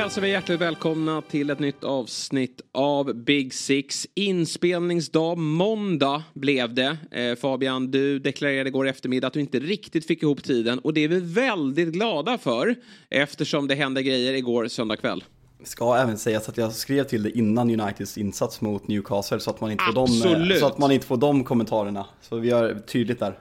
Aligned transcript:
hälsar 0.00 0.22
vi 0.22 0.30
hjärtligt 0.30 0.60
välkomna 0.60 1.22
till 1.22 1.50
ett 1.50 1.58
nytt 1.58 1.84
avsnitt 1.84 2.60
av 2.72 3.14
Big 3.14 3.54
Six. 3.54 4.06
Inspelningsdag 4.14 5.38
måndag 5.38 6.22
blev 6.34 6.74
det. 6.74 6.96
Eh, 7.10 7.36
Fabian, 7.36 7.90
du 7.90 8.18
deklarerade 8.18 8.68
igår 8.68 8.88
eftermiddag 8.88 9.26
att 9.26 9.32
du 9.32 9.40
inte 9.40 9.58
riktigt 9.58 10.06
fick 10.06 10.22
ihop 10.22 10.42
tiden 10.42 10.78
och 10.78 10.94
det 10.94 11.04
är 11.04 11.08
vi 11.08 11.20
väldigt 11.20 11.88
glada 11.88 12.38
för 12.38 12.74
eftersom 13.10 13.68
det 13.68 13.74
hände 13.74 14.02
grejer 14.02 14.32
igår 14.34 14.68
söndag 14.68 14.96
kväll. 14.96 15.24
Ska 15.64 15.96
även 15.96 16.18
sägas 16.18 16.48
att 16.48 16.56
jag 16.56 16.72
skrev 16.72 17.04
till 17.04 17.22
det 17.22 17.38
innan 17.38 17.80
Uniteds 17.80 18.18
insats 18.18 18.60
mot 18.60 18.88
Newcastle 18.88 19.40
så 19.40 19.50
att 19.50 19.60
man 19.60 19.70
inte 19.70 19.84
får, 19.84 19.94
de, 19.94 20.58
så 20.60 20.66
att 20.66 20.78
man 20.78 20.92
inte 20.92 21.06
får 21.06 21.16
de 21.16 21.44
kommentarerna. 21.44 22.06
Så 22.20 22.36
vi 22.36 22.50
har 22.50 22.82
tydligt 22.86 23.18
där. 23.18 23.38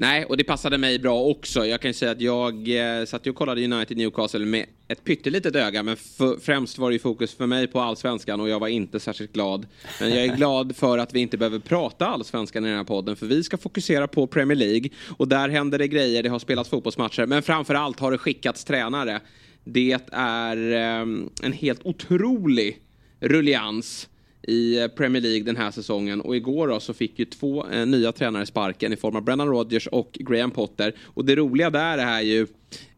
Nej, 0.00 0.24
och 0.24 0.36
det 0.36 0.44
passade 0.44 0.78
mig 0.78 0.98
bra 0.98 1.22
också. 1.22 1.66
Jag 1.66 1.80
kan 1.80 1.88
ju 1.88 1.94
säga 1.94 2.10
att 2.10 2.20
jag 2.20 2.68
eh, 3.00 3.04
satt 3.04 3.26
och 3.26 3.34
kollade 3.34 3.64
United 3.64 3.96
Newcastle 3.96 4.46
med 4.46 4.66
ett 4.88 5.04
pyttelitet 5.04 5.56
öga, 5.56 5.82
men 5.82 5.96
främst 6.42 6.78
var 6.78 6.90
det 6.90 6.92
ju 6.92 6.98
fokus 6.98 7.34
för 7.34 7.46
mig 7.46 7.66
på 7.66 7.80
allsvenskan 7.80 8.40
och 8.40 8.48
jag 8.48 8.60
var 8.60 8.68
inte 8.68 9.00
särskilt 9.00 9.32
glad. 9.32 9.66
Men 10.00 10.10
jag 10.10 10.24
är 10.24 10.36
glad 10.36 10.76
för 10.76 10.98
att 10.98 11.14
vi 11.14 11.20
inte 11.20 11.38
behöver 11.38 11.58
prata 11.58 12.06
allsvenskan 12.06 12.64
i 12.64 12.68
den 12.68 12.76
här 12.76 12.84
podden, 12.84 13.16
för 13.16 13.26
vi 13.26 13.42
ska 13.42 13.56
fokusera 13.56 14.08
på 14.08 14.26
Premier 14.26 14.56
League 14.56 14.90
och 15.16 15.28
där 15.28 15.48
händer 15.48 15.78
det 15.78 15.88
grejer. 15.88 16.22
Det 16.22 16.28
har 16.28 16.38
spelats 16.38 16.70
fotbollsmatcher, 16.70 17.26
men 17.26 17.42
framför 17.42 17.74
allt 17.74 18.00
har 18.00 18.12
det 18.12 18.18
skickats 18.18 18.64
tränare. 18.64 19.20
Det 19.64 19.98
är 20.12 20.72
eh, 20.72 21.06
en 21.42 21.52
helt 21.52 21.80
otrolig 21.84 22.78
rullians 23.20 24.08
i 24.42 24.88
Premier 24.96 25.22
League 25.22 25.42
den 25.42 25.56
här 25.56 25.70
säsongen. 25.70 26.20
Och 26.20 26.36
igår 26.36 26.68
då 26.68 26.80
så 26.80 26.94
fick 26.94 27.18
ju 27.18 27.24
två 27.24 27.66
eh, 27.66 27.86
nya 27.86 28.12
tränare 28.12 28.46
sparken 28.46 28.92
i 28.92 28.96
form 28.96 29.16
av 29.16 29.22
Brennan 29.22 29.48
Rodgers 29.48 29.86
och 29.86 30.10
Graham 30.12 30.50
Potter. 30.50 30.94
Och 31.04 31.24
det 31.24 31.36
roliga 31.36 31.70
där 31.70 31.98
är 31.98 32.20
ju, 32.20 32.46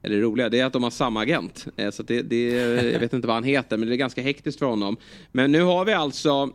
eller 0.03 0.17
det 0.17 0.23
roliga, 0.23 0.49
det 0.49 0.61
är 0.61 0.65
att 0.65 0.73
de 0.73 0.83
har 0.83 0.91
samma 0.91 1.23
agent. 1.23 1.67
Eh, 1.77 1.91
så 1.91 2.03
det, 2.03 2.23
det, 2.23 2.51
jag 2.93 3.01
vet 3.01 3.13
inte 3.13 3.27
vad 3.27 3.37
han 3.37 3.45
heter, 3.45 3.77
men 3.77 3.89
det 3.89 3.95
är 3.95 3.97
ganska 3.97 4.23
hektiskt 4.23 4.59
för 4.59 4.67
honom. 4.67 4.97
Men 5.33 5.53
nu 5.53 5.63
har 5.63 5.85
vi 5.85 5.93
alltså, 5.93 6.51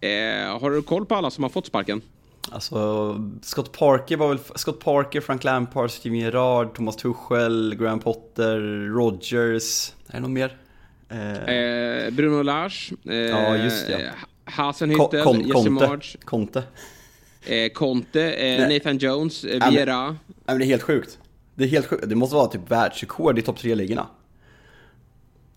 eh, 0.00 0.60
har 0.60 0.70
du 0.70 0.82
koll 0.82 1.06
på 1.06 1.14
alla 1.14 1.30
som 1.30 1.44
har 1.44 1.50
fått 1.50 1.66
sparken? 1.66 2.00
Alltså, 2.50 3.16
Scott 3.42 3.72
Parker 3.72 4.16
var 4.16 4.28
väl, 4.28 4.38
Scott 4.54 4.80
Parker, 4.80 5.20
Frank 5.20 5.44
Lampard, 5.44 5.90
Steven 5.90 6.18
Gerrard, 6.18 6.74
Thomas 6.74 6.96
Tuchel, 6.96 7.74
Graham 7.78 8.00
Potter, 8.00 8.58
Rodgers, 8.88 9.92
är 10.06 10.12
det 10.12 10.20
någon 10.20 10.32
mer? 10.32 10.56
Eh, 11.08 12.10
Bruno 12.10 12.42
Lars. 12.42 12.92
Eh, 13.04 13.14
ja, 13.14 13.56
just 13.56 13.86
det. 13.86 14.12
Hasenhüttel, 14.44 15.22
Kon 15.22 15.48
Jesse 15.48 15.70
March. 15.70 16.16
Conte. 16.24 16.62
Eh, 17.46 17.68
Conte, 17.72 18.32
eh, 18.32 18.68
Nathan 18.68 18.98
Jones, 18.98 19.44
eh, 19.44 19.70
Viera. 19.70 20.06
Nej, 20.06 20.16
men 20.46 20.58
det 20.58 20.64
är 20.64 20.66
helt 20.66 20.82
sjukt. 20.82 21.18
Det 21.54 21.64
är 21.64 21.68
helt 21.68 21.86
sjukt. 21.86 22.08
Det 22.08 22.14
måste 22.14 22.36
vara 22.36 22.46
typ 22.46 22.70
världsrekord 22.70 23.38
i 23.38 23.42
topp 23.42 23.58
tre-ligorna. 23.58 24.06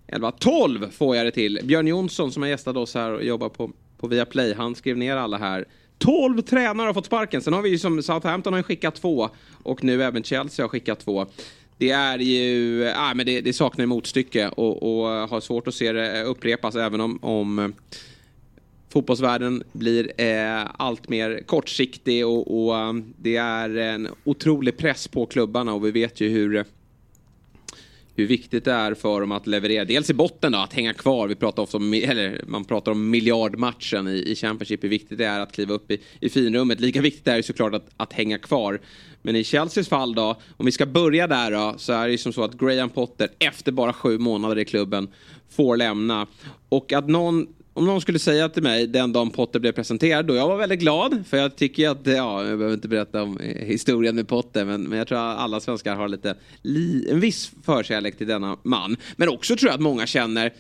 11, 0.07 0.31
12 0.31 0.91
får 0.91 1.15
jag 1.15 1.25
det 1.25 1.31
till. 1.31 1.59
Björn 1.63 1.87
Jonsson 1.87 2.31
som 2.31 2.41
har 2.41 2.49
gästat 2.49 2.77
oss 2.77 2.93
här 2.93 3.11
och 3.11 3.23
jobbar 3.23 3.49
på, 3.49 3.71
på 3.97 4.07
Viaplay, 4.07 4.53
han 4.53 4.75
skrev 4.75 4.97
ner 4.97 5.15
alla 5.15 5.37
här. 5.37 5.65
12 5.97 6.41
tränare 6.41 6.85
har 6.85 6.93
fått 6.93 7.05
sparken. 7.05 7.41
Sen 7.41 7.53
har 7.53 7.61
vi 7.61 7.69
ju 7.69 7.77
som 7.77 8.03
Southampton 8.03 8.53
har 8.53 8.61
skickat 8.61 8.95
två 8.95 9.29
och 9.63 9.83
nu 9.83 10.03
även 10.03 10.23
Chelsea 10.23 10.63
har 10.63 10.69
skickat 10.69 10.99
två. 10.99 11.25
Det 11.77 11.91
är 11.91 12.19
ju, 12.19 12.83
äh, 12.87 13.13
men 13.15 13.25
det, 13.25 13.41
det 13.41 13.53
saknar 13.53 13.85
motstycke 13.85 14.49
och, 14.49 14.83
och 14.83 15.29
har 15.29 15.41
svårt 15.41 15.67
att 15.67 15.75
se 15.75 15.91
det 15.91 16.23
upprepas 16.23 16.75
även 16.75 17.01
om, 17.01 17.19
om 17.21 17.73
fotbollsvärlden 18.95 19.63
blir 19.71 20.11
eh, 20.21 20.65
allt 20.77 21.09
mer 21.09 21.43
kortsiktig 21.45 22.25
och, 22.25 22.65
och 22.65 22.77
eh, 22.77 22.93
det 23.17 23.35
är 23.35 23.77
en 23.77 24.07
otrolig 24.23 24.77
press 24.77 25.07
på 25.07 25.25
klubbarna 25.25 25.73
och 25.73 25.85
vi 25.85 25.91
vet 25.91 26.21
ju 26.21 26.29
hur 26.29 26.65
hur 28.15 28.27
viktigt 28.27 28.65
det 28.65 28.71
är 28.71 28.93
för 28.93 29.21
dem 29.21 29.31
att 29.31 29.47
leverera. 29.47 29.85
Dels 29.85 30.09
i 30.09 30.13
botten 30.13 30.51
då, 30.51 30.57
att 30.57 30.73
hänga 30.73 30.93
kvar. 30.93 31.27
Vi 31.27 31.35
pratar 31.35 31.63
ofta 31.63 31.77
om, 31.77 31.93
eller 31.93 32.41
man 32.47 32.65
pratar 32.65 32.91
om 32.91 33.09
miljardmatchen 33.09 34.07
i, 34.07 34.31
i 34.31 34.35
Championship. 34.35 34.83
Hur 34.83 34.89
viktigt 34.89 35.17
det 35.17 35.25
är 35.25 35.39
att 35.39 35.51
kliva 35.51 35.73
upp 35.73 35.91
i, 35.91 35.97
i 36.19 36.29
finrummet. 36.29 36.79
Lika 36.79 37.01
viktigt 37.01 37.27
är 37.27 37.37
det 37.37 37.43
såklart 37.43 37.73
att, 37.73 37.89
att 37.97 38.13
hänga 38.13 38.37
kvar. 38.37 38.79
Men 39.21 39.35
i 39.35 39.43
Chelseas 39.43 39.87
fall 39.87 40.15
då, 40.15 40.35
om 40.57 40.65
vi 40.65 40.71
ska 40.71 40.85
börja 40.85 41.27
där 41.27 41.51
då, 41.51 41.73
så 41.77 41.93
är 41.93 42.05
det 42.05 42.11
ju 42.11 42.17
som 42.17 42.33
så 42.33 42.43
att 42.43 42.57
Graham 42.57 42.89
Potter 42.89 43.29
efter 43.39 43.71
bara 43.71 43.93
sju 43.93 44.17
månader 44.17 44.59
i 44.59 44.65
klubben 44.65 45.07
får 45.49 45.77
lämna. 45.77 46.27
Och 46.69 46.93
att 46.93 47.07
någon 47.09 47.47
om 47.75 47.85
någon 47.85 48.01
skulle 48.01 48.19
säga 48.19 48.49
till 48.49 48.63
mig 48.63 48.87
den 48.87 49.13
dagen 49.13 49.29
Potter 49.29 49.59
blev 49.59 49.71
presenterad, 49.71 50.25
då 50.25 50.35
jag 50.35 50.47
var 50.47 50.57
väldigt 50.57 50.79
glad. 50.79 51.23
För 51.27 51.37
jag 51.37 51.55
tycker 51.55 51.89
att, 51.89 51.99
ja, 52.03 52.45
jag 52.45 52.57
behöver 52.57 52.73
inte 52.73 52.87
berätta 52.87 53.23
om 53.23 53.37
eh, 53.37 53.65
historien 53.65 54.15
med 54.15 54.27
Potter, 54.27 54.65
men, 54.65 54.83
men 54.83 54.97
jag 54.97 55.07
tror 55.07 55.17
att 55.17 55.37
alla 55.37 55.59
svenskar 55.59 55.95
har 55.95 56.07
lite, 56.07 56.35
li, 56.61 57.07
en 57.11 57.19
viss 57.19 57.51
förkärlek 57.63 58.17
till 58.17 58.27
denna 58.27 58.57
man. 58.63 58.97
Men 59.15 59.29
också 59.29 59.55
tror 59.55 59.69
jag 59.69 59.75
att 59.75 59.81
många 59.81 60.07
känner 60.07 60.53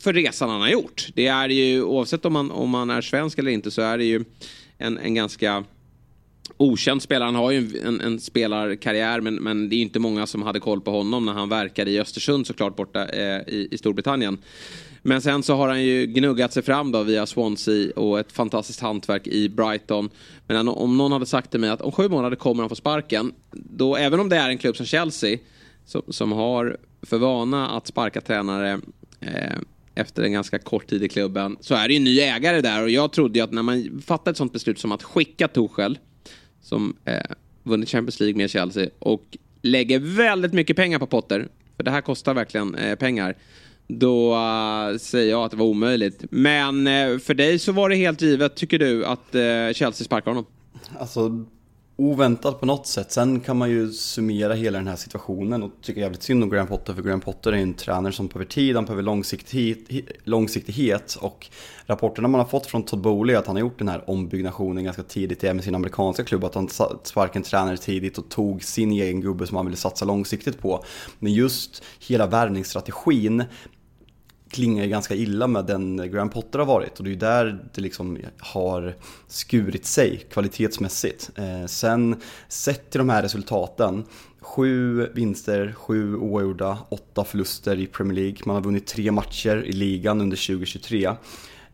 för 0.00 0.12
resan 0.12 0.50
han 0.50 0.60
har 0.60 0.68
gjort. 0.68 1.08
Det 1.14 1.26
är 1.26 1.48
ju, 1.48 1.82
oavsett 1.82 2.24
om 2.24 2.32
man, 2.32 2.50
om 2.50 2.70
man 2.70 2.90
är 2.90 3.00
svensk 3.00 3.38
eller 3.38 3.50
inte, 3.50 3.70
så 3.70 3.82
är 3.82 3.98
det 3.98 4.04
ju 4.04 4.24
en, 4.78 4.98
en 4.98 5.14
ganska 5.14 5.64
okänd 6.56 7.02
spelare. 7.02 7.26
Han 7.26 7.34
har 7.34 7.50
ju 7.50 7.80
en, 7.84 8.00
en 8.00 8.20
spelarkarriär 8.20 9.20
men, 9.20 9.34
men 9.34 9.68
det 9.68 9.76
är 9.76 9.82
inte 9.82 9.98
många 9.98 10.26
som 10.26 10.42
hade 10.42 10.60
koll 10.60 10.80
på 10.80 10.90
honom 10.90 11.24
när 11.24 11.32
han 11.32 11.48
verkade 11.48 11.90
i 11.90 12.00
Östersund 12.00 12.46
såklart 12.46 12.76
borta 12.76 13.08
eh, 13.08 13.40
i, 13.46 13.68
i 13.70 13.78
Storbritannien. 13.78 14.38
Men 15.02 15.22
sen 15.22 15.42
så 15.42 15.54
har 15.54 15.68
han 15.68 15.82
ju 15.82 16.06
gnuggat 16.06 16.52
sig 16.52 16.62
fram 16.62 16.92
då 16.92 17.02
via 17.02 17.26
Swansea 17.26 17.92
och 17.96 18.20
ett 18.20 18.32
fantastiskt 18.32 18.80
hantverk 18.80 19.26
i 19.26 19.48
Brighton. 19.48 20.10
Men 20.46 20.68
om 20.68 20.96
någon 20.96 21.12
hade 21.12 21.26
sagt 21.26 21.50
till 21.50 21.60
mig 21.60 21.70
att 21.70 21.80
om 21.80 21.92
sju 21.92 22.08
månader 22.08 22.36
kommer 22.36 22.62
han 22.62 22.68
få 22.68 22.74
sparken. 22.74 23.32
Då, 23.52 23.96
även 23.96 24.20
om 24.20 24.28
det 24.28 24.36
är 24.36 24.48
en 24.48 24.58
klubb 24.58 24.76
som 24.76 24.86
Chelsea 24.86 25.38
som, 25.84 26.02
som 26.08 26.32
har 26.32 26.76
för 27.02 27.18
vana 27.18 27.68
att 27.68 27.86
sparka 27.86 28.20
tränare 28.20 28.80
eh, 29.20 29.56
efter 29.94 30.22
en 30.22 30.32
ganska 30.32 30.58
kort 30.58 30.86
tid 30.86 31.02
i 31.02 31.08
klubben 31.08 31.56
så 31.60 31.74
är 31.74 31.88
det 31.88 31.94
ju 31.94 31.96
en 31.96 32.04
ny 32.04 32.20
ägare 32.20 32.60
där 32.60 32.82
och 32.82 32.90
jag 32.90 33.12
trodde 33.12 33.38
ju 33.38 33.44
att 33.44 33.52
när 33.52 33.62
man 33.62 34.02
fattar 34.06 34.30
ett 34.30 34.36
sånt 34.36 34.52
beslut 34.52 34.78
som 34.78 34.92
att 34.92 35.02
skicka 35.02 35.48
Torshäll. 35.48 35.98
som 36.62 36.96
eh, 37.04 37.20
vunnit 37.62 37.88
Champions 37.88 38.20
League 38.20 38.36
med 38.36 38.50
Chelsea 38.50 38.90
och 38.98 39.38
lägger 39.62 39.98
väldigt 39.98 40.52
mycket 40.52 40.76
pengar 40.76 40.98
på 40.98 41.06
Potter 41.06 41.48
för 41.76 41.84
det 41.84 41.90
här 41.90 42.00
kostar 42.00 42.34
verkligen 42.34 42.74
eh, 42.74 42.94
pengar 42.94 43.36
då 43.98 44.34
uh, 44.34 44.98
säger 44.98 45.30
jag 45.30 45.44
att 45.44 45.50
det 45.50 45.56
var 45.56 45.66
omöjligt. 45.66 46.24
Men 46.30 46.86
uh, 46.86 47.18
för 47.18 47.34
dig 47.34 47.58
så 47.58 47.72
var 47.72 47.88
det 47.88 47.96
helt 47.96 48.22
givet, 48.22 48.56
tycker 48.56 48.78
du, 48.78 49.04
att 49.04 49.34
uh, 49.34 49.72
Chelsea 49.72 50.04
sparkar 50.04 50.30
honom? 50.30 50.46
Alltså, 50.98 51.44
oväntat 52.00 52.60
på 52.60 52.66
något 52.66 52.86
sätt. 52.86 53.12
Sen 53.12 53.40
kan 53.40 53.56
man 53.56 53.70
ju 53.70 53.92
summera 53.92 54.54
hela 54.54 54.78
den 54.78 54.86
här 54.86 54.96
situationen 54.96 55.62
och 55.62 55.70
tycka 55.82 56.00
jävligt 56.00 56.22
synd 56.22 56.42
om 56.42 56.50
Graham 56.50 56.66
Potter, 56.66 56.94
för 56.94 57.02
Graham 57.02 57.20
Potter 57.20 57.52
är 57.52 57.56
en 57.56 57.74
tränare 57.74 58.12
som 58.12 58.26
behöver 58.26 58.44
tid, 58.44 58.76
han 58.76 58.84
behöver 58.84 59.02
långsiktighet, 59.02 59.78
långsiktighet 60.24 61.18
och 61.20 61.46
rapporterna 61.86 62.28
man 62.28 62.40
har 62.40 62.46
fått 62.46 62.66
från 62.66 62.82
Todd 62.82 63.00
Bowley 63.00 63.36
att 63.36 63.46
han 63.46 63.56
har 63.56 63.60
gjort 63.60 63.78
den 63.78 63.88
här 63.88 64.10
ombyggnationen 64.10 64.84
ganska 64.84 65.02
tidigt, 65.02 65.42
med 65.42 65.64
sin 65.64 65.74
amerikanska 65.74 66.24
klubb, 66.24 66.44
att 66.44 66.54
han 66.54 66.68
sparkade 67.02 67.38
en 67.38 67.42
tränare 67.42 67.76
tidigt 67.76 68.18
och 68.18 68.28
tog 68.28 68.64
sin 68.64 68.92
egen 68.92 69.20
gubbe 69.20 69.46
som 69.46 69.56
han 69.56 69.66
ville 69.66 69.76
satsa 69.76 70.04
långsiktigt 70.04 70.60
på. 70.60 70.84
Men 71.18 71.32
just 71.32 71.82
hela 72.08 72.26
värvningsstrategin 72.26 73.44
klingar 74.50 74.84
ju 74.84 74.90
ganska 74.90 75.14
illa 75.14 75.46
med 75.46 75.66
den 75.66 76.10
Graham 76.12 76.30
Potter 76.30 76.58
har 76.58 76.66
varit 76.66 76.98
och 76.98 77.04
det 77.04 77.10
är 77.10 77.12
ju 77.12 77.18
där 77.18 77.64
det 77.74 77.80
liksom 77.80 78.18
har 78.38 78.96
skurit 79.26 79.86
sig 79.86 80.26
kvalitetsmässigt. 80.30 81.30
Eh, 81.36 81.66
sen 81.66 82.20
sett 82.48 82.90
till 82.90 82.98
de 82.98 83.08
här 83.08 83.22
resultaten, 83.22 84.04
sju 84.40 85.06
vinster, 85.14 85.72
sju 85.76 86.16
oavgjorda, 86.16 86.78
åtta 86.88 87.24
förluster 87.24 87.78
i 87.78 87.86
Premier 87.86 88.14
League. 88.14 88.38
Man 88.44 88.54
har 88.56 88.62
vunnit 88.62 88.86
tre 88.86 89.10
matcher 89.10 89.64
i 89.66 89.72
ligan 89.72 90.20
under 90.20 90.36
2023. 90.36 91.10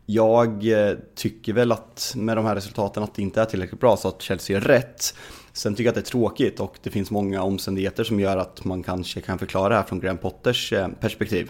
Jag 0.05 0.67
eh, 0.67 0.95
tycker 1.15 1.53
väl 1.53 1.71
att 1.71 2.13
med 2.15 2.37
de 2.37 2.45
här 2.45 2.55
resultaten 2.55 3.03
att 3.03 3.15
det 3.15 3.21
inte 3.21 3.41
är 3.41 3.45
tillräckligt 3.45 3.79
bra 3.79 3.97
så 3.97 4.07
att 4.07 4.21
Chelsea 4.21 4.57
är 4.57 4.61
rätt. 4.61 5.15
Sen 5.53 5.75
tycker 5.75 5.83
jag 5.83 5.91
att 5.91 5.95
det 5.95 6.01
är 6.01 6.11
tråkigt 6.11 6.59
och 6.59 6.75
det 6.83 6.89
finns 6.89 7.11
många 7.11 7.41
omständigheter 7.41 8.03
som 8.03 8.19
gör 8.19 8.37
att 8.37 8.65
man 8.65 8.83
kanske 8.83 9.21
kan 9.21 9.39
förklara 9.39 9.69
det 9.69 9.75
här 9.75 9.83
från 9.83 9.99
Graham 9.99 10.17
Potters 10.17 10.73
eh, 10.73 10.87
perspektiv. 10.87 11.49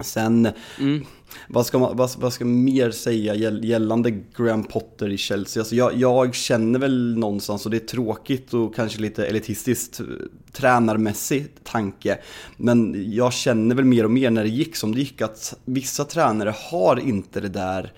Sen, 0.00 0.48
mm. 0.78 1.04
vad, 1.48 1.66
ska 1.66 1.78
man, 1.78 1.96
vad, 1.96 2.10
vad 2.18 2.32
ska 2.32 2.44
mer 2.44 2.90
säga 2.90 3.34
gällande 3.62 4.10
Graham 4.10 4.64
Potter 4.64 5.08
i 5.08 5.16
Chelsea? 5.16 5.60
Alltså 5.60 5.74
jag, 5.74 5.94
jag, 5.94 6.34
känner 6.34 6.78
väl 6.78 7.18
någonstans, 7.18 7.64
och 7.64 7.70
det 7.70 7.76
är 7.76 7.86
tråkigt 7.86 8.54
och 8.54 8.74
kanske 8.74 9.00
lite 9.00 9.26
elitistiskt 9.26 10.00
eh, 10.00 10.06
tränarmässig 10.52 11.46
tanke, 11.64 12.18
men 12.56 13.04
jag 13.12 13.32
känner 13.32 13.74
väl 13.74 13.84
mer 13.84 14.04
och 14.04 14.10
mer 14.10 14.30
när 14.30 14.42
det 14.42 14.48
gick 14.48 14.76
som 14.76 14.94
det 14.94 15.00
gick 15.00 15.22
att 15.22 15.54
vissa 15.64 16.04
tränare 16.04 16.54
har 16.70 16.96
inte 16.96 17.40
det 17.40 17.48
där 17.48 17.92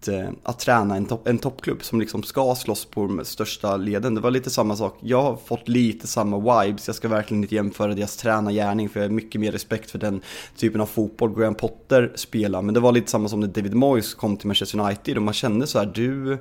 att 0.00 0.08
eh, 0.08 0.28
att, 0.42 0.58
träna 0.58 0.96
en, 0.96 1.06
topp, 1.06 1.28
en 1.28 1.38
toppklubb 1.38 1.84
som 1.84 2.00
liksom 2.00 2.22
ska 2.22 2.54
slåss 2.54 2.84
på 2.84 3.06
de 3.06 3.24
största 3.24 3.76
leden. 3.76 4.14
Det 4.14 4.20
var 4.20 4.30
lite 4.30 4.50
samma 4.50 4.76
sak. 4.76 4.98
Jag 5.00 5.22
har 5.22 5.36
fått 5.36 5.68
lite 5.68 6.06
samma 6.06 6.64
vibes. 6.64 6.86
Jag 6.86 6.96
ska 6.96 7.08
verkligen 7.08 7.42
inte 7.42 7.54
jämföra 7.54 7.94
deras 7.94 8.16
tränargärning 8.16 8.88
för 8.88 9.00
jag 9.00 9.08
har 9.08 9.14
mycket 9.14 9.40
mer 9.40 9.52
respekt 9.52 9.90
för 9.90 9.98
den 9.98 10.20
typen 10.56 10.80
av 10.80 10.86
fotboll 10.86 11.34
Graham 11.34 11.54
Potter 11.54 12.12
spelar. 12.14 12.62
Men 12.62 12.74
det 12.74 12.80
var 12.80 12.92
lite 12.92 13.10
samma 13.10 13.28
som 13.28 13.40
när 13.40 13.48
David 13.48 13.74
Moyes 13.74 14.14
kom 14.14 14.36
till 14.36 14.46
Manchester 14.46 14.80
United 14.80 15.16
och 15.16 15.22
man 15.22 15.34
kände 15.34 15.66
så 15.66 15.78
här, 15.78 15.86
du 15.86 16.38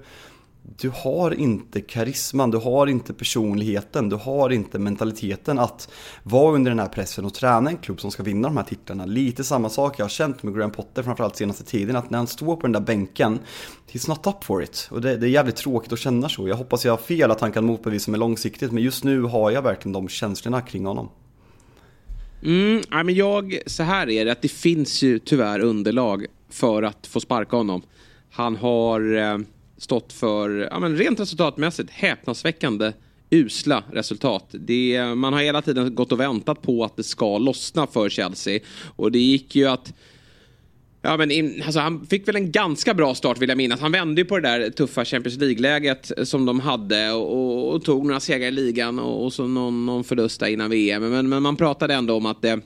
du 0.78 0.92
har 0.96 1.34
inte 1.34 1.82
karisman, 1.82 2.52
du 2.52 2.58
har 2.58 2.88
inte 2.88 3.14
personligheten, 3.14 4.10
du 4.10 4.16
har 4.16 4.50
inte 4.50 4.80
mentaliteten 4.80 5.60
att 5.60 5.90
vara 6.24 6.56
under 6.56 6.72
den 6.72 6.80
här 6.80 6.88
pressen 6.88 7.26
och 7.26 7.34
träna 7.34 7.70
en 7.70 7.78
klubb 7.78 8.02
som 8.02 8.12
ska 8.12 8.24
vinna 8.24 8.48
de 8.48 8.58
här 8.58 8.64
titlarna. 8.64 9.06
Lite 9.06 9.44
samma 9.44 9.70
sak 9.70 10.00
jag 10.00 10.04
har 10.04 10.10
känt 10.10 10.44
med 10.44 10.56
Graham 10.56 10.72
Potter 10.72 11.04
framförallt 11.04 11.36
senaste 11.36 11.64
tiden, 11.64 11.96
att 11.96 12.10
när 12.10 12.18
han 12.18 12.28
står 12.28 12.56
på 12.56 12.62
den 12.62 12.72
där 12.72 12.80
bänken, 12.80 13.40
he's 13.92 14.10
not 14.10 14.28
up 14.28 14.44
for 14.44 14.64
it. 14.64 14.88
Och 14.92 15.02
det, 15.02 15.18
det 15.18 15.28
är 15.28 15.30
jävligt 15.30 15.56
tråkigt 15.56 15.94
att 15.94 16.00
känna 16.00 16.30
så. 16.30 16.48
Jag 16.48 16.56
hoppas 16.56 16.86
jag 16.86 16.92
har 16.92 16.98
fel 16.98 17.32
att 17.32 17.42
han 17.42 17.52
kan 17.52 17.66
motbevisa 17.66 18.12
mig 18.12 18.20
långsiktigt, 18.20 18.72
men 18.72 18.84
just 18.84 19.04
nu 19.04 19.22
har 19.22 19.52
jag 19.52 19.62
verkligen 19.62 19.94
de 19.94 20.08
känslorna 20.08 20.62
kring 20.62 20.86
honom. 20.86 21.10
Mm, 22.44 22.82
nej 22.92 23.04
men 23.04 23.16
jag, 23.16 23.58
så 23.66 23.84
här 23.84 24.10
är 24.10 24.26
det, 24.26 24.32
att 24.32 24.42
det 24.42 24.52
finns 24.52 25.02
ju 25.02 25.20
tyvärr 25.20 25.60
underlag 25.60 26.26
för 26.50 26.84
att 26.84 27.08
få 27.08 27.20
sparka 27.20 27.56
honom. 27.56 27.82
Han 28.32 28.56
har 28.56 29.16
eh, 29.16 29.38
stått 29.77 30.13
för, 30.13 30.68
ja, 30.72 30.80
men 30.80 30.98
rent 30.98 31.19
resultatmässigt, 31.19 31.92
häpnadsväckande 31.92 32.94
usla 33.30 33.83
resultat. 33.92 34.45
Det, 34.51 35.16
man 35.16 35.33
har 35.33 35.42
hela 35.42 35.62
tiden 35.62 35.95
gått 35.95 36.12
och 36.12 36.19
väntat 36.19 36.62
på 36.62 36.83
att 36.83 36.95
det 36.95 37.04
ska 37.04 37.38
lossna 37.38 37.88
för 37.88 38.10
Chelsea. 38.10 38.60
Och 38.95 39.12
det 39.12 39.19
gick 39.19 39.56
ju 39.56 39.68
att 39.68 39.94
Ja, 41.06 41.18
men 41.18 41.31
in, 41.31 41.63
alltså, 41.66 41.80
han 41.80 42.06
fick 42.06 42.27
väl 42.27 42.36
en 42.36 42.51
ganska 42.51 42.94
bra 42.94 43.16
start 43.16 43.42
vill 43.42 43.50
jag 43.50 43.57
minnas. 43.57 43.80
Han 43.80 43.92
vände 43.92 44.22
ju 44.22 44.25
på 44.25 44.39
det 44.39 44.50
där 44.50 44.69
tuffa 44.69 45.06
Champions 45.06 45.38
League-läget 45.39 46.12
som 46.24 46.45
de 46.45 46.60
hade 46.60 47.12
och, 47.12 47.74
och, 47.74 47.83
tog 47.83 48.06
några 48.06 48.19
segrar 48.19 48.48
i 48.48 48.51
ligan 48.51 49.00
och, 49.00 49.25
och 49.25 49.33
så 49.33 49.48
någon, 49.48 49.86
någon 49.86 50.04
förlust 50.04 50.39
där 50.39 50.48
innan 50.48 50.69
VM. 50.69 51.10
Men, 51.10 51.30
men 51.30 51.44
man 51.44 51.56
pratade 51.56 51.94
ändå 51.94 52.16
om 52.16 52.25
att 52.25 52.42
det, 52.42 52.60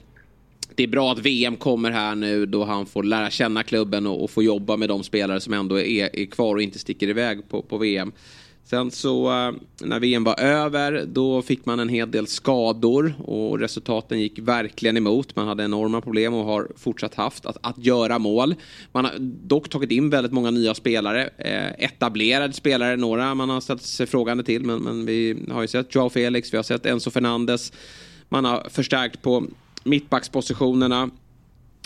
det 0.79 0.83
är 0.83 0.87
bra 0.87 1.11
att 1.11 1.19
VM 1.19 1.55
kommer 1.55 1.91
här 1.91 2.15
nu 2.15 2.45
då 2.45 2.63
han 2.63 2.85
får 2.85 3.03
lära 3.03 3.29
känna 3.29 3.63
klubben 3.63 4.07
och, 4.07 4.23
och 4.23 4.31
få 4.31 4.43
jobba 4.43 4.77
med 4.77 4.89
de 4.89 5.03
spelare 5.03 5.39
som 5.39 5.53
ändå 5.53 5.79
är, 5.79 6.19
är 6.19 6.25
kvar 6.25 6.55
och 6.55 6.61
inte 6.61 6.79
sticker 6.79 7.07
iväg 7.07 7.49
på, 7.49 7.61
på 7.61 7.77
VM. 7.77 8.11
Sen 8.63 8.91
så 8.91 9.27
eh, 9.27 9.51
när 9.81 9.99
VM 9.99 10.23
var 10.23 10.39
över 10.39 11.05
då 11.05 11.41
fick 11.41 11.65
man 11.65 11.79
en 11.79 11.89
hel 11.89 12.11
del 12.11 12.27
skador 12.27 13.13
och 13.25 13.59
resultaten 13.59 14.19
gick 14.19 14.39
verkligen 14.39 14.97
emot. 14.97 15.35
Man 15.35 15.47
hade 15.47 15.63
enorma 15.63 16.01
problem 16.01 16.33
och 16.33 16.45
har 16.45 16.67
fortsatt 16.75 17.15
haft 17.15 17.45
att, 17.45 17.57
att 17.61 17.77
göra 17.77 18.19
mål. 18.19 18.55
Man 18.91 19.05
har 19.05 19.13
dock 19.19 19.69
tagit 19.69 19.91
in 19.91 20.09
väldigt 20.09 20.31
många 20.31 20.51
nya 20.51 20.73
spelare. 20.73 21.29
Eh, 21.37 21.85
etablerade 21.85 22.53
spelare, 22.53 22.95
några 22.95 23.35
man 23.35 23.49
har 23.49 23.61
ställt 23.61 23.81
sig 23.81 24.07
frågande 24.07 24.43
till. 24.43 24.63
Men, 24.63 24.79
men 24.79 25.05
vi 25.05 25.37
har 25.51 25.61
ju 25.61 25.67
sett 25.67 25.95
Joao 25.95 26.09
Felix, 26.09 26.53
vi 26.53 26.57
har 26.57 26.63
sett 26.63 26.85
Enzo 26.85 27.11
Fernandes. 27.11 27.73
Man 28.29 28.45
har 28.45 28.67
förstärkt 28.69 29.21
på 29.21 29.43
mittbackspositionerna. 29.89 31.09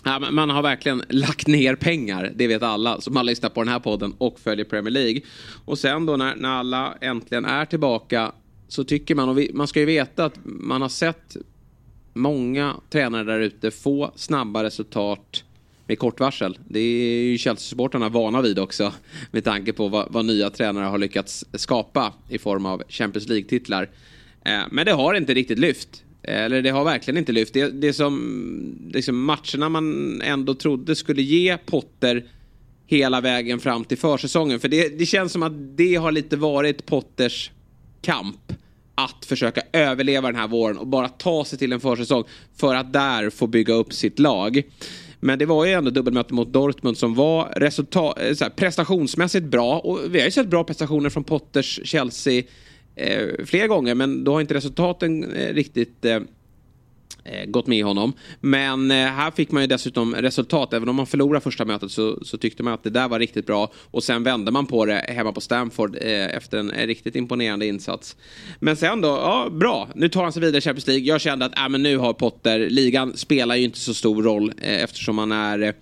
Ja, 0.04 0.20
man 0.32 0.50
har 0.50 0.62
verkligen 0.62 1.04
lagt 1.10 1.48
ner 1.48 1.76
pengar, 1.76 2.32
det 2.36 2.48
vet 2.48 2.64
alla 2.64 3.02
som 3.02 3.16
har 3.16 3.24
lyssnat 3.24 3.54
på 3.54 3.64
den 3.64 3.74
här 3.74 3.80
podden 3.80 4.14
och 4.18 4.40
följer 4.40 4.66
Premier 4.66 4.92
League. 4.92 5.22
Och 5.66 5.80
sen 5.80 6.06
då 6.06 6.18
när, 6.18 6.36
när 6.36 6.50
alla 6.50 6.98
äntligen 7.02 7.46
är 7.46 7.66
tillbaka 7.66 8.32
så 8.68 8.84
tycker 8.84 9.16
man, 9.16 9.30
och 9.30 9.40
vi, 9.40 9.52
man 9.54 9.68
ska 9.68 9.80
ju 9.80 9.86
veta 9.86 10.26
att 10.26 10.40
man 10.44 10.82
har 10.82 10.90
sett 10.90 11.38
många 12.14 12.76
tränare 12.90 13.24
där 13.24 13.40
ute 13.40 13.72
få 13.72 14.12
snabba 14.16 14.64
resultat 14.64 15.44
med 15.88 16.00
kort 16.00 16.20
varsel. 16.20 16.58
Det 16.68 16.80
är 16.80 17.24
ju 17.24 17.38
Chelsea-supportrarna 17.38 18.10
vana 18.10 18.42
vid 18.42 18.60
också 18.60 18.94
med 19.32 19.44
tanke 19.44 19.74
på 19.74 19.88
vad, 19.88 20.12
vad, 20.12 20.26
nya 20.26 20.50
tränare 20.50 20.86
har 20.86 20.98
lyckats 20.98 21.46
skapa 21.54 22.14
i 22.30 22.38
form 22.38 22.66
av 22.66 22.84
Champions 22.90 23.28
League-titlar. 23.28 23.90
Eh, 24.46 24.62
men 24.72 24.86
det 24.86 24.92
har 24.92 25.14
inte 25.14 25.34
riktigt 25.34 25.60
lyft. 25.60 26.03
Eller 26.24 26.62
det 26.62 26.70
har 26.70 26.84
verkligen 26.84 27.18
inte 27.18 27.32
lyft. 27.32 27.54
Det, 27.54 27.70
det 27.70 27.94
som 27.94 28.92
liksom 28.94 29.24
matcherna 29.24 29.70
man 29.70 30.22
ändå 30.22 30.54
trodde 30.54 30.96
skulle 30.96 31.22
ge 31.22 31.58
Potter 31.58 32.26
hela 32.88 33.22
vägen 33.22 33.60
fram 33.60 33.86
till 33.86 33.98
försäsongen. 33.98 34.60
För 34.60 34.68
det, 34.68 35.00
det 35.00 35.06
känns 35.06 35.32
som 35.32 35.44
att 35.44 35.78
det 35.78 35.96
har 35.96 36.12
lite 36.12 36.38
varit 36.38 36.86
Potters 36.86 37.52
kamp. 38.02 38.54
Att 38.96 39.26
försöka 39.26 39.62
överleva 39.74 40.28
den 40.28 40.40
här 40.40 40.48
våren 40.48 40.78
och 40.78 40.88
bara 40.88 41.10
ta 41.10 41.46
sig 41.46 41.60
till 41.60 41.74
en 41.74 41.80
försäsong 41.80 42.24
för 42.56 42.76
att 42.76 42.94
där 42.94 43.30
få 43.30 43.48
bygga 43.48 43.74
upp 43.74 43.94
sitt 43.94 44.20
lag. 44.20 44.64
Men 45.20 45.40
det 45.40 45.46
var 45.46 45.66
ju 45.66 45.72
ändå 45.72 45.92
dubbelmöte 45.92 46.34
mot 46.34 46.54
Dortmund 46.54 46.98
som 46.98 47.16
var 47.16 47.54
resultat, 47.56 48.20
eh, 48.20 48.36
här, 48.42 48.50
prestationsmässigt 48.50 49.46
bra. 49.46 49.80
Och 49.80 50.00
vi 50.10 50.20
har 50.20 50.26
ju 50.26 50.32
sett 50.32 50.48
bra 50.48 50.64
prestationer 50.64 51.10
från 51.10 51.24
Potters 51.24 51.80
Chelsea 51.84 52.44
eh, 52.96 53.46
flera 53.46 53.68
gånger 53.68 53.96
men 53.96 54.24
då 54.24 54.34
har 54.34 54.42
inte 54.42 54.54
resultaten 54.54 55.34
eh, 55.34 55.54
riktigt 55.54 56.06
eh, 56.06 56.16
eh 57.26 57.46
gått 57.46 57.68
med 57.68 57.86
honom. 57.86 58.14
Men 58.42 58.92
eh, 58.92 58.98
här 58.98 59.32
fick 59.32 59.52
man 59.52 59.64
ju 59.64 59.68
dessutom 59.68 60.16
resultat. 60.16 60.74
Även 60.74 60.90
om 60.90 60.96
man 60.96 61.08
förlorade 61.08 61.44
första 61.44 61.66
mötet 61.66 61.92
så, 61.92 62.26
så, 62.26 62.38
tyckte 62.38 62.64
man 62.64 62.74
att 62.74 62.84
det 62.84 62.90
där 62.90 63.08
var 63.08 63.20
riktigt 63.20 63.46
bra. 63.46 63.72
Och 63.92 64.04
sen 64.04 64.24
vände 64.24 64.52
man 64.52 64.66
på 64.66 64.86
det 64.86 65.06
hemma 65.08 65.32
på 65.32 65.42
Stamford 65.42 65.98
eh, 66.02 66.36
efter 66.36 66.58
en 66.58 66.72
riktigt 66.72 67.16
imponerande 67.16 67.66
insats. 67.66 68.16
Men 68.60 68.76
sen 68.76 69.02
då, 69.02 69.08
ja 69.08 69.50
bra. 69.52 69.90
Nu 69.96 70.10
tar 70.10 70.24
han 70.24 70.34
sig 70.34 70.42
vidare 70.42 70.58
i 70.58 70.62
Champions 70.62 70.88
League. 70.88 71.06
Jag 71.06 71.22
kände 71.22 71.46
att 71.46 71.58
äh, 71.58 71.70
men 71.70 71.84
nu 71.84 71.98
har 71.98 72.14
Potter, 72.14 72.70
ligan 72.70 73.18
spelar 73.18 73.56
ju 73.56 73.64
inte 73.64 73.80
så 73.80 73.94
stor 73.94 74.24
roll 74.24 74.54
eh, 74.62 74.84
eftersom 74.84 75.16
man 75.16 75.32
är 75.32 75.62
eh, 75.62 75.74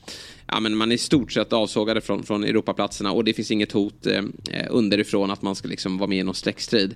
ja, 0.51 0.59
men 0.59 0.77
man 0.77 0.91
är 0.91 0.95
i 0.95 0.97
stort 0.97 1.31
sett 1.31 1.53
avsågade 1.53 2.01
från, 2.01 2.23
från 2.23 2.43
Europaplatserna 2.43 3.11
och 3.11 3.23
det 3.23 3.33
finns 3.33 3.51
inget 3.51 3.71
hot 3.71 4.05
eh, 4.07 4.23
underifrån 4.69 5.31
att 5.31 5.41
man 5.41 5.55
ska 5.55 5.67
liksom 5.67 5.97
vara 5.97 6.07
med 6.09 6.17
i 6.17 6.23
någon 6.23 6.35
streckstrid. 6.35 6.95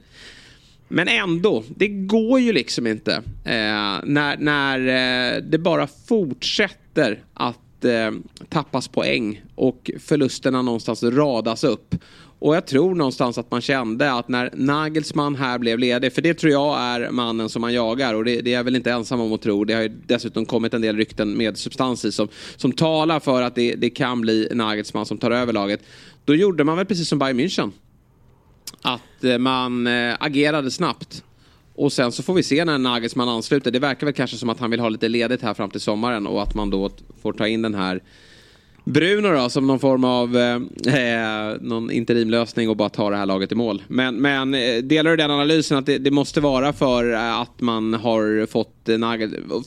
Men 0.88 1.07
ändå, 1.07 1.63
det 1.75 1.88
går 1.88 2.40
ju 2.40 2.54
liksom 2.54 2.88
inte 2.88 3.13
eh, 3.44 4.00
när, 4.04 4.38
när 4.38 4.80
eh, 4.80 5.42
det 5.42 5.57
bara 5.57 5.88
fortsätter 5.88 7.24
att 7.34 7.60
eh, 7.86 8.12
tappas 8.50 8.88
poäng 8.88 9.44
och 9.56 9.92
förlusterna 10.00 10.62
någonstans 10.62 11.04
radas 11.04 11.64
upp. 11.64 11.96
Och 12.40 12.56
jag 12.56 12.68
tror 12.68 12.96
någonstans 12.96 13.38
att 13.38 13.52
man 13.52 13.62
kände 13.62 14.12
att 14.14 14.28
när 14.28 14.50
Nagelsmann 14.54 15.36
här 15.36 15.60
blev 15.60 15.80
ledig, 15.80 16.14
för 16.14 16.22
det 16.22 16.34
tror 16.34 16.52
jag 16.52 16.80
är 16.80 17.12
mannen 17.12 17.50
som 17.50 17.62
man 17.62 17.74
jagar 17.74 18.14
och 18.14 18.26
det, 18.26 18.42
det 18.42 18.54
är 18.54 18.56
jag 18.58 18.64
väl 18.64 18.76
inte 18.76 18.92
ensam 18.92 19.22
om 19.22 19.34
att 19.34 19.42
tro. 19.42 19.64
Det 19.64 19.74
har 19.74 19.82
ju 19.82 19.90
dessutom 20.08 20.46
kommit 20.46 20.74
en 20.74 20.82
del 20.82 20.96
rykten 20.98 21.38
med 21.38 21.58
substans 21.58 22.06
i 22.06 22.12
som, 22.12 22.28
som 22.56 22.72
talar 22.72 23.20
för 23.20 23.42
att 23.42 23.56
det, 23.56 23.76
det 23.76 23.90
kan 23.90 24.22
bli 24.22 24.50
Nagelsmann 24.52 25.06
som 25.06 25.18
tar 25.18 25.31
över 25.31 25.54
laget. 25.54 25.81
Då 26.26 26.36
gjorde 26.36 26.64
man 26.64 26.78
väl 26.78 26.86
precis 26.86 27.10
som 27.10 27.20
Bayern 27.20 27.40
München. 27.40 27.72
Att 28.81 29.24
eh, 29.24 29.38
man 29.38 29.88
eh, 29.88 30.16
agerade 30.19 30.71
snabbt. 30.71 31.24
Och 31.76 31.94
sen 31.94 32.12
så 32.12 32.24
får 32.24 32.34
vi 32.34 32.44
se 32.44 32.66
när 32.66 32.78
Nagelsmann 32.78 33.30
ansluter. 33.30 33.72
Det 33.72 33.80
verkar 33.80 34.08
väl 34.08 34.14
kanske 34.14 34.38
som 34.38 34.50
att 34.50 34.60
han 34.60 34.72
vill 34.72 34.80
ha 34.80 34.90
lite 34.90 35.08
ledigt 35.08 35.42
här 35.42 35.54
fram 35.54 35.70
till 35.70 35.82
sommaren 35.82 36.28
och 36.28 36.42
att 36.42 36.56
man 36.56 36.70
då 36.70 36.90
får 37.22 37.34
ta 37.34 37.48
in 37.48 37.62
den 37.62 37.74
här 37.74 38.02
Bruno 38.86 39.32
då, 39.32 39.50
som 39.50 39.68
någon 39.68 39.80
form 39.80 40.04
av 40.04 40.38
eh, 40.38 40.56
eh 40.96 41.58
någon 41.62 41.92
interimlösning 41.92 42.70
och 42.70 42.78
bara 42.78 42.90
ta 42.90 43.10
det 43.10 43.16
här 43.16 43.26
laget 43.26 43.52
i 43.52 43.56
mål. 43.56 43.84
Men, 43.88 44.16
men 44.16 44.54
eh, 44.54 44.78
delar 44.78 45.12
du 45.12 45.18
den 45.18 45.32
analysen 45.32 45.78
att 45.78 45.86
det, 45.86 45.98
det 45.98 46.12
måste 46.12 46.42
vara 46.42 46.74
för 46.74 47.14
eh, 47.14 47.40
att 47.40 47.62
man 47.62 47.94
har 47.94 48.46
fått, 48.46 48.90
eh, 48.90 49.00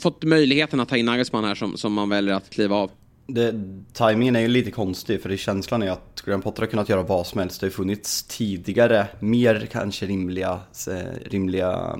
fått 0.01 0.25
möjligheten 0.25 0.81
att 0.81 0.89
ta 0.89 0.97
in 0.97 1.07
Nagelsmann 1.07 1.45
här 1.45 1.55
som, 1.55 1.77
som 1.77 1.93
man 1.93 2.09
väljer 2.09 2.35
att 2.35 2.51
kliva 2.51 2.77
av? 2.77 2.91
Det, 3.31 3.55
timingen 3.93 4.37
är 4.37 4.41
ju 4.41 4.49
lite 4.49 4.71
konstig 4.71 5.23
för 5.23 5.29
det 5.29 5.37
känslan 5.37 5.83
är 5.83 5.91
att 5.91 6.23
Graham 6.25 6.43
Potter 6.43 6.63
har 6.63 6.67
kunnat 6.67 6.89
göra 6.89 7.03
vad 7.03 7.27
som 7.27 7.41
helst. 7.41 7.61
Det 7.61 7.67
har 7.67 7.71
funnits 7.71 8.23
tidigare 8.23 9.07
mer 9.21 9.69
kanske 9.73 10.07
rimliga, 10.07 10.61
eh, 10.89 11.31
rimliga 11.31 11.99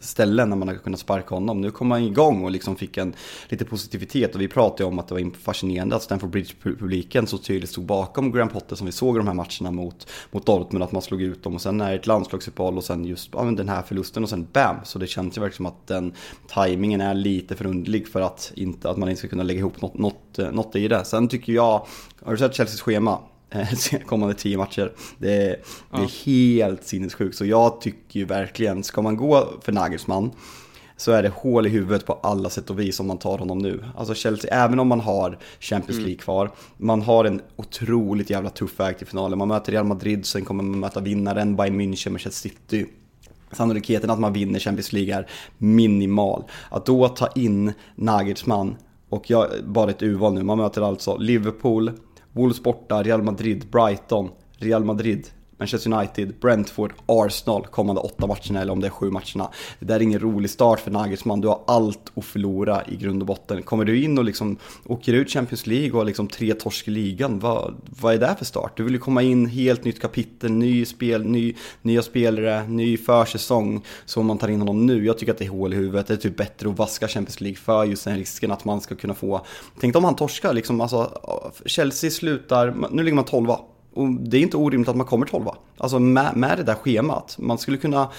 ställen 0.00 0.50
när 0.50 0.56
man 0.56 0.68
har 0.68 0.74
kunnat 0.74 1.00
sparka 1.00 1.34
honom. 1.34 1.60
Nu 1.60 1.70
kom 1.70 1.90
han 1.90 2.02
igång 2.02 2.44
och 2.44 2.50
liksom 2.50 2.76
fick 2.76 2.96
en 2.96 3.14
lite 3.48 3.64
positivitet 3.64 4.34
och 4.34 4.40
vi 4.40 4.48
pratade 4.48 4.82
ju 4.82 4.88
om 4.88 4.98
att 4.98 5.08
det 5.08 5.14
var 5.14 5.30
fascinerande 5.42 5.96
att 5.96 6.02
Stanford 6.02 6.30
Bridge-publiken 6.30 7.26
så 7.26 7.38
tydligt 7.38 7.70
stod 7.70 7.84
bakom 7.84 8.32
Graham 8.32 8.48
Potter 8.48 8.76
som 8.76 8.86
vi 8.86 8.92
såg 8.92 9.16
i 9.16 9.18
de 9.18 9.26
här 9.26 9.34
matcherna 9.34 9.70
mot, 9.70 10.06
mot 10.30 10.46
Dortmund, 10.46 10.84
att 10.84 10.92
man 10.92 11.02
slog 11.02 11.22
ut 11.22 11.42
dem 11.42 11.54
och 11.54 11.60
sen 11.60 11.80
är 11.80 11.90
det 11.90 11.96
ett 11.96 12.06
landslagsuppehåll 12.06 12.76
och 12.76 12.84
sen 12.84 13.04
just 13.04 13.30
ja, 13.32 13.42
den 13.42 13.68
här 13.68 13.82
förlusten 13.82 14.22
och 14.22 14.28
sen 14.28 14.46
BAM! 14.52 14.76
Så 14.84 14.98
det 14.98 15.06
känns 15.06 15.36
ju 15.36 15.40
verkligen 15.40 15.56
som 15.56 15.66
att 15.66 15.86
den 15.86 16.12
tajmingen 16.48 17.00
är 17.00 17.14
lite 17.14 17.56
för 17.56 17.66
underlig 17.66 18.08
för 18.08 18.20
att, 18.20 18.52
inte, 18.54 18.90
att 18.90 18.96
man 18.96 19.08
inte 19.08 19.18
ska 19.18 19.28
kunna 19.28 19.42
lägga 19.42 19.58
ihop 19.58 19.82
något, 19.82 19.98
något, 19.98 20.38
något 20.52 20.76
i 20.76 20.88
det. 20.88 21.04
Sen 21.04 21.28
tycker 21.28 21.52
jag, 21.52 21.86
har 22.24 22.32
du 22.32 22.38
sett 22.38 22.56
Chelseas 22.56 22.80
schema? 22.80 23.18
kommande 24.06 24.34
tio 24.34 24.58
matcher. 24.58 24.92
Det 25.18 25.34
är, 25.34 25.56
ja. 25.90 25.98
det 25.98 26.02
är 26.02 26.24
helt 26.24 26.84
sinnessjukt. 26.84 27.36
Så 27.36 27.44
jag 27.44 27.80
tycker 27.80 28.20
ju 28.20 28.26
verkligen, 28.26 28.84
ska 28.84 29.02
man 29.02 29.16
gå 29.16 29.48
för 29.62 29.72
Nagelsmann 29.72 30.30
så 31.00 31.12
är 31.12 31.22
det 31.22 31.28
hål 31.28 31.66
i 31.66 31.70
huvudet 31.70 32.06
på 32.06 32.12
alla 32.12 32.50
sätt 32.50 32.70
och 32.70 32.80
vis 32.80 33.00
om 33.00 33.06
man 33.06 33.18
tar 33.18 33.38
honom 33.38 33.58
nu. 33.58 33.84
Alltså 33.96 34.14
Chelsea, 34.14 34.64
även 34.64 34.80
om 34.80 34.88
man 34.88 35.00
har 35.00 35.38
Champions 35.60 35.98
mm. 35.98 36.04
League 36.04 36.22
kvar, 36.22 36.50
man 36.76 37.02
har 37.02 37.24
en 37.24 37.40
otroligt 37.56 38.30
jävla 38.30 38.50
tuff 38.50 38.80
väg 38.80 38.98
till 38.98 39.06
finalen. 39.06 39.38
Man 39.38 39.48
möter 39.48 39.72
Real 39.72 39.84
Madrid, 39.84 40.26
sen 40.26 40.44
kommer 40.44 40.64
man 40.64 40.80
möta 40.80 41.00
vinnaren 41.00 41.56
Bayern 41.56 41.80
München, 41.80 42.10
Manchester 42.10 42.48
City. 42.48 42.86
Sannolikheten 43.52 44.10
att 44.10 44.20
man 44.20 44.32
vinner 44.32 44.58
Champions 44.58 44.92
League 44.92 45.14
är 45.14 45.26
minimal. 45.58 46.44
Att 46.70 46.86
då 46.86 47.08
ta 47.08 47.28
in 47.34 47.72
Nagelsmann, 47.94 48.76
och 49.08 49.30
jag 49.30 49.48
bara 49.64 49.90
ett 49.90 50.02
urval 50.02 50.34
nu, 50.34 50.42
man 50.42 50.58
möter 50.58 50.82
alltså 50.82 51.16
Liverpool, 51.16 51.92
Wolves 52.40 52.58
borta, 52.60 53.02
Real 53.02 53.22
Madrid, 53.22 53.66
Brighton, 53.68 54.32
Real 54.60 54.82
Madrid, 54.82 55.30
Manchester 55.60 55.92
United, 55.92 56.34
Brentford, 56.40 56.92
Arsenal 57.06 57.66
kommande 57.66 58.00
åtta 58.00 58.26
matcherna 58.26 58.60
eller 58.60 58.72
om 58.72 58.80
det 58.80 58.86
är 58.86 58.90
sju 58.90 59.10
matcherna. 59.10 59.50
Det 59.78 59.86
där 59.86 59.96
är 59.96 60.02
ingen 60.02 60.20
rolig 60.20 60.50
start 60.50 60.80
för 60.80 60.90
Nagelsmann, 60.90 61.40
du 61.40 61.48
har 61.48 61.60
allt 61.66 62.12
att 62.14 62.24
förlora 62.24 62.82
i 62.88 62.96
grund 62.96 63.22
och 63.22 63.26
botten. 63.26 63.62
Kommer 63.62 63.84
du 63.84 64.04
in 64.04 64.18
och 64.18 64.24
liksom 64.24 64.56
åker 64.86 65.12
ut 65.12 65.30
Champions 65.30 65.66
League 65.66 65.90
och 65.90 65.98
har 65.98 66.04
liksom 66.04 66.28
tre 66.28 66.54
torsk 66.54 66.88
i 66.88 66.90
ligan, 66.90 67.38
vad, 67.38 67.74
vad 68.00 68.14
är 68.14 68.18
det 68.18 68.34
för 68.38 68.44
start? 68.44 68.76
Du 68.76 68.82
vill 68.82 68.92
ju 68.92 68.98
komma 68.98 69.22
in, 69.22 69.46
helt 69.46 69.84
nytt 69.84 70.00
kapitel, 70.00 70.52
ny 70.52 70.84
spel, 70.84 71.24
ny, 71.24 71.54
nya 71.82 72.02
spelare, 72.02 72.68
ny 72.68 72.96
försäsong. 72.96 73.84
Så 74.04 74.20
om 74.20 74.26
man 74.26 74.38
tar 74.38 74.48
in 74.48 74.60
honom 74.60 74.86
nu, 74.86 75.06
jag 75.06 75.18
tycker 75.18 75.32
att 75.32 75.38
det 75.38 75.44
är 75.44 75.50
hål 75.50 75.72
i 75.72 75.76
huvudet, 75.76 76.06
det 76.06 76.14
är 76.14 76.18
typ 76.18 76.36
bättre 76.36 76.68
att 76.68 76.78
vaska 76.78 77.08
Champions 77.08 77.40
League 77.40 77.58
för 77.58 77.84
just 77.84 78.04
den 78.04 78.16
risken 78.16 78.50
att 78.50 78.64
man 78.64 78.80
ska 78.80 78.94
kunna 78.94 79.14
få... 79.14 79.46
Tänk 79.80 79.96
om 79.96 80.04
han 80.04 80.16
torskar 80.16 80.52
liksom, 80.52 80.80
alltså 80.80 81.20
Chelsea 81.66 82.10
slutar, 82.10 82.74
nu 82.90 83.02
ligger 83.02 83.16
man 83.16 83.24
12 83.24 83.50
och 83.94 84.10
det 84.10 84.36
är 84.36 84.42
inte 84.42 84.56
orimligt 84.56 84.88
att 84.88 84.96
man 84.96 85.06
kommer 85.06 85.26
12 85.26 85.44
Alltså 85.76 85.98
med, 85.98 86.36
med 86.36 86.58
det 86.58 86.62
där 86.62 86.74
schemat. 86.74 87.36
Man 87.38 87.58
skulle 87.58 87.76
kunna, 87.76 88.10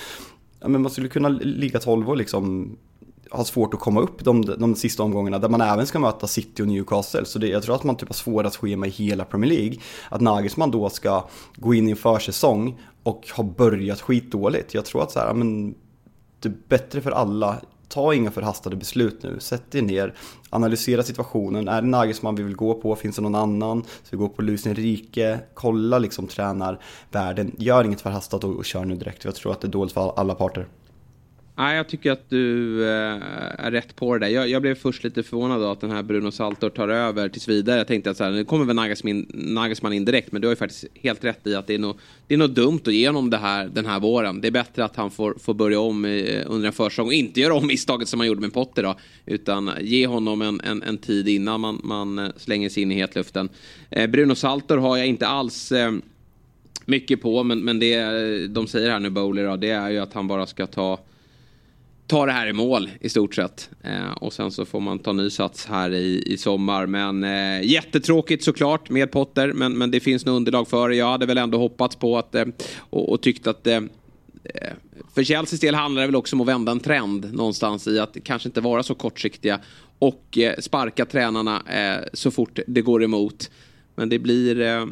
ja, 0.60 0.68
men 0.68 0.82
man 0.82 0.92
skulle 0.92 1.08
kunna 1.08 1.30
ligga 1.30 1.80
12 1.80 2.10
och 2.10 2.18
liksom 2.18 2.76
ha 3.32 3.44
svårt 3.44 3.74
att 3.74 3.80
komma 3.80 4.02
upp 4.02 4.24
de, 4.24 4.42
de 4.42 4.76
sista 4.76 5.04
omgångarna 5.04 5.40
där 5.40 5.50
man 5.50 5.62
även 5.62 5.88
ska 5.88 6.00
möta 6.00 6.28
City 6.28 6.64
och 6.64 6.68
Newcastle. 6.68 7.26
Så 7.26 7.40
det, 7.40 7.48
jag 7.48 7.64
tror 7.64 7.76
att 7.76 7.84
man 7.84 7.96
typ 7.96 8.10
har 8.10 8.14
svårast 8.14 8.56
schema 8.56 8.88
i 8.88 8.90
hela 8.90 9.26
Premier 9.26 9.52
League. 9.52 9.78
Att 10.10 10.22
Nagelsman 10.22 10.72
då 10.72 10.90
ska 10.90 11.26
gå 11.56 11.74
in 11.74 11.88
i 11.88 11.92
en 11.92 11.98
försäsong 11.98 12.80
och 13.04 13.28
ha 13.36 13.44
börjat 13.44 14.02
skitdåligt. 14.02 14.74
Jag 14.74 14.86
tror 14.86 15.04
att 15.04 15.12
så 15.12 15.20
här, 15.20 15.34
men 15.34 15.76
det 16.40 16.50
är 16.50 16.54
bättre 16.68 17.02
för 17.02 17.12
alla 17.12 17.58
ta 17.92 18.14
inga 18.14 18.32
förhastade 18.32 18.76
beslut 18.76 19.24
nu. 19.24 19.40
Sätt 19.40 19.76
er 19.76 19.82
ner, 19.82 20.14
analysera 20.50 21.04
situationen. 21.04 21.68
Är 21.68 21.82
det 21.82 21.88
Nagelsmann 21.88 22.36
vi 22.36 22.44
vill 22.44 22.56
gå 22.56 22.74
på? 22.74 22.96
Finns 22.96 23.16
det 23.16 23.22
någon 23.22 23.36
annan? 23.36 23.84
Ska 24.04 24.18
vi 24.18 24.18
gå 24.18 24.30
på 24.30 24.42
Luis 24.42 24.66
Rike. 24.66 25.40
Kolla 25.54 26.00
liksom 26.00 26.28
tränarvärlden. 26.28 27.56
Gör 27.58 27.84
inget 27.84 28.02
förhastat 28.02 28.44
och, 28.44 28.56
och 28.56 28.66
kör 28.66 28.86
nu 28.86 28.96
direkt. 28.96 29.26
Jag 29.26 29.36
tror 29.36 29.52
att 29.52 29.62
det 29.62 29.68
är 29.68 29.70
dåligt 29.70 29.94
för 29.94 30.20
alla 30.20 30.36
parter. 30.36 30.68
Nej, 31.56 31.78
jag 31.78 31.88
tycker 31.88 32.12
att 32.12 32.30
du 32.30 32.82
eh, 32.84 33.18
är 33.58 33.72
rätt 33.72 33.96
på 33.96 34.14
det 34.14 34.26
där. 34.26 34.34
Jag, 34.34 34.50
jag, 34.50 34.62
blev 34.62 34.76
först 34.76 35.04
lite 35.04 35.24
förvånad 35.24 35.64
att 35.64 35.82
den 35.82 35.92
här 35.92 36.04
Bruno 36.04 36.32
Saltor 36.32 36.70
tar 36.70 36.88
över 36.88 37.30
tills 37.30 37.48
vidare. 37.48 37.78
Jag 37.78 37.88
tänkte 37.88 38.12
att 38.12 38.18
så 38.18 38.24
här, 38.24 38.32
nu 38.32 38.46
kommer 38.46 38.66
väl 38.66 38.76
Nagasman 39.34 39.94
in 39.94 40.06
direkt, 40.06 40.32
men 40.32 40.42
du 40.42 40.48
har 40.48 40.52
ju 40.52 40.56
faktiskt 40.56 40.86
helt 40.94 41.24
rätt 41.24 41.48
i 41.48 41.56
att 41.56 41.68
det 41.68 41.74
är 41.74 41.80
nog, 41.80 42.00
det 42.28 42.34
är 42.34 42.38
nog 42.38 42.50
dumt 42.50 42.80
att 42.86 42.94
ge 42.94 43.08
honom 43.08 43.30
det 43.30 43.38
här 43.38 43.68
den 43.68 43.86
här 43.86 44.00
våren. 44.00 44.42
Det 44.42 44.48
är 44.48 44.52
bättre 44.52 44.86
att 44.86 44.96
han 44.96 45.12
får, 45.12 45.36
får 45.40 45.54
börja 45.54 45.80
om 45.80 46.06
i, 46.06 46.44
under 46.48 46.68
en 46.68 46.74
försäsong 46.74 47.08
och 47.08 47.14
inte 47.14 47.40
göra 47.40 47.54
om 47.54 47.68
misstaget 47.68 48.08
som 48.08 48.20
han 48.20 48.28
gjorde 48.28 48.42
med 48.42 48.54
Potter 48.54 48.84
då, 48.84 48.96
utan 49.26 49.72
ge 49.82 50.08
honom 50.08 50.42
en, 50.42 50.62
en, 50.64 50.84
en 50.84 50.98
tid 50.98 51.28
innan 51.28 51.62
man, 51.62 51.82
man 51.84 52.20
eh, 52.20 52.30
slänger 52.38 52.70
sig 52.70 52.84
in 52.84 52.92
i 52.92 52.96
hetluften. 52.96 53.50
Eh, 53.90 54.08
Bruno 54.08 54.36
Saltor 54.36 54.78
har 54.78 54.98
jag 54.98 55.08
inte 55.08 55.28
alls 55.28 55.72
eh, 55.72 55.92
mycket 56.86 57.22
på, 57.22 57.44
men, 57.44 57.60
men 57.60 57.80
det 57.80 58.48
de 58.48 58.68
säger 58.68 58.92
här 58.92 59.00
nu, 59.00 59.10
Bowler, 59.10 59.48
då, 59.48 59.56
det 59.56 59.70
är 59.70 59.90
ju 59.90 59.98
att 59.98 60.14
han 60.14 60.28
bara 60.28 60.46
ska 60.46 60.68
ta 60.68 61.00
ta 62.12 62.26
det 62.26 62.32
här 62.32 62.48
i 62.48 62.54
mål 62.54 62.90
i 63.00 63.10
stort 63.10 63.36
sett. 63.36 63.70
Eh, 63.84 64.12
och 64.12 64.34
sen 64.34 64.52
så 64.52 64.66
får 64.66 64.80
man 64.80 65.00
ta 65.00 65.14
ny 65.14 65.30
sats 65.30 65.66
här 65.66 65.94
i, 65.94 66.24
i 66.26 66.38
sommar. 66.38 66.86
Men 66.86 67.24
eh, 67.24 67.64
jättetråkigt 67.64 68.44
såklart 68.44 68.90
med 68.90 69.12
Potter. 69.12 69.54
Men, 69.54 69.78
men 69.78 69.92
det 69.92 70.00
finns 70.00 70.26
nog 70.26 70.36
underlag 70.36 70.68
för 70.68 70.90
det. 70.90 70.96
Jag 70.96 71.12
hade 71.12 71.26
väl 71.26 71.38
ändå 71.38 71.58
hoppats 71.58 71.96
på 71.96 72.18
att 72.18 72.36
eh, 72.36 72.46
och, 72.78 73.10
och 73.10 73.22
tyckt 73.22 73.48
att 73.48 73.68
eh, 73.68 73.76
eh 73.76 74.74
för 75.16 75.24
Chelseas 75.24 75.60
del 75.60 75.76
handlar 75.76 76.02
det 76.02 76.08
väl 76.08 76.16
också 76.16 76.36
om 76.36 76.42
att 76.42 76.48
vända 76.48 76.72
en 76.72 76.80
trend 76.80 77.34
någonstans 77.34 77.88
i 77.88 78.00
att 78.00 78.18
kanske 78.24 78.50
inte 78.50 78.62
vara 78.62 78.84
så 78.84 78.96
kortsiktiga 78.96 79.60
och 80.00 80.38
eh, 80.38 80.60
sparka 80.60 81.06
tränarna 81.06 81.62
eh, 81.68 82.06
så 82.14 82.32
fort 82.32 82.60
det 82.68 82.82
går 82.82 83.04
emot. 83.04 83.52
Men 83.96 84.10
det 84.10 84.20
blir 84.20 84.62
eh, 84.62 84.86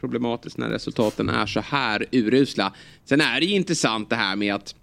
problematiskt 0.00 0.58
när 0.58 0.68
resultaten 0.68 1.28
är 1.28 1.46
så 1.46 1.60
här 1.60 2.06
urusla. 2.12 2.72
Sen 3.04 3.20
är 3.20 3.40
det 3.40 3.46
ju 3.46 3.54
intressant 3.54 4.10
det 4.10 4.16
här 4.16 4.36
med 4.36 4.54
att 4.54 4.74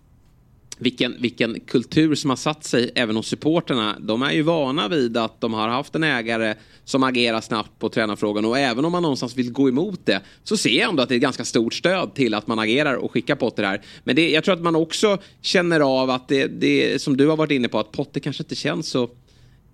vilken, 0.78 1.22
vilken 1.22 1.60
kultur 1.60 2.16
som 2.16 2.30
har 2.30 2.38
satt 2.38 2.64
sig 2.64 2.92
även 2.96 3.16
hos 3.16 3.28
supporterna. 3.28 3.96
De 4.00 4.22
är 4.22 4.32
ju 4.32 4.42
vana 4.42 4.88
vid 4.88 5.18
att 5.18 5.42
de 5.42 5.54
har 5.54 5.68
haft 5.68 5.96
en 5.96 6.04
ägare 6.04 6.56
som 6.84 7.04
agerar 7.04 7.42
snabbt 7.42 7.80
på 7.80 7.90
tränarfrågan 7.90 8.46
och 8.46 8.58
även 8.58 8.86
om 8.86 8.92
man 8.92 9.02
någonstans 9.02 9.36
vill 9.36 9.52
gå 9.52 9.70
emot 9.70 10.06
det 10.06 10.22
så 10.44 10.58
ser 10.58 10.80
jag 10.80 10.90
ändå 10.90 11.04
att 11.04 11.10
det 11.10 11.16
är 11.16 11.18
ett 11.18 11.22
ganska 11.22 11.46
stort 11.46 11.74
stöd 11.74 12.14
till 12.14 12.34
att 12.34 12.48
man 12.48 12.60
agerar 12.60 12.94
och 12.96 13.12
skickar 13.12 13.36
Potter 13.36 13.64
här. 13.64 13.82
Men 14.04 14.16
det, 14.16 14.30
jag 14.30 14.44
tror 14.44 14.56
att 14.56 14.62
man 14.62 14.76
också 14.76 15.18
känner 15.42 15.80
av 15.80 16.10
att 16.10 16.28
det, 16.28 16.48
det 16.48 17.02
som 17.02 17.18
du 17.18 17.28
har 17.28 17.38
varit 17.38 17.52
inne 17.52 17.68
på 17.68 17.80
att 17.80 17.92
Potter 17.92 18.20
kanske 18.20 18.44
inte 18.44 18.56
känns 18.56 18.88
så 18.88 19.04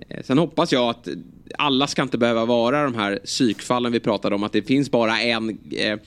eh, 0.09 0.23
Sen 0.23 0.37
hoppas 0.37 0.71
jag 0.71 0.89
att 0.89 1.07
alla 1.57 1.87
ska 1.87 2.01
inte 2.01 2.17
behöva 2.17 2.45
vara 2.45 2.83
de 2.83 2.95
här 2.95 3.19
psykfallen 3.25 3.91
vi 3.91 3.99
pratade 3.99 4.35
om. 4.35 4.43
Att 4.43 4.53
det 4.53 4.61
finns 4.61 4.91
bara 4.91 5.21
en, 5.21 5.57
eh, 5.71 5.99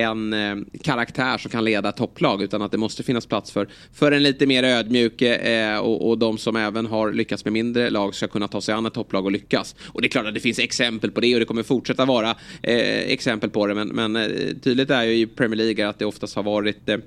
en 0.00 0.32
eh, 0.32 0.56
karaktär 0.82 1.38
som 1.38 1.50
kan 1.50 1.64
leda 1.64 1.88
ett 1.88 1.96
topplag 1.96 2.42
utan 2.42 2.62
att 2.62 2.70
det 2.70 2.78
måste 2.78 3.02
finnas 3.02 3.26
plats 3.26 3.50
för, 3.52 3.68
för 3.92 4.12
en 4.12 4.22
lite 4.22 4.46
mer 4.46 4.62
ödmjuk 4.62 5.22
eh, 5.22 5.78
och, 5.78 6.08
och 6.08 6.18
de 6.18 6.38
som 6.38 6.56
även 6.56 6.86
har 6.86 7.12
lyckats 7.12 7.44
med 7.44 7.52
mindre 7.52 7.90
lag 7.90 8.14
ska 8.14 8.28
kunna 8.28 8.48
ta 8.48 8.60
sig 8.60 8.74
an 8.74 8.86
ett 8.86 8.94
topplag 8.94 9.24
och 9.24 9.32
lyckas. 9.32 9.76
Och 9.82 10.02
det 10.02 10.06
är 10.06 10.10
klart 10.10 10.26
att 10.26 10.34
det 10.34 10.40
finns 10.40 10.58
exempel 10.58 11.10
på 11.10 11.20
det 11.20 11.34
och 11.34 11.40
det 11.40 11.46
kommer 11.46 11.62
fortsätta 11.62 12.04
vara 12.04 12.30
eh, 12.62 12.98
exempel 12.98 13.50
på 13.50 13.66
det 13.66 13.74
men, 13.74 13.88
men 13.88 14.16
eh, 14.16 14.22
tydligt 14.62 14.90
är 14.90 15.02
ju 15.02 15.14
i 15.18 15.26
Premier 15.26 15.56
League 15.56 15.88
att 15.88 15.98
det 15.98 16.04
oftast 16.04 16.36
har 16.36 16.42
varit 16.42 16.88
eh, 16.88 16.98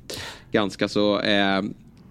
ganska 0.51 0.87
så 0.87 1.19
eh, 1.19 1.61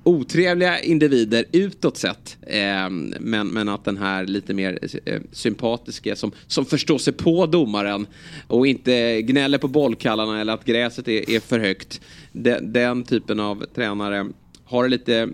otrevliga 0.09 0.81
individer 0.81 1.45
utåt 1.53 1.97
sett. 1.97 2.37
Eh, 2.43 2.91
men, 3.21 3.49
men 3.49 3.69
att 3.69 3.85
den 3.85 3.97
här 3.97 4.25
lite 4.25 4.55
mer 4.55 4.79
eh, 5.05 5.21
sympatiska 5.33 6.17
som, 6.17 6.33
som 6.47 6.65
förstår 6.65 6.99
sig 6.99 7.13
på 7.13 7.47
domaren 7.47 8.07
och 8.47 8.67
inte 8.67 9.23
gnäller 9.23 9.59
på 9.59 9.69
bollkallarna 9.69 10.41
eller 10.41 10.53
att 10.53 10.65
gräset 10.65 11.09
är, 11.09 11.31
är 11.31 11.41
för 11.41 11.59
högt. 11.59 12.01
De, 12.33 12.59
den 12.61 13.05
typen 13.05 13.41
av 13.41 13.65
tränare 13.75 14.27
har, 14.65 14.89
lite, 14.89 15.29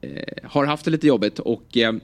eh, 0.00 0.48
har 0.48 0.66
haft 0.66 0.84
det 0.84 0.90
lite 0.90 1.06
jobbigt 1.06 1.38
och 1.38 1.76
eh, 1.76 1.94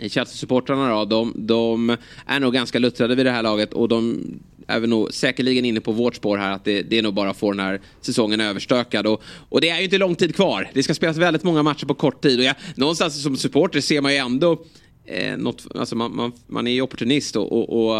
Chelsea-supportrarna 0.00 0.88
då, 0.88 1.04
de, 1.04 1.32
de, 1.36 1.96
är 2.26 2.40
nog 2.40 2.54
ganska 2.54 2.78
luttrade 2.78 3.14
vid 3.14 3.26
det 3.26 3.30
här 3.30 3.42
laget 3.42 3.72
och 3.72 3.88
de 3.88 4.24
är 4.66 4.80
vi 4.80 4.86
nog 4.86 5.14
säkerligen 5.14 5.64
inne 5.64 5.80
på 5.80 5.92
vårt 5.92 6.14
spår 6.14 6.38
här 6.38 6.52
att 6.52 6.64
det, 6.64 6.82
det 6.82 6.98
är 6.98 7.02
nog 7.02 7.14
bara 7.14 7.30
att 7.30 7.36
få 7.36 7.52
den 7.52 7.60
här 7.60 7.80
säsongen 8.00 8.40
överstökad. 8.40 9.06
Och, 9.06 9.22
och 9.48 9.60
det 9.60 9.68
är 9.68 9.78
ju 9.78 9.84
inte 9.84 9.98
lång 9.98 10.14
tid 10.14 10.34
kvar. 10.34 10.70
Det 10.74 10.82
ska 10.82 10.94
spelas 10.94 11.16
väldigt 11.16 11.42
många 11.42 11.62
matcher 11.62 11.86
på 11.86 11.94
kort 11.94 12.22
tid. 12.22 12.38
Och 12.38 12.44
jag, 12.44 12.54
någonstans 12.74 13.22
som 13.22 13.36
supporter 13.36 13.80
ser 13.80 14.00
man 14.00 14.12
ju 14.12 14.18
ändå 14.18 14.58
Eh, 15.08 15.36
något, 15.36 15.66
alltså 15.74 15.96
man, 15.96 16.16
man, 16.16 16.32
man 16.46 16.66
är 16.66 16.70
ju 16.70 16.82
opportunist 16.82 17.36
och, 17.36 17.52
och, 17.52 17.88
och 17.88 17.96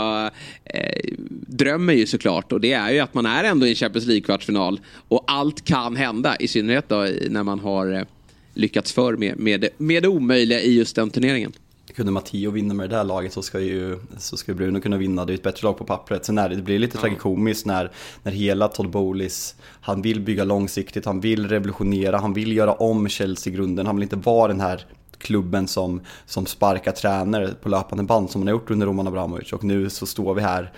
eh, 0.64 1.14
drömmer 1.46 1.92
ju 1.92 2.06
såklart. 2.06 2.52
Och 2.52 2.60
det 2.60 2.72
är 2.72 2.92
ju 2.92 2.98
att 2.98 3.14
man 3.14 3.26
är 3.26 3.44
ändå 3.44 3.66
i 3.66 3.74
Champions 3.74 4.06
League-kvartsfinal. 4.06 4.80
Och 5.08 5.24
allt 5.26 5.64
kan 5.64 5.96
hända, 5.96 6.36
i 6.36 6.48
synnerhet 6.48 6.88
då 6.88 7.08
när 7.28 7.42
man 7.42 7.60
har 7.60 7.92
eh, 7.92 8.02
lyckats 8.54 8.92
för 8.92 9.16
med, 9.16 9.38
med, 9.38 9.68
med 9.76 10.02
det 10.02 10.08
omöjliga 10.08 10.60
i 10.60 10.74
just 10.74 10.96
den 10.96 11.10
turneringen 11.10 11.52
kunde 11.96 12.12
Matteo 12.12 12.50
vinna 12.50 12.74
med 12.74 12.90
det 12.90 12.96
där 12.96 13.04
laget 13.04 13.32
så 13.32 13.42
ska 13.42 13.60
ju 13.60 13.98
så 14.18 14.36
ska 14.36 14.54
Bruno 14.54 14.80
kunna 14.80 14.96
vinna. 14.96 15.24
Det 15.24 15.32
är 15.32 15.34
ett 15.34 15.42
bättre 15.42 15.66
lag 15.66 15.78
på 15.78 15.84
pappret. 15.84 16.24
Sen 16.24 16.38
är 16.38 16.48
det, 16.48 16.56
det 16.56 16.62
blir 16.62 16.78
lite 16.78 16.96
ja. 16.96 17.00
tragikomiskt 17.00 17.66
när, 17.66 17.92
när 18.22 18.32
hela 18.32 18.68
Todd 18.68 18.90
Bowleys, 18.90 19.54
han 19.80 20.02
vill 20.02 20.20
bygga 20.20 20.44
långsiktigt, 20.44 21.04
han 21.04 21.20
vill 21.20 21.48
revolutionera, 21.48 22.18
han 22.18 22.32
vill 22.32 22.56
göra 22.56 22.72
om 22.72 23.08
Chelsea 23.08 23.52
i 23.52 23.56
grunden. 23.56 23.86
Han 23.86 23.96
vill 23.96 24.02
inte 24.02 24.16
vara 24.16 24.48
den 24.48 24.60
här 24.60 24.86
klubben 25.18 25.68
som, 25.68 26.00
som 26.26 26.46
sparkar 26.46 26.92
tränare 26.92 27.54
på 27.62 27.68
löpande 27.68 28.04
band 28.04 28.30
som 28.30 28.40
man 28.40 28.48
har 28.48 28.52
gjort 28.52 28.70
under 28.70 28.86
Roman 28.86 29.06
Abramovic. 29.06 29.52
Och 29.52 29.64
nu 29.64 29.90
så 29.90 30.06
står 30.06 30.34
vi 30.34 30.42
här 30.42 30.72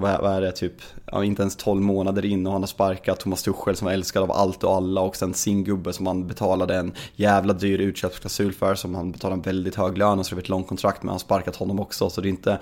vad, 0.00 0.20
vad 0.20 0.32
är 0.32 0.40
det, 0.40 0.52
typ, 0.52 0.72
ja, 1.06 1.24
inte 1.24 1.42
ens 1.42 1.56
12 1.56 1.82
månader 1.82 2.24
in 2.24 2.46
och 2.46 2.52
han 2.52 2.62
har 2.62 2.66
sparkat 2.66 3.20
Thomas 3.20 3.42
Tuchel 3.42 3.76
som 3.76 3.86
var 3.86 3.92
älskad 3.92 4.22
av 4.22 4.32
allt 4.32 4.64
och 4.64 4.74
alla 4.74 5.00
och 5.00 5.16
sen 5.16 5.34
sin 5.34 5.64
gubbe 5.64 5.92
som 5.92 6.06
han 6.06 6.26
betalade 6.26 6.76
en 6.76 6.92
jävla 7.16 7.52
dyr 7.52 7.78
utköpsklausul 7.78 8.52
för 8.52 8.74
som 8.74 8.94
han 8.94 9.12
betalade 9.12 9.38
en 9.38 9.42
väldigt 9.42 9.74
hög 9.74 9.98
lön 9.98 10.18
och 10.18 10.26
skrev 10.26 10.38
ett 10.38 10.48
långt 10.48 10.68
kontrakt 10.68 11.02
med. 11.02 11.08
Han 11.08 11.14
har 11.14 11.18
sparkat 11.18 11.56
honom 11.56 11.80
också 11.80 12.10
så 12.10 12.20
det 12.20 12.28
är 12.28 12.30
inte, 12.30 12.58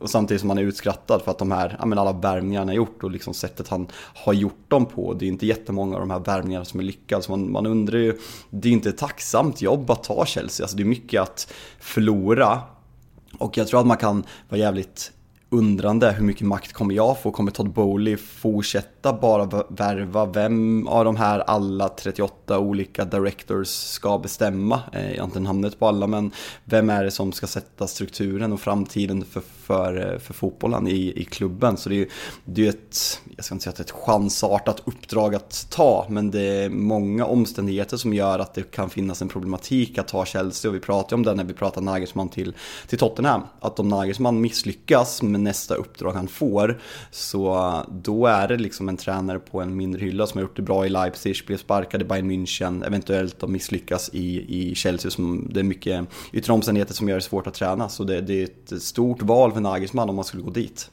och 0.00 0.10
samtidigt 0.10 0.40
som 0.40 0.50
han 0.50 0.58
är 0.58 0.62
utskrattad 0.62 1.22
för 1.22 1.30
att 1.30 1.38
de 1.38 1.50
här, 1.50 1.76
ja 1.78 1.86
men 1.86 1.98
alla 1.98 2.12
värvningar 2.12 2.60
han 2.60 2.68
har 2.68 2.74
gjort 2.74 3.04
och 3.04 3.10
liksom 3.10 3.34
sättet 3.34 3.68
han 3.68 3.86
har 4.14 4.32
gjort 4.32 4.64
dem 4.68 4.86
på. 4.86 5.14
Det 5.14 5.24
är 5.24 5.28
inte 5.28 5.46
jättemånga 5.46 5.94
av 5.94 6.00
de 6.00 6.10
här 6.10 6.20
värvningarna 6.20 6.64
som 6.64 6.80
är 6.80 6.84
lyckade 6.84 7.22
så 7.22 7.30
man, 7.30 7.52
man 7.52 7.66
undrar 7.66 7.98
ju, 7.98 8.18
det 8.50 8.68
är 8.68 8.72
inte 8.72 8.88
ett 8.88 8.98
tacksamt 8.98 9.62
jobb 9.62 9.90
att 9.90 10.04
ta 10.04 10.26
Chelsea, 10.26 10.64
alltså 10.64 10.76
det 10.76 10.82
är 10.82 10.84
mycket 10.84 11.22
att 11.22 11.52
förlora 11.80 12.60
och 13.38 13.58
jag 13.58 13.68
tror 13.68 13.80
att 13.80 13.86
man 13.86 13.96
kan 13.96 14.24
vara 14.48 14.60
jävligt 14.60 15.12
undrande 15.50 16.12
hur 16.12 16.24
mycket 16.24 16.46
makt 16.46 16.72
kommer 16.72 16.94
jag 16.94 17.22
få? 17.22 17.30
Kommer 17.30 17.50
Todd 17.50 17.70
Bowley 17.70 18.16
fortsätta 18.16 18.97
bara 19.12 19.64
värva? 19.68 20.26
Vem 20.26 20.86
av 20.88 21.04
de 21.04 21.16
här 21.16 21.38
alla 21.38 21.88
38 21.88 22.58
olika 22.58 23.04
directors 23.04 23.68
ska 23.68 24.18
bestämma? 24.18 24.80
Eh, 24.92 25.10
jag 25.10 25.18
har 25.18 25.24
inte 25.24 25.40
namnet 25.40 25.78
på 25.78 25.86
alla 25.86 26.06
men 26.06 26.30
vem 26.64 26.90
är 26.90 27.04
det 27.04 27.10
som 27.10 27.32
ska 27.32 27.46
sätta 27.46 27.86
strukturen 27.86 28.52
och 28.52 28.60
framtiden 28.60 29.24
för, 29.24 29.42
för, 29.62 30.12
eh, 30.12 30.18
för 30.18 30.34
fotbollen 30.34 30.88
i, 30.88 31.12
i 31.16 31.24
klubben? 31.24 31.76
Så 31.76 31.88
det 31.88 31.94
är 31.94 32.06
ju 32.44 32.68
ett, 32.68 33.20
jag 33.36 33.44
ska 33.44 33.54
inte 33.54 33.62
säga 33.62 33.70
att 33.70 33.76
det 33.76 33.80
är 33.80 33.84
ett 33.84 34.04
chansartat 34.04 34.82
uppdrag 34.84 35.34
att 35.34 35.66
ta 35.70 36.06
men 36.08 36.30
det 36.30 36.42
är 36.42 36.68
många 36.68 37.26
omständigheter 37.26 37.96
som 37.96 38.14
gör 38.14 38.38
att 38.38 38.54
det 38.54 38.70
kan 38.70 38.90
finnas 38.90 39.22
en 39.22 39.28
problematik 39.28 39.98
att 39.98 40.08
ta 40.08 40.24
Chelsea 40.24 40.68
och 40.68 40.74
vi 40.74 40.80
pratar 40.80 41.16
om 41.16 41.22
det 41.22 41.34
när 41.34 41.44
vi 41.44 41.54
pratar 41.54 41.80
Nagelsmann 41.80 42.28
till, 42.28 42.54
till 42.88 42.98
Tottenham. 42.98 43.42
Att 43.60 43.80
om 43.80 43.88
Nagelsmann 43.88 44.40
misslyckas 44.40 45.22
med 45.22 45.40
nästa 45.40 45.74
uppdrag 45.74 46.12
han 46.12 46.28
får. 46.28 46.80
Så 47.10 47.72
då 47.88 48.26
är 48.26 48.48
det 48.48 48.56
liksom 48.56 48.88
en 48.88 48.96
tränare 48.98 49.38
på 49.38 49.60
en 49.60 49.76
mindre 49.76 50.00
hylla 50.00 50.26
som 50.26 50.38
har 50.38 50.42
gjort 50.42 50.56
det 50.56 50.62
bra 50.62 50.86
i 50.86 50.88
Leipzig, 50.88 51.36
blev 51.46 51.56
sparkad 51.56 52.02
i 52.02 52.04
Bayern 52.04 52.30
München, 52.30 52.86
eventuellt 52.86 53.42
och 53.42 53.50
misslyckas 53.50 54.10
i, 54.12 54.44
i 54.48 54.74
Chelsea. 54.74 55.10
Som 55.10 55.48
det 55.50 55.60
är 55.60 55.64
mycket 55.64 56.06
yttre 56.32 56.52
omständigheter 56.52 56.94
som 56.94 57.08
gör 57.08 57.16
det 57.16 57.22
svårt 57.22 57.46
att 57.46 57.54
träna. 57.54 57.88
Så 57.88 58.04
det, 58.04 58.20
det 58.20 58.42
är 58.42 58.44
ett 58.44 58.82
stort 58.82 59.22
val 59.22 59.52
för 59.52 59.60
Nagelsmann 59.60 60.08
om 60.08 60.16
man 60.16 60.24
skulle 60.24 60.42
gå 60.42 60.50
dit. 60.50 60.90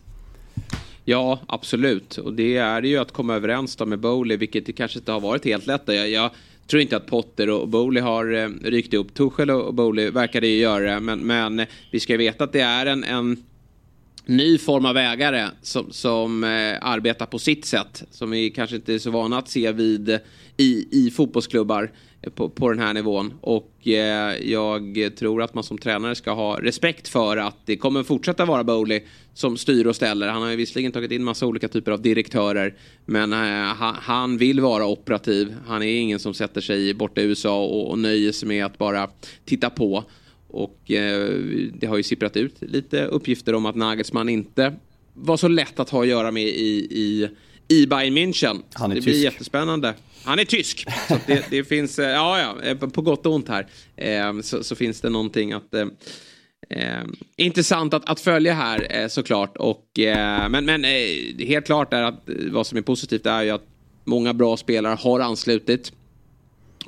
Ja, 1.05 1.39
absolut. 1.47 2.17
Och 2.17 2.33
det 2.33 2.57
är 2.57 2.81
ju 2.81 2.97
att 2.97 3.12
komma 3.12 3.35
överens 3.35 3.75
då 3.75 3.85
med 3.85 4.00
Bowley, 4.00 4.38
vilket 4.38 4.65
det 4.65 4.74
kanske 4.74 5.00
inte 5.00 5.12
har 5.12 5.19
varit 5.19 5.45
helt 5.45 5.67
lätt. 5.67 5.81
Jag, 5.85 6.09
jag 6.09 6.31
tror 6.67 6.81
inte 6.81 6.97
att 6.97 7.07
Potter 7.07 7.50
och 7.50 7.67
Bowley 7.67 8.03
har 8.03 8.33
eh, 8.33 8.50
rykt 8.63 8.93
upp. 8.93 9.13
Tuchel 9.13 9.51
och 9.51 9.74
Bowley 9.74 10.09
verkar 10.09 10.41
det 10.41 10.47
ju 10.47 10.57
göra, 10.57 11.00
men, 11.00 11.19
men 11.19 11.65
vi 11.91 12.00
ska 12.00 12.17
veta 12.17 12.43
att 12.43 12.53
det 12.53 12.62
är 12.62 12.85
en, 12.85 13.03
en 13.03 13.43
ny 14.25 14.58
form 14.58 14.86
av 14.86 14.98
ägare 14.98 15.48
som, 15.62 15.91
som 15.91 16.44
eh, 16.44 16.77
arbetar 16.82 17.25
på 17.25 17.39
sitt 17.39 17.65
sätt. 17.65 18.03
Som 18.12 18.32
vi 18.32 18.50
kanske 18.50 18.75
inte 18.75 18.94
är 18.94 19.00
så 19.00 19.12
vana 19.12 19.38
att 19.38 19.50
se 19.50 19.72
vid 19.72 20.20
i, 20.58 20.88
i 20.91 21.12
fotbollsklubbar 21.12 21.91
eh, 22.22 22.29
på, 22.29 22.50
på 22.50 22.70
den 22.70 22.79
här 22.79 22.94
nivån. 22.94 23.34
Och 23.41 23.88
eh, 23.88 24.36
jag 24.51 25.12
tror 25.17 25.41
att 25.41 25.53
man 25.53 25.63
som 25.63 25.77
tränare 25.77 26.15
ska 26.15 26.32
ha 26.32 26.62
respekt 26.62 27.08
för 27.08 27.38
att 27.38 27.58
det 27.65 27.77
kommer 27.77 28.03
fortsätta 28.03 28.46
vara 28.46 28.63
Bowley 28.63 29.01
som 29.34 29.58
styr 29.58 29.88
och 29.88 29.96
ställer. 29.96 30.27
Han 30.27 30.41
har 30.41 30.50
ju 30.50 30.55
visserligen 30.55 30.91
tagit 30.91 31.12
in 31.12 31.24
massa 31.24 31.46
olika 31.46 31.67
typer 31.67 31.91
av 31.91 32.01
direktörer. 32.01 32.75
Men 33.05 33.34
eh, 33.34 33.39
han, 33.75 33.96
han, 34.00 34.38
vill 34.38 34.60
vara 34.60 34.86
operativ. 34.86 35.55
Han 35.67 35.84
är 35.84 36.00
ingen 36.00 36.20
som 36.20 36.34
sätter 36.34 36.62
sig 36.62 36.94
borta 36.94 37.22
i 37.22 37.24
USA 37.24 37.63
och, 37.65 37.89
och 37.89 38.00
nöjer 38.00 38.32
sig 38.32 38.48
med 38.48 38.65
att 38.65 38.77
bara 38.77 39.10
titta 39.46 39.70
på. 39.70 40.03
Och 40.55 40.91
eh, 40.91 41.29
det 41.74 41.88
har 41.88 41.97
ju 41.97 42.03
sipprat 42.03 42.38
ut 42.38 42.55
lite 42.59 43.05
uppgifter 43.05 43.55
om 43.55 43.65
att 43.65 43.75
Nagelsmann 43.75 44.29
inte 44.29 44.74
var 45.13 45.38
så 45.38 45.47
lätt 45.47 45.79
att 45.79 45.89
ha 45.89 46.01
att 46.01 46.07
göra 46.07 46.31
med 46.31 46.43
i, 46.43 46.88
i, 46.91 47.29
i 47.67 47.88
Bayern 47.88 48.17
München. 48.17 48.62
Han 48.74 48.91
är 48.91 48.95
det 48.95 49.01
tysk. 49.01 49.05
blir 49.05 49.24
jättespännande. 49.24 49.93
Han 50.24 50.39
är 50.39 50.45
tysk. 50.45 50.85
Så 51.07 51.17
det, 51.27 51.45
det, 51.50 51.63
finns, 51.63 52.00
eh, 52.00 52.09
ja 52.09 52.39
ja, 52.39 52.69
eh, 52.69 52.77
på 52.77 53.01
gott 53.01 53.25
och 53.25 53.33
ont 53.33 53.47
här. 53.47 53.67
Eh, 53.95 54.41
så, 54.41 54.63
så, 54.63 54.75
finns 54.75 55.01
det 55.01 55.09
någonting 55.09 55.53
att 55.53 55.74
eh, 55.74 55.88
eh 56.69 57.03
intressant 57.35 57.93
att, 57.93 58.09
att, 58.09 58.19
följa 58.19 58.53
här 58.53 58.88
eh, 58.89 59.07
såklart. 59.07 59.57
Och, 59.57 59.85
men 60.50 60.65
men 60.65 60.83
helt 61.39 61.65
klart 61.65 61.93
är 61.93 62.01
att 62.01 62.29
vad 62.51 62.67
som 62.67 62.77
är 62.77 62.81
positivt 62.81 63.25
är 63.25 63.43
ju 63.43 63.50
att 63.50 63.67
många 64.03 64.33
bra 64.33 64.57
spelare 64.57 64.97
har 65.00 65.19
anslutit. 65.19 65.91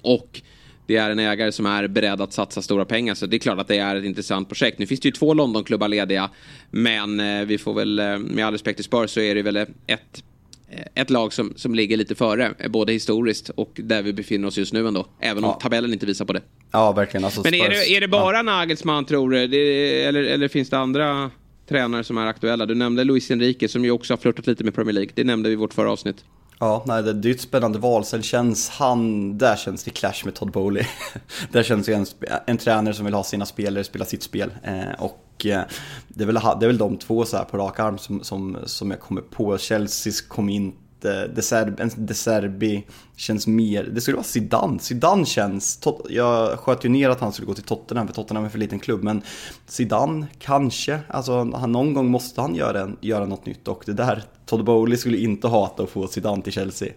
Och 0.01 0.41
det 0.87 0.95
är 0.95 1.09
en 1.09 1.19
ägare 1.19 1.51
som 1.51 1.65
är 1.65 1.87
beredd 1.87 2.21
att 2.21 2.33
satsa 2.33 2.61
stora 2.61 2.85
pengar. 2.85 3.15
Så 3.15 3.25
det 3.25 3.37
är 3.37 3.39
klart 3.39 3.59
att 3.59 3.67
det 3.67 3.77
är 3.77 3.95
ett 3.95 4.05
intressant 4.05 4.47
projekt. 4.47 4.79
Nu 4.79 4.87
finns 4.87 4.99
det 4.99 5.07
ju 5.07 5.11
två 5.11 5.33
Londonklubbar 5.33 5.87
lediga. 5.87 6.29
Men 6.71 7.19
eh, 7.19 7.45
vi 7.45 7.57
får 7.57 7.73
väl, 7.73 7.99
eh, 7.99 8.17
med 8.17 8.45
all 8.45 8.53
respekt 8.53 8.77
till 8.77 8.85
Spurs 8.85 9.11
så 9.11 9.19
är 9.19 9.35
det 9.35 9.41
väl 9.41 9.55
ett, 9.57 9.69
eh, 9.87 10.79
ett 10.95 11.09
lag 11.09 11.33
som, 11.33 11.53
som 11.55 11.75
ligger 11.75 11.97
lite 11.97 12.15
före. 12.15 12.53
Både 12.69 12.93
historiskt 12.93 13.49
och 13.49 13.71
där 13.75 14.01
vi 14.01 14.13
befinner 14.13 14.47
oss 14.47 14.57
just 14.57 14.73
nu 14.73 14.87
ändå. 14.87 15.07
Även 15.19 15.43
om 15.43 15.49
ja. 15.49 15.59
tabellen 15.59 15.93
inte 15.93 16.05
visar 16.05 16.25
på 16.25 16.33
det. 16.33 16.41
Ja, 16.71 16.91
verkligen. 16.91 17.25
Alltså, 17.25 17.41
men 17.43 17.53
är 17.53 17.69
det, 17.69 17.89
är 17.89 18.01
det 18.01 18.07
bara 18.07 18.37
ja. 18.37 18.41
Nagelsmann 18.41 19.05
tror 19.05 19.31
du? 19.31 19.47
Det, 19.47 20.03
eller, 20.03 20.23
eller 20.23 20.47
finns 20.47 20.69
det 20.69 20.77
andra 20.77 21.31
tränare 21.69 22.03
som 22.03 22.17
är 22.17 22.25
aktuella? 22.25 22.65
Du 22.65 22.75
nämnde 22.75 23.03
Luis 23.03 23.31
Enrique 23.31 23.67
som 23.67 23.85
ju 23.85 23.91
också 23.91 24.13
har 24.13 24.17
flörtat 24.17 24.47
lite 24.47 24.63
med 24.63 24.75
Premier 24.75 24.93
League. 24.93 25.11
Det 25.15 25.23
nämnde 25.23 25.49
vi 25.49 25.53
i 25.53 25.55
vårt 25.55 25.73
förra 25.73 25.91
avsnitt. 25.91 26.25
Ja, 26.59 26.83
nej, 26.85 27.03
det, 27.03 27.13
det 27.13 27.29
är 27.29 27.33
ett 27.33 27.41
spännande 27.41 27.79
val. 27.79 28.05
Sen 28.05 28.23
känns 28.23 28.69
han, 28.69 29.37
där 29.37 29.55
känns 29.55 29.83
det 29.83 29.91
clash 29.91 30.25
med 30.25 30.35
Todd 30.35 30.51
Bowley. 30.51 30.83
där 31.51 31.63
känns 31.63 31.85
det 31.85 31.93
en, 31.93 32.05
en 32.45 32.57
tränare 32.57 32.93
som 32.93 33.05
vill 33.05 33.13
ha 33.13 33.23
sina 33.23 33.45
spelare 33.45 33.83
spela 33.83 34.05
sitt 34.05 34.23
spel. 34.23 34.51
Eh, 34.63 34.91
och 34.99 35.45
eh, 35.45 35.61
det, 36.07 36.23
är 36.23 36.25
väl, 36.25 36.39
det 36.59 36.65
är 36.65 36.67
väl 36.67 36.77
de 36.77 36.97
två 36.97 37.25
så 37.25 37.37
här 37.37 37.43
på 37.43 37.57
rak 37.57 37.79
arm 37.79 37.97
som, 37.97 38.23
som, 38.23 38.57
som 38.65 38.91
jag 38.91 38.99
kommer 38.99 39.21
på. 39.21 39.57
Chelsea 39.57 40.13
kom 40.27 40.49
inte 40.49 40.86
Eh, 41.05 41.33
De 41.35 41.41
Serbi, 41.41 41.83
en 41.83 41.91
De 41.95 42.13
Serbi 42.13 42.85
känns 43.15 43.47
mer, 43.47 43.83
det 43.83 44.01
skulle 44.01 44.17
vara 44.17 44.23
Zidane. 44.23 44.79
Zidane 44.79 45.25
känns, 45.25 45.79
jag 46.09 46.59
sköt 46.59 46.85
ju 46.85 46.89
ner 46.89 47.09
att 47.09 47.19
han 47.19 47.33
skulle 47.33 47.45
gå 47.45 47.53
till 47.53 47.63
Tottenham 47.63 48.07
för 48.07 48.13
Tottenham 48.13 48.45
är 48.45 48.49
för 48.49 48.59
liten 48.59 48.79
klubb. 48.79 49.03
Men 49.03 49.21
Zidane 49.65 50.27
kanske, 50.39 50.99
alltså 51.07 51.51
han, 51.53 51.71
någon 51.71 51.93
gång 51.93 52.07
måste 52.07 52.41
han 52.41 52.55
göra, 52.55 52.91
göra 53.01 53.25
något 53.25 53.45
nytt. 53.45 53.67
Och 53.67 53.83
det 53.85 53.93
där, 53.93 54.23
Todd 54.45 54.63
Bowley 54.63 54.97
skulle 54.97 55.17
inte 55.17 55.47
hata 55.47 55.83
att 55.83 55.89
få 55.89 56.07
Zidane 56.07 56.41
till 56.41 56.53
Chelsea. 56.53 56.93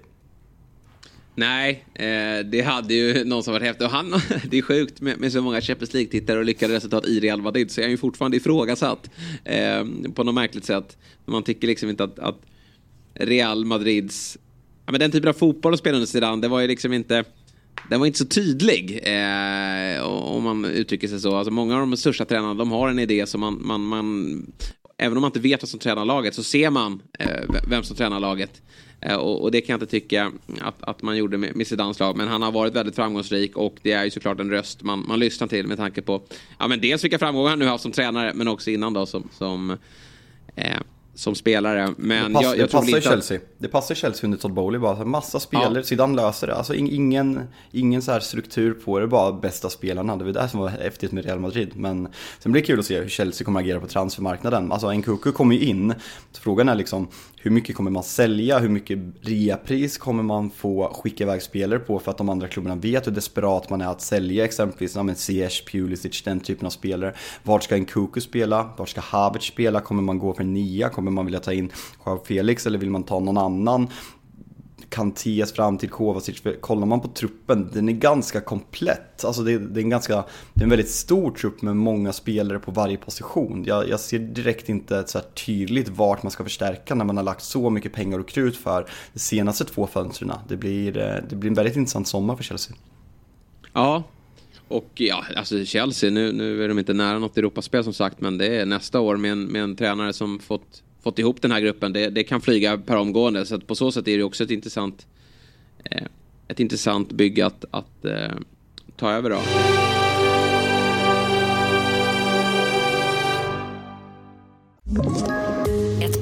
Nej, 1.35 1.85
eh, 1.95 2.45
det 2.45 2.63
hade 2.67 2.95
ju 2.95 3.25
någon 3.25 3.43
som 3.43 3.53
varit 3.53 3.67
häftig. 3.67 3.87
Och 3.87 3.93
han, 3.93 4.11
det 4.51 4.59
är 4.59 4.63
sjukt 4.63 5.01
med, 5.01 5.21
med 5.21 5.33
så 5.33 5.43
många 5.43 5.61
Champions 5.61 5.95
League-tittare 5.95 6.39
och 6.39 6.45
lyckade 6.45 6.75
resultat 6.75 7.07
i 7.07 7.21
Real 7.21 7.43
Madrid. 7.43 7.71
Så 7.71 7.81
är 7.81 7.85
han 7.85 7.91
ju 7.91 7.97
fortfarande 7.97 8.37
ifrågasatt 8.37 9.11
eh, 9.45 9.85
på 10.15 10.25
något 10.25 10.35
märkligt 10.35 10.65
sätt. 10.65 10.99
Man 11.25 11.43
tycker 11.43 11.67
liksom 11.67 11.89
inte 11.89 12.05
att, 12.05 12.19
att 12.19 12.41
Real 13.15 13.65
Madrids... 13.65 14.39
Ja, 14.87 14.93
men 14.93 15.01
den 15.01 15.11
typen 15.11 15.29
av 15.29 15.33
fotboll 15.33 15.73
de 15.73 15.79
spelade 15.79 15.97
under 15.97 16.07
Zidane, 16.07 16.43
det 16.43 16.49
var 16.49 16.61
ju 16.61 16.69
liksom 16.69 16.93
inte... 16.93 17.25
Den 17.91 18.01
var 18.01 18.07
inte 18.07 18.19
så 18.19 18.27
tydlig, 18.27 19.01
eh, 19.03 20.03
om 20.03 20.43
man 20.43 20.65
uttrycker 20.65 21.09
sig 21.09 21.21
så. 21.21 21.37
Alltså 21.37 21.51
många 21.51 21.75
av 21.75 21.81
de 21.81 21.97
största 21.97 22.25
tränarna, 22.25 22.55
de 22.55 22.73
har 22.73 22.89
en 22.89 22.99
idé 22.99 23.27
som 23.27 23.41
man, 23.41 23.67
man, 23.67 23.85
man 23.85 24.47
även 24.99 25.17
om 25.17 25.21
man 25.21 25.29
inte 25.29 25.41
vet 25.41 25.63
vad 25.63 25.69
som 25.69 25.81
tränar 25.81 26.05
laget 26.05 26.35
så 26.35 26.43
ser 26.43 26.71
man 26.71 27.03
eh, 27.19 27.29
vem 27.69 27.83
som 27.83 27.97
tränar 27.97 28.21
laget. 28.21 28.63
Eh, 29.01 29.17
och, 29.17 29.43
och, 29.43 29.51
det 29.51 29.61
kan 29.61 29.73
jag 29.73 29.77
inte 29.77 29.91
tycka 29.91 30.33
att, 30.61 30.83
att 30.83 31.03
man 31.03 31.17
gjorde 31.17 31.39
med, 31.39 31.57
med 31.57 31.67
Zidans 31.67 32.01
lag. 32.01 32.17
Men 32.17 32.29
han 32.29 32.43
har 32.43 32.53
varit 32.53 32.75
väldigt 32.75 32.97
framgångsrik 32.97 33.57
och 33.57 33.77
det 33.83 33.93
är 33.93 34.05
ju 34.05 34.11
såklart 34.11 34.41
en 34.41 34.51
röst 34.51 34.83
man, 34.83 35.05
man 35.09 35.19
lyssnar 35.19 35.49
till 35.49 35.67
med 35.67 35.77
tanke 35.77 36.03
på 36.03 36.23
ja, 36.59 36.69
men 36.69 36.81
dels 36.81 37.05
vilka 37.05 37.19
framgångar 37.19 37.51
han 37.51 37.59
nu 37.59 37.65
har 37.65 37.73
haft 37.73 37.83
som 37.83 37.93
tränare 37.93 38.33
men 38.35 38.49
också 38.49 38.71
innan 38.71 38.93
då 38.93 39.07
som, 39.07 39.29
som 39.33 39.71
eh, 40.57 40.79
som 41.21 41.35
spelare. 41.35 41.95
Men 41.97 42.33
det, 42.33 42.35
pass, 42.35 42.43
jag, 42.43 42.59
jag 42.59 42.69
det 42.69 42.73
passar 42.73 42.87
lite 42.87 43.01
Chelsea. 43.01 43.37
Att... 43.37 43.45
Det 43.59 43.69
passar 43.69 43.95
Chelsea 43.95 44.27
under 44.27 44.39
Todd 44.39 44.53
Bowley 44.53 44.81
bara. 44.81 45.05
Massa 45.05 45.41
spelare, 45.41 45.75
ja. 45.75 45.83
Zidane 45.83 46.17
löser 46.17 46.47
det. 46.47 46.55
Alltså 46.55 46.75
ingen, 46.75 47.41
ingen 47.73 48.03
så 48.03 48.13
här 48.13 48.21
struktur 48.21 48.73
på 48.73 48.99
det, 48.99 49.07
bara 49.07 49.33
bästa 49.33 49.71
spelarna. 49.71 50.17
Det 50.17 50.25
var 50.25 50.33
det 50.33 50.49
som 50.49 50.61
var 50.61 50.69
häftigt 50.69 51.13
med 51.13 51.25
Real 51.25 51.39
Madrid. 51.41 51.71
Men 51.75 52.09
sen 52.39 52.53
blir 52.53 52.63
det 52.63 52.67
kul 52.67 52.79
att 52.79 52.87
se 52.87 53.01
hur 53.01 53.09
Chelsea 53.09 53.45
kommer 53.45 53.61
agera 53.61 53.81
på 53.81 53.87
transfermarknaden. 53.87 54.73
Alltså 54.73 54.93
Nkuku 54.93 55.33
kommer 55.33 55.55
ju 55.55 55.61
in. 55.61 55.95
Så 56.33 56.43
frågan 56.43 56.69
är 56.69 56.75
liksom, 56.75 57.09
hur 57.43 57.51
mycket 57.51 57.77
kommer 57.77 57.91
man 57.91 58.03
sälja? 58.03 58.59
Hur 58.59 58.69
mycket 58.69 58.99
reapris 59.21 59.99
kommer 59.99 60.23
man 60.23 60.51
få 60.51 60.93
skicka 60.95 61.25
iväg 61.25 61.43
spelare 61.43 61.79
på? 61.79 61.99
För 61.99 62.11
att 62.11 62.19
de 62.19 62.29
andra 62.29 62.49
klubbarna 62.49 62.77
vet 62.77 63.07
hur 63.07 63.13
desperat 63.13 63.71
man 63.71 63.81
är 63.81 63.87
att 63.87 64.01
sälja 64.01 64.45
exempelvis 64.45 64.97
ja, 64.97 65.15
CS, 65.15 65.65
Pulisic, 65.65 66.23
den 66.23 66.41
typen 66.41 66.67
av 66.67 66.71
spelare. 66.71 67.15
Vart 67.43 67.63
ska 67.63 67.75
en 67.75 67.85
Kuku 67.85 68.21
spela? 68.21 68.71
Vart 68.77 68.89
ska 68.89 69.01
Havertz 69.01 69.47
spela? 69.47 69.81
Kommer 69.81 70.03
man 70.03 70.19
gå 70.19 70.35
för 70.35 70.45
nia? 70.45 70.89
Kommer 70.89 71.11
man 71.11 71.25
vilja 71.25 71.41
ta 71.41 71.53
in 71.53 71.73
Joao 72.07 72.25
Felix 72.25 72.67
eller 72.67 72.79
vill 72.79 72.91
man 72.91 73.03
ta 73.03 73.21
någon 73.21 73.39
annan? 73.39 73.89
Kantés 74.91 75.53
framtid, 75.53 75.91
Kovacic. 75.91 76.43
Kollar 76.61 76.87
man 76.87 77.01
på 77.01 77.09
truppen, 77.09 77.71
den 77.73 77.89
är 77.89 77.93
ganska 77.93 78.41
komplett. 78.41 79.25
Alltså 79.25 79.43
det, 79.43 79.59
det, 79.59 79.81
är 79.81 79.83
en 79.83 79.91
ganska, 79.91 80.25
det 80.55 80.61
är 80.61 80.65
en 80.65 80.71
väldigt 80.71 80.91
stor 80.91 81.31
trupp 81.31 81.63
med 81.63 81.77
många 81.77 82.13
spelare 82.13 82.59
på 82.59 82.71
varje 82.71 82.97
position. 82.97 83.65
Jag, 83.67 83.89
jag 83.89 84.01
ser 84.01 84.19
direkt 84.19 84.69
inte 84.69 85.05
så 85.07 85.21
tydligt 85.21 85.89
vart 85.89 86.23
man 86.23 86.33
ska 86.33 86.45
förstärka 86.45 86.95
när 86.95 87.05
man 87.05 87.17
har 87.17 87.25
lagt 87.25 87.43
så 87.43 87.71
mycket 87.71 87.93
pengar 87.93 88.19
och 88.19 88.29
krut 88.29 88.57
för 88.57 88.87
de 89.13 89.19
senaste 89.19 89.65
två 89.65 89.87
fönstren. 89.87 90.33
Det 90.49 90.57
blir, 90.57 90.99
eh, 90.99 91.15
det 91.29 91.37
blir 91.37 91.51
en 91.51 91.55
väldigt 91.55 91.77
intressant 91.77 92.09
sommar 92.09 92.37
för 92.37 92.45
Chelsea. 92.45 92.77
Ja, 93.73 94.03
och 94.69 94.91
ja, 94.95 95.25
alltså 95.37 95.65
Chelsea, 95.65 96.11
nu, 96.11 96.33
nu 96.33 96.65
är 96.65 96.69
de 96.69 96.79
inte 96.79 96.93
nära 96.93 97.19
något 97.19 97.39
Europaspel 97.39 97.85
som 97.85 97.93
sagt, 97.93 98.21
men 98.21 98.39
det 98.39 98.57
är 98.57 98.67
nästa 98.67 99.01
år 99.01 99.17
med 99.17 99.33
en, 99.33 99.45
med 99.45 99.63
en 99.63 99.77
tränare 99.77 100.13
som 100.13 100.39
fått 100.39 100.83
fått 101.03 101.19
ihop 101.19 101.43
den 101.43 101.53
här 101.53 101.61
gruppen. 101.61 101.93
Det, 101.93 102.11
det 102.11 102.25
kan 102.25 102.41
flyga 102.41 102.79
per 102.79 102.97
omgående. 102.97 103.47
Så 103.47 103.61
på 103.61 103.75
så 103.75 103.93
sätt 103.93 104.09
är 104.09 104.19
det 104.19 104.25
också 104.25 104.45
ett 104.45 104.51
intressant, 104.51 105.07
eh, 105.85 106.07
ett 106.49 106.61
intressant 106.61 107.13
bygge 107.13 107.47
att, 107.47 107.65
att 107.71 108.05
eh, 108.05 108.33
ta 108.97 109.11
över. 109.11 109.31
Då. 109.31 109.41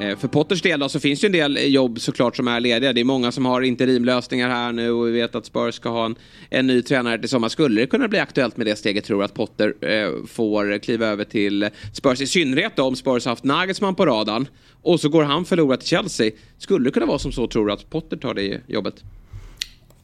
Eh, 0.00 0.16
för 0.16 0.28
Potters 0.28 0.62
del 0.62 0.80
då, 0.80 0.88
så 0.88 1.00
finns 1.00 1.20
det 1.20 1.26
ju 1.26 1.40
en 1.40 1.52
del 1.54 1.74
jobb 1.74 2.00
såklart 2.00 2.36
som 2.36 2.48
är 2.48 2.60
lediga. 2.60 2.92
Det 2.92 3.00
är 3.00 3.04
många 3.04 3.32
som 3.32 3.46
har 3.46 3.62
interimlösningar 3.62 4.48
här 4.48 4.72
nu 4.72 4.90
och 4.90 5.06
vi 5.06 5.10
vet 5.10 5.34
att 5.34 5.46
Spurs 5.46 5.74
ska 5.74 5.88
ha 5.88 6.04
en, 6.04 6.16
en 6.50 6.66
ny 6.66 6.82
tränare 6.82 7.18
till 7.18 7.28
sommar. 7.28 7.48
Skulle 7.48 7.80
det 7.80 7.86
kunna 7.86 8.08
bli 8.08 8.18
aktuellt 8.18 8.56
med 8.56 8.66
det 8.66 8.76
steget 8.76 9.04
tror 9.04 9.18
du 9.18 9.24
att 9.24 9.34
Potter 9.34 9.74
eh, 9.80 10.26
får 10.26 10.78
kliva 10.78 11.06
över 11.06 11.24
till 11.24 11.68
Spurs? 11.94 12.20
I 12.20 12.26
synnerhet 12.26 12.76
då 12.76 12.82
om 12.82 12.96
Spurs 12.96 13.26
haft 13.26 13.44
Nagelsmann 13.44 13.94
på 13.94 14.06
radarn 14.06 14.48
och 14.82 15.00
så 15.00 15.08
går 15.08 15.22
han 15.22 15.44
förlorad 15.44 15.80
till 15.80 15.88
Chelsea. 15.88 16.30
Skulle 16.58 16.84
det 16.84 16.90
kunna 16.90 17.06
vara 17.06 17.18
som 17.18 17.32
så 17.32 17.46
tror 17.46 17.66
du 17.66 17.72
att 17.72 17.90
Potter 17.90 18.16
tar 18.16 18.34
det 18.34 18.60
jobbet? 18.66 19.04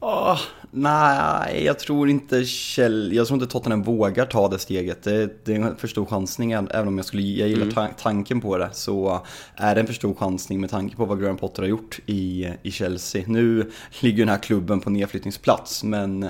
Oh, 0.07 0.39
nej, 0.71 1.65
jag 1.65 1.79
tror 1.79 2.09
inte 2.09 2.45
Kjell, 2.45 3.13
jag 3.13 3.27
tror 3.27 3.43
inte 3.43 3.53
Tottenham 3.53 3.83
vågar 3.83 4.27
ta 4.27 4.49
det 4.49 4.59
steget. 4.59 5.03
Det, 5.03 5.45
det 5.45 5.53
är 5.53 5.57
en 5.57 5.77
för 5.77 5.89
stor 5.89 6.07
chansning, 6.07 6.53
även 6.53 6.89
om 6.89 6.97
jag, 6.97 7.07
skulle, 7.07 7.23
jag 7.23 7.49
gillar 7.49 7.79
mm. 7.79 7.95
tanken 7.99 8.41
på 8.41 8.59
det. 8.59 8.71
Så 8.73 9.27
är 9.55 9.75
det 9.75 9.81
en 9.81 9.87
för 9.87 9.95
stor 9.95 10.15
chansning 10.15 10.61
med 10.61 10.71
tanke 10.71 10.97
på 10.97 11.05
vad 11.05 11.21
Graham 11.21 11.37
Potter 11.37 11.63
har 11.63 11.69
gjort 11.69 12.01
i, 12.07 12.53
i 12.63 12.71
Chelsea. 12.71 13.25
Nu 13.27 13.71
ligger 14.01 14.19
den 14.19 14.29
här 14.29 14.39
klubben 14.39 14.81
på 14.81 14.91
nedflyttningsplats, 14.91 15.85
men 15.85 16.29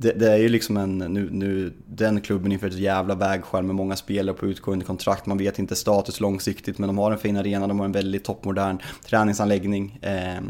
det, 0.00 0.12
det, 0.12 0.32
är 0.32 0.36
ju 0.36 0.48
liksom 0.48 0.76
en, 0.76 0.98
nu, 0.98 1.28
nu, 1.30 1.72
den 1.86 2.20
klubben 2.20 2.52
inför 2.52 2.66
ett 2.66 2.78
jävla 2.78 3.14
vägskäl 3.14 3.64
med 3.64 3.74
många 3.74 3.96
spelare 3.96 4.36
på 4.36 4.46
utgående 4.46 4.84
kontrakt. 4.84 5.26
Man 5.26 5.38
vet 5.38 5.58
inte 5.58 5.76
status 5.76 6.20
långsiktigt, 6.20 6.78
men 6.78 6.86
de 6.86 6.98
har 6.98 7.12
en 7.12 7.18
fin 7.18 7.36
arena, 7.36 7.66
de 7.66 7.78
har 7.78 7.86
en 7.86 7.92
väldigt 7.92 8.24
toppmodern 8.24 8.78
träningsanläggning. 9.06 9.98
Eh, 10.02 10.40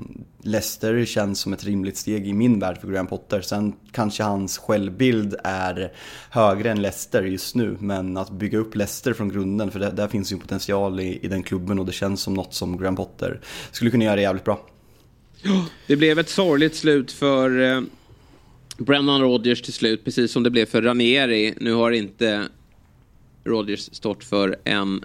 Leicester 0.42 1.04
känns 1.04 1.40
som 1.40 1.52
ett 1.52 1.64
rimligt 1.64 1.96
steg 1.96 2.28
i 2.28 2.32
min 2.32 2.58
värld 2.58 2.78
för 2.80 2.88
Graham 2.88 3.06
Potter. 3.06 3.40
Sen 3.40 3.72
kanske 3.92 4.22
hans 4.22 4.58
självbild 4.58 5.34
är 5.44 5.92
högre 6.30 6.70
än 6.70 6.82
Leicester 6.82 7.22
just 7.22 7.54
nu, 7.54 7.76
men 7.80 8.16
att 8.16 8.30
bygga 8.30 8.58
upp 8.58 8.74
Leicester 8.74 9.12
från 9.12 9.28
grunden, 9.28 9.70
för 9.70 9.78
det, 9.78 9.90
där 9.90 10.08
finns 10.08 10.32
ju 10.32 10.38
potential 10.38 11.00
i, 11.00 11.18
i 11.22 11.28
den 11.28 11.42
klubben 11.42 11.78
och 11.78 11.86
det 11.86 11.92
känns 11.92 12.20
som 12.20 12.34
något 12.34 12.54
som 12.54 12.78
Graham 12.78 12.96
Potter 12.96 13.40
skulle 13.72 13.90
kunna 13.90 14.04
göra 14.04 14.20
jävligt 14.20 14.44
bra. 14.44 14.60
Det 15.86 15.96
blev 15.96 16.18
ett 16.18 16.28
sorgligt 16.28 16.76
slut 16.76 17.12
för 17.12 17.60
eh, 17.60 17.80
Brennan 18.78 19.20
Rodgers 19.20 19.62
till 19.62 19.72
slut, 19.72 20.04
precis 20.04 20.32
som 20.32 20.42
det 20.42 20.50
blev 20.50 20.66
för 20.66 20.82
Ranieri. 20.82 21.54
Nu 21.60 21.72
har 21.72 21.90
inte 21.90 22.48
Rodgers 23.44 23.80
stått 23.80 24.24
för 24.24 24.56
en 24.64 25.04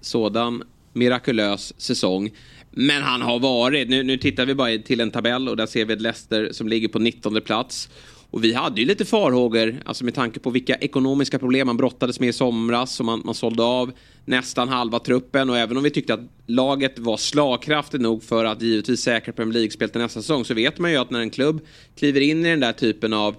sådan 0.00 0.62
mirakulös 0.92 1.80
säsong. 1.80 2.30
Men 2.70 3.02
han 3.02 3.22
har 3.22 3.38
varit, 3.38 3.88
nu, 3.88 4.02
nu 4.02 4.16
tittar 4.16 4.46
vi 4.46 4.54
bara 4.54 4.78
till 4.78 5.00
en 5.00 5.10
tabell 5.10 5.48
och 5.48 5.56
där 5.56 5.66
ser 5.66 5.84
vi 5.84 5.92
ett 5.92 6.00
Leicester 6.00 6.48
som 6.52 6.68
ligger 6.68 6.88
på 6.88 6.98
19 6.98 7.40
plats. 7.40 7.88
Och 8.34 8.44
vi 8.44 8.52
hade 8.52 8.80
ju 8.80 8.86
lite 8.86 9.04
farhågor, 9.04 9.76
alltså 9.84 10.04
med 10.04 10.14
tanke 10.14 10.40
på 10.40 10.50
vilka 10.50 10.74
ekonomiska 10.74 11.38
problem 11.38 11.66
man 11.66 11.76
brottades 11.76 12.20
med 12.20 12.28
i 12.28 12.32
somras. 12.32 13.00
Och 13.00 13.06
man, 13.06 13.22
man 13.24 13.34
sålde 13.34 13.62
av 13.62 13.92
nästan 14.24 14.68
halva 14.68 14.98
truppen. 14.98 15.50
Och 15.50 15.58
även 15.58 15.76
om 15.76 15.82
vi 15.82 15.90
tyckte 15.90 16.14
att 16.14 16.20
laget 16.46 16.98
var 16.98 17.16
slagkraftigt 17.16 18.02
nog 18.02 18.22
för 18.22 18.44
att 18.44 18.62
givetvis 18.62 19.00
säkra 19.00 19.32
Premier 19.32 19.52
League-spel 19.52 19.90
till 19.90 20.00
nästa 20.00 20.22
säsong. 20.22 20.44
Så 20.44 20.54
vet 20.54 20.78
man 20.78 20.90
ju 20.90 20.96
att 20.96 21.10
när 21.10 21.20
en 21.20 21.30
klubb 21.30 21.60
kliver 21.96 22.20
in 22.20 22.46
i 22.46 22.50
den 22.50 22.60
där 22.60 22.72
typen 22.72 23.12
av, 23.12 23.36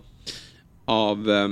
av 0.85 1.31
eh, 1.31 1.49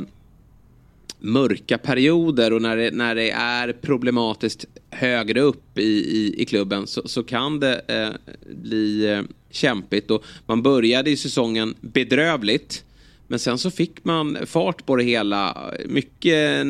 mörka 1.19 1.77
perioder 1.77 2.53
och 2.53 2.61
när 2.61 2.77
det, 2.77 2.91
när 2.93 3.15
det 3.15 3.31
är 3.31 3.73
problematiskt 3.73 4.65
högre 4.89 5.41
upp 5.41 5.77
i, 5.77 6.17
i, 6.17 6.41
i 6.41 6.45
klubben 6.45 6.87
så, 6.87 7.07
så 7.07 7.23
kan 7.23 7.59
det 7.59 7.81
eh, 7.87 8.33
bli 8.55 9.11
eh, 9.11 9.21
kämpigt. 9.51 10.11
Och 10.11 10.23
man 10.45 10.61
började 10.61 11.09
i 11.09 11.17
säsongen 11.17 11.75
bedrövligt. 11.81 12.83
Men 13.33 13.39
sen 13.39 13.57
så 13.57 13.71
fick 13.71 14.05
man 14.05 14.37
fart 14.45 14.85
på 14.85 14.95
det 14.95 15.03
hela. 15.03 15.71
Mycket, 15.85 16.67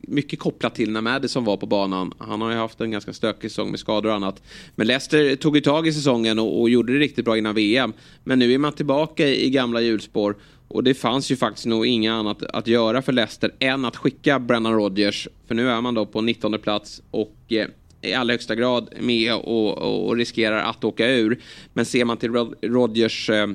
mycket 0.00 0.38
kopplat 0.38 0.74
till 0.74 0.90
när 0.90 1.00
Madison 1.00 1.44
var 1.44 1.56
på 1.56 1.66
banan. 1.66 2.12
Han 2.18 2.40
har 2.40 2.50
ju 2.50 2.56
haft 2.56 2.80
en 2.80 2.90
ganska 2.90 3.12
stökig 3.12 3.50
säsong 3.50 3.70
med 3.70 3.80
skador 3.80 4.10
och 4.10 4.16
annat. 4.16 4.42
Men 4.74 4.86
Leicester 4.86 5.36
tog 5.36 5.56
ju 5.56 5.60
tag 5.60 5.86
i 5.86 5.92
säsongen 5.92 6.38
och, 6.38 6.60
och 6.60 6.70
gjorde 6.70 6.92
det 6.92 6.98
riktigt 6.98 7.24
bra 7.24 7.38
innan 7.38 7.54
VM. 7.54 7.92
Men 8.24 8.38
nu 8.38 8.52
är 8.52 8.58
man 8.58 8.72
tillbaka 8.72 9.28
i, 9.28 9.46
i 9.46 9.50
gamla 9.50 9.80
hjulspår. 9.80 10.36
Och 10.68 10.84
det 10.84 10.94
fanns 10.94 11.30
ju 11.30 11.36
faktiskt 11.36 11.66
nog 11.66 11.86
inget 11.86 12.12
annat 12.12 12.42
att 12.42 12.66
göra 12.66 13.02
för 13.02 13.12
Leicester 13.12 13.50
än 13.58 13.84
att 13.84 13.96
skicka 13.96 14.38
Brennan 14.38 14.74
Rodgers. 14.74 15.28
För 15.46 15.54
nu 15.54 15.70
är 15.70 15.80
man 15.80 15.94
då 15.94 16.06
på 16.06 16.20
19 16.20 16.58
plats 16.58 17.02
och 17.10 17.36
eh, 17.48 17.66
i 18.02 18.14
allra 18.14 18.32
högsta 18.32 18.54
grad 18.54 18.88
med 19.00 19.34
och, 19.34 20.06
och, 20.06 20.16
riskerar 20.16 20.58
att 20.58 20.84
åka 20.84 21.10
ur. 21.10 21.38
Men 21.72 21.84
ser 21.84 22.04
man 22.04 22.16
till 22.16 22.32
Rodgers 22.62 23.30
eh, 23.30 23.46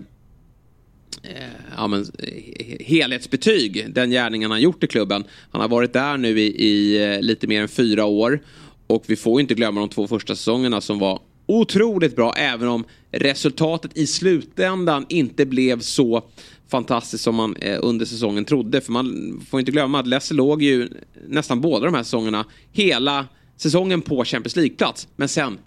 Eh, 1.23 1.43
ja, 1.77 1.87
men, 1.87 2.01
eh, 2.01 2.85
helhetsbetyg, 2.85 3.93
den 3.93 4.09
gärningen 4.09 4.51
han 4.51 4.61
gjort 4.61 4.83
i 4.83 4.87
klubben. 4.87 5.23
Han 5.51 5.61
har 5.61 5.67
varit 5.67 5.93
där 5.93 6.17
nu 6.17 6.39
i, 6.39 6.65
i 6.65 7.03
eh, 7.03 7.21
lite 7.21 7.47
mer 7.47 7.61
än 7.61 7.67
fyra 7.67 8.05
år. 8.05 8.39
Och 8.87 9.03
vi 9.07 9.15
får 9.15 9.41
inte 9.41 9.53
glömma 9.53 9.79
de 9.79 9.89
två 9.89 10.07
första 10.07 10.35
säsongerna 10.35 10.81
som 10.81 10.99
var 10.99 11.19
otroligt 11.45 12.15
bra, 12.15 12.33
även 12.33 12.67
om 12.67 12.85
resultatet 13.11 13.97
i 13.97 14.07
slutändan 14.07 15.05
inte 15.09 15.45
blev 15.45 15.79
så 15.79 16.23
fantastiskt 16.67 17.23
som 17.23 17.35
man 17.35 17.55
eh, 17.55 17.79
under 17.81 18.05
säsongen 18.05 18.45
trodde. 18.45 18.81
För 18.81 18.91
man 18.91 19.39
får 19.49 19.59
inte 19.59 19.71
glömma 19.71 19.99
att 19.99 20.07
Leicester 20.07 20.35
låg 20.35 20.63
ju 20.63 20.89
nästan 21.27 21.61
båda 21.61 21.85
de 21.85 21.93
här 21.93 22.03
säsongerna 22.03 22.45
hela 22.71 23.27
säsongen 23.57 24.01
på 24.01 24.25
Champions 24.25 24.55
League-plats. 24.55 25.07
Men 25.15 25.27
sen, 25.27 25.57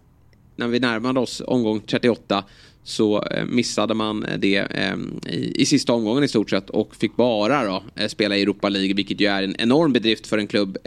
när 0.57 0.69
vi 0.69 0.81
närmade 0.81 1.21
oss 1.21 1.43
omgång 1.47 1.81
38, 1.81 2.45
så 2.85 3.23
eh, 3.23 3.45
missade 3.45 3.95
man 3.95 4.25
eh, 4.25 4.39
det 4.39 4.57
eh, 4.57 4.97
i, 5.27 5.63
i 5.63 5.67
sista 5.67 5.93
omgången 5.93 6.25
i 6.25 6.29
stort 6.29 6.51
sett 6.51 6.71
och 6.71 6.97
fick 6.97 7.17
bara 7.17 7.65
då 7.65 7.83
spela 8.09 8.37
i 8.37 8.43
Europa 8.43 8.69
League 8.69 8.95
vilket 8.95 9.21
ju 9.21 9.27
är 9.27 9.43
en 9.43 9.57
enorm 9.59 9.93
bedrift 9.93 10.27
för 10.27 10.39
en 10.39 10.47
klubb 10.47 10.79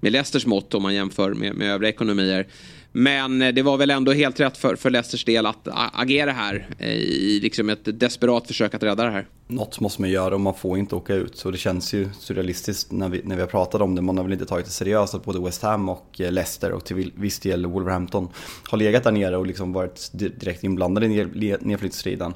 med 0.00 0.12
Leicesters 0.12 0.46
mått 0.46 0.74
om 0.74 0.82
man 0.82 0.94
jämför 0.94 1.34
med, 1.34 1.54
med 1.54 1.70
övriga 1.70 1.90
ekonomier. 1.90 2.46
Men 2.92 3.42
eh, 3.42 3.54
det 3.54 3.62
var 3.62 3.76
väl 3.76 3.90
ändå 3.90 4.12
helt 4.12 4.40
rätt 4.40 4.56
för, 4.56 4.76
för 4.76 4.90
Leicesters 4.90 5.24
del 5.24 5.46
att 5.46 5.68
agera 5.72 6.32
här 6.32 6.68
eh, 6.78 6.88
i 6.90 7.40
liksom 7.42 7.70
ett 7.70 8.00
desperat 8.00 8.46
försök 8.46 8.74
att 8.74 8.82
rädda 8.82 9.04
det 9.04 9.10
här. 9.10 9.26
Något 9.46 9.80
måste 9.80 10.00
man 10.00 10.10
göra 10.10 10.34
och 10.34 10.40
man 10.40 10.54
får 10.54 10.78
inte 10.78 10.94
åka 10.94 11.14
ut. 11.14 11.36
Så 11.36 11.50
det 11.50 11.58
känns 11.58 11.94
ju 11.94 12.08
surrealistiskt 12.18 12.92
när 12.92 13.08
vi, 13.08 13.22
när 13.24 13.36
vi 13.36 13.40
har 13.40 13.48
pratat 13.48 13.80
om 13.80 13.94
det. 13.94 14.02
Man 14.02 14.16
har 14.16 14.24
väl 14.24 14.32
inte 14.32 14.46
tagit 14.46 14.66
det 14.66 14.72
seriöst 14.72 15.14
att 15.14 15.24
både 15.24 15.40
West 15.40 15.62
Ham 15.62 15.88
och 15.88 16.20
eh, 16.20 16.32
Leicester 16.32 16.72
och 16.72 16.84
till 16.84 17.12
viss 17.14 17.38
del 17.38 17.66
Wolverhampton 17.66 18.28
har 18.68 18.78
legat 18.78 19.04
där 19.04 19.12
nere 19.12 19.36
och 19.36 19.46
liksom 19.46 19.72
varit 19.72 20.10
direkt 20.12 20.64
inblandade 20.64 21.06
i 21.06 21.56
nedflyttstriden. 21.60 22.34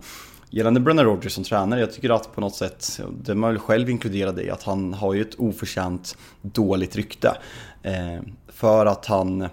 Gällande 0.50 0.80
Brennan 0.80 1.04
Rodgers 1.04 1.32
som 1.32 1.44
tränare, 1.44 1.80
jag 1.80 1.92
tycker 1.92 2.10
att 2.10 2.34
på 2.34 2.40
något 2.40 2.54
sätt, 2.54 3.00
det 3.24 3.34
man 3.34 3.50
väl 3.50 3.58
själv 3.58 3.90
inkluderad 3.90 4.40
i, 4.40 4.50
att 4.50 4.62
han 4.62 4.94
har 4.94 5.14
ju 5.14 5.20
ett 5.20 5.34
oförtjänt 5.34 6.16
dåligt 6.42 6.96
rykte. 6.96 7.36
Eh, 7.82 8.20
för 8.48 8.86
att 8.86 9.06
han 9.06 9.48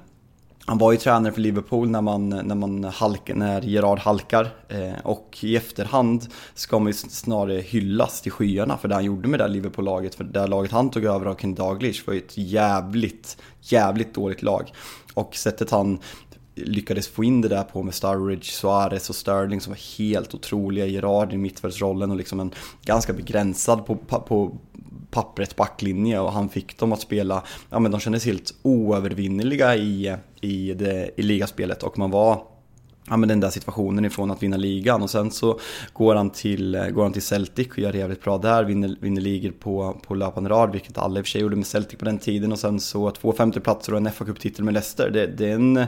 han 0.65 0.77
var 0.77 0.91
ju 0.91 0.97
tränare 0.97 1.33
för 1.33 1.41
Liverpool 1.41 1.89
när, 1.89 2.01
man, 2.01 2.29
när, 2.29 2.55
man 2.55 2.83
halk, 2.83 3.31
när 3.35 3.61
Gerard 3.61 3.99
halkar 3.99 4.49
eh, 4.67 4.93
och 5.03 5.37
i 5.41 5.55
efterhand 5.55 6.27
ska 6.53 6.79
man 6.79 6.87
ju 6.87 6.93
snarare 6.93 7.61
hyllas 7.61 8.21
till 8.21 8.31
skyarna 8.31 8.77
för 8.77 8.87
det 8.87 8.95
han 8.95 9.05
gjorde 9.05 9.27
med 9.27 9.39
det 9.39 9.47
Liverpool-laget. 9.47 10.15
För 10.15 10.23
det 10.23 10.47
laget 10.47 10.71
han 10.71 10.89
tog 10.89 11.05
över 11.05 11.25
av 11.25 11.35
Ken 11.35 11.55
Daglish 11.55 12.07
var 12.07 12.13
ju 12.13 12.19
ett 12.19 12.37
jävligt, 12.37 13.37
jävligt 13.61 14.13
dåligt 14.13 14.41
lag. 14.41 14.73
Och 15.13 15.35
sättet 15.35 15.71
han 15.71 15.99
lyckades 16.55 17.07
få 17.07 17.23
in 17.23 17.41
det 17.41 17.47
där 17.47 17.63
på 17.63 17.83
med 17.83 17.93
Sturridge, 17.93 18.51
Suarez 18.51 19.09
och 19.09 19.15
Sterling 19.15 19.61
som 19.61 19.71
var 19.71 19.97
helt 19.97 20.35
otroliga. 20.35 20.85
Gerard 20.85 21.33
i 21.33 21.37
mittfältsrollen 21.37 22.11
och 22.11 22.17
liksom 22.17 22.39
en 22.39 22.51
ganska 22.85 23.13
begränsad 23.13 23.85
på, 23.85 23.95
på 23.95 24.57
pappret 25.11 25.55
backlinje 25.55 26.19
och 26.19 26.31
han 26.31 26.49
fick 26.49 26.79
dem 26.79 26.91
att 26.91 27.01
spela, 27.01 27.43
ja 27.69 27.79
men 27.79 27.91
de 27.91 27.99
kändes 27.99 28.25
helt 28.25 28.53
oövervinneliga 28.61 29.75
i, 29.75 30.15
i, 30.41 30.73
det, 30.73 31.11
i 31.15 31.21
ligaspelet 31.21 31.83
och 31.83 31.97
man 31.97 32.11
var 32.11 32.43
ja, 33.09 33.17
men 33.17 33.29
den 33.29 33.39
där 33.39 33.49
situationen 33.49 34.05
ifrån 34.05 34.31
att 34.31 34.43
vinna 34.43 34.57
ligan 34.57 35.01
och 35.01 35.09
sen 35.09 35.31
så 35.31 35.59
går 35.93 36.15
han 36.15 36.29
till, 36.29 36.91
går 36.93 37.03
han 37.03 37.13
till 37.13 37.21
Celtic 37.21 37.67
och 37.67 37.79
gör 37.79 37.91
det 37.91 37.97
jävligt 37.97 38.23
bra 38.23 38.37
där, 38.37 38.63
vinner, 38.63 38.95
vinner 38.99 39.21
ligor 39.21 39.51
på, 39.51 40.01
på 40.07 40.15
löpande 40.15 40.49
rad, 40.49 40.71
vilket 40.71 40.97
alla 40.97 41.19
i 41.19 41.21
och 41.21 41.25
för 41.25 41.31
sig 41.31 41.41
gjorde 41.41 41.55
med 41.55 41.65
Celtic 41.65 41.99
på 41.99 42.05
den 42.05 42.17
tiden 42.17 42.51
och 42.51 42.59
sen 42.59 42.79
så 42.79 43.11
två 43.11 43.33
femteplatser 43.33 43.93
och 43.93 43.97
en 43.97 44.11
fa 44.11 44.25
Cup-titel 44.25 44.65
med 44.65 44.73
Leicester. 44.73 45.09
Det, 45.09 45.27
det, 45.27 45.49
är 45.49 45.55
en, 45.55 45.85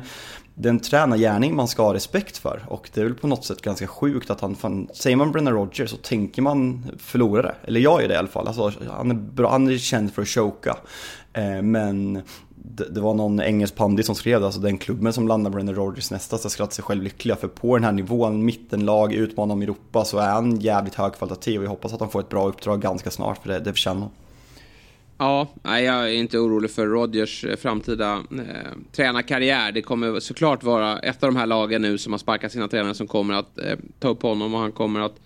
det 0.56 0.70
är 0.70 0.74
en 0.74 0.80
tränargärning 0.80 1.56
man 1.56 1.68
ska 1.68 1.84
ha 1.84 1.94
respekt 1.94 2.38
för 2.38 2.66
och 2.68 2.90
det 2.94 3.02
är 3.02 3.06
väl 3.06 3.14
på 3.14 3.28
något 3.28 3.46
sätt 3.46 3.62
ganska 3.62 3.88
sjukt 3.88 4.30
att 4.30 4.42
han, 4.42 4.56
fan, 4.56 4.88
säger 4.94 5.16
man 5.16 5.32
Brennan 5.32 5.54
Rogers 5.54 5.90
så 5.90 5.98
tänker 5.98 6.42
man 6.42 6.86
förlorare, 6.98 7.56
eller 7.64 7.80
jag 7.80 8.04
är 8.04 8.08
det 8.08 8.14
i 8.14 8.18
alla 8.18 8.28
fall. 8.28 8.48
Alltså, 8.48 8.72
han, 8.90 9.12
är 9.12 9.16
bra, 9.16 9.50
han 9.52 9.68
är 9.68 9.78
känd 9.78 10.14
för 10.14 10.22
att 10.22 10.28
choka. 10.28 10.78
Eh, 11.34 11.62
men 11.62 12.22
det, 12.56 12.90
det, 12.90 13.02
var 13.02 13.14
någon 13.14 13.42
engelsk 13.42 13.76
pandit 13.76 14.06
som 14.06 14.16
skrev 14.16 14.40
det, 14.40 14.46
alltså 14.46 14.62
den 14.62 14.78
klubben 14.78 15.14
som 15.14 15.28
landar 15.28 15.52
Brennan 15.52 15.76
Rogers 15.76 16.12
nästa 16.12 16.38
ska 16.38 16.50
skratta 16.50 16.72
sig 16.72 16.84
själv 16.84 17.04
lyckliga. 17.04 17.36
För 17.36 17.48
på 17.48 17.78
den 17.78 17.84
här 17.84 17.92
nivån, 17.92 18.46
mittenlag, 18.46 19.14
utmanar 19.14 19.54
om 19.54 19.62
Europa, 19.62 20.06
så 20.06 20.18
är 20.18 20.30
han 20.30 20.60
jävligt 20.60 20.96
högkvalitativ 20.96 21.60
och 21.60 21.66
jag 21.66 21.70
hoppas 21.70 21.94
att 21.94 22.00
han 22.00 22.10
får 22.10 22.20
ett 22.20 22.30
bra 22.30 22.48
uppdrag 22.48 22.82
ganska 22.82 23.12
snart, 23.12 23.38
för 23.38 23.50
det, 23.50 23.60
det 23.60 23.72
förtjänar 23.74 24.10
Ja, 25.24 25.48
nej, 25.64 25.84
jag 25.84 26.10
är 26.10 26.14
inte 26.14 26.40
orolig 26.40 26.72
för 26.72 26.88
Rodgers 26.88 27.46
eh, 27.46 27.56
framtida 27.56 28.24
eh, 28.32 28.72
tränarkarriär. 28.92 29.72
Det 29.72 29.82
kommer 29.82 30.20
såklart 30.20 30.64
vara 30.64 31.00
ett 31.00 31.24
av 31.24 31.30
de 31.30 31.36
här 31.36 31.46
lagen 31.46 31.82
nu 31.82 31.98
som 31.98 32.14
har 32.14 32.18
sparkat 32.18 32.52
sina 32.52 32.68
tränare 32.68 32.94
som 32.94 33.08
kommer 33.08 33.34
att 33.34 33.60
eh, 33.60 33.78
ta 34.00 34.08
upp 34.08 34.22
honom 34.22 34.54
och 34.54 34.60
han 34.60 34.72
kommer 34.72 35.00
att 35.00 35.20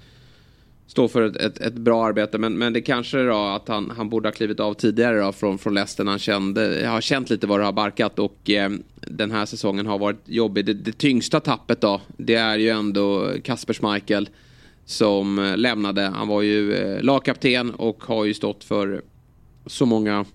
stå 0.88 1.08
för 1.08 1.22
ett, 1.22 1.36
ett, 1.36 1.58
ett, 1.58 1.74
bra 1.74 2.06
arbete. 2.06 2.38
Men, 2.38 2.54
men 2.54 2.74
det 2.74 2.82
kanske 2.82 3.24
då 3.24 3.38
att 3.38 3.68
han, 3.68 3.94
han 3.98 4.10
borde 4.10 4.28
ha 4.28 4.34
klivit 4.34 4.60
av 4.60 4.74
tidigare 4.74 5.20
då 5.20 5.32
från, 5.32 5.58
från 5.58 5.74
Leicester. 5.74 6.06
Han 6.06 6.20
kände, 6.20 6.88
har 6.88 7.02
känt 7.02 7.30
lite 7.30 7.48
vad 7.48 7.60
det 7.60 7.66
har 7.66 7.72
barkat 7.72 8.20
och 8.20 8.50
eh, 8.50 8.72
den 9.02 9.32
här 9.32 9.46
säsongen 9.46 9.86
har 9.86 9.98
varit 9.98 10.22
jobbig. 10.26 10.66
Det, 10.66 10.74
det, 10.74 10.98
tyngsta 10.98 11.40
tappet 11.40 11.82
då, 11.82 12.02
det 12.18 12.36
är 12.36 12.58
ju 12.58 12.70
ändå 12.70 13.32
Kasper 13.44 13.74
Schmeichel 13.74 14.30
som 14.86 15.40
eh, 15.40 15.58
lämnade. 15.58 16.02
Han 16.02 16.28
var 16.28 16.42
ju 16.42 16.74
eh, 16.74 17.04
lagkapten 17.04 17.72
och 17.72 18.04
har 18.04 18.26
ju 18.26 18.34
stått 18.34 18.64
för 18.64 19.02
så 19.68 19.86
många 19.86 20.26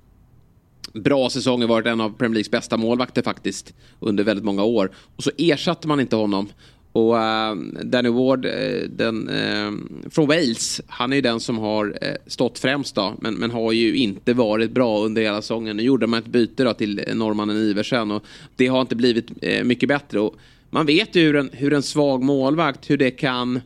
bra 0.92 1.30
säsonger, 1.30 1.66
varit 1.66 1.86
en 1.86 2.00
av 2.00 2.10
Premier 2.10 2.34
Leagues 2.34 2.50
bästa 2.50 2.76
målvakter 2.76 3.22
faktiskt 3.22 3.74
under 4.00 4.24
väldigt 4.24 4.44
många 4.44 4.64
år. 4.64 4.90
Och 5.16 5.22
så 5.24 5.30
ersatte 5.38 5.88
man 5.88 6.00
inte 6.00 6.16
honom. 6.16 6.48
Och 6.92 7.14
uh, 7.14 7.54
Danny 7.84 8.08
Ward, 8.08 8.46
uh, 8.46 8.88
den, 8.88 9.28
uh, 9.28 9.72
från 10.10 10.26
Wales, 10.26 10.80
han 10.86 11.12
är 11.12 11.16
ju 11.16 11.22
den 11.22 11.40
som 11.40 11.58
har 11.58 11.96
stått 12.26 12.58
främst 12.58 12.94
då, 12.94 13.14
men, 13.20 13.34
men 13.34 13.50
har 13.50 13.72
ju 13.72 13.96
inte 13.96 14.34
varit 14.34 14.70
bra 14.70 15.04
under 15.04 15.22
hela 15.22 15.42
säsongen. 15.42 15.76
Nu 15.76 15.82
gjorde 15.82 16.06
man 16.06 16.18
ett 16.18 16.26
byte 16.26 16.64
då 16.64 16.74
till 16.74 17.04
norrmannen 17.14 17.56
Iversen 17.56 18.10
och 18.10 18.22
det 18.56 18.66
har 18.66 18.80
inte 18.80 18.96
blivit 18.96 19.30
mycket 19.64 19.88
bättre. 19.88 20.20
Och 20.20 20.36
man 20.70 20.86
vet 20.86 21.16
ju 21.16 21.20
hur 21.20 21.36
en, 21.36 21.50
hur 21.52 21.72
en 21.72 21.82
svag 21.82 22.22
målvakt, 22.22 22.90
hur 22.90 22.96
det 22.96 23.10
kan 23.10 23.60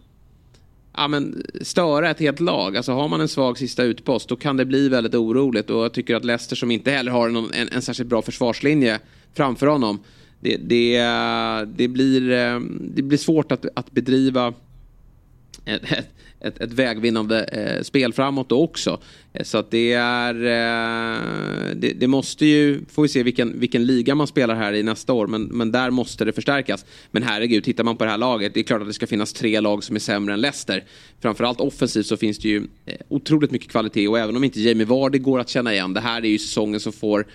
ja, 0.97 1.09
men, 1.09 1.43
störa 1.61 2.11
ett 2.11 2.21
helt 2.21 2.41
lag. 2.41 2.77
Alltså 2.77 2.93
har 2.93 3.09
man 3.09 3.21
en 3.21 3.29
svag 3.29 3.59
sista 3.59 3.83
utpost 3.83 4.29
då 4.29 4.37
kan 4.37 4.57
det 4.57 4.65
bli 4.65 4.89
väldigt 4.89 5.15
oroligt. 5.15 5.71
Och 5.71 5.85
jag 5.85 5.93
tycker 5.93 6.15
att 6.15 6.25
Leicester 6.25 6.57
som 6.57 6.71
inte 6.71 6.91
heller 6.91 7.13
har 7.13 7.29
en, 7.29 7.37
en, 7.37 7.69
en 7.73 7.83
särskilt 7.83 8.11
bra 8.11 8.23
försvarslinje 8.23 8.99
framför 9.35 9.67
honom. 9.67 9.99
Det, 10.41 10.57
det, 10.57 10.99
det, 11.77 11.89
blir, 11.89 12.31
eh, 12.31 12.61
det 12.81 13.03
blir 13.03 13.19
svårt 13.19 13.53
att, 13.53 13.67
att 13.75 13.91
bedriva 13.91 14.55
ett, 15.65 15.93
ett, 15.93 16.16
ett, 16.41 16.61
ett 16.61 16.73
vägvinnande 16.73 17.45
eh, 17.45 17.83
spel 17.83 18.13
framåt 18.13 18.49
då 18.49 18.63
också. 18.63 19.01
Eh, 19.33 19.45
så 19.45 19.59
att 19.59 19.71
det 19.71 19.93
är... 19.93 20.35
Eh, 20.35 21.21
det, 21.77 21.93
det, 21.93 22.07
måste 22.07 22.47
ju... 22.47 22.81
Får 22.89 23.03
vi 23.03 23.09
se 23.09 23.23
vilken, 23.23 23.61
vilken 23.61 23.87
liga 23.87 24.15
man 24.15 24.27
spelar 24.27 24.55
här 24.55 24.73
i 24.73 24.83
nästa 24.83 25.13
år. 25.13 25.27
Men, 25.27 25.43
men 25.43 25.73
där 25.73 25.91
måste 25.91 26.25
det 26.25 26.33
förstärkas. 26.33 26.85
Men 27.11 27.23
herregud, 27.23 27.65
tittar 27.65 27.85
man 27.85 27.97
på 27.97 28.05
det 28.05 28.11
här 28.11 28.19
laget. 28.19 28.55
Det 28.55 28.61
är 28.61 28.65
klart 28.65 28.81
att 28.81 28.89
det 28.89 28.95
ska 28.95 29.07
finnas 29.07 29.33
tre 29.33 29.61
lag 29.61 29.85
som 29.85 29.97
är 29.97 30.01
sämre 30.01 30.35
än 30.35 30.41
Leicester. 30.41 30.85
Framförallt 31.21 31.61
offensivt 31.61 32.07
så 32.07 32.17
finns 32.17 32.39
det 32.39 32.49
ju 32.49 32.67
eh, 32.87 32.97
otroligt 33.09 33.51
mycket 33.51 33.71
kvalitet. 33.71 34.09
Och 34.09 34.19
även 34.19 34.37
om 34.37 34.45
inte 34.45 34.61
Jamie 34.61 34.87
Vardy 34.87 35.19
går 35.19 35.41
att 35.41 35.49
känna 35.49 35.73
igen. 35.73 35.95
Det 35.95 36.01
här 36.01 36.25
är 36.25 36.29
ju 36.29 36.39
säsongen 36.39 36.81
som 36.81 36.93
får 36.93 37.27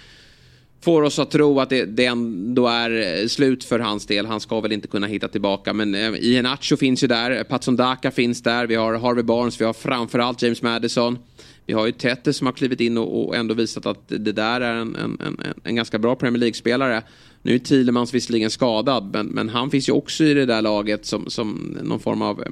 får 0.81 1.01
oss 1.01 1.19
att 1.19 1.31
tro 1.31 1.59
att 1.59 1.69
det, 1.69 1.85
det 1.85 2.05
ändå 2.05 2.67
är 2.67 3.21
eh, 3.21 3.27
slut 3.27 3.63
för 3.63 3.79
hans 3.79 4.05
del. 4.05 4.25
Han 4.25 4.39
ska 4.39 4.61
väl 4.61 4.71
inte 4.71 4.87
kunna 4.87 5.07
hitta 5.07 5.27
tillbaka. 5.27 5.73
Men 5.73 5.95
eh, 5.95 6.13
Iheanacho 6.13 6.77
finns 6.77 7.03
ju 7.03 7.07
där. 7.07 7.43
Patson 7.43 7.75
Daka 7.75 8.11
finns 8.11 8.43
där. 8.43 8.67
Vi 8.67 8.75
har 8.75 8.93
Harvey 8.93 9.23
Barnes. 9.23 9.61
Vi 9.61 9.65
har 9.65 9.73
framförallt 9.73 10.41
James 10.41 10.61
Madison. 10.61 11.17
Vi 11.65 11.73
har 11.73 11.85
ju 11.85 11.91
Tete 11.91 12.33
som 12.33 12.47
har 12.47 12.53
klivit 12.53 12.79
in 12.79 12.97
och, 12.97 13.27
och 13.27 13.35
ändå 13.35 13.53
visat 13.53 13.85
att 13.85 14.07
det 14.07 14.31
där 14.31 14.61
är 14.61 14.75
en, 14.75 14.95
en, 14.95 15.17
en, 15.25 15.37
en 15.63 15.75
ganska 15.75 15.99
bra 15.99 16.15
Premier 16.15 16.39
League-spelare. 16.39 17.03
Nu 17.41 17.55
är 17.55 17.59
Thielemans 17.59 18.13
visserligen 18.13 18.49
skadad, 18.49 19.09
men, 19.13 19.27
men 19.27 19.49
han 19.49 19.69
finns 19.69 19.89
ju 19.89 19.93
också 19.93 20.23
i 20.23 20.33
det 20.33 20.45
där 20.45 20.61
laget 20.61 21.05
som, 21.05 21.29
som 21.29 21.77
någon 21.83 21.99
form 21.99 22.21
av 22.21 22.41
eh, 22.41 22.47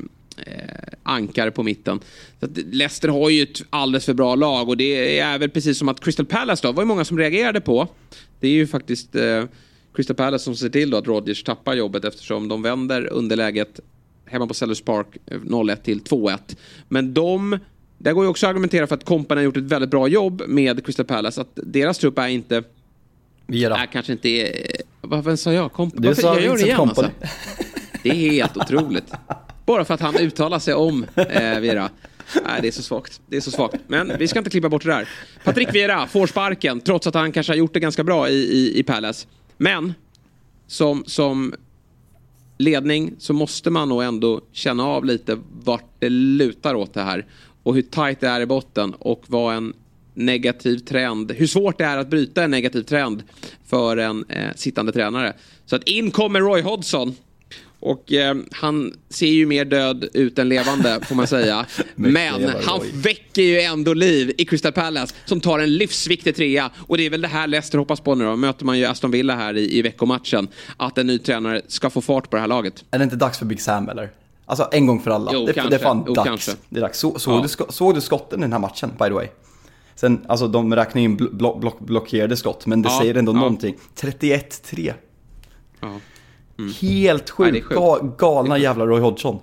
ankare 1.03 1.51
på 1.51 1.63
mitten. 1.63 1.99
Så 2.39 2.47
Leicester 2.71 3.07
har 3.07 3.29
ju 3.29 3.43
ett 3.43 3.61
alldeles 3.69 4.05
för 4.05 4.13
bra 4.13 4.35
lag 4.35 4.69
och 4.69 4.77
det 4.77 5.19
är 5.19 5.37
väl 5.37 5.49
precis 5.49 5.77
som 5.77 5.89
att 5.89 5.99
Crystal 5.99 6.25
Palace 6.25 6.67
då, 6.67 6.71
var 6.71 6.83
ju 6.83 6.87
många 6.87 7.05
som 7.05 7.17
reagerade 7.17 7.61
på. 7.61 7.87
Det 8.39 8.47
är 8.47 8.51
ju 8.51 8.67
faktiskt 8.67 9.15
eh, 9.15 9.43
Crystal 9.93 10.15
Palace 10.15 10.43
som 10.43 10.55
ser 10.55 10.69
till 10.69 10.89
då 10.89 10.97
att 10.97 11.07
Rodgers 11.07 11.43
tappar 11.43 11.73
jobbet 11.73 12.05
eftersom 12.05 12.47
de 12.47 12.61
vänder 12.61 13.07
underläget 13.13 13.79
hemma 14.25 14.47
på 14.47 14.53
Sellers 14.53 14.81
Park 14.81 15.07
0-1 15.25 15.69
eh, 15.69 15.75
till 15.75 16.01
2-1. 16.01 16.37
Men 16.87 17.13
de 17.13 17.59
där 17.97 18.13
går 18.13 18.23
ju 18.23 18.29
också 18.29 18.45
att 18.45 18.49
argumentera 18.49 18.87
för 18.87 18.95
att 18.95 19.05
Kompany 19.05 19.39
har 19.39 19.43
gjort 19.43 19.57
ett 19.57 19.63
väldigt 19.63 19.91
bra 19.91 20.07
jobb 20.07 20.43
med 20.47 20.85
Crystal 20.85 21.05
Palace. 21.05 21.41
Att 21.41 21.51
deras 21.53 21.97
trupp 21.97 22.19
är 22.19 22.27
inte... 22.27 22.63
Viera. 23.47 23.77
Är 23.77 23.85
kanske 23.85 24.11
inte... 24.11 24.53
Vad 25.01 25.39
sa 25.39 25.53
jag? 25.53 25.73
Komp 25.73 25.93
du 25.97 26.07
Varför? 26.07 26.21
sa 26.21 26.33
jag 26.35 26.43
gör 26.43 26.57
det 26.57 26.63
igen 26.63 26.79
alltså. 26.79 27.09
Det 28.03 28.09
är 28.09 28.31
helt 28.31 28.57
otroligt. 28.57 29.13
Bara 29.69 29.85
för 29.85 29.93
att 29.93 30.01
han 30.01 30.17
uttalar 30.17 30.59
sig 30.59 30.73
om 30.73 31.05
eh, 31.15 31.59
Vera. 31.59 31.89
Nej, 32.45 32.61
det 32.61 32.67
är 32.67 32.71
så 32.71 32.81
svagt. 32.81 33.21
Det 33.27 33.37
är 33.37 33.41
så 33.41 33.51
svagt. 33.51 33.75
Men 33.87 34.17
vi 34.19 34.27
ska 34.27 34.39
inte 34.39 34.49
klippa 34.49 34.69
bort 34.69 34.83
det 34.83 34.91
där. 34.91 35.09
Patrik 35.43 35.75
Vera 35.75 36.07
får 36.07 36.27
sparken 36.27 36.81
trots 36.81 37.07
att 37.07 37.13
han 37.13 37.31
kanske 37.31 37.53
har 37.53 37.57
gjort 37.57 37.73
det 37.73 37.79
ganska 37.79 38.03
bra 38.03 38.29
i, 38.29 38.33
i, 38.33 38.79
i 38.79 38.83
Palace. 38.83 39.27
Men 39.57 39.93
som, 40.67 41.03
som 41.07 41.53
ledning 42.57 43.15
så 43.19 43.33
måste 43.33 43.69
man 43.69 43.89
nog 43.89 44.03
ändå 44.03 44.41
känna 44.51 44.83
av 44.83 45.05
lite 45.05 45.37
vart 45.63 45.99
det 45.99 46.09
lutar 46.09 46.75
åt 46.75 46.93
det 46.93 47.01
här. 47.01 47.25
Och 47.63 47.75
hur 47.75 47.81
tajt 47.81 48.19
det 48.19 48.27
är 48.27 48.41
i 48.41 48.45
botten 48.45 48.93
och 48.93 49.23
vad 49.27 49.55
en 49.55 49.73
negativ 50.13 50.77
trend, 50.77 51.31
hur 51.31 51.47
svårt 51.47 51.77
det 51.77 51.85
är 51.85 51.97
att 51.97 52.09
bryta 52.09 52.43
en 52.43 52.51
negativ 52.51 52.83
trend 52.83 53.23
för 53.65 53.97
en 53.97 54.25
eh, 54.29 54.55
sittande 54.55 54.91
tränare. 54.91 55.33
Så 55.65 55.75
att 55.75 55.83
in 55.83 56.11
kommer 56.11 56.41
Roy 56.41 56.61
Hodgson. 56.61 57.15
Och 57.79 58.13
eh, 58.13 58.35
han 58.51 58.93
ser 59.09 59.27
ju 59.27 59.45
mer 59.45 59.65
död 59.65 60.09
ut 60.13 60.39
än 60.39 60.49
levande 60.49 60.99
får 61.01 61.15
man 61.15 61.27
säga. 61.27 61.65
Men 61.95 62.49
han 62.63 62.81
väcker 62.93 63.41
ju 63.41 63.61
ändå 63.61 63.93
liv 63.93 64.31
i 64.37 64.45
Crystal 64.45 64.71
Palace 64.71 65.15
som 65.25 65.41
tar 65.41 65.59
en 65.59 65.77
livsviktig 65.77 66.35
trea. 66.35 66.71
Och 66.87 66.97
det 66.97 67.05
är 67.05 67.09
väl 67.09 67.21
det 67.21 67.27
här 67.27 67.47
Leicester 67.47 67.77
hoppas 67.77 67.99
på 67.99 68.15
nu 68.15 68.25
då. 68.25 68.35
Möter 68.35 68.65
man 68.65 68.77
ju 68.79 68.85
Aston 68.85 69.11
Villa 69.11 69.35
här 69.35 69.57
i, 69.57 69.77
i 69.77 69.81
veckomatchen. 69.81 70.47
Att 70.77 70.97
en 70.97 71.07
ny 71.07 71.19
tränare 71.19 71.61
ska 71.67 71.89
få 71.89 72.01
fart 72.01 72.29
på 72.29 72.35
det 72.35 72.41
här 72.41 72.47
laget. 72.47 72.83
Är 72.91 72.97
det 72.97 73.03
inte 73.03 73.15
dags 73.15 73.37
för 73.37 73.45
Big 73.45 73.61
Sam 73.61 73.89
eller? 73.89 74.09
Alltså 74.45 74.67
en 74.71 74.87
gång 74.87 75.01
för 75.01 75.11
alla. 75.11 75.31
Jo, 75.33 75.45
det, 75.45 75.53
kanske. 75.53 75.69
det 75.69 75.75
är 75.75 75.83
fan 75.83 76.03
jo, 76.07 76.13
dags. 76.13 76.27
Kanske. 76.27 76.51
Det 76.69 76.79
är 76.79 76.81
dags. 76.81 76.99
Så, 76.99 77.19
såg, 77.19 77.33
ja. 77.33 77.41
du, 77.41 77.73
såg 77.73 77.95
du 77.95 78.01
skotten 78.01 78.39
i 78.39 78.41
den 78.41 78.51
här 78.51 78.59
matchen 78.59 78.89
by 78.99 79.05
the 79.05 79.13
way? 79.13 79.27
Sen, 79.95 80.25
alltså 80.27 80.47
de 80.47 80.75
räknar 80.75 81.01
in 81.01 81.15
blo 81.15 81.59
blo 81.59 81.73
blockerade 81.79 82.37
skott, 82.37 82.65
men 82.65 82.81
det 82.81 82.89
ja, 82.89 82.99
säger 82.99 83.15
ändå 83.15 83.31
ja. 83.31 83.35
någonting. 83.35 83.75
31-3. 83.95 84.93
Ja. 85.79 85.99
Mm. 86.59 86.73
Helt 86.81 87.29
sjukt. 87.29 87.51
Nej, 87.51 87.63
Ga 87.69 87.99
galna 88.17 88.57
jävla 88.57 88.85
Roy 88.85 88.99
Hodgson. 88.99 89.39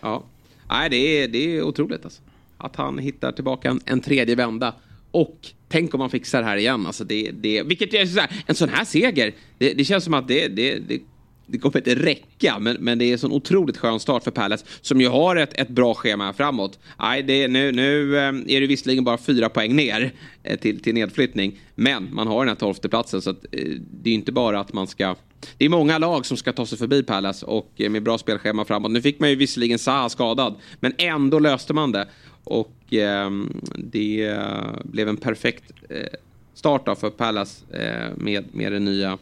Ja. 0.00 0.22
Nej, 0.68 0.90
det 0.90 0.96
är, 0.96 1.28
det 1.28 1.56
är 1.56 1.62
otroligt 1.62 2.04
alltså. 2.04 2.22
Att 2.58 2.76
han 2.76 2.98
hittar 2.98 3.32
tillbaka 3.32 3.70
en, 3.70 3.80
en 3.84 4.00
tredje 4.00 4.34
vända. 4.34 4.74
Och 5.10 5.38
tänk 5.68 5.94
om 5.94 6.00
han 6.00 6.10
fixar 6.10 6.40
det 6.40 6.48
här 6.48 6.56
igen. 6.56 6.86
Alltså 6.86 7.04
det, 7.04 7.30
det, 7.30 7.62
vilket 7.62 7.94
är 7.94 8.06
så 8.06 8.20
här, 8.20 8.30
en 8.46 8.54
sån 8.54 8.68
här 8.68 8.84
seger. 8.84 9.34
Det, 9.58 9.74
det 9.74 9.84
känns 9.84 10.04
som 10.04 10.14
att 10.14 10.28
det, 10.28 10.48
det, 10.48 10.78
det 10.78 11.00
det 11.46 11.58
kommer 11.58 11.76
inte 11.76 11.94
räcka, 11.94 12.58
men, 12.58 12.76
men 12.80 12.98
det 12.98 13.04
är 13.04 13.12
en 13.12 13.18
sån 13.18 13.32
otroligt 13.32 13.76
skön 13.76 14.00
start 14.00 14.24
för 14.24 14.30
Palace 14.30 14.66
som 14.80 15.00
ju 15.00 15.08
har 15.08 15.36
ett, 15.36 15.60
ett 15.60 15.68
bra 15.68 15.94
schema 15.94 16.32
framåt. 16.32 16.78
Aj, 16.96 17.22
det, 17.22 17.48
nu, 17.48 17.72
nu 17.72 18.16
eh, 18.16 18.28
är 18.28 18.60
det 18.60 18.66
visserligen 18.66 19.04
bara 19.04 19.18
fyra 19.18 19.48
poäng 19.48 19.76
ner 19.76 20.12
eh, 20.42 20.58
till, 20.58 20.82
till 20.82 20.94
nedflyttning, 20.94 21.60
men 21.74 22.08
man 22.14 22.26
har 22.26 22.38
den 22.38 22.48
här 22.48 22.54
tolfte 22.54 22.88
platsen 22.88 23.22
så 23.22 23.30
att, 23.30 23.44
eh, 23.52 23.68
det 24.02 24.10
är 24.10 24.14
inte 24.14 24.32
bara 24.32 24.60
att 24.60 24.72
man 24.72 24.86
ska 24.86 25.16
det 25.58 25.64
är 25.64 25.68
många 25.68 25.98
lag 25.98 26.26
som 26.26 26.36
ska 26.36 26.52
ta 26.52 26.66
sig 26.66 26.78
förbi 26.78 27.02
Palace 27.02 27.46
och 27.46 27.72
med 27.76 28.02
bra 28.02 28.18
spelschema 28.18 28.64
framåt. 28.64 28.90
Nu 28.90 29.02
fick 29.02 29.20
man 29.20 29.30
ju 29.30 29.36
visserligen 29.36 29.78
Zaha 29.78 30.08
skadad, 30.08 30.54
men 30.80 30.92
ändå 30.98 31.38
löste 31.38 31.72
man 31.72 31.92
det. 31.92 32.08
Och 32.44 32.76
ehm, 32.90 33.60
eh, 33.74 33.78
det 33.78 34.38
blev 34.84 35.08
en 35.08 35.16
perfekt 35.16 35.72
eh, 35.88 36.06
start 36.54 36.98
för 36.98 37.10
Palace 37.10 37.64
eh, 37.70 38.16
med, 38.16 38.44
med 38.52 38.72
det 38.72 38.78
nya 38.78 39.18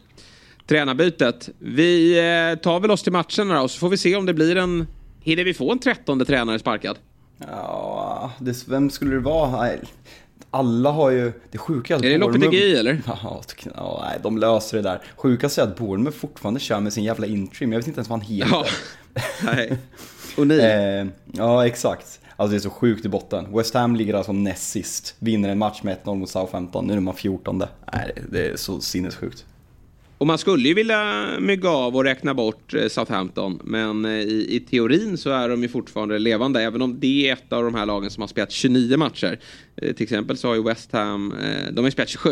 tränarbytet. 0.67 1.49
Vi 1.59 2.19
eh, 2.19 2.59
tar 2.59 2.81
väl 2.81 2.91
oss 2.91 3.03
till 3.03 3.13
matcherna 3.13 3.61
då, 3.61 3.69
så 3.69 3.79
får 3.79 3.89
vi 3.89 3.97
se 3.97 4.17
om 4.17 4.27
det 4.27 4.35
blir 4.35 4.57
en... 4.57 4.87
Hinner 5.21 5.45
vi 5.45 5.55
få 5.55 5.73
en 5.73 5.79
trettonde 5.79 6.25
tränare 6.25 6.59
sparkad? 6.59 6.99
Ja, 7.39 8.33
det, 8.39 8.69
vem 8.69 8.91
skulle 8.91 9.15
det 9.15 9.21
vara? 9.21 9.71
alla 10.55 10.91
har 10.91 11.11
ju, 11.11 11.33
det 11.51 11.59
sjuka 11.59 11.95
är 11.95 11.99
att 11.99 12.05
Är 12.05 12.11
det 12.11 12.19
Lopetegui 12.19 12.77
eller? 12.77 13.03
Ja, 13.07 13.43
ja, 13.75 14.05
nej, 14.09 14.19
de 14.23 14.39
löser 14.39 14.77
det 14.77 14.83
där. 14.83 15.03
Sjukast 15.17 15.59
är 15.59 15.63
att 15.63 15.77
Bournemouth 15.77 16.17
fortfarande 16.17 16.61
kör 16.61 16.81
med 16.81 16.93
sin 16.93 17.05
jävla 17.05 17.27
interim, 17.27 17.73
jag 17.73 17.79
vet 17.79 17.87
inte 17.87 17.99
ens 17.99 18.09
vad 18.09 18.19
han 18.19 18.29
heter. 18.29 18.51
Ja, 18.51 18.67
nej. 19.45 19.79
Och 20.37 20.47
ni? 20.47 20.59
eh, 20.59 21.07
ja, 21.33 21.67
exakt. 21.67 22.21
Alltså 22.37 22.51
det 22.51 22.59
är 22.59 22.61
så 22.61 22.71
sjukt 22.71 23.05
i 23.05 23.09
botten. 23.09 23.57
West 23.57 23.75
Ham 23.75 23.97
ligger 23.97 24.15
alltså 24.15 24.33
näst 24.33 24.71
sist. 24.71 25.15
Vinner 25.19 25.49
en 25.49 25.59
match 25.59 25.83
med 25.83 25.97
1-0 26.05 26.15
mot 26.15 26.31
Southampton. 26.31 26.87
Nu 26.87 26.97
är 26.97 27.01
man 27.01 27.15
14. 27.15 27.63
Nej, 27.93 28.15
det 28.31 28.47
är 28.47 28.57
så 28.57 28.81
sinnessjukt. 28.81 29.45
Och 30.25 30.29
man 30.29 30.39
skulle 30.39 30.69
ju 30.69 30.75
vilja 30.75 31.27
mygga 31.41 31.69
av 31.69 31.97
och 31.97 32.05
räkna 32.05 32.35
bort 32.35 32.75
eh, 32.75 32.89
Southampton. 32.89 33.61
Men 33.65 34.05
eh, 34.05 34.11
i, 34.11 34.57
i 34.57 34.61
teorin 34.61 35.19
så 35.19 35.31
är 35.31 35.49
de 35.49 35.63
ju 35.63 35.69
fortfarande 35.69 36.19
levande. 36.19 36.63
Även 36.63 36.83
om 36.83 37.01
det 37.01 37.29
är 37.29 37.33
ett 37.33 37.53
av 37.53 37.65
de 37.65 37.75
här 37.75 37.87
lagen 37.87 38.11
som 38.11 38.21
har 38.21 38.29
spelat 38.29 38.51
29 38.51 38.97
matcher. 38.97 39.39
Eh, 39.77 39.93
till 39.93 40.03
exempel 40.03 40.37
så 40.37 40.49
har 40.49 40.55
ju 40.55 40.63
West 40.63 40.93
Ham, 40.93 41.35
de 41.73 41.79
har 41.79 41.85
ju 41.85 41.91
spelat 41.91 42.09
27. 42.09 42.31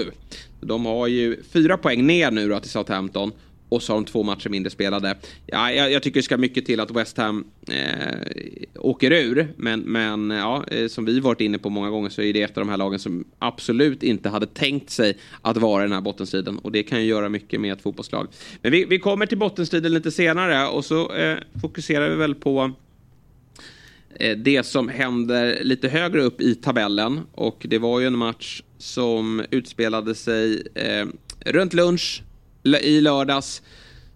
De 0.60 0.86
har 0.86 1.06
ju 1.06 1.42
fyra 1.52 1.76
poäng 1.76 2.06
ner 2.06 2.30
nu 2.30 2.48
då 2.48 2.60
till 2.60 2.70
Southampton 2.70 3.32
och 3.72 3.82
så 3.82 3.92
har 3.92 4.00
de 4.00 4.04
två 4.04 4.22
matcher 4.22 4.48
mindre 4.48 4.70
spelade. 4.70 5.16
Ja, 5.46 5.72
jag, 5.72 5.92
jag 5.92 6.02
tycker 6.02 6.18
det 6.18 6.24
ska 6.24 6.36
mycket 6.36 6.66
till 6.66 6.80
att 6.80 6.90
West 6.90 7.16
Ham 7.16 7.44
eh, 7.68 8.16
åker 8.74 9.10
ur. 9.10 9.48
Men, 9.56 9.80
men 9.80 10.30
ja, 10.30 10.64
eh, 10.68 10.88
som 10.88 11.04
vi 11.04 11.20
varit 11.20 11.40
inne 11.40 11.58
på 11.58 11.70
många 11.70 11.90
gånger 11.90 12.10
så 12.10 12.22
är 12.22 12.32
det 12.32 12.42
ett 12.42 12.58
av 12.58 12.64
de 12.64 12.70
här 12.70 12.76
lagen 12.76 12.98
som 12.98 13.24
absolut 13.38 14.02
inte 14.02 14.28
hade 14.28 14.46
tänkt 14.46 14.90
sig 14.90 15.18
att 15.42 15.56
vara 15.56 15.82
i 15.82 15.86
den 15.86 15.92
här 15.92 16.00
bottenstriden. 16.00 16.58
Och 16.58 16.72
det 16.72 16.82
kan 16.82 17.00
ju 17.00 17.06
göra 17.06 17.28
mycket 17.28 17.60
med 17.60 17.72
ett 17.72 17.82
fotbollslag. 17.82 18.28
Men 18.62 18.72
vi, 18.72 18.84
vi 18.84 18.98
kommer 18.98 19.26
till 19.26 19.38
bottenstriden 19.38 19.94
lite 19.94 20.10
senare 20.10 20.68
och 20.68 20.84
så 20.84 21.12
eh, 21.12 21.36
fokuserar 21.60 22.10
vi 22.10 22.16
väl 22.16 22.34
på 22.34 22.72
eh, 24.14 24.36
det 24.36 24.66
som 24.66 24.88
händer 24.88 25.58
lite 25.64 25.88
högre 25.88 26.22
upp 26.22 26.40
i 26.40 26.54
tabellen. 26.54 27.20
Och 27.34 27.66
det 27.68 27.78
var 27.78 28.00
ju 28.00 28.06
en 28.06 28.18
match 28.18 28.62
som 28.78 29.44
utspelade 29.50 30.14
sig 30.14 30.62
eh, 30.74 31.06
runt 31.44 31.74
lunch 31.74 32.22
i 32.64 33.00
lördags 33.00 33.62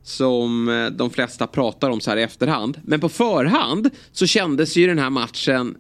som 0.02 0.68
eh, 0.68 0.86
de 0.86 1.10
flesta 1.10 1.46
pratar 1.46 1.90
om 1.90 2.00
så 2.00 2.10
här 2.10 2.16
i 2.16 2.22
efterhand. 2.22 2.80
Men 2.84 3.00
på 3.00 3.08
förhand 3.08 3.90
så 4.12 4.26
kändes 4.26 4.76
ju 4.76 4.86
den 4.86 4.98
här 4.98 5.10
matchen 5.10 5.76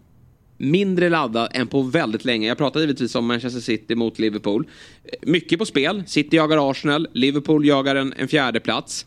mindre 0.58 1.08
laddad 1.08 1.50
än 1.54 1.66
på 1.66 1.82
väldigt 1.82 2.24
länge. 2.24 2.48
Jag 2.48 2.58
pratar 2.58 2.80
givetvis 2.80 3.14
om 3.14 3.26
Manchester 3.26 3.60
City 3.60 3.94
mot 3.94 4.18
Liverpool. 4.18 4.68
Eh, 5.04 5.10
mycket 5.22 5.58
på 5.58 5.66
spel. 5.66 6.02
City 6.06 6.36
jagar 6.36 6.70
Arsenal, 6.70 7.08
Liverpool 7.12 7.66
jagar 7.66 7.96
en, 7.96 8.14
en 8.16 8.28
fjärde 8.28 8.60
plats. 8.60 9.06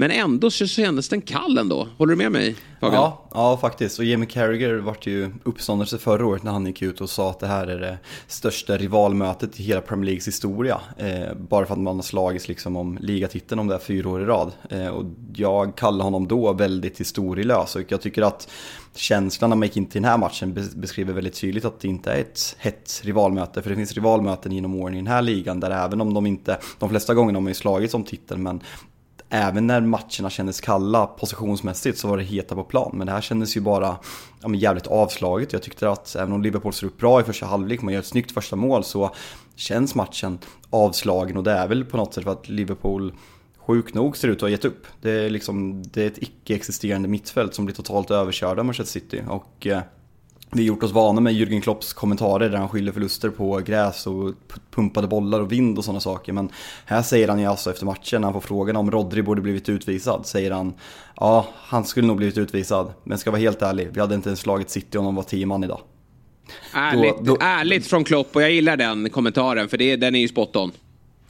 Men 0.00 0.10
ändå 0.10 0.50
så 0.50 0.66
kändes 0.66 1.08
den 1.08 1.20
kall 1.20 1.58
ändå. 1.58 1.88
Håller 1.96 2.10
du 2.10 2.16
med 2.16 2.32
mig? 2.32 2.56
Fabian? 2.80 3.02
Ja, 3.02 3.28
ja, 3.34 3.56
faktiskt. 3.56 3.98
Och 3.98 4.04
Jamie 4.04 4.28
Carragher 4.28 4.74
vart 4.74 5.06
ju 5.06 5.30
uppståndelse 5.44 5.98
förra 5.98 6.26
året 6.26 6.42
när 6.42 6.52
han 6.52 6.66
gick 6.66 6.82
ut 6.82 7.00
och 7.00 7.10
sa 7.10 7.30
att 7.30 7.40
det 7.40 7.46
här 7.46 7.66
är 7.66 7.80
det 7.80 7.98
största 8.26 8.76
rivalmötet 8.76 9.60
i 9.60 9.62
hela 9.62 9.80
Premier 9.80 10.04
Leagues 10.04 10.28
historia. 10.28 10.80
Eh, 10.96 11.34
bara 11.34 11.66
för 11.66 11.74
att 11.74 11.80
man 11.80 11.96
har 11.96 12.02
slagits 12.02 12.48
liksom 12.48 12.76
om 12.76 12.98
ligatiteln 13.00 13.58
om 13.58 13.66
det 13.66 13.74
här 13.74 13.80
fyra 13.80 14.08
år 14.08 14.22
i 14.22 14.24
rad. 14.24 14.52
Eh, 14.70 14.88
och 14.88 15.04
jag 15.34 15.76
kallar 15.76 16.04
honom 16.04 16.28
då 16.28 16.52
väldigt 16.52 17.00
historielös 17.00 17.76
och 17.76 17.82
jag 17.88 18.00
tycker 18.00 18.22
att 18.22 18.48
känslan 18.94 19.50
när 19.50 19.56
man 19.56 19.66
gick 19.66 19.76
in 19.76 19.86
till 19.86 20.02
den 20.02 20.10
här 20.10 20.18
matchen 20.18 20.58
beskriver 20.74 21.12
väldigt 21.12 21.40
tydligt 21.40 21.64
att 21.64 21.80
det 21.80 21.88
inte 21.88 22.12
är 22.12 22.20
ett 22.20 22.56
hett 22.58 23.00
rivalmöte. 23.04 23.62
För 23.62 23.70
det 23.70 23.76
finns 23.76 23.92
rivalmöten 23.92 24.52
genom 24.52 24.74
åren 24.74 24.94
i 24.94 24.98
den 24.98 25.06
här 25.06 25.22
ligan 25.22 25.60
där 25.60 25.70
även 25.70 26.00
om 26.00 26.14
de 26.14 26.26
inte, 26.26 26.58
de 26.78 26.88
flesta 26.88 27.14
gångerna 27.14 27.36
har 27.36 27.42
man 27.42 27.50
ju 27.50 27.54
slagits 27.54 27.94
om 27.94 28.04
titeln, 28.04 28.42
men 28.42 28.60
även 29.30 29.66
när 29.66 29.80
matcherna 29.80 30.30
kändes 30.30 30.60
kalla 30.60 31.06
positionsmässigt 31.06 31.98
så 31.98 32.08
var 32.08 32.16
det 32.16 32.22
heta 32.22 32.54
på 32.54 32.64
plan. 32.64 32.90
Men 32.94 33.06
det 33.06 33.12
här 33.12 33.20
kändes 33.20 33.56
ju 33.56 33.60
bara 33.60 33.98
ja, 34.42 34.48
men 34.48 34.60
jävligt 34.60 34.86
avslaget. 34.86 35.52
Jag 35.52 35.62
tyckte 35.62 35.90
att 35.90 36.16
även 36.16 36.32
om 36.32 36.42
Liverpool 36.42 36.72
ser 36.72 36.86
upp 36.86 36.98
bra 36.98 37.20
i 37.20 37.24
första 37.24 37.46
halvlek, 37.46 37.82
man 37.82 37.92
gör 37.92 38.00
ett 38.00 38.06
snyggt 38.06 38.32
första 38.32 38.56
mål 38.56 38.84
så 38.84 39.14
känns 39.56 39.94
matchen 39.94 40.38
avslagen 40.70 41.36
och 41.36 41.44
det 41.44 41.52
är 41.52 41.68
väl 41.68 41.84
på 41.84 41.96
något 41.96 42.14
sätt 42.14 42.24
för 42.24 42.32
att 42.32 42.48
Liverpool 42.48 43.12
sjukt 43.58 43.94
nog 43.94 44.16
ser 44.16 44.28
ut 44.28 44.36
att 44.36 44.42
ha 44.42 44.48
gett 44.48 44.64
upp. 44.64 44.86
Det 45.00 45.10
är, 45.10 45.30
liksom, 45.30 45.82
det 45.82 46.02
är 46.02 46.06
ett 46.06 46.22
icke-existerande 46.22 47.08
mittfält 47.08 47.54
som 47.54 47.64
blir 47.64 47.74
totalt 47.74 48.10
överkörda 48.10 48.60
av 48.60 48.66
Manchester 48.66 49.00
City. 49.00 49.22
Och 49.28 49.66
eh, 49.66 49.82
vi 50.50 50.64
gjort 50.64 50.82
oss 50.82 50.92
vana 50.92 51.20
med 51.20 51.32
Jürgen 51.32 51.60
Klopps 51.60 51.92
kommentarer 51.92 52.50
där 52.50 52.58
han 52.58 52.68
skyller 52.68 52.92
förluster 52.92 53.30
på 53.30 53.58
gräs 53.58 54.06
och 54.06 54.34
pumpade 54.70 55.06
bollar 55.08 55.40
och 55.40 55.52
vind 55.52 55.78
och 55.78 55.84
sådana 55.84 56.00
saker. 56.00 56.32
Men 56.32 56.48
här 56.84 57.02
säger 57.02 57.28
han 57.28 57.40
ju 57.40 57.46
alltså 57.46 57.70
efter 57.70 57.86
matchen, 57.86 58.20
när 58.20 58.26
han 58.26 58.32
får 58.32 58.40
frågan 58.40 58.76
om 58.76 58.90
Rodri 58.90 59.22
borde 59.22 59.40
blivit 59.40 59.68
utvisad, 59.68 60.26
säger 60.26 60.50
han 60.50 60.74
ja, 61.16 61.46
han 61.54 61.84
skulle 61.84 62.06
nog 62.06 62.16
blivit 62.16 62.38
utvisad. 62.38 62.92
Men 63.04 63.18
ska 63.18 63.30
vara 63.30 63.40
helt 63.40 63.62
ärlig, 63.62 63.88
vi 63.92 64.00
hade 64.00 64.14
inte 64.14 64.28
ens 64.28 64.40
slagit 64.40 64.70
City 64.70 64.98
om 64.98 65.04
de 65.04 65.14
var 65.14 65.22
tio 65.22 65.46
man 65.46 65.64
idag. 65.64 65.80
Ärligt, 66.74 67.18
då, 67.18 67.34
då... 67.34 67.38
ärligt 67.40 67.86
från 67.86 68.04
Klopp 68.04 68.36
och 68.36 68.42
jag 68.42 68.50
gillar 68.50 68.76
den 68.76 69.10
kommentaren 69.10 69.68
för 69.68 69.76
det, 69.76 69.96
den 69.96 70.14
är 70.14 70.20
ju 70.20 70.28
spot 70.28 70.56
on. 70.56 70.72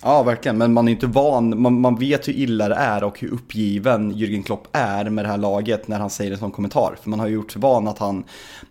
Ja, 0.02 0.22
verkligen. 0.22 0.58
Men 0.58 0.72
man 0.72 0.88
är 0.88 0.92
inte 0.92 1.06
van. 1.06 1.62
Man, 1.62 1.80
man 1.80 1.96
vet 1.96 2.28
hur 2.28 2.32
illa 2.32 2.68
det 2.68 2.74
är 2.74 3.04
och 3.04 3.20
hur 3.20 3.32
uppgiven 3.32 4.12
Jürgen 4.14 4.42
Klopp 4.42 4.68
är 4.72 5.10
med 5.10 5.24
det 5.24 5.28
här 5.28 5.38
laget 5.38 5.88
när 5.88 5.98
han 5.98 6.10
säger 6.10 6.32
en 6.32 6.38
sån 6.38 6.50
kommentar. 6.50 6.96
För 7.02 7.10
man 7.10 7.20
har 7.20 7.26
ju 7.26 7.34
gjort 7.34 7.52
sig 7.52 7.62
van 7.62 7.88
att 7.88 7.98
han, 7.98 8.24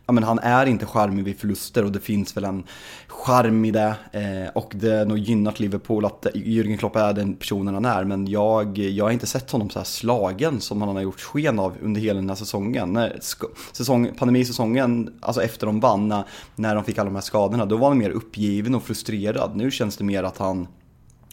ja 0.06 0.14
men 0.14 0.24
han 0.24 0.40
är 0.40 0.66
inte 0.66 0.86
charmig 0.86 1.24
vid 1.24 1.40
förluster 1.40 1.86
och 1.86 1.92
det 1.92 2.00
finns 2.00 2.38
väl 2.38 2.44
en 2.44 2.64
charm 3.08 3.66
i 3.66 3.72
det. 3.72 3.96
Eh, 4.12 4.50
och 4.56 4.72
det 4.76 4.98
har 4.98 5.06
nog 5.06 5.18
gynnat 5.18 5.60
Liverpool 5.60 6.06
att 6.06 6.28
Jürgen 6.34 6.78
Klopp 6.78 6.96
är 6.96 7.14
den 7.14 7.36
personen 7.36 7.74
han 7.74 7.86
är. 7.86 8.04
Men 8.04 8.28
jag, 8.28 8.78
jag 8.78 9.06
har 9.06 9.12
inte 9.12 9.28
sett 9.28 9.52
honom 9.52 9.70
så 9.70 9.80
här 9.80 9.86
slagen 9.86 10.62
som 10.62 10.82
han 10.82 10.96
har 10.96 11.04
gjort 11.04 11.22
sken 11.22 11.60
av 11.60 11.74
under 11.82 12.02
hela 12.02 12.20
den 12.20 12.30
här 12.30 12.36
säsongen. 12.36 12.94
När, 12.94 13.20
säsong, 13.72 14.12
pandemisäsongen, 14.18 15.14
alltså 15.20 15.44
efter 15.44 15.66
de 15.66 15.80
vann, 15.80 16.08
när, 16.08 16.24
när 16.56 16.76
de 16.76 16.84
fick 16.84 16.98
alla 16.98 17.10
de 17.10 17.16
här 17.16 17.22
skadorna, 17.22 17.66
då 17.66 17.78
var 17.78 17.88
han 17.88 17.98
mer 17.98 18.10
uppgiven 18.10 18.76
och 18.76 18.84
frustrerad. 18.84 19.56
Nu 19.56 19.72
känns 19.72 19.98
det 19.98 20.04
mer 20.04 20.24
att 20.24 20.38
han 20.38 20.68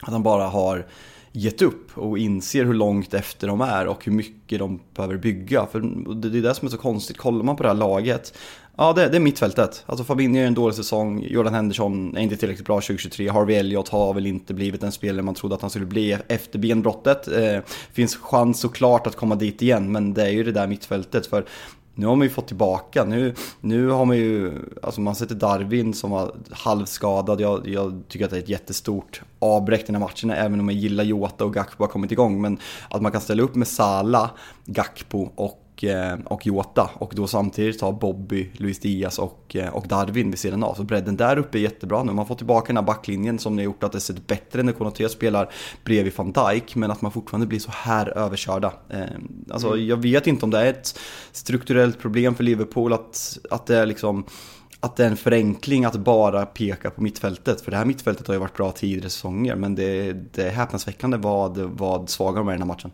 att 0.07 0.13
han 0.13 0.23
bara 0.23 0.45
har 0.45 0.87
gett 1.33 1.63
upp 1.63 1.99
och 1.99 2.19
inser 2.19 2.65
hur 2.65 2.75
långt 2.75 3.15
efter 3.15 3.49
de 3.49 3.61
är 3.61 3.87
och 3.87 4.05
hur 4.05 4.13
mycket 4.13 4.59
de 4.59 4.81
behöver 4.95 5.17
bygga. 5.17 5.67
För 5.67 5.81
det 6.15 6.39
är 6.39 6.43
det 6.43 6.55
som 6.55 6.67
är 6.67 6.71
så 6.71 6.79
konstigt, 6.79 7.17
kollar 7.17 7.45
man 7.45 7.57
på 7.57 7.63
det 7.63 7.69
här 7.69 7.77
laget 7.77 8.33
Ja, 8.77 8.93
det, 8.93 9.09
det 9.09 9.17
är 9.17 9.21
mittfältet. 9.21 9.85
Alltså 9.87 10.05
Fabinho 10.05 10.41
är 10.41 10.47
en 10.47 10.55
dålig 10.55 10.75
säsong, 10.75 11.27
Jordan 11.31 11.55
Henderson 11.55 12.17
är 12.17 12.21
inte 12.21 12.37
tillräckligt 12.37 12.67
bra 12.67 12.77
2023, 12.77 13.29
Harvey 13.29 13.57
Elliott 13.57 13.89
har 13.89 14.15
väl 14.15 14.27
inte 14.27 14.55
blivit 14.55 14.81
den 14.81 14.93
spelare 14.93 15.23
man 15.23 15.35
trodde 15.35 15.55
att 15.55 15.61
han 15.61 15.71
skulle 15.71 15.87
bli 15.87 16.13
efter 16.29 16.59
benbrottet. 16.59 17.29
Eh, 17.29 17.59
finns 17.93 18.17
chans 18.17 18.61
såklart 18.61 19.07
att 19.07 19.17
komma 19.17 19.35
dit 19.35 19.63
igen, 19.63 19.93
men 19.93 20.15
det 20.15 20.23
är 20.23 20.31
ju 20.31 20.45
det 20.45 20.53
där 20.53 20.67
mittfältet. 20.67 21.27
För 21.27 21.45
nu 21.95 22.07
har 22.07 22.17
man 22.17 22.27
ju 22.27 22.31
fått 22.31 22.47
tillbaka, 22.47 23.05
nu, 23.05 23.35
nu 23.61 23.89
har 23.89 24.05
man 24.05 24.17
ju, 24.17 24.53
alltså 24.83 25.01
man 25.01 25.15
sätter 25.15 25.35
Darwin 25.35 25.95
som 25.95 26.11
var 26.11 26.35
halvskadad, 26.51 27.41
jag, 27.41 27.69
jag 27.69 28.03
tycker 28.09 28.25
att 28.25 28.31
det 28.31 28.37
är 28.37 28.43
ett 28.43 28.49
jättestort 28.49 29.23
avbräck 29.39 29.87
den 29.87 29.95
här 29.95 30.01
matchen, 30.01 30.31
även 30.31 30.61
om 30.61 30.69
jag 30.69 30.79
gillar 30.79 31.05
Jota 31.05 31.45
och 31.45 31.55
Gakpo 31.55 31.85
har 31.85 31.89
kommit 31.89 32.13
igång, 32.13 32.41
men 32.41 32.59
att 32.91 33.03
man 33.03 33.13
kan 33.13 33.21
ställa 33.21 33.43
upp 33.43 33.55
med 33.55 33.69
Sala, 33.69 34.31
Gakpo 34.65 35.29
och 35.35 35.64
och, 35.75 35.85
eh, 35.85 36.19
och 36.25 36.47
Jota 36.47 36.91
och 36.95 37.13
då 37.17 37.27
samtidigt 37.27 37.81
ha 37.81 37.93
Bobby, 37.93 38.51
Luis 38.53 38.79
Diaz 38.79 39.19
och, 39.19 39.57
eh, 39.57 39.75
och 39.75 39.89
Darwin 39.89 40.31
vid 40.31 40.39
sidan 40.39 40.63
av. 40.63 40.75
Så 40.75 40.83
bredden 40.83 41.17
där 41.17 41.39
uppe 41.39 41.59
är 41.59 41.63
jättebra 41.63 42.03
nu. 42.03 42.13
Man 42.13 42.27
får 42.27 42.35
tillbaka 42.35 42.67
den 42.67 42.77
här 42.77 42.85
backlinjen 42.85 43.39
som 43.39 43.57
har 43.57 43.65
gjort 43.65 43.85
att 43.85 43.93
det 43.93 44.01
ser 44.01 44.15
bättre 44.27 44.63
när 44.63 44.73
Konaté 44.73 45.09
spelar 45.09 45.53
bredvid 45.85 46.13
van 46.17 46.33
Dijk 46.33 46.77
men 46.77 46.91
att 46.91 47.03
man 47.03 47.13
fortfarande 47.13 47.47
blir 47.47 47.59
så 47.59 47.71
här 47.71 48.19
överkörda. 48.19 48.73
Eh, 48.91 49.01
alltså 49.51 49.69
mm. 49.69 49.87
jag 49.87 49.97
vet 49.97 50.27
inte 50.27 50.45
om 50.45 50.51
det 50.51 50.59
är 50.59 50.71
ett 50.71 50.99
strukturellt 51.33 51.99
problem 51.99 52.35
för 52.35 52.45
Liverpool 52.45 52.93
att, 52.93 53.39
att 53.51 53.67
det 53.67 53.77
är 53.77 53.87
liksom 53.87 54.25
att 54.81 54.97
det 54.97 55.05
är 55.05 55.09
en 55.09 55.17
förenkling 55.17 55.85
att 55.85 55.97
bara 55.97 56.47
peka 56.47 56.91
på 56.91 57.03
mittfältet. 57.03 57.61
För 57.61 57.71
det 57.71 57.77
här 57.77 57.85
mittfältet 57.85 58.27
har 58.27 58.35
ju 58.35 58.41
varit 58.41 58.57
bra 58.57 58.73
tidigare 58.73 59.11
säsonger 59.11 59.57
men 59.57 59.75
det, 59.75 60.13
det 60.13 60.43
är 60.43 60.51
häpnadsväckande 60.51 61.17
vad, 61.17 61.59
vad 61.59 62.11
svaga 62.11 62.39
de 62.39 62.49
är 62.49 62.53
i 62.53 62.55
den 62.55 62.63
här 62.63 62.67
matchen. 62.67 62.91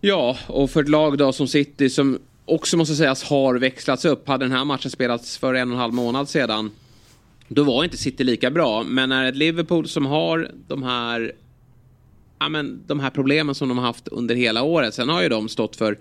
Ja, 0.00 0.36
och 0.46 0.70
för 0.70 0.82
ett 0.82 0.88
lag 0.88 1.18
då 1.18 1.32
som 1.32 1.48
City 1.48 1.90
som 1.90 2.18
också 2.44 2.76
måste 2.76 2.94
sägas 2.94 3.24
har 3.24 3.54
växlats 3.54 4.04
upp. 4.04 4.28
Hade 4.28 4.44
den 4.44 4.52
här 4.52 4.64
matchen 4.64 4.90
spelats 4.90 5.38
för 5.38 5.54
en 5.54 5.68
och 5.68 5.74
en 5.74 5.80
halv 5.80 5.94
månad 5.94 6.28
sedan 6.28 6.70
då 7.48 7.64
var 7.64 7.84
inte 7.84 7.96
City 7.96 8.24
lika 8.24 8.50
bra. 8.50 8.82
Men 8.82 9.08
när 9.08 9.24
ett 9.24 9.36
Liverpool 9.36 9.88
som 9.88 10.06
har 10.06 10.50
de 10.68 10.82
här, 10.82 11.32
ja, 12.38 12.48
men, 12.48 12.80
de 12.86 13.00
här 13.00 13.10
problemen 13.10 13.54
som 13.54 13.68
de 13.68 13.78
har 13.78 13.84
haft 13.84 14.08
under 14.08 14.34
hela 14.34 14.62
året. 14.62 14.94
Sen 14.94 15.08
har 15.08 15.22
ju 15.22 15.28
de 15.28 15.48
stått 15.48 15.76
för 15.76 15.98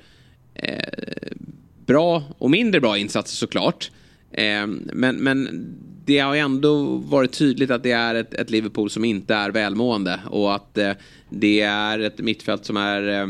eh, 0.53 0.79
bra 1.86 2.23
och 2.38 2.51
mindre 2.51 2.81
bra 2.81 2.97
insatser 2.97 3.36
såklart. 3.36 3.91
Eh, 4.31 4.67
men, 4.93 5.15
men 5.15 5.67
det 6.05 6.19
har 6.19 6.34
ju 6.34 6.39
ändå 6.39 6.84
varit 6.97 7.31
tydligt 7.31 7.71
att 7.71 7.84
det 7.84 7.91
är 7.91 8.15
ett, 8.15 8.34
ett 8.34 8.49
Liverpool 8.49 8.89
som 8.89 9.05
inte 9.05 9.36
är 9.36 9.49
välmående. 9.49 10.19
Och 10.29 10.55
att 10.55 10.77
eh, 10.77 10.91
det 11.29 11.62
är 11.62 11.99
ett 11.99 12.19
mittfält 12.19 12.65
som 12.65 12.77
är 12.77 13.21
Eh, 13.21 13.27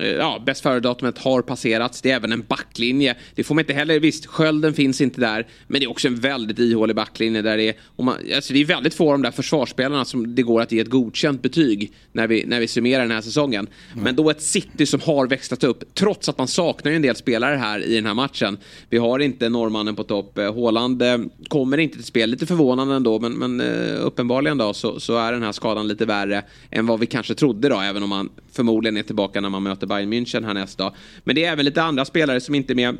ja, 0.00 0.42
bäst 0.46 0.62
före-datumet 0.62 1.18
har 1.18 1.42
passerats. 1.42 2.02
Det 2.02 2.10
är 2.10 2.16
även 2.16 2.32
en 2.32 2.44
backlinje. 2.48 3.16
Det 3.34 3.44
får 3.44 3.54
man 3.54 3.62
inte 3.62 3.72
heller, 3.72 4.00
visst, 4.00 4.26
skölden 4.26 4.74
finns 4.74 5.00
inte 5.00 5.20
där. 5.20 5.46
Men 5.66 5.80
det 5.80 5.86
är 5.86 5.90
också 5.90 6.08
en 6.08 6.20
väldigt 6.20 6.58
ihålig 6.58 6.96
backlinje 6.96 7.42
där 7.42 7.56
det 7.56 7.68
är, 7.68 7.74
och 7.96 8.04
man, 8.04 8.14
alltså 8.34 8.52
det 8.52 8.60
är 8.60 8.64
väldigt 8.64 8.94
få 8.94 9.06
av 9.06 9.12
de 9.12 9.22
där 9.22 9.30
försvarsspelarna 9.30 10.04
som 10.04 10.34
det 10.34 10.42
går 10.42 10.60
att 10.60 10.72
ge 10.72 10.80
ett 10.80 10.90
godkänt 10.90 11.42
betyg 11.42 11.92
när 12.12 12.26
vi, 12.26 12.44
när 12.46 12.60
vi 12.60 12.68
summerar 12.68 13.02
den 13.02 13.10
här 13.10 13.20
säsongen. 13.20 13.68
Mm. 13.92 14.04
Men 14.04 14.16
då 14.16 14.30
ett 14.30 14.42
City 14.42 14.86
som 14.86 15.00
har 15.00 15.26
växlat 15.26 15.64
upp, 15.64 15.94
trots 15.94 16.28
att 16.28 16.38
man 16.38 16.48
saknar 16.48 16.90
ju 16.90 16.96
en 16.96 17.02
del 17.02 17.16
spelare 17.16 17.56
här 17.56 17.84
i 17.84 17.94
den 17.94 18.06
här 18.06 18.14
matchen. 18.14 18.58
Vi 18.88 18.98
har 18.98 19.18
inte 19.18 19.48
norrmannen 19.48 19.96
på 19.96 20.04
topp. 20.04 20.38
Eh, 20.38 20.54
Håland 20.54 21.02
eh, 21.02 21.18
kommer 21.48 21.78
inte 21.78 21.96
till 21.96 22.04
spel, 22.04 22.30
lite 22.30 22.46
förvånande 22.46 22.94
ändå, 22.94 23.18
men, 23.18 23.32
men 23.32 23.60
uppenbarligen 24.00 24.58
då 24.58 24.74
så, 24.74 25.00
så 25.00 25.16
är 25.16 25.32
den 25.32 25.42
här 25.42 25.52
skadan 25.52 25.88
lite 25.88 26.06
värre 26.06 26.42
än 26.70 26.86
vad 26.86 27.00
vi 27.00 27.06
kanske 27.06 27.34
trodde 27.34 27.68
då, 27.68 27.80
även 27.80 28.02
om 28.02 28.08
man 28.08 28.28
förmodligen 28.52 28.96
är 28.96 29.02
tillbaka 29.02 29.40
när 29.40 29.48
man 29.48 29.62
möter 29.62 29.86
Bayern 29.90 30.12
München 30.12 30.44
härnäst 30.44 30.78
då. 30.78 30.94
Men 31.24 31.34
det 31.34 31.44
är 31.44 31.52
även 31.52 31.64
lite 31.64 31.82
andra 31.82 32.04
spelare 32.04 32.40
som 32.40 32.54
inte 32.54 32.72
är 32.72 32.74
med. 32.74 32.96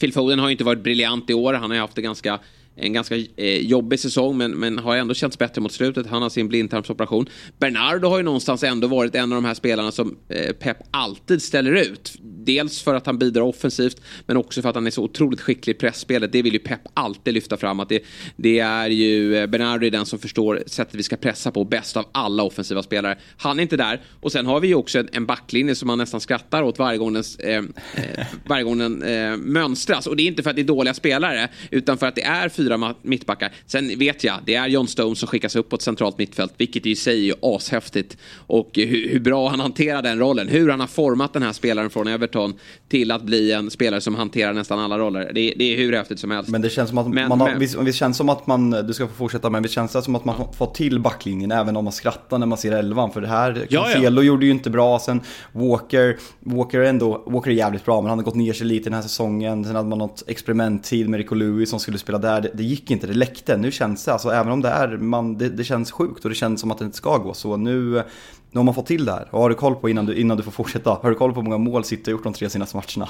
Phil 0.00 0.12
Foden 0.12 0.38
har 0.38 0.48
ju 0.48 0.52
inte 0.52 0.64
varit 0.64 0.82
briljant 0.82 1.30
i 1.30 1.34
år. 1.34 1.54
Han 1.54 1.70
har 1.70 1.74
ju 1.74 1.80
haft 1.80 1.94
det 1.94 2.02
ganska 2.02 2.38
en 2.80 2.92
ganska 2.92 3.16
eh, 3.16 3.60
jobbig 3.60 4.00
säsong 4.00 4.36
men, 4.36 4.50
men 4.50 4.78
har 4.78 4.96
ändå 4.96 5.14
känts 5.14 5.38
bättre 5.38 5.60
mot 5.60 5.72
slutet. 5.72 6.06
Han 6.06 6.22
har 6.22 6.30
sin 6.30 6.48
blindtarmsoperation. 6.48 7.28
Bernardo 7.58 8.08
har 8.08 8.16
ju 8.16 8.22
någonstans 8.22 8.62
ändå 8.62 8.88
varit 8.88 9.14
en 9.14 9.32
av 9.32 9.36
de 9.36 9.44
här 9.44 9.54
spelarna 9.54 9.92
som 9.92 10.16
eh, 10.28 10.52
Pep 10.52 10.76
alltid 10.90 11.42
ställer 11.42 11.72
ut. 11.72 12.16
Dels 12.22 12.82
för 12.82 12.94
att 12.94 13.06
han 13.06 13.18
bidrar 13.18 13.42
offensivt 13.42 14.00
men 14.26 14.36
också 14.36 14.62
för 14.62 14.68
att 14.68 14.74
han 14.74 14.86
är 14.86 14.90
så 14.90 15.02
otroligt 15.02 15.40
skicklig 15.40 15.74
i 15.74 15.78
pressspelet. 15.78 16.32
Det 16.32 16.42
vill 16.42 16.52
ju 16.52 16.58
Pep 16.58 16.80
alltid 16.94 17.34
lyfta 17.34 17.56
fram. 17.56 17.80
Att 17.80 17.88
det, 17.88 18.02
det 18.36 18.58
är 18.58 18.90
ju 18.90 19.36
eh, 19.36 19.46
Bernardo 19.46 19.86
är 19.86 19.90
den 19.90 20.06
som 20.06 20.18
förstår 20.18 20.62
sättet 20.66 20.94
vi 20.94 21.02
ska 21.02 21.16
pressa 21.16 21.50
på 21.50 21.64
bäst 21.64 21.96
av 21.96 22.04
alla 22.12 22.42
offensiva 22.42 22.82
spelare. 22.82 23.18
Han 23.36 23.58
är 23.58 23.62
inte 23.62 23.76
där. 23.76 24.00
Och 24.20 24.32
sen 24.32 24.46
har 24.46 24.60
vi 24.60 24.68
ju 24.68 24.74
också 24.74 24.98
en, 24.98 25.08
en 25.12 25.26
backlinje 25.26 25.74
som 25.74 25.86
man 25.86 25.98
nästan 25.98 26.20
skrattar 26.20 26.62
åt 26.62 26.78
varje 26.78 26.98
gång 26.98 27.12
den, 27.12 27.24
eh, 27.38 27.56
eh, 27.56 28.26
varje 28.46 28.64
gång 28.64 28.78
den 28.78 29.02
eh, 29.02 29.36
mönstras. 29.36 30.06
Och 30.06 30.16
det 30.16 30.22
är 30.22 30.26
inte 30.26 30.42
för 30.42 30.50
att 30.50 30.56
det 30.56 30.62
är 30.62 30.64
dåliga 30.64 30.94
spelare 30.94 31.48
utan 31.70 31.98
för 31.98 32.06
att 32.06 32.14
det 32.14 32.22
är 32.22 32.48
fyra 32.48 32.67
fyra 32.68 32.94
mittbackar. 33.02 33.52
Sen 33.66 33.98
vet 33.98 34.24
jag, 34.24 34.34
det 34.44 34.54
är 34.54 34.68
John 34.68 34.88
Stones 34.88 35.18
som 35.18 35.28
skickas 35.28 35.56
upp 35.56 35.68
på 35.68 35.76
ett 35.76 35.82
centralt 35.82 36.18
mittfält, 36.18 36.52
vilket 36.56 36.86
i 36.86 36.96
sig 36.96 37.30
är 37.30 37.36
ashäftigt. 37.42 38.16
Och 38.34 38.70
hur, 38.74 39.08
hur, 39.08 39.20
bra 39.20 39.48
han 39.48 39.60
hanterar 39.60 40.02
den 40.02 40.18
rollen, 40.18 40.48
hur 40.48 40.68
han 40.68 40.80
har 40.80 40.86
format 40.86 41.32
den 41.32 41.42
här 41.42 41.52
spelaren 41.52 41.90
från 41.90 42.08
Everton 42.08 42.54
till 42.88 43.10
att 43.10 43.22
bli 43.22 43.52
en 43.52 43.70
spelare 43.70 44.00
som 44.00 44.14
hanterar 44.14 44.52
nästan 44.52 44.78
alla 44.78 44.98
roller. 44.98 45.32
Det, 45.34 45.54
det 45.56 45.74
är 45.74 45.76
hur 45.76 45.92
häftigt 45.92 46.18
som 46.18 46.30
helst. 46.30 46.50
Men 46.50 46.62
det 46.62 46.70
känns 46.70 46.88
som 46.88 46.98
att 46.98 47.08
men, 47.08 47.28
man 47.28 47.40
har, 47.40 47.48
men, 47.48 47.58
visst, 47.58 47.78
visst 47.78 47.98
känns 47.98 48.16
som 48.16 48.28
att 48.28 48.46
man, 48.46 48.70
du 48.70 48.94
ska 48.94 49.06
få 49.06 49.14
fortsätta, 49.14 49.50
men 49.50 49.62
det 49.62 49.68
känns 49.68 50.04
som 50.04 50.14
att 50.14 50.24
man 50.24 50.34
ja. 50.38 50.52
fått 50.52 50.74
till 50.74 51.00
backlinjen 51.00 51.52
även 51.52 51.76
om 51.76 51.84
man 51.84 51.92
skrattar 51.92 52.38
när 52.38 52.46
man 52.46 52.58
ser 52.58 52.72
elvan. 52.72 53.10
För 53.10 53.20
det 53.20 53.28
här, 53.28 53.66
Cancelo 53.70 54.22
ja, 54.22 54.26
gjorde 54.26 54.46
ju 54.46 54.52
inte 54.52 54.70
bra, 54.70 54.98
sen 54.98 55.20
Walker, 55.52 56.16
Walker 56.40 56.80
ändå, 56.80 57.22
Walker 57.26 57.50
är 57.50 57.54
jävligt 57.54 57.84
bra, 57.84 58.00
men 58.00 58.08
han 58.08 58.18
har 58.18 58.24
gått 58.24 58.34
ner 58.34 58.52
sig 58.52 58.66
lite 58.66 58.84
den 58.84 58.94
här 58.94 59.02
säsongen. 59.02 59.64
Sen 59.64 59.76
hade 59.76 59.88
man 59.88 59.98
något 59.98 60.24
experimenttid 60.26 61.08
med 61.08 61.18
Rico 61.18 61.34
Lewis 61.34 61.70
som 61.70 61.80
skulle 61.80 61.98
spela 61.98 62.18
där. 62.18 62.50
Det, 62.54 62.57
det, 62.58 62.64
gick 62.64 62.90
inte, 62.90 63.06
det 63.06 63.14
läckte. 63.14 63.56
Nu 63.56 63.70
känns 63.72 64.04
det, 64.04 64.12
alltså 64.12 64.30
även 64.30 64.52
om 64.52 64.62
det 64.62 64.68
är, 64.68 64.88
man, 64.88 65.38
det, 65.38 65.48
det, 65.48 65.64
känns 65.64 65.92
sjukt 65.92 66.24
och 66.24 66.30
det 66.30 66.36
känns 66.36 66.60
som 66.60 66.70
att 66.70 66.78
det 66.78 66.84
inte 66.84 66.96
ska 66.96 67.16
gå 67.16 67.34
så. 67.34 67.56
Nu, 67.56 68.02
nu 68.50 68.58
har 68.58 68.62
man 68.62 68.74
fått 68.74 68.86
till 68.86 69.04
det 69.04 69.12
här. 69.12 69.28
Och 69.30 69.40
har 69.40 69.48
du 69.48 69.54
koll 69.54 69.74
på 69.74 69.88
innan 69.88 70.06
du, 70.06 70.14
innan 70.14 70.36
du 70.36 70.42
får 70.42 70.50
fortsätta, 70.50 70.90
har 70.90 71.10
du 71.10 71.14
koll 71.14 71.32
på 71.32 71.40
hur 71.40 71.44
många 71.44 71.58
mål 71.58 71.84
City 71.84 72.02
har 72.04 72.12
gjort 72.12 72.24
de 72.24 72.32
tre 72.32 72.50
senaste 72.50 72.76
matcherna? 72.76 73.08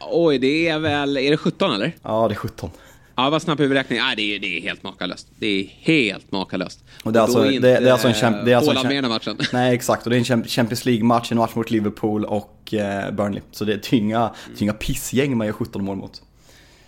Oj, 0.00 0.38
det 0.38 0.68
är 0.68 0.78
väl, 0.78 1.16
är 1.16 1.30
det 1.30 1.36
17 1.36 1.72
eller? 1.74 1.96
Ja, 2.02 2.28
det 2.28 2.34
är 2.34 2.36
17. 2.36 2.70
Ja, 3.16 3.30
vad 3.30 3.42
snabb 3.42 3.58
huvudräkning. 3.58 3.98
Nej, 3.98 4.16
det 4.16 4.34
är, 4.34 4.38
det 4.38 4.58
är 4.58 4.60
helt 4.60 4.82
makalöst. 4.82 5.28
Det 5.38 5.46
är 5.46 5.66
helt 5.80 6.32
makalöst. 6.32 6.84
Och 7.04 7.12
det 7.12 7.18
är 7.18 7.22
alltså, 7.22 7.42
det, 7.42 7.58
det 7.58 7.68
är 7.68 7.92
alltså 7.92 8.08
en 8.08 8.14
kämp, 8.14 8.44
det 8.44 8.52
är 8.52 8.56
alltså 8.56 8.90
en 8.90 9.08
matchen. 9.08 9.38
Nej, 9.52 9.74
exakt. 9.74 10.06
Och 10.06 10.10
det 10.10 10.16
är 10.16 10.32
en 10.32 10.44
Champions 10.44 10.84
League-match, 10.84 11.32
en 11.32 11.38
match 11.38 11.54
mot 11.54 11.70
Liverpool 11.70 12.24
och 12.24 12.74
eh, 12.74 13.10
Burnley. 13.10 13.42
Så 13.50 13.64
det 13.64 13.92
är 13.92 13.94
inga, 13.94 14.30
inga 14.58 14.72
pissgäng 14.72 15.36
man 15.36 15.46
gör 15.46 15.54
17 15.54 15.84
mål 15.84 15.96
mot. 15.96 16.22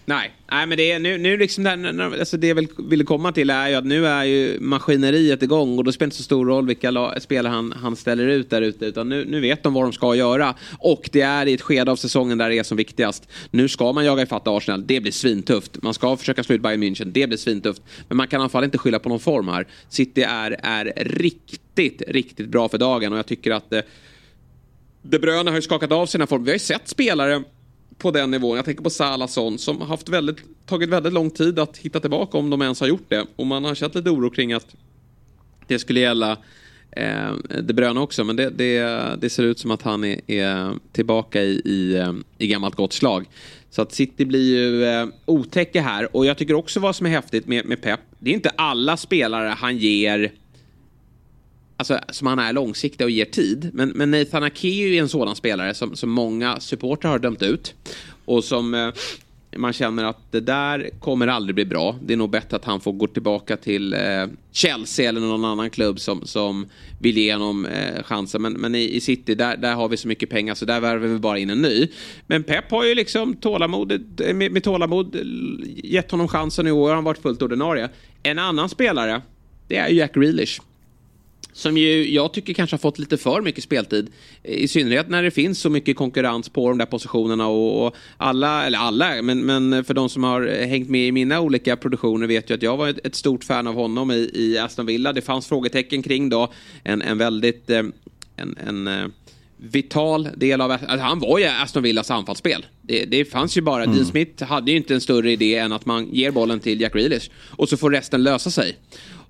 Nej, 0.09 0.31
nej 0.51 0.67
men 0.67 0.79
det 0.79 0.93
är 0.93 0.99
nu, 0.99 1.19
nu 1.19 1.37
liksom 1.37 1.65
där, 1.65 2.19
alltså 2.19 2.37
det 2.37 2.47
jag 2.47 2.55
vill, 2.55 2.69
ville 2.79 3.05
komma 3.05 3.33
till 3.33 3.51
är 3.51 3.69
ju 3.69 3.75
att 3.75 3.85
nu 3.85 4.07
är 4.07 4.25
ju 4.25 4.61
maskineriet 4.61 5.43
igång 5.43 5.79
och 5.79 5.85
då 5.85 5.93
spelar 5.93 6.07
det 6.07 6.09
inte 6.09 6.17
så 6.17 6.23
stor 6.23 6.47
roll 6.47 6.67
vilka 6.67 7.21
spelare 7.21 7.53
han, 7.53 7.73
han 7.73 7.97
ställer 7.97 8.27
ut 8.27 8.51
där 8.51 8.63
ute 8.63 8.85
utan 8.87 9.09
nu, 9.09 9.25
nu 9.25 9.41
vet 9.41 9.63
de 9.63 9.75
vad 9.75 9.85
de 9.85 9.93
ska 9.93 10.15
göra 10.15 10.55
och 10.79 11.09
det 11.13 11.21
är 11.21 11.47
i 11.47 11.55
ett 11.55 11.63
skede 11.63 11.91
av 11.91 11.97
säsongen 11.97 12.39
där 12.39 12.49
det 12.49 12.59
är 12.59 12.63
som 12.63 12.77
viktigast. 12.77 13.29
Nu 13.51 13.69
ska 13.69 13.93
man 13.93 14.05
jaga 14.05 14.23
ifatt 14.23 14.49
Arsenal, 14.49 14.87
det 14.87 15.01
blir 15.01 15.13
svintufft. 15.13 15.83
Man 15.83 15.95
ska 15.95 16.17
försöka 16.17 16.45
slå 16.45 16.55
ut 16.55 16.63
Bayern 16.63 16.83
München, 16.83 17.05
det 17.13 17.27
blir 17.27 17.39
svintufft. 17.39 17.83
Men 18.09 18.17
man 18.17 18.29
kan 18.29 18.41
i 18.41 18.43
alla 18.43 18.49
fall 18.49 18.65
inte 18.65 18.79
skylla 18.79 18.99
på 18.99 19.09
någon 19.09 19.21
form 19.21 19.49
här. 19.49 19.67
City 19.89 20.23
är, 20.23 20.57
är 20.63 20.93
riktigt, 20.97 22.03
riktigt 22.09 22.49
bra 22.49 22.69
för 22.69 22.79
dagen 22.79 23.13
och 23.13 23.19
jag 23.19 23.27
tycker 23.27 23.51
att 23.51 23.73
eh, 23.73 23.81
De 25.03 25.19
Bruyne 25.19 25.51
har 25.51 25.57
ju 25.57 25.63
skakat 25.63 25.93
av 25.93 26.07
sina 26.07 26.27
form. 26.27 26.45
Vi 26.45 26.51
har 26.51 26.55
ju 26.55 26.59
sett 26.59 26.89
spelare 26.89 27.43
på 27.99 28.11
den 28.11 28.31
nivån. 28.31 28.57
Jag 28.57 28.65
tänker 28.65 28.83
på 28.83 28.91
Salason 28.91 29.59
som 29.59 29.81
har 29.81 29.87
haft 29.87 30.09
väldigt, 30.09 30.67
tagit 30.67 30.89
väldigt 30.89 31.13
lång 31.13 31.31
tid 31.31 31.59
att 31.59 31.77
hitta 31.77 32.01
tillbaka 32.01 32.39
om 32.39 32.51
de 32.51 32.63
ens 32.63 32.81
har 32.81 32.87
gjort 32.87 33.09
det. 33.09 33.27
Och 33.37 33.47
man 33.47 33.65
har 33.65 33.75
känt 33.75 33.95
lite 33.95 34.11
oro 34.11 34.31
kring 34.31 34.53
att 34.53 34.75
det 35.67 35.79
skulle 35.79 36.01
gälla 36.01 36.39
eh, 36.91 37.33
De 37.63 37.73
Bruyne 37.73 38.01
också. 38.01 38.25
Men 38.25 38.37
det, 38.37 38.51
det, 38.51 38.81
det, 39.21 39.31
ser 39.31 39.43
ut 39.43 39.59
som 39.59 39.71
att 39.71 39.83
han 39.83 40.05
är, 40.05 40.31
är 40.31 40.75
tillbaka 40.93 41.43
i, 41.43 41.63
i, 41.65 41.97
eh, 41.97 42.13
i 42.39 42.47
gammalt 42.47 42.75
gott 42.75 42.93
slag. 42.93 43.27
Så 43.71 43.83
att 43.83 43.93
City 43.93 44.25
blir 44.25 44.57
ju 44.57 44.85
eh, 44.85 45.07
otäcka 45.25 45.83
här. 45.83 46.17
Och 46.17 46.27
jag 46.27 46.39
tycker 46.39 46.55
också 46.55 46.81
vad 46.81 46.97
som 46.97 47.07
är 47.07 47.11
häftigt 47.11 47.47
med, 47.47 47.67
med 47.67 47.83
Pep. 47.83 48.01
Det 48.19 48.31
är 48.31 48.35
inte 48.35 48.51
alla 48.51 48.97
spelare 48.97 49.49
han 49.49 49.77
ger 49.77 50.33
alltså, 51.77 51.99
som 52.09 52.27
han 52.27 52.39
är 52.39 52.53
långsiktig 52.53 53.05
och 53.05 53.11
ger 53.11 53.25
tid. 53.25 53.71
Men, 53.73 53.89
men 53.89 54.11
Nathan 54.11 54.43
Ake 54.43 54.69
är 54.69 54.89
ju 54.89 54.99
en 54.99 55.09
sådan 55.09 55.37
spelare 55.37 55.75
som, 55.75 55.97
som 55.97 56.11
många 56.11 56.61
supportrar 56.61 57.11
har 57.11 57.19
dömt 57.19 57.43
ut. 57.43 57.75
Och 58.25 58.45
som 58.45 58.75
eh, 58.75 58.91
man 59.59 59.73
känner 59.73 60.05
att 60.05 60.33
det 60.33 60.41
där 60.41 60.91
kommer 61.01 61.29
aldrig 61.29 61.55
bli 61.55 61.65
bra. 61.65 61.97
Det 62.03 62.13
är 62.13 62.17
nog 62.17 62.31
bättre 62.31 62.57
att 62.57 62.65
han 62.65 62.81
får 62.81 62.93
gå 62.93 63.07
tillbaka 63.07 63.57
till 63.57 63.93
eh, 63.93 64.01
Chelsea 64.53 65.09
eller 65.09 65.21
någon 65.21 65.45
annan 65.45 65.71
klubb 65.71 66.01
som, 66.01 66.27
som 66.27 66.67
vill 67.01 67.19
ge 67.19 67.33
honom 67.33 67.67
eh, 67.67 68.03
chansen. 68.03 68.43
Men, 68.43 68.53
men 68.53 68.75
i, 68.75 68.97
i, 68.97 69.01
City, 69.01 69.35
där, 69.35 69.57
där 69.57 69.75
har 69.75 69.89
vi 69.89 69.97
så 69.97 70.09
mycket 70.09 70.31
pengar 70.31 70.55
så 70.55 70.65
där 70.65 70.81
värver 70.81 71.09
vi 71.09 71.19
bara 71.19 71.39
in 71.39 71.51
en 71.51 71.63
ny. 71.63 71.89
Men 72.27 72.43
Pep 72.43 72.71
har 72.71 72.85
ju 72.85 72.95
liksom 72.95 73.37
tålamod, 73.37 73.93
eh, 74.21 74.35
med, 74.35 74.53
med 74.53 74.65
tålamod 74.65 75.17
eh, 75.17 75.23
gett 75.85 76.11
honom 76.11 76.29
chansen 76.29 76.67
i 76.67 76.71
år. 76.71 76.89
Han 76.89 76.97
har 76.97 77.03
varit 77.03 77.23
fullt 77.23 77.43
ordinarie. 77.43 77.89
En 78.23 78.39
annan 78.39 78.69
spelare, 78.69 79.23
det 79.69 79.77
är 79.77 79.89
Jack 79.89 80.15
Grealish. 80.15 80.61
Som 81.57 81.77
ju 81.77 82.15
jag 82.15 82.33
tycker 82.33 82.53
kanske 82.53 82.75
har 82.75 82.79
fått 82.79 82.99
lite 82.99 83.17
för 83.17 83.43
mycket 83.43 83.65
speltid. 83.65 84.11
I 84.43 84.69
synnerhet 84.69 85.09
när 85.09 85.23
det 85.23 85.31
finns 85.31 85.61
så 85.61 85.71
mycket 85.71 85.97
konkurrens 85.97 86.49
på 86.49 86.69
de 86.69 86.79
där 86.79 86.87
positionerna 86.87 87.47
och, 87.47 87.87
och 87.87 87.97
alla, 88.17 88.67
eller 88.67 88.79
alla, 88.79 89.23
men, 89.23 89.41
men 89.41 89.85
för 89.85 89.95
de 89.95 90.09
som 90.09 90.25
har 90.25 90.67
hängt 90.67 90.89
med 90.89 91.07
i 91.07 91.13
mina 91.13 91.41
olika 91.41 91.77
produktioner 91.77 92.27
vet 92.27 92.51
ju 92.51 92.55
att 92.55 92.63
jag 92.63 92.77
var 92.77 92.89
ett, 92.89 93.07
ett 93.07 93.15
stort 93.15 93.45
fan 93.45 93.67
av 93.67 93.75
honom 93.75 94.11
i, 94.11 94.31
i, 94.35 94.59
Aston 94.59 94.87
Villa. 94.87 95.13
Det 95.13 95.23
fanns 95.23 95.47
frågetecken 95.47 96.03
kring 96.03 96.29
då 96.29 96.53
en, 96.85 97.03
en 97.03 97.19
väldigt, 97.19 97.71
eh, 97.71 97.83
en, 98.37 98.57
en 98.67 98.89
eh, 98.89 99.07
vital 99.57 100.29
del 100.37 100.61
av... 100.61 100.71
Alltså 100.71 100.97
han 100.97 101.19
var 101.19 101.39
ju 101.39 101.45
Aston 101.45 101.83
Villas 101.83 102.11
anfallsspel. 102.11 102.67
Det, 102.83 103.05
det 103.05 103.25
fanns 103.25 103.57
ju 103.57 103.61
bara... 103.61 103.85
Mm. 103.85 103.97
Dean 103.97 104.07
Smith 104.07 104.45
hade 104.45 104.71
ju 104.71 104.77
inte 104.77 104.95
en 104.95 105.01
större 105.01 105.33
idé 105.33 105.57
än 105.57 105.73
att 105.73 105.87
man 105.87 106.09
ger 106.13 106.31
bollen 106.31 106.61
till 106.61 106.81
Jack 106.81 106.93
Grealish. 106.93 107.31
Och 107.51 107.69
så 107.69 107.77
får 107.77 107.91
resten 107.91 108.23
lösa 108.23 108.51
sig. 108.51 108.77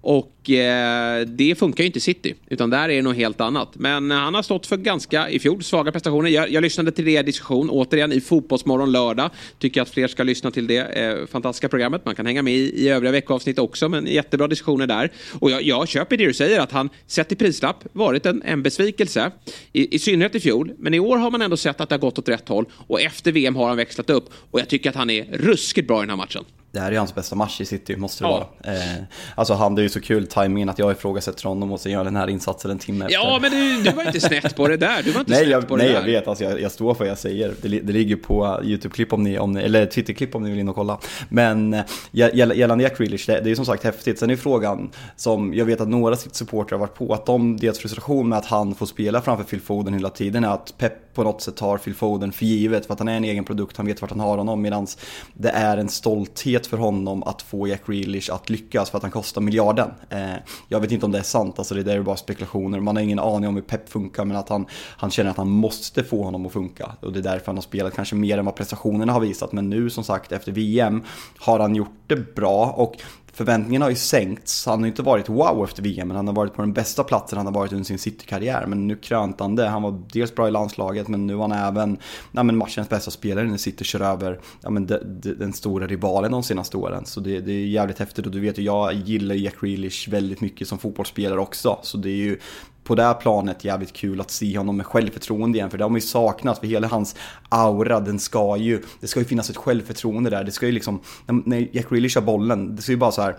Och 0.08 0.50
eh, 0.50 1.26
det 1.26 1.58
funkar 1.58 1.84
ju 1.84 1.86
inte 1.86 1.98
i 1.98 2.00
City, 2.00 2.34
utan 2.48 2.70
där 2.70 2.88
är 2.88 2.96
det 2.96 3.02
något 3.02 3.16
helt 3.16 3.40
annat. 3.40 3.68
Men 3.74 4.10
eh, 4.10 4.16
han 4.16 4.34
har 4.34 4.42
stått 4.42 4.66
för 4.66 4.76
ganska, 4.76 5.30
i 5.30 5.38
fjol, 5.38 5.62
svaga 5.62 5.92
prestationer. 5.92 6.30
Jag, 6.30 6.50
jag 6.50 6.62
lyssnade 6.62 6.92
till 6.92 7.04
det 7.04 7.22
diskussion, 7.22 7.70
återigen 7.70 8.12
i 8.12 8.20
Fotbollsmorgon 8.20 8.92
lördag. 8.92 9.30
Tycker 9.58 9.82
att 9.82 9.90
fler 9.90 10.08
ska 10.08 10.22
lyssna 10.22 10.50
till 10.50 10.66
det 10.66 10.78
eh, 10.78 11.26
fantastiska 11.26 11.68
programmet. 11.68 12.04
Man 12.04 12.14
kan 12.14 12.26
hänga 12.26 12.42
med 12.42 12.54
i, 12.54 12.84
i 12.84 12.88
övriga 12.88 13.12
veckoavsnitt 13.12 13.58
också, 13.58 13.88
men 13.88 14.06
jättebra 14.06 14.48
diskussioner 14.48 14.86
där. 14.86 15.12
Och 15.38 15.50
jag, 15.50 15.62
jag 15.62 15.88
köper 15.88 16.16
det 16.16 16.26
du 16.26 16.34
säger, 16.34 16.60
att 16.60 16.72
han 16.72 16.88
sett 17.06 17.32
i 17.32 17.36
prislapp 17.36 17.84
varit 17.92 18.26
en, 18.26 18.42
en 18.42 18.62
besvikelse. 18.62 19.30
I, 19.72 19.94
I 19.94 19.98
synnerhet 19.98 20.34
i 20.34 20.40
fjol, 20.40 20.72
men 20.78 20.94
i 20.94 20.98
år 20.98 21.16
har 21.16 21.30
man 21.30 21.42
ändå 21.42 21.56
sett 21.56 21.80
att 21.80 21.88
det 21.88 21.94
har 21.94 22.00
gått 22.00 22.18
åt 22.18 22.28
rätt 22.28 22.48
håll. 22.48 22.64
Och 22.72 23.00
efter 23.00 23.32
VM 23.32 23.56
har 23.56 23.68
han 23.68 23.76
växlat 23.76 24.10
upp. 24.10 24.30
Och 24.50 24.60
jag 24.60 24.68
tycker 24.68 24.90
att 24.90 24.96
han 24.96 25.10
är 25.10 25.24
ruskigt 25.32 25.88
bra 25.88 25.98
i 25.98 26.02
den 26.02 26.10
här 26.10 26.16
matchen. 26.16 26.44
Det 26.76 26.82
här 26.82 26.92
är 26.92 26.98
hans 26.98 27.14
bästa 27.14 27.36
match 27.36 27.60
i 27.60 27.64
City, 27.64 27.96
måste 27.96 28.24
det 28.24 28.28
ja. 28.28 28.48
vara. 28.62 28.74
Eh, 28.74 29.02
alltså 29.34 29.54
han, 29.54 29.74
det 29.74 29.80
är 29.80 29.82
ju 29.82 29.88
så 29.88 30.00
kul 30.00 30.26
timingen 30.26 30.68
att 30.68 30.78
jag 30.78 30.92
ifrågasätter 30.92 31.48
honom 31.48 31.72
och 31.72 31.80
sen 31.80 31.92
gör 31.92 32.04
den 32.04 32.16
här 32.16 32.28
insatsen 32.28 32.70
en 32.70 32.78
timme 32.78 33.04
efter. 33.04 33.14
Ja, 33.14 33.38
men 33.42 33.50
du, 33.50 33.82
du 33.82 33.90
var 33.90 34.06
inte 34.06 34.20
snett 34.20 34.56
på 34.56 34.68
det 34.68 34.76
där. 34.76 35.02
Du 35.02 35.10
var 35.10 35.20
inte 35.20 35.32
nej, 35.32 35.40
snett 35.40 35.50
jag, 35.50 35.68
på 35.68 35.76
nej, 35.76 35.86
det 35.86 35.92
där. 35.92 36.02
Nej, 36.02 36.12
jag 36.12 36.20
vet. 36.20 36.28
Alltså, 36.28 36.44
jag, 36.44 36.60
jag 36.60 36.72
står 36.72 36.94
för 36.94 36.98
vad 36.98 37.10
jag 37.10 37.18
säger. 37.18 37.54
Det, 37.62 37.68
det 37.68 37.92
ligger 37.92 38.16
på 38.16 38.60
YouTube-klipp 38.64 39.12
om 39.12 39.22
ni, 39.22 39.38
om 39.38 39.52
ni, 39.52 39.60
eller 39.60 39.86
Twitter-klipp 39.86 40.34
om 40.34 40.42
ni 40.42 40.50
vill 40.50 40.58
in 40.58 40.68
och 40.68 40.74
kolla. 40.74 40.98
Men 41.28 41.74
eh, 41.74 41.84
gällande 42.12 42.84
Jack 42.84 42.98
Grealish, 42.98 43.26
det, 43.26 43.32
det 43.32 43.46
är 43.46 43.48
ju 43.48 43.56
som 43.56 43.66
sagt 43.66 43.84
häftigt. 43.84 44.18
Sen 44.18 44.30
är 44.30 44.36
frågan, 44.36 44.90
som 45.16 45.54
jag 45.54 45.64
vet 45.64 45.80
att 45.80 45.88
några 45.88 46.16
supportrar 46.16 46.78
har 46.78 46.86
varit 46.86 46.94
på, 46.94 47.14
att 47.14 47.26
de, 47.26 47.56
deras 47.56 47.78
frustration 47.78 48.28
med 48.28 48.38
att 48.38 48.46
han 48.46 48.74
får 48.74 48.86
spela 48.86 49.22
framför 49.22 49.44
Phil 49.44 49.60
Foden 49.60 49.94
hela 49.94 50.10
tiden 50.10 50.44
är 50.44 50.48
att 50.48 50.74
Pep 50.78 50.92
på 51.16 51.22
något 51.22 51.42
sätt 51.42 51.56
tar 51.56 51.78
Phil 51.78 51.94
Foden 51.94 52.32
för 52.32 52.44
givet, 52.44 52.86
för 52.86 52.92
att 52.92 52.98
han 52.98 53.08
är 53.08 53.16
en 53.16 53.24
egen 53.24 53.44
produkt, 53.44 53.76
han 53.76 53.86
vet 53.86 54.00
vart 54.00 54.10
han 54.10 54.20
har 54.20 54.38
honom, 54.38 54.62
medan 54.62 54.86
det 55.34 55.50
är 55.50 55.76
en 55.76 55.88
stolthet 55.88 56.65
för 56.66 56.76
honom 56.76 57.22
att 57.22 57.42
få 57.42 57.68
Jack 57.68 57.86
Grealish 57.86 58.34
att 58.34 58.50
lyckas 58.50 58.90
för 58.90 58.96
att 58.96 59.02
han 59.02 59.12
kostar 59.12 59.40
miljarden. 59.40 59.90
Eh, 60.10 60.34
jag 60.68 60.80
vet 60.80 60.92
inte 60.92 61.06
om 61.06 61.12
det 61.12 61.18
är 61.18 61.22
sant, 61.22 61.58
alltså 61.58 61.74
det 61.74 61.82
där 61.82 61.96
är 61.96 62.02
bara 62.02 62.16
spekulationer. 62.16 62.80
Man 62.80 62.96
har 62.96 63.02
ingen 63.02 63.18
aning 63.18 63.48
om 63.48 63.54
hur 63.54 63.62
Pep 63.62 63.88
funkar 63.88 64.24
men 64.24 64.36
att 64.36 64.48
han, 64.48 64.66
han 64.72 65.10
känner 65.10 65.30
att 65.30 65.36
han 65.36 65.50
måste 65.50 66.04
få 66.04 66.22
honom 66.22 66.46
att 66.46 66.52
funka. 66.52 66.92
Och 67.00 67.12
det 67.12 67.18
är 67.18 67.22
därför 67.22 67.46
han 67.46 67.56
har 67.56 67.62
spelat 67.62 67.94
kanske 67.94 68.14
mer 68.14 68.38
än 68.38 68.44
vad 68.44 68.54
prestationerna 68.54 69.12
har 69.12 69.20
visat. 69.20 69.52
Men 69.52 69.70
nu 69.70 69.90
som 69.90 70.04
sagt 70.04 70.32
efter 70.32 70.52
VM 70.52 71.02
har 71.38 71.58
han 71.58 71.74
gjort 71.74 72.00
det 72.06 72.34
bra 72.34 72.66
och 72.76 72.96
förväntningarna 73.36 73.84
har 73.84 73.90
ju 73.90 73.96
sänkts. 73.96 74.66
Han 74.66 74.78
har 74.78 74.86
ju 74.86 74.90
inte 74.90 75.02
varit 75.02 75.28
wow 75.28 75.64
efter 75.64 75.82
VM, 75.82 76.08
men 76.08 76.16
han 76.16 76.26
har 76.26 76.34
varit 76.34 76.54
på 76.54 76.62
den 76.62 76.72
bästa 76.72 77.04
platsen 77.04 77.36
han 77.36 77.46
har 77.46 77.54
varit 77.54 77.72
under 77.72 77.84
sin 77.84 77.98
City-karriär. 77.98 78.66
Men 78.66 78.88
nu 78.88 78.96
krönte 78.96 79.44
han 79.44 79.56
det. 79.56 79.68
Han 79.68 79.82
var 79.82 80.02
dels 80.12 80.34
bra 80.34 80.48
i 80.48 80.50
landslaget, 80.50 81.08
men 81.08 81.26
nu 81.26 81.34
var 81.34 81.48
han 81.48 81.68
även 81.68 81.98
ja, 82.32 82.42
men 82.42 82.56
matchens 82.56 82.88
bästa 82.88 83.10
spelare 83.10 83.44
när 83.46 83.56
City 83.56 83.84
kör 83.84 84.00
över 84.00 84.40
ja, 84.62 84.70
men 84.70 84.86
de, 84.86 84.98
de, 85.04 85.34
den 85.34 85.52
stora 85.52 85.86
rivalen 85.86 86.32
de 86.32 86.42
senaste 86.42 86.76
åren. 86.76 87.06
Så 87.06 87.20
det, 87.20 87.40
det, 87.40 87.52
är 87.52 87.66
jävligt 87.66 87.98
häftigt 87.98 88.26
och 88.26 88.32
du 88.32 88.40
vet 88.40 88.58
ju, 88.58 88.62
jag 88.62 88.94
gillar 88.94 89.34
Jack 89.34 89.60
Grealish 89.60 90.08
väldigt 90.08 90.40
mycket 90.40 90.68
som 90.68 90.78
fotbollsspelare 90.78 91.40
också. 91.40 91.78
Så 91.82 91.96
det 91.96 92.10
är 92.10 92.16
ju 92.16 92.38
på 92.86 92.94
det 92.94 93.02
här 93.02 93.14
planet 93.14 93.64
jävligt 93.64 93.92
kul 93.92 94.20
att 94.20 94.30
se 94.30 94.58
honom 94.58 94.76
med 94.76 94.86
självförtroende 94.86 95.58
igen. 95.58 95.70
För 95.70 95.78
det 95.78 95.84
har 95.84 95.90
man 95.90 95.96
ju 95.96 96.06
saknat, 96.06 96.58
för 96.58 96.66
hela 96.66 96.88
hans 96.88 97.16
aura, 97.48 98.00
den 98.00 98.18
ska 98.18 98.56
ju, 98.56 98.82
det 99.00 99.06
ska 99.06 99.20
ju 99.20 99.26
finnas 99.26 99.50
ett 99.50 99.56
självförtroende 99.56 100.30
där. 100.30 100.44
Det 100.44 100.52
ska 100.52 100.66
ju 100.66 100.72
liksom, 100.72 101.00
när 101.26 101.68
Jack 101.72 101.90
Grealish 101.90 102.16
har 102.16 102.22
bollen, 102.22 102.76
det 102.76 102.82
ska 102.82 102.92
ju 102.92 102.98
bara 102.98 103.12
så 103.12 103.22
här 103.22 103.36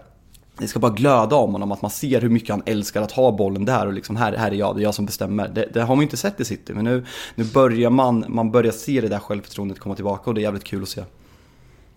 det 0.60 0.68
ska 0.68 0.80
bara 0.80 0.92
glöda 0.92 1.36
om 1.36 1.52
honom, 1.52 1.72
att 1.72 1.82
man 1.82 1.92
ser 1.92 2.22
hur 2.22 2.30
mycket 2.30 2.50
han 2.50 2.64
älskar 2.66 3.02
att 3.02 3.12
ha 3.12 3.32
bollen 3.32 3.66
där 3.66 3.88
och 3.88 3.94
liksom 3.94 4.16
här, 4.16 4.34
här 4.34 4.52
är 4.52 4.56
jag, 4.56 4.76
det 4.76 4.82
är 4.82 4.84
jag 4.84 4.96
som 4.96 5.06
bestämmer. 5.06 5.48
Det, 5.48 5.70
det 5.74 5.82
har 5.82 5.96
man 5.96 5.98
ju 5.98 6.04
inte 6.04 6.18
sett 6.18 6.40
i 6.40 6.46
City, 6.46 6.74
men 6.74 6.86
nu, 6.86 7.06
nu 7.36 7.44
börjar 7.44 7.90
man, 7.90 8.26
man 8.28 8.52
börjar 8.52 8.72
se 8.72 9.02
det 9.02 9.08
där 9.08 9.20
självförtroendet 9.20 9.80
komma 9.80 9.96
tillbaka 9.96 10.30
och 10.30 10.34
det 10.34 10.42
är 10.42 10.44
jävligt 10.44 10.64
kul 10.64 10.84
att 10.84 10.90
se. 10.90 11.04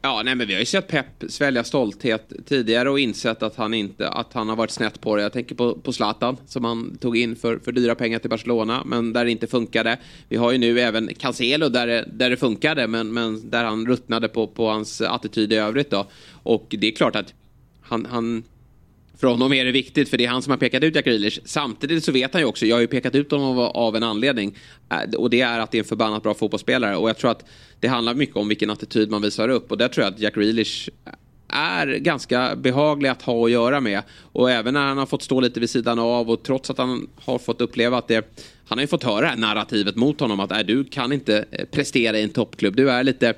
Ja, 0.02 0.22
nej 0.24 0.34
men 0.34 0.46
vi 0.46 0.52
har 0.52 0.60
ju 0.60 0.66
sett 0.66 0.88
Pep 0.88 1.06
svälja 1.28 1.64
stolthet 1.64 2.32
tidigare 2.46 2.90
och 2.90 3.00
insett 3.00 3.42
att 3.42 3.56
han 3.56 3.74
inte, 3.74 4.08
att 4.08 4.32
han 4.32 4.48
har 4.48 4.56
varit 4.56 4.70
snett 4.70 5.00
på 5.00 5.16
det. 5.16 5.22
Jag 5.22 5.32
tänker 5.32 5.54
på, 5.54 5.74
på 5.74 5.92
Zlatan 5.92 6.36
som 6.46 6.64
han 6.64 6.98
tog 7.00 7.16
in 7.16 7.36
för, 7.36 7.58
för 7.58 7.72
dyra 7.72 7.94
pengar 7.94 8.18
till 8.18 8.30
Barcelona, 8.30 8.82
men 8.86 9.12
där 9.12 9.24
det 9.24 9.30
inte 9.30 9.46
funkade. 9.46 9.98
Vi 10.28 10.36
har 10.36 10.52
ju 10.52 10.58
nu 10.58 10.80
även 10.80 11.14
Cancelo 11.14 11.68
där 11.68 11.86
det, 11.86 12.08
där 12.12 12.30
det 12.30 12.36
funkade, 12.36 12.86
men, 12.86 13.12
men 13.12 13.50
där 13.50 13.64
han 13.64 13.86
ruttnade 13.86 14.28
på, 14.28 14.46
på 14.46 14.68
hans 14.68 15.00
attityd 15.00 15.52
i 15.52 15.56
övrigt 15.56 15.90
då. 15.90 16.06
Och 16.42 16.74
det 16.78 16.86
är 16.86 16.92
klart 16.92 17.16
att 17.16 17.34
han, 17.80 18.06
han 18.10 18.42
för 19.20 19.26
honom 19.26 19.52
är 19.52 19.64
det 19.64 19.72
viktigt 19.72 20.08
för 20.08 20.18
det 20.18 20.24
är 20.24 20.28
han 20.28 20.42
som 20.42 20.50
har 20.50 20.58
pekat 20.58 20.82
ut 20.82 20.94
Jack 20.94 21.04
Grealish. 21.04 21.38
Samtidigt 21.44 22.04
så 22.04 22.12
vet 22.12 22.32
han 22.32 22.42
ju 22.42 22.46
också, 22.46 22.66
jag 22.66 22.76
har 22.76 22.80
ju 22.80 22.86
pekat 22.86 23.14
ut 23.14 23.30
honom 23.30 23.58
av, 23.58 23.64
av 23.64 23.96
en 23.96 24.02
anledning. 24.02 24.56
Eh, 24.90 25.14
och 25.14 25.30
det 25.30 25.40
är 25.40 25.58
att 25.58 25.70
det 25.70 25.78
är 25.78 25.82
en 25.82 25.88
förbannat 25.88 26.22
bra 26.22 26.34
fotbollsspelare. 26.34 26.96
Och 26.96 27.08
jag 27.08 27.18
tror 27.18 27.30
att 27.30 27.44
det 27.80 27.88
handlar 27.88 28.14
mycket 28.14 28.36
om 28.36 28.48
vilken 28.48 28.70
attityd 28.70 29.10
man 29.10 29.22
visar 29.22 29.48
upp. 29.48 29.70
Och 29.70 29.78
där 29.78 29.88
tror 29.88 30.04
jag 30.04 30.14
att 30.14 30.20
Jack 30.20 30.34
Grealish 30.34 30.88
är 31.48 31.86
ganska 31.86 32.56
behaglig 32.56 33.08
att 33.08 33.22
ha 33.22 33.44
att 33.44 33.50
göra 33.50 33.80
med. 33.80 34.02
Och 34.32 34.50
även 34.50 34.74
när 34.74 34.86
han 34.86 34.98
har 34.98 35.06
fått 35.06 35.22
stå 35.22 35.40
lite 35.40 35.60
vid 35.60 35.70
sidan 35.70 35.98
av 35.98 36.30
och 36.30 36.42
trots 36.42 36.70
att 36.70 36.78
han 36.78 37.08
har 37.16 37.38
fått 37.38 37.60
uppleva 37.60 37.98
att 37.98 38.08
det 38.08 38.42
han 38.66 38.78
har 38.78 38.82
ju 38.82 38.88
fått 38.88 39.04
höra 39.04 39.20
det 39.20 39.26
här 39.26 39.36
narrativet 39.36 39.96
mot 39.96 40.20
honom 40.20 40.40
att 40.40 40.52
äh, 40.52 40.58
du 40.58 40.84
kan 40.84 41.12
inte 41.12 41.44
eh, 41.50 41.64
prestera 41.64 42.18
i 42.18 42.22
en 42.22 42.30
toppklubb. 42.30 42.76
Du 42.76 42.90
är 42.90 43.04
lite 43.04 43.34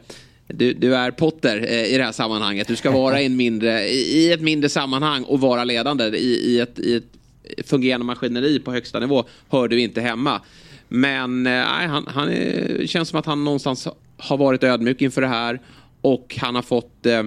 du, 0.46 0.72
du, 0.72 0.96
är 0.96 1.10
Potter 1.10 1.64
eh, 1.68 1.94
i 1.94 1.98
det 1.98 2.04
här 2.04 2.12
sammanhanget. 2.12 2.68
Du 2.68 2.76
ska 2.76 2.90
vara 2.90 3.20
i, 3.20 3.26
en 3.26 3.36
mindre, 3.36 3.88
i, 3.88 4.18
i 4.18 4.32
ett 4.32 4.40
mindre 4.40 4.68
sammanhang 4.68 5.22
och 5.22 5.40
vara 5.40 5.64
ledande 5.64 6.04
i, 6.04 6.54
i, 6.54 6.60
ett, 6.60 6.78
i 6.78 6.94
ett 6.94 7.68
fungerande 7.68 8.06
maskineri 8.06 8.60
på 8.60 8.72
högsta 8.72 9.00
nivå. 9.00 9.24
Hör 9.48 9.68
du 9.68 9.80
inte 9.80 10.00
hemma. 10.00 10.40
Men 10.88 11.46
eh, 11.46 11.62
han, 11.62 12.06
han 12.06 12.28
är, 12.28 12.86
känns 12.86 13.08
som 13.08 13.18
att 13.18 13.26
han 13.26 13.44
någonstans 13.44 13.88
har 14.16 14.36
varit 14.36 14.64
ödmjuk 14.64 15.02
inför 15.02 15.20
det 15.20 15.28
här. 15.28 15.60
Och 16.00 16.36
han 16.40 16.54
har 16.54 16.62
fått 16.62 17.06
eh, 17.06 17.22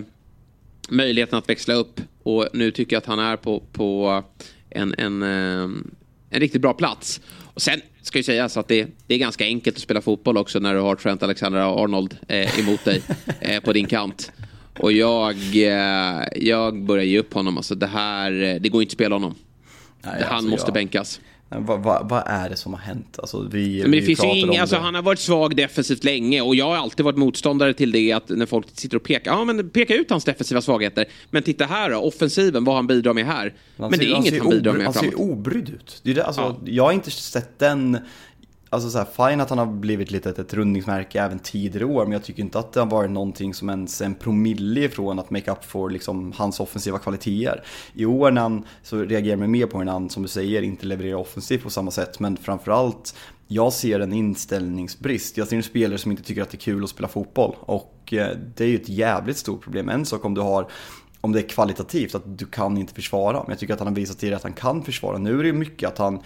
möjligheten 0.90 1.40
att 1.40 1.50
växla 1.50 1.74
upp. 1.74 2.02
Och 2.24 2.48
nu 2.54 2.72
tycker 2.72 2.96
jag 2.96 3.02
att 3.02 3.08
han 3.08 3.20
är 3.20 3.38
på, 3.38 3.64
på 3.72 4.24
en, 4.70 4.96
en, 4.98 5.24
eh, 5.24 5.64
en 6.30 6.40
riktigt 6.40 6.62
bra 6.62 6.74
plats. 6.74 7.22
Och 7.56 7.62
sen 7.62 7.82
ska 8.02 8.20
ju 8.20 8.24
sägas 8.24 8.58
att 8.58 8.68
det, 8.68 8.88
det, 9.08 9.16
är 9.16 9.18
ganska 9.18 9.46
enkelt 9.46 9.76
att 9.76 9.82
spela 9.82 10.02
fotboll 10.02 10.38
också 10.38 10.60
när 10.60 10.74
du 10.74 10.80
har 10.80 10.96
Trent 10.96 11.24
Alexander-Arnold 11.24 12.18
eh, 12.28 12.60
emot 12.60 12.86
dig 12.86 13.02
eh, 13.40 13.60
på 13.60 13.74
din 13.74 13.86
kant. 13.86 14.32
Och 14.80 14.92
jag, 14.92 15.36
eh, 15.56 16.24
jag 16.36 16.84
börjar 16.84 17.04
ge 17.04 17.20
upp 17.20 17.34
honom. 17.34 17.58
Alltså 17.58 17.76
det 17.76 17.88
här, 17.88 18.44
eh, 18.44 18.56
det 18.62 18.70
går 18.70 18.82
inte 18.82 18.92
att 18.92 18.94
spela 18.94 19.16
honom. 19.16 19.36
Nej, 20.02 20.24
han 20.24 20.36
alltså 20.36 20.50
måste 20.50 20.68
jag... 20.68 20.74
bänkas. 20.74 21.22
Vad, 21.50 21.84
vad, 21.84 22.10
vad, 22.10 22.24
är 22.26 22.50
det 22.50 22.56
som 22.56 22.74
har 22.74 22.80
hänt? 22.80 23.20
Alltså, 23.20 23.48
vi, 23.52 23.82
men 23.82 23.92
det 23.92 24.00
vi 24.00 24.06
finns 24.06 24.24
ju 24.24 24.40
inga, 24.40 24.62
alltså, 24.62 24.76
han 24.76 24.96
har 24.96 25.02
varit 25.02 25.20
svag 25.20 25.56
defensivt 25.56 26.04
länge 26.04 26.42
och 26.42 26.56
jag 26.56 26.66
har 26.66 26.76
alltid 26.76 27.06
varit 27.06 27.18
motståndare 27.18 27.74
till 27.74 27.92
det 27.92 28.12
att 28.12 28.30
när 28.30 28.46
folk 28.46 28.68
sitter 28.74 28.98
och 28.98 29.04
pekar, 29.04 29.32
ja 29.32 29.44
men 29.44 29.70
peka 29.70 29.96
ut 29.96 30.10
hans 30.10 30.24
defensiva 30.24 30.62
svagheter. 30.62 31.06
Men 31.30 31.44
titta 31.44 31.66
här 31.66 31.90
då, 31.90 31.98
offensiven, 31.98 32.64
vad 32.64 32.76
han 32.76 32.88
bidrar 32.88 33.14
med 33.14 33.26
här. 33.26 33.54
men 33.76 33.92
det 33.92 34.06
är 34.06 34.16
inget 34.16 34.34
han, 34.34 34.42
han 34.42 34.50
bidrar 34.50 34.74
med 34.74 34.86
Han 34.86 34.94
ser 34.94 35.20
obrydd 35.20 35.70
ut. 35.70 36.00
Det 36.04 36.12
är 36.12 36.16
det, 36.16 36.26
alltså, 36.26 36.42
ja. 36.42 36.58
Jag 36.66 36.84
har 36.84 36.92
inte 36.92 37.12
sett 37.12 37.60
den 37.60 37.98
Alltså 38.76 38.90
så 38.90 38.98
här, 38.98 39.30
fine 39.30 39.42
att 39.42 39.50
han 39.50 39.60
har 39.60 39.66
blivit 39.66 40.12
lite 40.12 40.30
ett 40.30 40.54
rundningsmärke 40.54 41.22
även 41.22 41.40
tidigare 41.40 41.86
år, 41.86 42.04
men 42.04 42.12
jag 42.12 42.24
tycker 42.24 42.44
inte 42.44 42.60
att 42.60 42.74
det 42.74 42.80
har 42.80 42.88
varit 42.88 43.12
någonting 43.12 43.54
som 43.54 43.70
ens 43.70 44.02
en 44.02 44.16
promille 44.16 44.82
ifrån 44.82 45.20
att 45.20 45.30
make 45.30 45.52
up 45.52 45.66
for 45.66 45.90
liksom 45.90 46.34
hans 46.36 46.60
offensiva 46.60 47.00
kvaliteter. 47.00 47.64
I 47.94 48.06
år 48.06 48.32
när 48.32 48.42
han, 48.42 48.66
så 48.84 48.98
reagerar 48.98 49.38
man 49.38 49.52
mer 49.52 49.66
på 49.66 49.84
när 49.84 49.92
han, 49.92 50.10
som 50.10 50.24
du 50.24 50.30
säger, 50.30 50.62
inte 50.62 50.86
levererar 50.86 51.16
offensivt 51.16 51.64
på 51.64 51.70
samma 51.70 51.92
sätt, 51.92 52.20
men 52.20 52.38
framförallt 52.38 53.16
jag 53.48 53.74
ser 53.74 54.00
en 54.00 54.14
inställningsbrist. 54.14 55.38
Jag 55.38 55.48
ser 55.48 55.56
en 55.56 55.64
spelare 55.64 55.98
som 55.98 56.12
inte 56.12 56.24
tycker 56.24 56.42
att 56.42 56.50
det 56.50 56.58
är 56.58 56.60
kul 56.60 56.84
att 56.84 56.90
spela 56.90 57.08
fotboll 57.08 57.56
och 57.60 58.14
eh, 58.14 58.38
det 58.56 58.64
är 58.64 58.68
ju 58.68 58.76
ett 58.76 58.90
jävligt 58.90 59.38
stort 59.38 59.64
problem. 59.64 59.90
En 59.90 60.06
sak 60.06 60.26
om 60.26 60.34
du 60.34 60.42
har 60.42 60.68
om 61.22 61.32
det 61.32 61.40
är 61.40 61.50
kvalitativt, 61.50 62.16
att 62.16 62.38
du 62.38 62.46
kan 62.46 62.78
inte 62.78 62.94
försvara. 62.94 63.38
Men 63.42 63.50
jag 63.50 63.60
tycker 63.60 63.74
att 63.74 63.80
han 63.80 63.88
har 63.88 63.96
visat 63.96 64.20
tidigare 64.20 64.38
att 64.38 64.44
han 64.44 64.54
kan 64.54 64.84
försvara. 64.84 65.18
Nu 65.18 65.40
är 65.40 65.44
det 65.44 65.54
mycket 65.54 65.90
att 65.90 65.98
han 65.98 66.20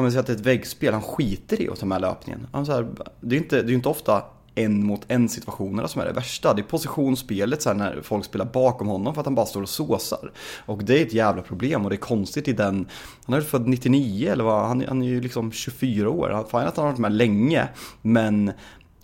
men 0.00 0.12
säg 0.12 0.20
att 0.20 0.26
det 0.26 0.32
är 0.32 0.36
ett 0.36 0.46
väggspel, 0.46 0.92
han 0.92 1.02
skiter 1.02 1.62
i 1.62 1.68
att 1.68 1.80
ta 1.80 1.86
med 1.86 2.00
löpningen. 2.00 2.46
Han 2.52 2.66
så 2.66 2.72
här, 2.72 2.88
det 3.20 3.36
är 3.36 3.38
ju 3.38 3.44
inte, 3.44 3.72
inte 3.72 3.88
ofta 3.88 4.22
en 4.58 4.86
mot 4.86 5.00
en 5.08 5.28
situationerna 5.28 5.88
som 5.88 6.00
är 6.00 6.06
det 6.06 6.12
värsta. 6.12 6.54
Det 6.54 6.60
är 6.60 6.64
positionsspelet 6.64 7.62
så 7.62 7.68
här, 7.68 7.76
när 7.76 8.00
folk 8.02 8.24
spelar 8.24 8.44
bakom 8.44 8.88
honom 8.88 9.14
för 9.14 9.20
att 9.20 9.26
han 9.26 9.34
bara 9.34 9.46
står 9.46 9.62
och 9.62 9.68
såsar. 9.68 10.32
Och 10.66 10.84
det 10.84 10.98
är 10.98 11.06
ett 11.06 11.12
jävla 11.12 11.42
problem 11.42 11.84
och 11.84 11.90
det 11.90 11.96
är 11.96 11.98
konstigt 11.98 12.48
i 12.48 12.52
den, 12.52 12.86
han 13.26 13.36
är 13.36 13.40
född 13.40 13.68
99 13.68 14.32
eller 14.32 14.44
vad, 14.44 14.68
han, 14.68 14.84
han 14.88 15.02
är 15.02 15.06
ju 15.06 15.20
liksom 15.20 15.52
24 15.52 16.10
år. 16.10 16.46
Fine 16.50 16.60
att 16.60 16.76
han 16.76 16.84
har 16.84 16.92
varit 16.92 16.98
med 16.98 17.12
länge, 17.12 17.68
men 18.02 18.52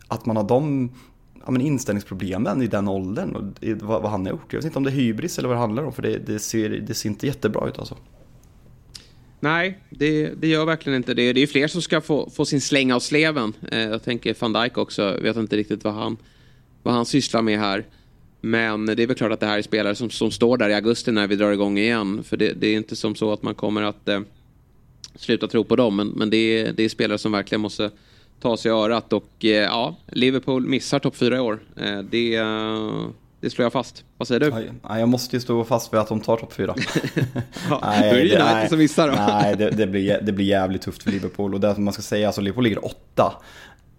att 0.09 0.27
man 0.27 0.37
har 0.37 0.45
de 0.45 0.91
ja, 1.45 1.51
men 1.51 1.61
inställningsproblemen 1.61 2.63
i 2.63 2.67
den 2.67 2.89
åldern 2.89 3.37
och 3.37 3.43
vad, 3.83 4.03
vad, 4.03 4.11
han 4.11 4.27
har 4.27 4.33
gjort. 4.33 4.53
Jag 4.53 4.59
vet 4.59 4.65
inte 4.65 4.79
om 4.79 4.85
det 4.85 4.91
är 4.91 4.95
hybris 4.95 5.39
eller 5.39 5.49
vad 5.49 5.57
det 5.57 5.61
handlar 5.61 5.85
om 5.85 5.93
för 5.93 6.03
det, 6.03 6.19
det, 6.19 6.39
ser, 6.39 6.69
det 6.71 6.95
ser 6.95 7.09
inte 7.09 7.27
jättebra 7.27 7.69
ut 7.69 7.79
alltså. 7.79 7.97
Nej, 9.45 9.79
det, 9.91 10.29
det, 10.41 10.49
gör 10.49 10.65
verkligen 10.65 10.97
inte 10.97 11.15
det. 11.15 11.33
Det 11.33 11.43
är 11.43 11.47
fler 11.47 11.69
som 11.69 11.83
ska 11.83 12.01
få, 12.01 12.31
få 12.31 12.45
sin 12.45 12.61
släng 12.61 12.93
av 12.93 13.01
sleven. 13.01 13.53
Eh, 13.73 13.81
jag 13.81 14.03
tänker 14.03 14.37
van 14.39 14.53
Dijk 14.53 14.79
också. 14.79 15.03
Jag 15.03 15.21
vet 15.21 15.37
inte 15.37 15.57
riktigt 15.57 15.85
vad 15.85 15.95
han, 15.95 16.17
vad 16.83 16.95
han 16.95 17.07
sysslar 17.07 17.43
med 17.43 17.59
här. 17.59 17.85
Men 18.41 18.87
det 18.87 19.03
är 19.03 19.07
väl 19.07 19.17
klart 19.17 19.33
att 19.33 19.41
det 19.41 19.47
här 19.47 19.59
är 19.59 19.63
spelare 19.63 19.95
som, 19.95 20.11
som 20.11 20.31
står 20.31 20.57
där 20.57 20.69
i 20.69 20.75
augusti 20.75 21.13
när 21.13 21.27
vi 21.27 21.37
drar 21.37 21.53
igång 21.53 21.79
igen. 21.79 22.25
För 22.25 22.37
det, 22.37 22.53
det 22.53 22.67
är 22.67 22.77
inte 22.77 22.97
som 22.97 23.15
så 23.15 23.33
att 23.33 23.43
man 23.43 23.55
kommer 23.55 23.83
att 23.83 24.09
eh, 24.09 24.21
sluta 25.17 25.49
tro 25.49 25.65
på 25.65 25.77
dem. 25.77 25.97
Men, 25.97 26.09
men 26.09 26.31
det, 26.31 26.37
är, 26.37 26.73
det 26.73 26.83
är 26.83 26.89
spelare 26.89 27.19
som 27.19 27.33
verkligen 27.33 27.61
måste 27.61 27.91
ta 28.41 28.57
sig 28.57 28.71
i 28.71 28.75
örat. 28.75 29.13
Och 29.13 29.45
eh, 29.45 29.51
ja, 29.51 29.97
Liverpool 30.07 30.67
missar 30.67 30.99
topp 30.99 31.17
fyra 31.17 31.37
i 31.37 31.41
år. 31.41 31.61
Eh, 31.77 31.99
det 31.99 32.35
eh, 32.35 33.07
det 33.45 33.51
slår 33.51 33.65
jag 33.65 33.73
fast. 33.73 34.05
Vad 34.17 34.29
säger 34.29 34.41
du? 34.41 34.71
Ja, 34.83 34.99
jag 34.99 35.09
måste 35.09 35.37
ju 35.37 35.41
stå 35.41 35.65
fast 35.65 35.93
vid 35.93 36.01
att 36.01 36.09
de 36.09 36.21
tar 36.21 36.37
topp 36.37 36.53
fyra. 36.53 36.75
ja, 37.71 37.81
nej, 37.83 38.11
då 38.11 38.19
är 38.19 38.25
det 38.25 38.31
United 38.31 38.39
nej, 38.39 38.69
som 38.69 38.79
missar 38.79 39.09
då. 39.09 39.15
nej, 39.15 39.57
det, 39.57 39.71
det, 39.71 39.87
blir, 39.87 40.21
det 40.23 40.33
blir 40.33 40.47
jävligt 40.47 40.83
tufft 40.83 41.03
för 41.03 41.11
Liverpool. 41.11 41.55
Och 41.55 41.61
det 41.61 41.79
man 41.79 41.93
ska 41.93 42.03
säga, 42.03 42.27
alltså 42.27 42.41
Liverpool 42.41 42.65
ligger 42.65 42.85
åtta. 42.85 43.35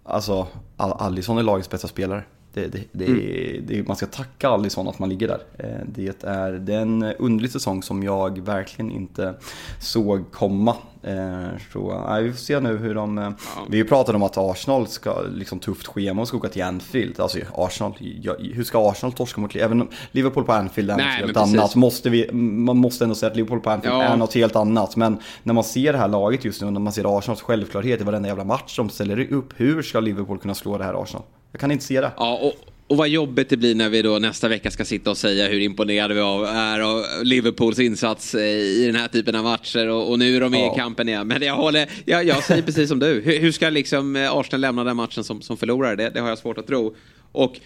Alltså, 0.04 0.46
Alisson 0.76 1.38
är 1.38 1.42
lagets 1.42 1.70
bästa 1.70 1.88
spelare. 1.88 2.22
Det, 2.56 2.68
det, 2.68 2.82
det, 2.92 3.06
mm. 3.06 3.66
det, 3.66 3.88
man 3.88 3.96
ska 3.96 4.06
tacka 4.06 4.48
Alisson 4.48 4.88
att 4.88 4.98
man 4.98 5.08
ligger 5.08 5.28
där. 5.28 5.40
Eh, 5.58 5.86
det 5.86 6.24
är, 6.24 6.52
det 6.52 6.74
är 6.74 6.80
en 6.80 7.02
underlig 7.02 7.50
säsong 7.50 7.82
som 7.82 8.02
jag 8.02 8.38
verkligen 8.38 8.90
inte 8.90 9.34
såg 9.80 10.30
komma. 10.32 10.76
Eh, 11.02 11.46
så 11.72 12.02
ja, 12.08 12.18
vi 12.22 12.32
får 12.32 12.38
se 12.38 12.60
nu 12.60 12.76
hur 12.76 12.94
de... 12.94 13.18
Eh, 13.18 13.24
ja. 13.24 13.66
Vi 13.68 13.84
pratade 13.84 14.16
om 14.16 14.22
att 14.22 14.38
Arsenal 14.38 14.86
ska 14.86 15.20
liksom 15.20 15.58
tufft 15.58 15.86
schema 15.86 16.22
och 16.22 16.28
ska 16.28 16.36
åka 16.36 16.48
till 16.48 16.62
Anfield. 16.62 17.20
Alltså 17.20 17.38
Arsenal, 17.54 17.92
hur 18.38 18.64
ska 18.64 18.90
Arsenal 18.90 19.12
torska 19.12 19.40
mot 19.40 19.56
Även 19.56 19.88
Liverpool 20.10 20.44
på 20.44 20.52
Anfield 20.52 20.90
är 20.90 20.96
något 20.96 21.04
helt 21.04 21.36
annat. 21.36 21.74
Måste 21.74 22.10
vi, 22.10 22.32
man 22.32 22.76
måste 22.76 23.04
ändå 23.04 23.14
säga 23.14 23.30
att 23.30 23.36
Liverpool 23.36 23.60
på 23.60 23.70
Anfield 23.70 23.96
ja. 23.96 24.02
är 24.02 24.16
något 24.16 24.34
helt 24.34 24.56
annat. 24.56 24.96
Men 24.96 25.18
när 25.42 25.54
man 25.54 25.64
ser 25.64 25.92
det 25.92 25.98
här 25.98 26.08
laget 26.08 26.44
just 26.44 26.62
nu, 26.62 26.70
när 26.70 26.80
man 26.80 26.92
ser 26.92 27.18
Arsenals 27.18 27.42
självklarhet 27.42 28.00
i 28.00 28.04
varenda 28.04 28.28
jävla 28.28 28.44
match 28.44 28.76
de 28.76 28.88
ställer 28.88 29.32
upp. 29.32 29.52
Hur 29.56 29.82
ska 29.82 30.00
Liverpool 30.00 30.38
kunna 30.38 30.54
slå 30.54 30.78
det 30.78 30.84
här 30.84 31.02
Arsenal? 31.02 31.22
Jag 31.52 31.60
kan 31.60 31.70
inte 31.70 31.84
se 31.84 32.00
det. 32.00 32.12
Ja, 32.16 32.38
och, 32.42 32.54
och 32.88 32.96
vad 32.96 33.08
jobbigt 33.08 33.48
det 33.48 33.56
blir 33.56 33.74
när 33.74 33.88
vi 33.88 34.02
då 34.02 34.18
nästa 34.18 34.48
vecka 34.48 34.70
ska 34.70 34.84
sitta 34.84 35.10
och 35.10 35.16
säga 35.16 35.48
hur 35.48 35.60
imponerade 35.60 36.14
vi 36.14 36.20
är 36.20 36.80
av 36.80 37.04
Liverpools 37.22 37.78
insats 37.78 38.34
eh, 38.34 38.42
i 38.42 38.86
den 38.86 38.96
här 38.96 39.08
typen 39.08 39.34
av 39.34 39.44
matcher 39.44 39.88
och, 39.88 40.10
och 40.10 40.18
nu 40.18 40.36
är 40.36 40.40
de 40.40 40.50
med 40.50 40.60
ja. 40.60 40.72
i 40.74 40.78
kampen 40.78 41.08
igen. 41.08 41.28
Men 41.28 41.42
jag, 41.42 41.56
håller, 41.56 41.88
jag, 42.04 42.24
jag 42.24 42.44
säger 42.44 42.62
precis 42.62 42.88
som 42.88 42.98
du. 42.98 43.20
Hur, 43.24 43.38
hur, 43.40 43.52
ska 43.52 43.70
liksom 43.70 44.16
eh, 44.16 44.32
Arsenal 44.32 44.60
lämna 44.60 44.84
den 44.84 44.96
matchen 44.96 45.24
som, 45.24 45.42
som 45.42 45.56
förlorare? 45.56 45.96
Det, 45.96 46.10
det, 46.10 46.20
har 46.20 46.28
jag 46.28 46.38
svårt 46.38 46.58
att 46.58 46.66
tro. 46.66 46.94
Och 47.32 47.60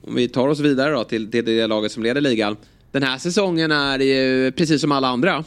om 0.00 0.14
vi 0.14 0.28
tar 0.28 0.48
oss 0.48 0.60
vidare 0.60 0.90
då 0.90 1.04
till, 1.04 1.30
till 1.30 1.44
det 1.44 1.66
laget 1.66 1.92
som 1.92 2.02
leder 2.02 2.20
ligan. 2.20 2.56
Den 2.92 3.02
här 3.02 3.18
säsongen 3.18 3.72
är 3.72 3.98
ju 3.98 4.52
precis 4.52 4.80
som 4.80 4.92
alla 4.92 5.08
andra. 5.08 5.44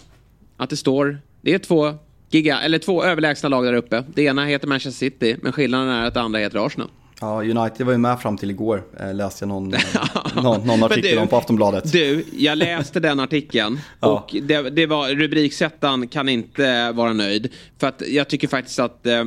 Att 0.58 0.70
det 0.70 0.78
står, 0.78 1.18
det 1.42 1.54
är 1.54 1.60
två 1.60 1.94
giga, 2.30 2.62
eller 2.62 2.80
två 2.80 3.04
överlägsna 3.04 3.50
lag 3.50 3.66
där 3.66 3.74
uppe. 3.74 4.04
Det 4.14 4.24
ena 4.24 4.46
heter 4.46 4.68
Manchester 4.68 5.00
City, 5.00 5.38
men 5.42 5.52
skillnaden 5.52 5.90
är 5.90 6.08
att 6.08 6.14
det 6.14 6.22
andra 6.22 6.40
heter 6.40 6.66
Arsenal. 6.66 6.90
Ja, 7.22 7.44
United 7.44 7.86
var 7.86 7.94
ju 7.94 7.98
med 7.98 8.20
fram 8.22 8.38
till 8.38 8.50
igår, 8.50 8.84
eh, 9.00 9.14
läste 9.14 9.44
jag 9.44 9.50
någon, 9.50 9.74
någon, 10.36 10.68
någon 10.68 10.84
artikel 10.84 11.16
du, 11.16 11.18
om 11.18 11.28
på 11.28 11.38
Aftonbladet. 11.38 11.92
Du, 11.92 12.26
jag 12.32 12.58
läste 12.58 13.00
den 13.00 13.20
artikeln 13.20 13.80
ja. 14.00 14.08
och 14.08 14.36
det, 14.42 14.70
det 14.70 14.86
var, 14.86 15.10
rubriksättaren 15.10 16.08
kan 16.08 16.30
inte 16.30 16.92
vara 16.92 17.14
nöjd. 17.14 17.54
För 17.78 17.88
att 17.88 18.02
jag 18.08 18.28
tycker 18.28 18.48
faktiskt 18.48 18.80
att 18.80 19.06
eh, 19.06 19.26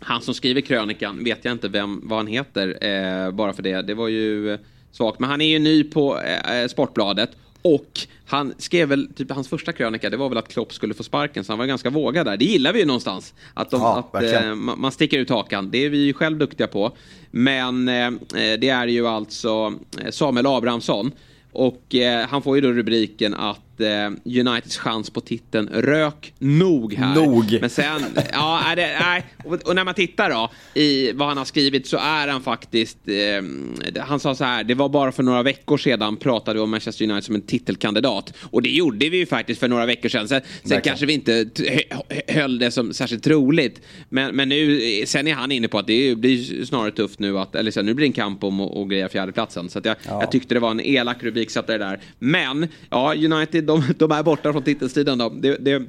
han 0.00 0.22
som 0.22 0.34
skriver 0.34 0.60
krönikan, 0.60 1.24
vet 1.24 1.44
jag 1.44 1.52
inte 1.52 1.68
vem, 1.68 2.00
vad 2.04 2.18
han 2.18 2.26
heter, 2.26 2.84
eh, 2.84 3.30
bara 3.30 3.52
för 3.52 3.62
det. 3.62 3.82
Det 3.82 3.94
var 3.94 4.08
ju 4.08 4.52
eh, 4.52 4.58
svagt. 4.92 5.20
Men 5.20 5.30
han 5.30 5.40
är 5.40 5.48
ju 5.48 5.58
ny 5.58 5.84
på 5.84 6.20
eh, 6.20 6.68
Sportbladet 6.68 7.30
och 7.74 8.00
han 8.26 8.54
skrev 8.58 8.88
väl, 8.88 9.08
typ 9.14 9.32
hans 9.32 9.48
första 9.48 9.72
krönika, 9.72 10.10
det 10.10 10.16
var 10.16 10.28
väl 10.28 10.38
att 10.38 10.48
Klopp 10.48 10.72
skulle 10.72 10.94
få 10.94 11.02
sparken, 11.02 11.44
så 11.44 11.52
han 11.52 11.58
var 11.58 11.66
ganska 11.66 11.90
vågad 11.90 12.26
där. 12.26 12.36
Det 12.36 12.44
gillar 12.44 12.72
vi 12.72 12.78
ju 12.78 12.86
någonstans. 12.86 13.34
Att, 13.54 13.70
de, 13.70 13.80
ja, 13.80 14.10
att 14.12 14.22
eh, 14.22 14.54
man 14.54 14.92
sticker 14.92 15.18
ut 15.18 15.30
hakan, 15.30 15.70
det 15.70 15.78
är 15.78 15.90
vi 15.90 15.98
ju 15.98 16.12
själv 16.12 16.38
duktiga 16.38 16.66
på. 16.66 16.92
Men 17.30 17.88
eh, 17.88 18.10
det 18.32 18.68
är 18.68 18.86
ju 18.86 19.06
alltså 19.06 19.74
eh, 20.04 20.10
Samuel 20.10 20.46
Abrahamsson. 20.46 21.12
Och 21.52 21.94
eh, 21.94 22.26
han 22.28 22.42
får 22.42 22.56
ju 22.56 22.60
då 22.60 22.72
rubriken 22.72 23.34
att 23.34 23.65
att 23.76 23.80
eh, 23.80 24.40
Uniteds 24.40 24.76
chans 24.76 25.10
på 25.10 25.20
titeln 25.20 25.68
rök 25.68 26.32
nog 26.38 26.94
här. 26.94 27.14
Nog. 27.14 27.58
Men 27.60 27.70
sen, 27.70 28.02
ja, 28.32 28.60
är 28.66 28.76
det, 28.76 28.98
nej. 29.00 29.24
Och, 29.44 29.68
och 29.68 29.74
när 29.74 29.84
man 29.84 29.94
tittar 29.94 30.30
då 30.30 30.50
i 30.74 31.12
vad 31.12 31.28
han 31.28 31.38
har 31.38 31.44
skrivit 31.44 31.86
så 31.86 31.96
är 31.96 32.28
han 32.28 32.42
faktiskt, 32.42 32.98
eh, 33.08 34.02
han 34.02 34.20
sa 34.20 34.34
så 34.34 34.44
här, 34.44 34.64
det 34.64 34.74
var 34.74 34.88
bara 34.88 35.12
för 35.12 35.22
några 35.22 35.42
veckor 35.42 35.78
sedan 35.78 36.16
pratade 36.16 36.58
vi 36.58 36.60
om 36.60 36.70
Manchester 36.70 37.04
United 37.04 37.24
som 37.24 37.34
en 37.34 37.42
titelkandidat. 37.42 38.32
Och 38.50 38.62
det 38.62 38.68
gjorde 38.68 39.08
vi 39.08 39.16
ju 39.16 39.26
faktiskt 39.26 39.60
för 39.60 39.68
några 39.68 39.86
veckor 39.86 40.08
sedan. 40.08 40.28
Sen, 40.28 40.40
sen 40.64 40.80
kanske 40.80 41.06
vi 41.06 41.12
inte 41.12 41.46
höll 42.28 42.58
det 42.58 42.70
som 42.70 42.92
särskilt 42.92 43.24
troligt. 43.24 43.80
Men, 44.08 44.36
men 44.36 44.48
nu, 44.48 44.80
sen 45.06 45.26
är 45.26 45.34
han 45.34 45.52
inne 45.52 45.68
på 45.68 45.78
att 45.78 45.86
det 45.86 46.18
blir 46.18 46.64
snarare 46.64 46.90
tufft 46.90 47.18
nu 47.18 47.38
att, 47.38 47.54
eller 47.54 47.70
så, 47.70 47.82
nu 47.82 47.94
blir 47.94 48.06
det 48.06 48.08
en 48.08 48.12
kamp 48.12 48.44
om 48.44 48.60
att 48.60 48.88
greja 48.88 49.08
fjärdeplatsen. 49.08 49.68
Så 49.68 49.80
jag, 49.84 49.96
jag 50.06 50.30
tyckte 50.30 50.54
det 50.54 50.60
var 50.60 50.70
en 50.70 50.80
elak 50.80 51.22
rubriksättare 51.22 51.78
där. 51.78 52.00
Men, 52.18 52.68
ja, 52.90 53.14
United, 53.14 53.65
de, 53.66 53.82
de 53.96 54.12
är 54.12 54.22
borta 54.22 54.52
från 54.52 54.62
titelstriden 54.62 55.18
då. 55.18 55.28
Det, 55.28 55.56
det, 55.56 55.82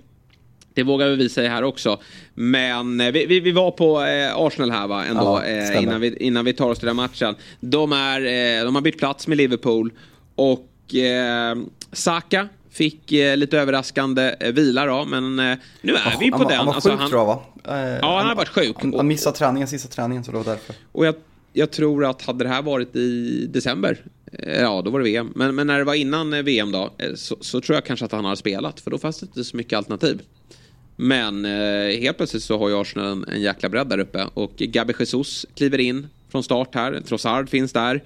det 0.73 0.84
vågar 0.84 1.09
vi 1.09 1.30
säga 1.30 1.49
här 1.49 1.63
också. 1.63 1.99
Men 2.34 2.99
eh, 3.01 3.11
vi, 3.11 3.25
vi, 3.25 3.39
vi 3.39 3.51
var 3.51 3.71
på 3.71 4.01
eh, 4.03 4.36
Arsenal 4.38 4.71
här 4.71 4.88
va, 4.88 5.05
ändå, 5.05 5.41
Ja, 5.45 5.45
eh, 5.45 5.84
innan, 5.84 6.01
vi, 6.01 6.17
innan 6.17 6.45
vi 6.45 6.53
tar 6.53 6.69
oss 6.69 6.80
till 6.80 6.88
den 6.88 6.95
matchen. 6.95 7.36
De, 7.59 7.91
är, 7.91 8.21
eh, 8.59 8.65
de 8.65 8.75
har 8.75 8.82
bytt 8.82 8.97
plats 8.97 9.28
med 9.28 9.38
Liverpool 9.38 9.91
och 10.36 10.95
eh, 10.95 11.55
Saka 11.91 12.47
fick 12.71 13.11
eh, 13.11 13.38
lite 13.38 13.59
överraskande 13.59 14.36
eh, 14.39 14.51
vila 14.51 14.86
då, 14.86 15.05
men 15.05 15.39
eh, 15.39 15.57
nu 15.82 15.93
är 15.93 16.19
vi 16.19 16.32
på 16.32 16.38
han, 16.38 16.47
den. 16.47 16.57
Han 16.57 16.65
var 16.65 16.73
Alltså, 16.73 16.89
sjuk 16.89 17.09
tror 17.09 17.19
jag 17.21 17.25
va? 17.25 17.41
Eh, 17.67 17.97
Ja, 18.01 18.17
han 18.17 18.28
har 18.28 18.36
varit 18.36 18.49
sjuk. 18.49 18.75
Han, 18.80 18.93
han 18.93 19.07
missade 19.07 19.38
träningen, 19.38 19.67
sista 19.67 19.89
träningen, 19.89 20.23
så 20.23 20.32
det 20.32 20.38
var 20.38 20.45
därför. 20.45 20.75
Och 20.91 21.05
jag, 21.05 21.15
jag 21.53 21.71
tror 21.71 22.05
att 22.05 22.21
hade 22.21 22.43
det 22.43 22.49
här 22.49 22.61
varit 22.61 22.95
i 22.95 23.45
december, 23.53 23.97
Eh, 24.34 24.61
ja 24.61 24.82
då 24.82 24.91
var 24.91 24.99
det 24.99 25.05
VM. 25.05 25.32
Men, 25.36 25.55
men 25.55 25.67
när 25.67 25.78
det 25.78 25.84
var 25.84 25.93
innan 25.93 26.34
eh, 26.34 26.43
VM 26.43 26.71
då, 26.71 26.93
eh, 26.97 27.13
så, 27.15 27.38
så 27.41 27.61
tror 27.61 27.75
jag 27.75 27.86
kanske 27.86 28.05
att 28.05 28.11
han 28.11 28.25
har 28.25 28.36
spelat. 28.36 28.80
För 28.80 28.91
då 28.91 28.97
fanns 28.97 29.19
det 29.19 29.25
inte 29.25 29.43
så 29.43 29.57
mycket 29.57 29.78
alternativ. 29.78 30.21
Men 30.95 31.45
eh, 31.45 31.99
helt 31.99 32.17
plötsligt 32.17 32.43
så 32.43 32.57
har 32.57 32.69
ju 32.69 32.82
Arsenal 32.82 33.11
en, 33.11 33.25
en 33.28 33.41
jäkla 33.41 33.69
bredd 33.69 33.89
där 33.89 33.99
uppe. 33.99 34.28
Och 34.34 34.53
Gabi 34.57 34.93
Jesus 34.99 35.45
kliver 35.55 35.78
in 35.80 36.07
från 36.30 36.43
start 36.43 36.75
här. 36.75 37.01
Trossard 37.01 37.49
finns 37.49 37.73
där. 37.73 38.03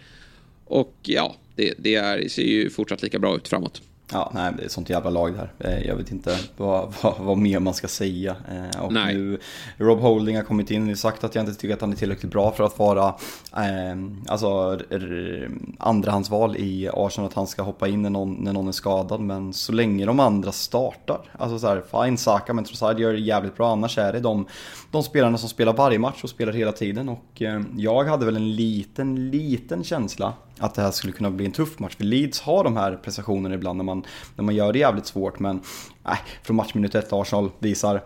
Och 0.65 0.95
ja, 1.01 1.35
det, 1.55 1.73
det 1.77 1.95
är, 1.95 2.27
ser 2.29 2.43
ju 2.43 2.69
fortsatt 2.69 3.03
lika 3.03 3.19
bra 3.19 3.35
ut 3.35 3.47
framåt. 3.47 3.81
Ja, 4.13 4.31
nej, 4.33 4.53
det 4.57 4.61
är 4.61 4.65
ett 4.65 4.71
sånt 4.71 4.89
jävla 4.89 5.09
lag 5.09 5.33
där. 5.33 5.51
Eh, 5.69 5.87
Jag 5.87 5.95
vet 5.95 6.11
inte 6.11 6.37
vad, 6.57 6.93
vad, 7.01 7.13
vad 7.19 7.37
mer 7.37 7.59
man 7.59 7.73
ska 7.73 7.87
säga. 7.87 8.35
Eh, 8.51 8.81
Och 8.83 8.93
Nej. 8.93 9.15
nu, 9.15 9.39
Rob 9.77 9.99
Holding 9.99 10.35
har 10.35 10.43
kommit 10.43 10.71
in 10.71 10.91
och 10.91 10.97
sagt 10.97 11.23
att 11.23 11.35
jag 11.35 11.41
inte 11.41 11.53
tycker 11.61 11.73
att 11.73 11.81
han 11.81 11.91
är 11.91 11.95
tillräckligt 11.95 12.31
bra 12.31 12.51
för 12.51 12.63
att 12.63 12.79
vara 12.79 13.07
eh, 13.55 13.97
alltså, 14.27 14.79
andrahandsval 15.79 16.57
i 16.57 16.89
Arsenal, 16.93 17.27
att 17.29 17.33
han 17.35 17.47
ska 17.47 17.61
hoppa 17.61 17.87
in 17.87 18.01
när 18.01 18.09
någon, 18.09 18.33
när 18.33 18.53
någon 18.53 18.67
är 18.67 18.71
skadad. 18.71 19.19
Men 19.21 19.53
så 19.53 19.71
länge 19.71 20.05
de 20.05 20.19
andra 20.19 20.51
startar, 20.51 21.21
alltså 21.39 21.59
så 21.59 21.67
här, 21.67 21.83
fine 22.05 22.17
Saka, 22.17 22.53
men 22.53 22.63
Trossard 22.63 22.99
gör 22.99 23.13
det 23.13 23.19
jävligt 23.19 23.55
bra. 23.57 23.71
Annars 23.71 23.97
är 23.97 24.13
det 24.13 24.19
de, 24.19 24.45
de 24.91 25.03
spelarna 25.03 25.37
som 25.37 25.49
spelar 25.49 25.73
varje 25.73 25.99
match 25.99 26.23
och 26.23 26.29
spelar 26.29 26.53
hela 26.53 26.71
tiden. 26.71 27.09
Och 27.09 27.41
eh, 27.41 27.61
jag 27.77 28.03
hade 28.03 28.25
väl 28.25 28.35
en 28.35 28.55
liten, 28.55 29.29
liten 29.29 29.83
känsla 29.83 30.33
att 30.61 30.75
det 30.75 30.81
här 30.81 30.91
skulle 30.91 31.13
kunna 31.13 31.31
bli 31.31 31.45
en 31.45 31.51
tuff 31.51 31.79
match. 31.79 31.95
För 31.95 32.03
Leeds 32.03 32.41
har 32.41 32.63
de 32.63 32.77
här 32.77 32.95
prestationerna 32.95 33.55
ibland 33.55 33.77
när 33.77 33.83
man, 33.83 34.03
när 34.35 34.43
man 34.43 34.55
gör 34.55 34.73
det 34.73 34.79
jävligt 34.79 35.05
svårt. 35.05 35.39
Men 35.39 35.61
äh, 36.05 36.17
från 36.43 36.55
matchminut 36.55 36.95
ett 36.95 37.13
Arsenal 37.13 37.49
visar 37.59 38.01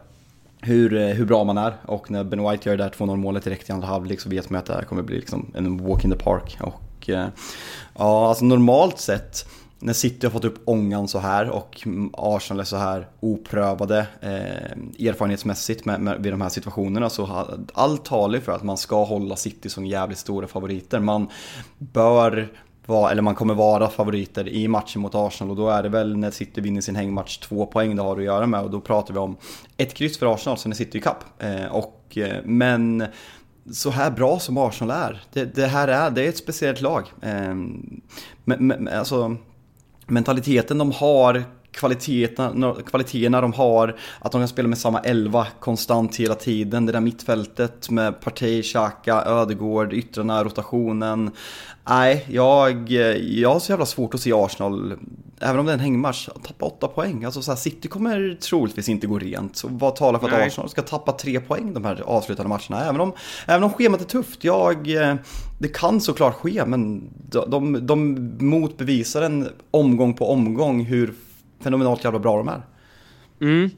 hur, 0.62 0.97
eh, 0.97 1.08
hur 1.08 1.26
bra 1.26 1.43
man 1.43 1.58
är. 1.58 1.74
Och 1.86 2.12
när 2.12 2.24
Ben 2.24 2.49
White 2.49 2.70
gör 2.70 2.78
det 2.78 2.84
där 2.84 2.89
2-0 2.89 3.16
målet 3.16 3.43
direkt 3.43 3.70
i 3.70 3.72
andra 3.72 3.88
halvlek 3.88 4.20
så 4.20 4.30
vet 4.30 4.49
man 4.49 4.60
att 4.60 4.66
det 4.66 4.74
här 4.74 4.82
kommer 4.82 5.01
bli 5.01 5.16
liksom 5.16 5.51
en 5.56 5.88
walk 5.88 6.03
in 6.03 6.12
the 6.12 6.18
park. 6.18 6.58
Och 6.62 7.10
eh, 7.10 7.28
ja, 7.97 8.30
alltså 8.30 8.45
normalt 8.45 8.99
sett 8.99 9.47
när 9.80 9.93
City 9.93 10.26
har 10.26 10.32
fått 10.32 10.45
upp 10.45 10.61
ångan 10.65 11.07
så 11.07 11.19
här 11.19 11.49
och 11.49 11.88
Arsenal 12.13 12.59
är 12.59 12.63
så 12.63 12.78
här 12.78 13.07
oprövade 13.19 14.07
eh, 14.21 15.07
erfarenhetsmässigt 15.07 15.86
med, 15.86 16.01
med, 16.01 16.23
vid 16.23 16.34
de 16.34 16.41
här 16.41 16.49
situationerna 16.49 17.09
så 17.09 17.26
har 17.26 17.59
allt 17.73 18.05
talar 18.05 18.39
för 18.39 18.51
att 18.51 18.63
man 18.63 18.78
ska 18.78 19.03
hålla 19.03 19.36
City 19.36 19.69
som 19.69 19.86
jävligt 19.86 20.17
stora 20.17 20.47
favoriter. 20.47 20.99
Man 20.99 21.28
bör 21.78 22.51
vara, 22.86 23.11
eller 23.11 23.21
man 23.21 23.36
kommer 23.36 23.53
vara 23.53 23.89
favoriter 23.89 24.47
i 24.47 24.67
matchen 24.67 25.01
mot 25.01 25.15
Arsenal 25.15 25.51
och 25.51 25.57
då 25.57 25.69
är 25.69 25.84
det 25.84 25.89
väl 25.89 26.17
när 26.17 26.32
City 26.32 26.61
vinner 26.61 26.82
sin 26.82 26.95
hängmatch 26.95 27.38
två 27.38 27.65
poäng 27.65 27.95
det 27.95 28.01
har 28.01 28.17
att 28.17 28.23
göra 28.23 28.47
med 28.47 28.61
och 28.61 28.71
då 28.71 28.82
pratar 28.82 29.13
vi 29.13 29.19
om 29.19 29.38
ett 29.78 29.93
kryss 29.93 30.19
för 30.19 30.34
Arsenal 30.34 30.57
sen 30.57 30.71
är 30.71 30.76
City 30.76 30.97
i 30.97 31.01
kapp. 31.01 31.23
Eh, 31.39 31.65
och, 31.65 32.17
eh, 32.17 32.38
men 32.43 33.05
så 33.71 33.89
här 33.89 34.11
bra 34.11 34.39
som 34.39 34.57
Arsenal 34.57 34.97
är, 34.97 35.23
det, 35.34 35.55
det 35.55 35.67
här 35.67 35.88
är, 35.88 36.09
det 36.09 36.26
är 36.26 36.30
ett 36.30 36.38
speciellt 36.38 36.82
lag. 36.82 37.03
Eh, 37.21 37.55
men, 38.43 38.67
men, 38.67 38.88
alltså, 38.88 39.38
mentaliteten 40.08 40.78
de 40.78 40.91
har, 40.91 41.43
kvaliteterna, 41.72 42.76
kvaliteterna 42.86 43.41
de 43.41 43.53
har, 43.53 43.95
att 44.20 44.32
de 44.32 44.41
kan 44.41 44.47
spela 44.47 44.68
med 44.68 44.78
samma 44.78 44.99
elva 44.99 45.47
konstant 45.60 46.16
hela 46.16 46.36
tiden. 46.36 46.86
Det 46.86 46.91
där 46.91 46.99
mittfältet 46.99 47.89
med 47.89 48.22
Partey, 48.22 48.64
Xhaka, 48.64 49.24
Ödegård, 49.26 49.93
yttrarna, 49.93 50.43
rotationen. 50.43 51.32
Nej, 51.89 52.26
jag, 52.30 52.91
jag 53.20 53.53
har 53.53 53.60
så 53.60 53.72
jävla 53.72 53.86
svårt 53.86 54.14
att 54.14 54.22
se 54.22 54.34
Arsenal, 54.34 54.93
även 55.39 55.60
om 55.60 55.66
det 55.66 55.72
är 55.72 55.74
en 55.74 55.80
hängmatch, 55.80 56.30
tappa 56.43 56.66
åtta 56.66 56.88
poäng. 56.88 57.24
Alltså 57.24 57.41
så 57.41 57.51
här, 57.51 57.58
City 57.58 57.88
kommer 57.88 58.38
troligtvis 58.41 58.89
inte 58.89 59.08
gå 59.08 59.20
rent. 59.20 59.56
Så 59.56 59.68
vad 59.72 59.95
talar 59.95 60.20
för 60.20 60.28
att 60.28 60.34
Nej. 60.34 60.47
Arsenal 60.47 60.70
ska 60.70 60.82
tappa 60.82 61.12
tre 61.12 61.39
poäng 61.39 61.74
de 61.74 61.86
här 61.86 62.01
avslutande 62.06 62.49
matcherna? 62.49 62.89
Även 62.89 63.01
om, 63.01 63.14
även 63.47 63.64
om 63.64 63.74
schemat 63.74 64.01
är 64.01 64.06
tufft. 64.06 64.43
Jag, 64.43 64.95
eh, 64.95 65.16
det 65.58 65.68
kan 65.68 66.01
såklart 66.01 66.36
ske, 66.36 66.66
men 66.66 67.10
de, 67.30 67.49
de, 67.49 67.86
de 67.86 68.30
motbevisar 68.39 69.22
en 69.22 69.49
omgång 69.72 70.14
på 70.14 70.30
omgång 70.30 70.86
hur 70.86 71.14
fenomenalt 71.60 72.03
jävla 72.03 72.20
bra 72.20 72.38
de 72.38 72.47
är. 72.47 72.62
Mm. 73.41 73.70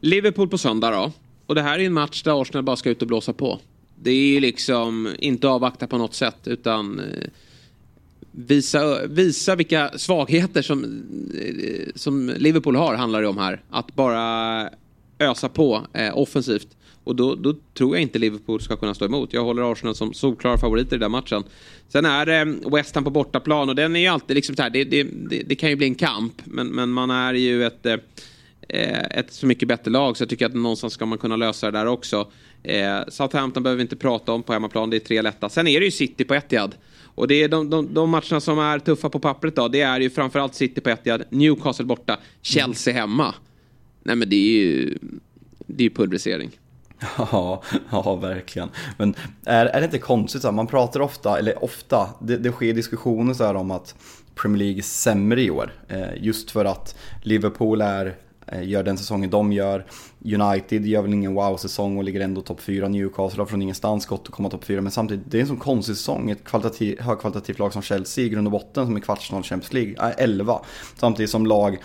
Liverpool 0.00 0.48
på 0.48 0.58
söndag 0.58 0.90
då. 0.90 1.12
Och 1.46 1.54
det 1.54 1.62
här 1.62 1.78
är 1.78 1.86
en 1.86 1.92
match 1.92 2.22
där 2.22 2.42
Arsenal 2.42 2.64
bara 2.64 2.76
ska 2.76 2.90
ut 2.90 3.02
och 3.02 3.08
blåsa 3.08 3.32
på. 3.32 3.58
Det 3.96 4.10
är 4.10 4.34
ju 4.34 4.40
liksom 4.40 5.14
inte 5.18 5.48
avvakta 5.48 5.86
på 5.86 5.98
något 5.98 6.14
sätt 6.14 6.38
utan 6.44 7.00
eh, 7.00 7.28
visa, 8.32 9.06
visa 9.06 9.54
vilka 9.54 9.90
svagheter 9.98 10.62
som, 10.62 10.84
eh, 11.34 11.88
som 11.94 12.32
Liverpool 12.36 12.76
har 12.76 12.94
handlar 12.94 13.22
det 13.22 13.28
om 13.28 13.38
här. 13.38 13.62
Att 13.70 13.94
bara 13.94 14.70
ösa 15.18 15.48
på 15.48 15.86
eh, 15.92 16.18
offensivt. 16.18 16.76
Och 17.04 17.16
då, 17.16 17.34
då 17.34 17.54
tror 17.74 17.96
jag 17.96 18.02
inte 18.02 18.18
Liverpool 18.18 18.60
ska 18.60 18.76
kunna 18.76 18.94
stå 18.94 19.04
emot. 19.04 19.32
Jag 19.32 19.44
håller 19.44 19.72
Arsenal 19.72 19.94
som 19.94 20.14
solklara 20.14 20.58
favoriter 20.58 20.96
i 20.96 20.98
den 20.98 21.10
matchen. 21.10 21.44
Sen 21.88 22.04
är 22.04 22.26
det 22.26 22.70
West 22.70 22.94
Ham 22.94 23.04
på 23.04 23.10
bortaplan 23.10 23.68
och 23.68 23.74
den 23.74 23.96
är 23.96 24.00
ju 24.00 24.06
alltid 24.06 24.34
liksom 24.36 24.56
så 24.56 24.62
här, 24.62 24.70
det, 24.70 24.84
det, 24.84 25.02
det, 25.02 25.42
det 25.46 25.54
kan 25.54 25.70
ju 25.70 25.76
bli 25.76 25.86
en 25.86 25.94
kamp. 25.94 26.42
Men, 26.44 26.66
men 26.66 26.90
man 26.90 27.10
är 27.10 27.34
ju 27.34 27.64
ett, 27.64 27.86
eh, 27.86 27.98
ett 29.00 29.32
så 29.32 29.46
mycket 29.46 29.68
bättre 29.68 29.90
lag 29.90 30.16
så 30.16 30.22
jag 30.22 30.28
tycker 30.28 30.46
att 30.46 30.54
någonstans 30.54 30.92
ska 30.92 31.06
man 31.06 31.18
kunna 31.18 31.36
lösa 31.36 31.70
det 31.70 31.78
där 31.78 31.86
också. 31.86 32.30
Eh, 32.62 32.98
Southampton 33.08 33.62
behöver 33.62 33.76
vi 33.76 33.82
inte 33.82 33.96
prata 33.96 34.32
om 34.32 34.42
på 34.42 34.52
hemmaplan, 34.52 34.90
det 34.90 34.96
är 34.96 35.00
tre 35.00 35.22
lätta. 35.22 35.48
Sen 35.48 35.66
är 35.66 35.80
det 35.80 35.84
ju 35.84 35.90
City 35.92 36.24
på 36.24 36.34
Etihad. 36.34 36.74
Och 37.14 37.28
det 37.28 37.42
är 37.42 37.48
de, 37.48 37.70
de, 37.70 37.94
de 37.94 38.10
matcherna 38.10 38.40
som 38.40 38.58
är 38.58 38.78
tuffa 38.78 39.08
på 39.08 39.18
pappret 39.18 39.56
då, 39.56 39.68
det 39.68 39.80
är 39.80 40.00
ju 40.00 40.10
framförallt 40.10 40.54
City 40.54 40.80
på 40.80 40.90
Etihad, 40.90 41.24
Newcastle 41.30 41.84
borta, 41.84 42.18
Chelsea 42.42 42.94
hemma. 42.94 43.34
Nej 44.02 44.16
men 44.16 44.28
det 44.28 44.36
är 44.36 44.62
ju, 44.62 44.98
det 45.66 45.82
är 45.82 45.88
ju 45.88 45.94
pulverisering. 45.94 46.50
Ja, 47.18 47.62
ja, 47.90 48.16
verkligen. 48.16 48.68
Men 48.96 49.14
är, 49.44 49.66
är 49.66 49.80
det 49.80 49.84
inte 49.84 49.98
konstigt 49.98 50.42
så 50.42 50.48
här, 50.48 50.52
man 50.52 50.66
pratar 50.66 51.00
ofta, 51.00 51.38
eller 51.38 51.64
ofta, 51.64 52.08
det, 52.18 52.36
det 52.36 52.52
sker 52.52 52.74
diskussioner 52.74 53.34
så 53.34 53.44
här 53.44 53.54
om 53.54 53.70
att 53.70 53.94
Premier 54.34 54.58
League 54.58 54.78
är 54.78 54.82
sämre 54.82 55.42
i 55.42 55.50
år. 55.50 55.72
Eh, 55.88 56.08
just 56.16 56.50
för 56.50 56.64
att 56.64 56.96
Liverpool 57.22 57.80
är, 57.80 58.16
eh, 58.46 58.68
gör 58.68 58.82
den 58.82 58.98
säsongen 58.98 59.30
de 59.30 59.52
gör. 59.52 59.86
United 60.24 60.86
gör 60.86 61.02
väl 61.02 61.14
ingen 61.14 61.34
wow-säsong 61.34 61.98
och 61.98 62.04
ligger 62.04 62.20
ändå 62.20 62.40
topp 62.40 62.60
4. 62.60 62.88
Newcastle 62.88 63.40
har 63.40 63.46
från 63.46 63.62
ingenstans 63.62 64.06
gått 64.06 64.22
att 64.28 64.34
komma 64.34 64.50
topp 64.50 64.64
4. 64.64 64.80
Men 64.80 64.92
samtidigt, 64.92 65.30
det 65.30 65.38
är 65.38 65.40
en 65.40 65.48
sån 65.48 65.56
konstig 65.56 65.96
säsong. 65.96 66.30
Ett 66.30 66.44
kvalitativ, 66.44 67.00
högkvalitativt 67.00 67.58
lag 67.58 67.72
som 67.72 67.82
Chelsea 67.82 68.24
i 68.24 68.28
grund 68.28 68.46
och 68.46 68.52
botten 68.52 68.86
som 68.86 68.96
är 68.96 69.00
kvartsfinal 69.00 69.42
Champions 69.42 69.72
League, 69.72 69.94
är 69.98 70.14
11. 70.18 70.60
Samtidigt 70.96 71.30
som 71.30 71.46
lag 71.46 71.78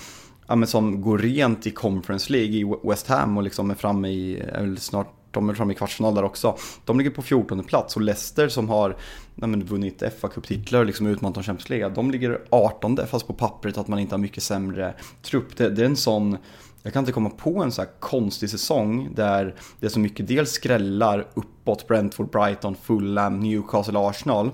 ja, 0.48 0.56
men 0.56 0.68
som 0.68 1.02
går 1.02 1.18
rent 1.18 1.68
i 1.68 1.72
Conference 1.72 2.32
League 2.32 2.56
i 2.56 2.76
West 2.84 3.08
Ham 3.08 3.38
och 3.38 3.44
liksom 3.44 3.72
är 3.72 3.76
framme 3.76 4.10
i, 4.10 4.40
är 4.40 4.62
väl 4.62 4.78
snart, 4.78 5.14
de 5.32 5.50
är 5.50 5.54
framme 5.54 5.74
i 5.74 5.76
kvartsfinal 5.76 6.16
där 6.16 6.24
också. 6.24 6.58
De 6.86 6.98
ligger 6.98 7.12
på 7.12 7.22
14 7.22 7.64
plats 7.64 7.96
och 7.96 8.02
Leicester 8.02 8.48
som 8.48 8.70
har 8.70 8.98
nej 9.36 9.50
men 9.50 9.64
vunnit 9.64 10.04
fa 10.20 10.28
kupptitlar 10.28 10.80
och 10.80 10.86
liksom 10.86 11.08
utmanat 11.08 11.38
om 11.38 11.44
Champions 11.44 11.70
League, 11.70 11.90
de 11.90 12.12
ligger 12.12 12.42
18 12.50 12.98
fast 13.08 13.28
på 13.28 13.34
pappret 13.34 13.78
att 13.78 13.88
man 13.88 14.00
inte 14.00 14.16
har 14.16 14.20
mycket 14.20 14.44
sämre 14.44 14.94
trupp. 15.22 15.58
Det, 15.58 15.70
det 15.70 15.82
är 15.82 15.86
en 15.86 15.96
sån 15.96 16.38
jag 16.86 16.94
kan 16.94 17.02
inte 17.02 17.12
komma 17.12 17.30
på 17.30 17.64
en 17.64 17.72
så 17.72 17.82
här 17.82 17.90
konstig 18.00 18.50
säsong 18.50 19.10
där 19.16 19.56
det 19.80 19.86
är 19.86 19.90
så 19.90 20.00
mycket 20.00 20.28
dels 20.28 20.52
skrällar 20.52 21.28
uppåt 21.34 21.88
Brentford, 21.88 22.30
Brighton, 22.30 22.76
Fulham, 22.76 23.40
Newcastle, 23.40 24.00
Arsenal. 24.00 24.52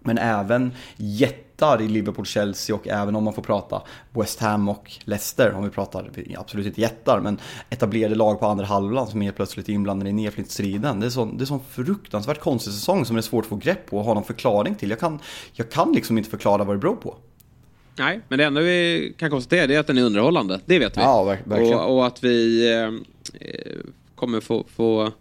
Men 0.00 0.18
även 0.18 0.72
jätte 0.96 1.45
jättar 1.56 1.82
i 1.82 1.88
Liverpool, 1.88 2.26
Chelsea 2.26 2.76
och 2.76 2.88
även 2.88 3.16
om 3.16 3.24
man 3.24 3.32
får 3.34 3.42
prata 3.42 3.82
West 4.12 4.40
Ham 4.40 4.68
och 4.68 4.92
Leicester, 5.04 5.54
om 5.54 5.64
vi 5.64 5.70
pratar, 5.70 6.10
absolut 6.36 6.66
inte 6.66 6.80
jättar, 6.80 7.20
men 7.20 7.38
etablerade 7.70 8.14
lag 8.14 8.40
på 8.40 8.46
andra 8.46 8.64
halvan 8.64 9.06
som 9.06 9.20
är 9.20 9.24
helt 9.24 9.36
plötsligt 9.36 9.68
inblandade 9.68 10.10
i 10.10 10.12
nedflyttstriden. 10.12 11.00
Det 11.00 11.06
är 11.06 11.10
sån, 11.10 11.36
det 11.36 11.44
är 11.44 11.46
sån 11.46 11.60
fruktansvärt 11.70 12.40
konstig 12.40 12.72
säsong 12.72 13.04
som 13.04 13.16
det 13.16 13.20
är 13.20 13.22
svårt 13.22 13.44
att 13.44 13.48
få 13.48 13.56
grepp 13.56 13.86
på 13.86 13.98
och 13.98 14.04
ha 14.04 14.14
någon 14.14 14.24
förklaring 14.24 14.74
till. 14.74 14.90
Jag 14.90 15.00
kan, 15.00 15.18
jag 15.52 15.70
kan 15.70 15.92
liksom 15.92 16.18
inte 16.18 16.30
förklara 16.30 16.64
vad 16.64 16.76
det 16.76 16.80
beror 16.80 16.96
på. 16.96 17.16
Nej, 17.98 18.20
men 18.28 18.38
det 18.38 18.44
enda 18.44 18.60
vi 18.60 19.14
kan 19.18 19.30
konstatera 19.30 19.72
är 19.72 19.78
att 19.78 19.86
den 19.86 19.98
är 19.98 20.02
underhållande. 20.02 20.60
Det 20.66 20.78
vet 20.78 20.96
vi. 20.96 21.00
Ja, 21.00 21.24
verk 21.24 21.40
verkligen. 21.44 21.78
Och, 21.78 21.96
och, 21.96 22.06
att 22.06 22.24
vi 22.24 22.72
eh, 22.72 22.90
kommer 24.14 24.40
få, 24.40 24.64
få 24.76 25.12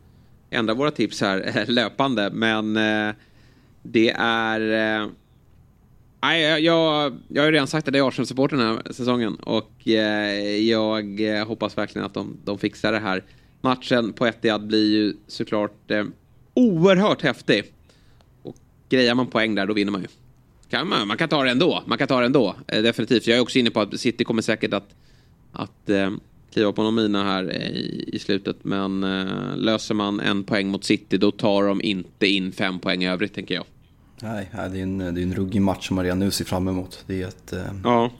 ändra 0.50 0.74
våra 0.74 0.92
tips 0.92 1.22
här 1.22 1.66
löpande. 1.68 2.30
Men 2.34 2.78
eh, 2.78 3.16
det 3.84 4.10
är... 4.20 5.02
Eh, 5.02 5.08
Nej, 6.26 6.42
jag, 6.42 6.60
jag, 6.60 7.14
jag 7.28 7.42
har 7.42 7.46
ju 7.48 7.52
redan 7.52 7.68
sagt 7.68 7.88
att 7.88 7.94
det 7.94 8.00
är 8.00 8.08
Arsenal-supporter 8.08 8.58
den 8.58 8.68
här 8.68 8.94
säsongen. 8.94 9.36
Och 9.36 9.88
eh, 9.88 10.60
jag 10.70 11.38
eh, 11.38 11.48
hoppas 11.48 11.78
verkligen 11.78 12.06
att 12.06 12.14
de, 12.14 12.38
de 12.44 12.58
fixar 12.58 12.92
det 12.92 13.00
här. 13.00 13.24
Matchen 13.62 14.14
på 14.14 14.26
Etihad 14.26 14.68
blir 14.68 14.94
ju 14.94 15.14
såklart 15.28 15.92
eh, 15.92 16.06
oerhört 16.54 17.22
häftig. 17.22 17.64
Och 18.44 18.56
grejar 18.90 19.16
man 19.16 19.28
poäng 19.28 19.56
där, 19.56 19.66
då 19.66 19.74
vinner 19.74 19.92
man 19.92 20.02
ju. 20.02 20.08
Kan 20.70 20.90
man, 20.90 21.08
man 21.08 21.18
kan 21.18 21.30
ta 21.30 21.44
det 21.44 21.52
ändå. 21.52 21.84
Man 21.86 21.98
kan 21.98 22.08
ta 22.08 22.20
det 22.20 22.26
ändå, 22.26 22.56
eh, 22.68 22.82
definitivt. 22.82 23.28
Jag 23.28 23.38
är 23.38 23.42
också 23.42 23.60
inne 23.60 23.70
på 23.70 23.82
att 23.82 24.00
City 24.00 24.24
kommer 24.24 24.42
säkert 24.42 24.74
att, 24.74 24.96
att 25.52 25.90
eh, 25.90 26.12
kliva 26.54 26.72
på 26.72 26.84
någon 26.84 26.96
mina 26.96 27.24
här 27.24 27.44
eh, 27.44 27.70
i, 27.70 28.10
i 28.14 28.20
slutet. 28.20 28.58
Men 28.62 29.04
eh, 29.04 29.58
löser 29.58 29.96
man 29.96 30.20
en 30.20 30.44
poäng 30.44 30.68
mot 30.68 30.84
City, 30.84 31.18
då 31.18 31.32
tar 31.32 31.64
de 31.64 31.82
inte 31.82 32.28
in 32.28 32.52
fem 32.52 32.80
poäng 32.80 33.04
i 33.04 33.10
övrigt, 33.10 33.34
tänker 33.34 33.56
jag. 33.56 33.66
Nej, 34.22 34.50
det 34.54 34.80
är 34.80 34.84
en, 34.84 34.98
det 34.98 35.06
är 35.06 35.24
en 35.24 35.34
ruggig 35.34 35.62
match 35.62 35.88
som 35.88 35.96
man 35.96 36.04
redan 36.06 36.20
nu 36.20 36.32
ser 36.32 36.46
fram 36.46 36.68
emot. 36.68 37.04
Det, 37.08 37.24
är 37.24 37.28
ett, 37.28 37.54
eh, 37.54 37.64
ja. 37.84 38.12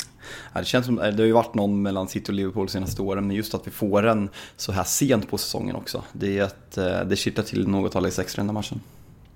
det 0.54 0.66
känns 0.66 0.86
som, 0.86 0.96
det 0.96 1.04
har 1.04 1.26
ju 1.26 1.32
varit 1.32 1.56
någon 1.56 1.82
mellan 1.82 2.08
City 2.08 2.32
och 2.32 2.36
Liverpool 2.36 2.66
de 2.66 2.72
senaste 2.72 3.02
åren, 3.02 3.28
men 3.28 3.36
just 3.36 3.54
att 3.54 3.68
vi 3.68 3.72
får 3.72 4.02
den 4.02 4.30
så 4.58 4.72
här 4.72 4.84
sent 4.84 5.30
på 5.30 5.38
säsongen 5.38 5.76
också. 5.76 6.04
Det, 6.14 6.38
är 6.40 6.44
ett, 6.44 6.78
eh, 6.78 7.02
det 7.02 7.16
kittlar 7.16 7.44
till 7.44 7.68
något 7.68 7.96
alldeles 7.96 8.20
extra 8.20 8.40
den 8.40 8.50
här 8.50 8.54
matchen. 8.54 8.82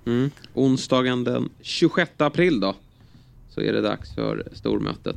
Mm. 0.06 0.30
Onsdagen 0.54 1.24
den 1.24 1.48
26 1.60 2.10
april 2.16 2.60
då, 2.60 2.74
så 3.48 3.60
är 3.60 3.72
det 3.72 3.80
dags 3.80 4.14
för 4.14 4.48
stormötet. 4.52 5.16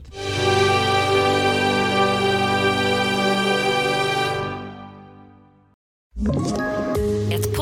Ett 6.16 6.73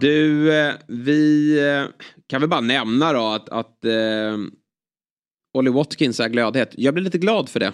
Du, 0.00 0.52
eh, 0.58 0.74
vi 0.86 1.58
eh, 1.68 2.06
kan 2.26 2.40
väl 2.40 2.50
bara 2.50 2.60
nämna 2.60 3.12
då 3.12 3.26
att, 3.26 3.48
att 3.48 3.84
eh, 3.84 4.36
Ollie 5.54 5.70
Watkins 5.70 6.20
är 6.20 6.28
glödhet. 6.28 6.74
Jag 6.76 6.94
blir 6.94 7.04
lite 7.04 7.18
glad 7.18 7.48
för 7.48 7.60
det. 7.60 7.72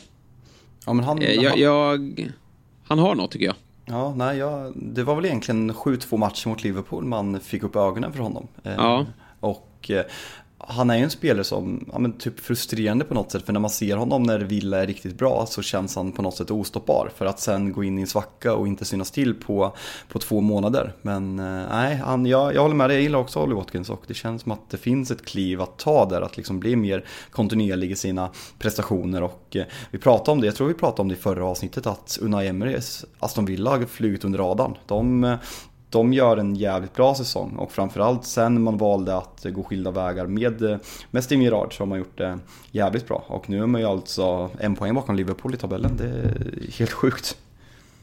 Ja, 0.87 0.93
men 0.93 1.05
han, 1.05 1.22
jag, 1.22 1.59
jag, 1.59 2.31
han 2.85 2.99
har 2.99 3.14
något 3.14 3.31
tycker 3.31 3.47
jag. 3.47 3.55
Ja, 3.87 4.14
nej, 4.16 4.39
jag, 4.39 4.72
det 4.77 5.03
var 5.03 5.14
väl 5.14 5.25
egentligen 5.25 5.72
7-2 5.72 6.16
matcher 6.16 6.49
mot 6.49 6.62
Liverpool 6.62 7.05
man 7.05 7.41
fick 7.41 7.62
upp 7.62 7.77
ögonen 7.77 8.12
för 8.12 8.20
honom. 8.20 8.49
Ja. 8.62 9.07
Och 9.41 9.91
han 10.68 10.90
är 10.90 10.96
ju 10.96 11.04
en 11.04 11.10
spelare 11.10 11.44
som, 11.44 11.88
ja 11.92 11.98
men 11.98 12.12
typ 12.12 12.40
frustrerande 12.40 13.04
på 13.04 13.14
något 13.14 13.32
sätt. 13.32 13.46
För 13.46 13.52
när 13.52 13.60
man 13.60 13.70
ser 13.70 13.96
honom 13.96 14.22
när 14.22 14.38
Villa 14.38 14.82
är 14.82 14.86
riktigt 14.86 15.18
bra 15.18 15.46
så 15.46 15.62
känns 15.62 15.96
han 15.96 16.12
på 16.12 16.22
något 16.22 16.36
sätt 16.36 16.50
ostoppbar. 16.50 17.10
För 17.16 17.26
att 17.26 17.40
sen 17.40 17.72
gå 17.72 17.84
in 17.84 17.98
i 17.98 18.00
en 18.00 18.06
svacka 18.06 18.54
och 18.54 18.66
inte 18.66 18.84
synas 18.84 19.10
till 19.10 19.34
på, 19.34 19.76
på 20.08 20.18
två 20.18 20.40
månader. 20.40 20.92
Men 21.02 21.38
eh, 21.38 21.62
nej, 21.70 21.96
han, 21.96 22.26
jag, 22.26 22.54
jag 22.54 22.62
håller 22.62 22.74
med 22.74 22.90
dig, 22.90 22.96
jag 22.96 23.02
gillar 23.02 23.18
också 23.18 23.40
Olly 23.40 23.54
Watkins. 23.54 23.90
Och 23.90 24.02
det 24.06 24.14
känns 24.14 24.42
som 24.42 24.52
att 24.52 24.70
det 24.70 24.76
finns 24.76 25.10
ett 25.10 25.24
kliv 25.24 25.62
att 25.62 25.78
ta 25.78 26.08
där. 26.08 26.22
Att 26.22 26.36
liksom 26.36 26.60
bli 26.60 26.76
mer 26.76 27.04
kontinuerlig 27.30 27.90
i 27.90 27.96
sina 27.96 28.30
prestationer. 28.58 29.22
Och 29.22 29.56
eh, 29.56 29.64
vi 29.90 29.98
pratade 29.98 30.30
om 30.30 30.40
det, 30.40 30.46
jag 30.46 30.56
tror 30.56 30.68
vi 30.68 30.74
pratade 30.74 31.02
om 31.02 31.08
det 31.08 31.14
i 31.14 31.18
förra 31.18 31.44
avsnittet. 31.44 31.86
Att 31.86 32.18
Unai 32.20 32.48
Emerys 32.48 33.04
Aston 33.18 33.44
Villa 33.44 33.70
har 33.70 33.84
flugit 33.86 34.24
under 34.24 34.38
radarn. 34.38 34.76
De, 34.86 35.24
eh, 35.24 35.36
de 35.99 36.12
gör 36.12 36.36
en 36.36 36.57
jävligt 36.57 36.95
bra 36.95 37.14
säsong 37.14 37.57
och 37.57 37.72
framförallt 37.72 38.24
sen 38.24 38.62
man 38.62 38.78
valde 38.78 39.16
att 39.16 39.47
gå 39.51 39.62
skilda 39.62 39.90
vägar 39.90 40.26
med, 40.26 40.80
med 41.11 41.24
Steve 41.24 41.42
Gerrard 41.42 41.76
så 41.76 41.82
har 41.82 41.86
man 41.86 41.99
gjort 41.99 42.18
det 42.18 42.38
jävligt 42.70 43.09
bra. 43.09 43.24
Och 43.26 43.51
nu 43.51 43.62
är 43.62 43.66
man 43.66 43.80
ju 43.80 43.86
alltså 43.86 44.51
en 44.61 44.76
poäng 44.76 44.95
bakom 44.95 45.16
Liverpool 45.16 45.55
i 45.55 45.57
tabellen. 45.57 45.97
Det 45.97 46.05
är 46.05 46.78
helt 46.78 46.92
sjukt. 46.92 47.36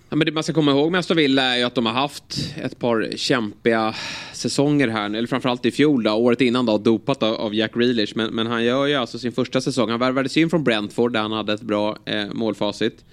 Ja, 0.10 0.16
men 0.16 0.26
det 0.26 0.32
man 0.32 0.44
ska 0.44 0.54
komma 0.54 0.72
ihåg 0.72 0.92
med 0.92 1.00
Aston 1.00 1.18
Villa 1.18 1.44
är 1.44 1.58
ju 1.58 1.64
att 1.64 1.76
de 1.76 1.86
har 1.86 1.94
haft 1.94 2.56
ett 2.56 2.80
par 2.80 3.10
kämpiga 3.16 3.96
säsonger 4.34 4.88
här. 4.88 5.06
Eller 5.06 5.28
framförallt 5.28 5.66
i 5.66 5.72
fjol 5.72 6.04
då, 6.04 6.12
året 6.12 6.42
innan 6.42 6.66
då, 6.66 6.78
dopat 6.78 7.24
av, 7.24 7.36
av 7.36 7.56
Jack 7.56 7.74
Grealish. 7.74 8.14
Men, 8.16 8.36
men 8.36 8.48
han 8.48 8.64
gör 8.64 8.86
ju 8.86 8.96
alltså 8.96 9.20
sin 9.20 9.32
första 9.32 9.62
säsong. 9.62 9.90
Han 9.90 10.00
värvades 10.00 10.38
in 10.38 10.50
från 10.50 10.64
Brentford 10.64 11.14
där 11.14 11.20
han 11.20 11.32
hade 11.32 11.54
ett 11.54 11.62
bra 11.62 11.98
eh, 12.06 12.26
målfacit. 12.34 13.06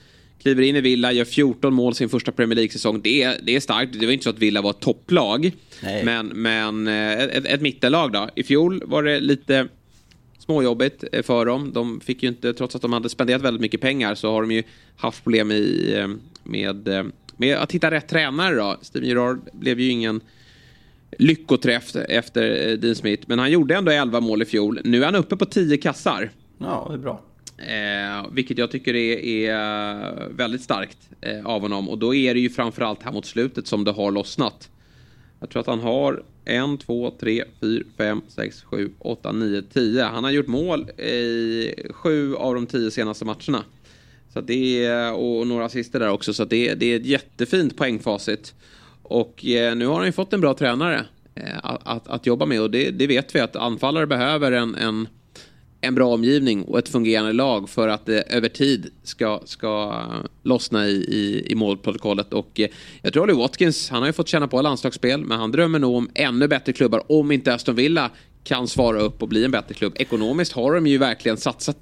Kliver 0.43 0.62
in 0.62 0.76
i 0.76 0.80
Villa, 0.80 1.12
gör 1.12 1.24
14 1.24 1.74
mål 1.74 1.95
sin 1.95 2.09
första 2.09 2.32
Premier 2.32 2.57
League-säsong. 2.57 3.01
Det 3.03 3.22
är, 3.22 3.36
det 3.43 3.57
är 3.57 3.61
starkt. 3.61 4.01
Det 4.01 4.07
var 4.07 4.12
inte 4.12 4.24
så 4.24 4.30
att 4.30 4.39
Villa 4.39 4.62
var 4.62 4.70
ett 4.70 4.80
topplag. 4.80 5.53
Nej. 5.82 6.05
Men, 6.05 6.26
men 6.26 6.89
eh, 6.89 7.22
ett, 7.22 7.47
ett 7.47 7.61
mittellag 7.61 8.12
då. 8.12 8.28
I 8.34 8.43
fjol 8.43 8.82
var 8.86 9.03
det 9.03 9.20
lite 9.20 9.68
småjobbigt 10.39 11.05
eh, 11.12 11.22
för 11.22 11.47
dem. 11.47 11.72
De 11.74 12.01
fick 12.01 12.22
ju 12.22 12.28
inte, 12.28 12.55
trots 12.55 12.76
att 12.76 12.82
de 12.82 12.93
hade 12.93 13.09
spenderat 13.09 13.43
väldigt 13.43 13.61
mycket 13.61 13.80
pengar, 13.80 14.14
så 14.14 14.32
har 14.32 14.43
de 14.43 14.51
ju 14.51 14.62
haft 14.97 15.22
problem 15.24 15.51
i, 15.51 15.95
eh, 15.97 16.09
med, 16.43 16.89
med 17.36 17.57
att 17.57 17.72
hitta 17.72 17.91
rätt 17.91 18.09
tränare 18.09 18.55
då. 18.55 18.76
Steven 18.82 19.09
Gerrard 19.09 19.41
blev 19.53 19.80
ju 19.80 19.91
ingen 19.91 20.20
lyckoträff 21.18 21.97
efter 21.97 22.76
Dean 22.76 22.95
Smith, 22.95 23.24
men 23.26 23.39
han 23.39 23.51
gjorde 23.51 23.76
ändå 23.76 23.93
11 23.93 24.20
mål 24.20 24.43
i 24.43 24.45
fjol. 24.45 24.80
Nu 24.84 25.03
är 25.03 25.05
han 25.05 25.14
uppe 25.14 25.36
på 25.36 25.45
10 25.45 25.76
kassar. 25.76 26.30
Ja, 26.59 26.86
det 26.89 26.95
är 26.95 26.99
bra. 26.99 27.22
Eh, 27.59 28.27
vilket 28.33 28.59
jag 28.59 28.71
tycker 28.71 28.95
är, 28.95 29.19
är 29.19 29.53
eh, 30.21 30.29
väldigt 30.31 30.63
starkt 30.63 30.99
eh, 31.21 31.47
av 31.47 31.61
honom. 31.61 31.89
Och 31.89 31.99
då 31.99 32.15
är 32.15 32.35
det 32.35 32.41
ju 32.41 32.51
framförallt 32.51 33.03
här 33.03 33.13
mot 33.13 33.27
slutet 33.27 33.67
som 33.67 33.85
det 33.85 33.93
har 33.93 34.11
lossnat. 34.11 34.71
Jag 35.41 35.51
tror 35.51 35.61
att 35.61 35.67
han 35.67 35.81
har 35.81 36.23
en, 36.45 36.79
två, 36.79 37.11
tre, 37.21 37.45
fyra, 37.61 37.85
fem, 37.97 38.23
sex, 38.29 38.63
sju, 38.63 38.91
åtta, 38.99 39.33
nio, 39.33 39.63
tio. 39.63 40.03
Han 40.03 40.25
har 40.25 40.31
gjort 40.31 40.47
mål 40.47 40.91
i 40.91 41.75
sju 41.91 42.35
av 42.35 42.55
de 42.55 42.67
tio 42.67 42.91
senaste 42.91 43.25
matcherna. 43.25 43.65
Så 44.33 44.39
att 44.39 44.47
det 44.47 44.85
är, 44.85 45.13
och 45.13 45.47
några 45.47 45.65
assister 45.65 46.01
där 46.01 46.11
också. 46.11 46.35
Så 46.35 46.43
att 46.43 46.51
det, 46.51 46.75
det 46.75 46.93
är 46.93 46.97
ett 46.97 47.07
jättefint 47.07 47.77
poängfacit. 47.77 48.55
Och 49.03 49.47
eh, 49.47 49.77
nu 49.77 49.87
har 49.87 49.97
han 49.97 50.07
ju 50.07 50.13
fått 50.13 50.33
en 50.33 50.41
bra 50.41 50.55
tränare 50.55 51.05
eh, 51.35 51.59
att, 51.63 51.81
att, 51.85 52.09
att 52.09 52.27
jobba 52.27 52.47
med. 52.47 52.63
Och 52.63 52.71
det, 52.71 52.91
det 52.91 53.07
vet 53.07 53.35
vi 53.35 53.41
att 53.41 53.57
anfallare 53.57 54.07
behöver 54.07 54.53
en, 54.53 54.75
en 54.75 55.09
en 55.81 55.95
bra 55.95 56.14
omgivning 56.14 56.62
och 56.62 56.79
ett 56.79 56.89
fungerande 56.89 57.33
lag 57.33 57.68
för 57.68 57.89
att 57.89 58.07
det 58.07 58.22
över 58.22 58.49
tid 58.49 58.91
ska, 59.03 59.41
ska 59.45 60.03
lossna 60.43 60.87
i, 60.87 60.93
i, 60.93 61.53
i 61.53 61.55
målprotokollet. 61.55 62.33
Och 62.33 62.61
eh, 62.61 62.68
jag 63.03 63.12
tror 63.12 63.22
Olly 63.22 63.33
Watkins, 63.33 63.91
han 63.91 64.03
har 64.03 64.07
ju 64.07 64.12
fått 64.12 64.29
känna 64.29 64.49
på 64.49 64.62
landslagsspel, 64.62 65.24
men 65.24 65.39
han 65.39 65.53
drömmer 65.53 65.79
nog 65.79 65.97
om 65.97 66.11
ännu 66.14 66.49
bättre 66.49 66.72
klubbar 66.72 67.03
om 67.07 67.33
inte 67.33 67.55
Aston 67.55 67.74
Villa 67.74 68.11
kan 68.45 68.68
svara 68.68 69.01
upp 69.01 69.22
och 69.22 69.29
bli 69.29 69.45
en 69.45 69.51
bättre 69.51 69.74
klubb. 69.74 69.93
Ekonomiskt 69.97 70.53
har 70.53 70.74
de 70.74 70.87
ju 70.87 70.99
verkligen 70.99 71.37
satsat 71.37 71.79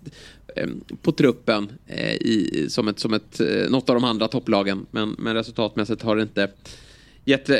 eh, 0.57 0.67
på 1.03 1.13
truppen 1.13 1.73
i, 2.21 2.67
som, 2.69 2.89
ett, 2.89 2.99
som 2.99 3.15
ett, 3.15 3.41
något 3.69 3.91
av 3.91 3.97
de 3.97 4.05
andra 4.05 4.29
topplagen, 4.29 4.87
men, 4.91 5.17
men 5.19 5.35
resultatmässigt 5.35 6.03
har 6.03 6.17
det 6.17 6.23
inte 6.23 6.49
gett, 7.27 7.49
eh, 7.49 7.57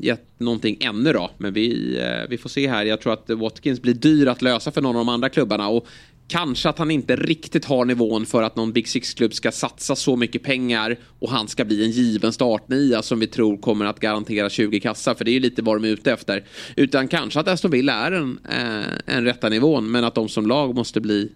gett 0.00 0.40
någonting 0.40 0.76
ännu 0.80 1.12
då. 1.12 1.30
Men 1.38 1.52
vi, 1.52 1.98
eh, 1.98 2.28
vi 2.28 2.38
får 2.38 2.48
se 2.48 2.68
här. 2.68 2.84
Jag 2.84 3.00
tror 3.00 3.12
att 3.12 3.30
Watkins 3.30 3.82
blir 3.82 3.94
dyr 3.94 4.26
att 4.26 4.42
lösa 4.42 4.70
för 4.70 4.82
någon 4.82 4.96
av 4.96 5.00
de 5.00 5.08
andra 5.08 5.28
klubbarna. 5.28 5.68
Och 5.68 5.86
kanske 6.28 6.68
att 6.68 6.78
han 6.78 6.90
inte 6.90 7.16
riktigt 7.16 7.64
har 7.64 7.84
nivån 7.84 8.26
för 8.26 8.42
att 8.42 8.56
någon 8.56 8.72
Big 8.72 8.88
Six-klubb 8.88 9.34
ska 9.34 9.52
satsa 9.52 9.96
så 9.96 10.16
mycket 10.16 10.42
pengar 10.42 10.96
och 11.18 11.30
han 11.30 11.48
ska 11.48 11.64
bli 11.64 11.84
en 11.84 11.90
given 11.90 12.32
startnia 12.32 13.02
som 13.02 13.20
vi 13.20 13.26
tror 13.26 13.56
kommer 13.56 13.84
att 13.84 14.00
garantera 14.00 14.50
20 14.50 14.80
kassar. 14.80 15.14
För 15.14 15.24
det 15.24 15.30
är 15.30 15.32
ju 15.32 15.40
lite 15.40 15.62
vad 15.62 15.76
de 15.76 15.88
är 15.88 15.92
ute 15.92 16.12
efter. 16.12 16.44
Utan 16.76 17.08
kanske 17.08 17.40
att 17.40 17.48
Aston 17.48 17.70
Villa 17.70 17.92
är 17.92 18.12
en, 18.12 18.38
eh, 18.50 19.14
en 19.16 19.24
rätta 19.24 19.48
nivån 19.48 19.90
men 19.90 20.04
att 20.04 20.14
de 20.14 20.28
som 20.28 20.46
lag 20.46 20.74
måste 20.74 21.00
bli 21.00 21.32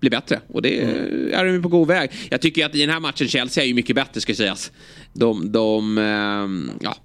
bli 0.00 0.10
bättre. 0.10 0.40
Och 0.48 0.62
det 0.62 0.80
är 1.32 1.44
de 1.44 1.62
på 1.62 1.68
god 1.68 1.88
väg. 1.88 2.10
Jag 2.30 2.40
tycker 2.40 2.66
att 2.66 2.74
i 2.74 2.80
den 2.80 2.90
här 2.90 3.00
matchen 3.00 3.28
Chelsea 3.28 3.64
är 3.64 3.68
ju 3.68 3.74
mycket 3.74 3.96
bättre 3.96 4.20
ska 4.20 4.34
sägas. 4.34 4.72
De, 5.12 5.52
de 5.52 5.98
eh, 5.98 6.84
ja, 6.86 6.96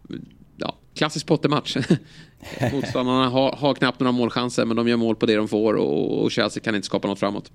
ja, 0.57 0.77
klassisk 0.95 1.25
Potter-match. 1.25 1.77
Motståndarna 2.73 3.29
har, 3.29 3.51
har 3.55 3.73
knappt 3.73 3.99
några 3.99 4.11
målchanser 4.11 4.65
men 4.65 4.77
de 4.77 4.87
gör 4.87 4.97
mål 4.97 5.15
på 5.15 5.25
det 5.25 5.35
de 5.35 5.47
får 5.47 5.73
och, 5.73 6.23
och 6.23 6.31
Chelsea 6.31 6.63
kan 6.63 6.75
inte 6.75 6.85
skapa 6.85 7.07
något 7.07 7.19
framåt. 7.19 7.51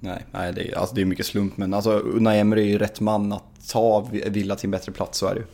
Nej, 0.00 0.26
nej 0.30 0.52
det, 0.52 0.68
är, 0.68 0.78
alltså 0.78 0.94
det 0.94 1.00
är 1.00 1.04
mycket 1.04 1.26
slump 1.26 1.56
men 1.56 1.74
alltså 1.74 1.90
Unai 1.90 2.38
Emery 2.38 2.62
är 2.62 2.66
ju 2.66 2.78
rätt 2.78 3.00
man 3.00 3.32
att 3.32 3.68
ta 3.68 4.08
Villa 4.26 4.56
till 4.56 4.66
en 4.66 4.70
bättre 4.70 4.92
plats, 4.92 5.18
så 5.18 5.26
är 5.26 5.34
det 5.34 5.40
ju. 5.40 5.46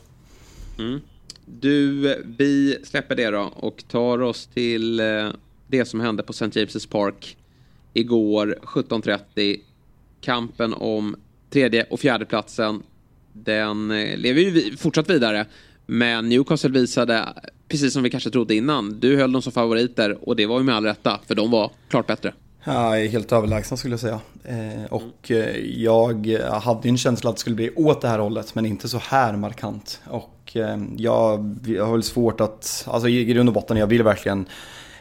Mm. 0.85 1.01
Du, 1.47 2.25
vi 2.39 2.79
släpper 2.85 3.15
det 3.15 3.31
då 3.31 3.53
och 3.57 3.85
tar 3.89 4.23
oss 4.23 4.47
till 4.47 5.01
eh, 5.01 5.29
det 5.67 5.85
som 5.85 6.01
hände 6.01 6.23
på 6.23 6.33
St. 6.33 6.47
James' 6.47 6.89
Park 6.91 7.37
igår 7.97 8.59
17.30. 8.63 9.57
Kampen 10.21 10.75
om 10.75 11.17
tredje 11.51 11.87
och 11.91 12.01
fjärde 12.01 12.25
platsen 12.25 12.83
den 13.33 13.91
eh, 13.91 14.17
lever 14.17 14.41
ju 14.41 14.77
fortsatt 14.77 15.11
vidare. 15.11 15.47
Men 15.87 16.29
Newcastle 16.29 16.71
visade, 16.71 17.25
precis 17.69 17.93
som 17.93 18.03
vi 18.03 18.11
kanske 18.11 18.31
trodde 18.31 18.55
innan, 18.55 19.01
du 19.01 19.17
höll 19.17 19.33
dem 19.33 19.43
som 19.43 19.53
favoriter 19.53 20.29
och 20.29 20.37
det 20.37 20.47
var 20.47 20.59
ju 20.59 20.65
med 20.65 20.75
all 20.75 20.85
rätta, 20.85 21.21
för 21.27 21.35
de 21.35 21.51
var 21.51 21.71
klart 21.89 22.07
bättre. 22.07 22.33
Ja, 22.65 22.91
helt 22.91 23.33
överlägsna 23.33 23.77
skulle 23.77 23.93
jag 23.93 24.01
säga. 24.01 24.21
Eh, 24.45 24.85
och 24.91 25.31
eh, 25.31 25.57
jag 25.57 26.39
hade 26.63 26.89
ju 26.89 26.91
en 26.91 26.99
känsla 26.99 27.31
att 27.31 27.37
det 27.37 27.41
skulle 27.41 27.57
bli 27.57 27.71
åt 27.77 28.01
det 28.01 28.09
här 28.09 28.19
hållet, 28.19 28.55
men 28.55 28.67
inte 28.67 28.89
så 28.89 28.99
här 28.99 29.37
markant. 29.37 30.01
Och 30.05 30.33
jag, 30.97 31.57
jag 31.67 31.87
har 31.87 31.93
väl 31.93 32.03
svårt 32.03 32.41
att, 32.41 32.85
alltså 32.89 33.09
i 33.09 33.25
grund 33.25 33.49
och 33.49 33.55
botten, 33.55 33.77
jag 33.77 33.87
vill 33.87 34.03
verkligen 34.03 34.47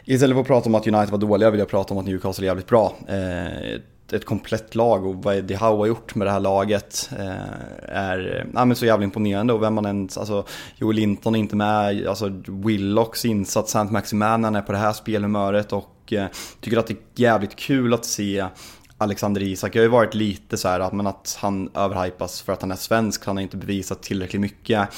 Istället 0.08 0.34
för 0.34 0.40
att 0.40 0.46
prata 0.46 0.68
om 0.68 0.74
att 0.74 0.86
United 0.86 1.10
var 1.10 1.18
dåliga 1.18 1.50
vill 1.50 1.60
jag 1.60 1.68
prata 1.68 1.94
om 1.94 2.00
att 2.00 2.06
Newcastle 2.06 2.44
är 2.44 2.46
jävligt 2.46 2.66
bra. 2.66 2.96
Eh, 3.08 3.46
ett, 3.46 4.12
ett 4.12 4.24
komplett 4.24 4.74
lag 4.74 5.06
och 5.06 5.14
vad 5.14 5.36
Eddie 5.36 5.54
Howe 5.54 5.76
har 5.76 5.86
gjort 5.86 6.14
med 6.14 6.26
det 6.26 6.30
här 6.30 6.40
laget 6.40 7.10
eh, 7.18 7.96
är 7.96 8.46
ja, 8.54 8.64
men 8.64 8.76
så 8.76 8.86
jävla 8.86 9.04
imponerande 9.04 9.52
och 9.52 9.62
vem 9.62 9.74
man 9.74 9.86
än, 9.86 10.08
alltså 10.16 10.46
Joel 10.76 10.96
Linton 10.96 11.34
är 11.34 11.38
inte 11.38 11.56
med, 11.56 12.06
alltså 12.06 12.42
Willocks 12.46 13.24
insats, 13.24 13.72
Sant 13.72 13.90
Maximanen 13.90 14.56
är 14.56 14.62
på 14.62 14.72
det 14.72 14.78
här 14.78 14.92
spelhumöret 14.92 15.72
och 15.72 16.12
eh, 16.12 16.26
tycker 16.60 16.78
att 16.78 16.86
det 16.86 16.94
är 16.94 16.98
jävligt 17.14 17.56
kul 17.56 17.94
att 17.94 18.04
se 18.04 18.46
Alexander 18.98 19.42
Isak, 19.42 19.74
jag 19.74 19.80
har 19.80 19.84
ju 19.84 19.90
varit 19.90 20.14
lite 20.14 20.56
så 20.56 20.68
här 20.68 20.80
att, 20.80 20.92
men 20.92 21.06
att 21.06 21.38
han 21.40 21.70
överhypas 21.74 22.42
för 22.42 22.52
att 22.52 22.60
han 22.60 22.72
är 22.72 22.76
svensk, 22.76 23.26
han 23.26 23.36
har 23.36 23.42
inte 23.42 23.56
bevisat 23.56 24.02
tillräckligt 24.02 24.40
mycket. 24.40 24.88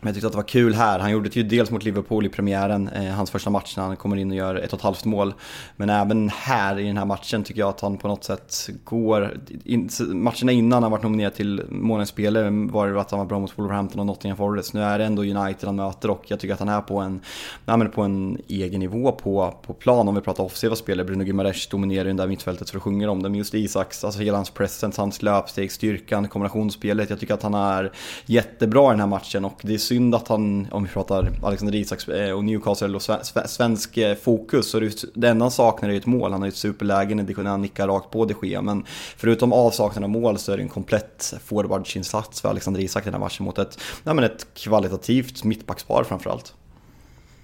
Men 0.00 0.08
jag 0.08 0.14
tyckte 0.14 0.26
att 0.26 0.32
det 0.32 0.36
var 0.36 0.48
kul 0.48 0.74
här. 0.74 0.98
Han 0.98 1.10
gjorde 1.10 1.28
det 1.28 1.36
ju 1.36 1.42
dels 1.42 1.70
mot 1.70 1.84
Liverpool 1.84 2.26
i 2.26 2.28
premiären, 2.28 2.88
eh, 2.88 3.12
hans 3.12 3.30
första 3.30 3.50
match 3.50 3.76
när 3.76 3.84
han 3.84 3.96
kommer 3.96 4.16
in 4.16 4.30
och 4.30 4.36
gör 4.36 4.54
ett 4.54 4.72
och 4.72 4.78
ett 4.78 4.84
halvt 4.84 5.04
mål. 5.04 5.34
Men 5.76 5.90
även 5.90 6.28
här 6.28 6.78
i 6.78 6.86
den 6.86 6.96
här 6.96 7.04
matchen 7.04 7.44
tycker 7.44 7.60
jag 7.60 7.68
att 7.68 7.80
han 7.80 7.96
på 7.96 8.08
något 8.08 8.24
sätt 8.24 8.68
går... 8.84 9.38
In, 9.64 9.88
matcherna 10.08 10.52
innan 10.52 10.82
han 10.82 10.92
varit 10.92 11.02
nominerad 11.02 11.34
till 11.34 11.62
månadens 11.68 12.08
spelare 12.08 12.50
var 12.50 12.88
det 12.88 13.00
att 13.00 13.10
han 13.10 13.18
var 13.18 13.26
bra 13.26 13.38
mot 13.38 13.58
Wolverhampton 13.58 14.00
och 14.00 14.06
Nottingham 14.06 14.36
Forest. 14.36 14.74
Nu 14.74 14.82
är 14.82 14.98
det 14.98 15.04
ändå 15.04 15.22
United 15.22 15.66
han 15.66 15.76
möter 15.76 16.10
och 16.10 16.24
jag 16.26 16.40
tycker 16.40 16.54
att 16.54 16.60
han 16.60 16.68
är 16.68 16.80
på 16.80 16.98
en, 16.98 17.20
nej, 17.64 17.88
på 17.88 18.02
en 18.02 18.38
egen 18.48 18.80
nivå 18.80 19.12
på, 19.12 19.54
på 19.62 19.72
plan. 19.72 20.08
Om 20.08 20.14
vi 20.14 20.20
pratar 20.20 20.44
offensiva 20.44 20.76
spelare, 20.76 21.06
Bruno 21.06 21.24
Gimares 21.24 21.66
dominerar 21.66 22.04
ju 22.04 22.12
det 22.12 22.22
där 22.22 22.28
mittfältet 22.28 22.70
för 22.70 22.76
att 22.76 22.82
sjunga 22.82 23.10
om 23.10 23.22
det. 23.22 23.28
Men 23.28 23.38
just 23.38 23.54
Isaks, 23.54 24.04
alltså 24.04 24.20
hela 24.20 24.38
hans 24.38 24.50
presence, 24.50 25.00
hans 25.00 25.22
löpsteg, 25.22 25.72
styrkan, 25.72 26.28
kombinationsspelet. 26.28 27.10
Jag 27.10 27.20
tycker 27.20 27.34
att 27.34 27.42
han 27.42 27.54
är 27.54 27.92
jättebra 28.26 28.86
i 28.86 28.90
den 28.90 29.00
här 29.00 29.06
matchen 29.06 29.44
och 29.44 29.60
det 29.62 29.74
är 29.74 29.78
synd 29.90 30.14
att 30.14 30.28
han, 30.28 30.68
om 30.70 30.82
vi 30.82 30.88
pratar 30.88 31.32
Alexander 31.42 31.74
Isaks 31.74 32.08
eh, 32.08 32.32
och 32.32 32.44
Newcastle 32.44 32.94
och 32.94 33.02
svensk 33.46 33.96
eh, 33.96 34.14
fokus, 34.14 34.70
så 34.70 34.80
det, 34.80 35.04
det 35.14 35.28
enda 35.28 35.44
han 35.44 35.50
saknar 35.50 35.88
är 35.88 35.96
ett 35.96 36.06
mål. 36.06 36.32
Han 36.32 36.40
har 36.40 36.46
ju 36.46 36.50
ett 36.50 36.56
superläge 36.56 37.14
när 37.14 37.44
han 37.44 37.62
nickar 37.62 37.88
rakt 37.88 38.10
på 38.10 38.24
de 38.24 38.34
Gea, 38.42 38.62
men 38.62 38.84
förutom 39.16 39.52
avsaknaden 39.52 40.04
av 40.04 40.10
mål 40.10 40.38
så 40.38 40.52
är 40.52 40.56
det 40.56 40.62
en 40.62 40.68
komplett 40.68 41.34
forwardsinsats 41.44 42.40
för 42.40 42.48
Alexander 42.48 42.80
Isak 42.80 43.04
den 43.04 43.12
här 43.12 43.20
matchen 43.20 43.44
mot 43.44 43.58
ett, 43.58 43.78
ja, 44.04 44.14
men 44.14 44.24
ett 44.24 44.46
kvalitativt 44.54 45.44
mittbackspar 45.44 46.04
framförallt. 46.04 46.54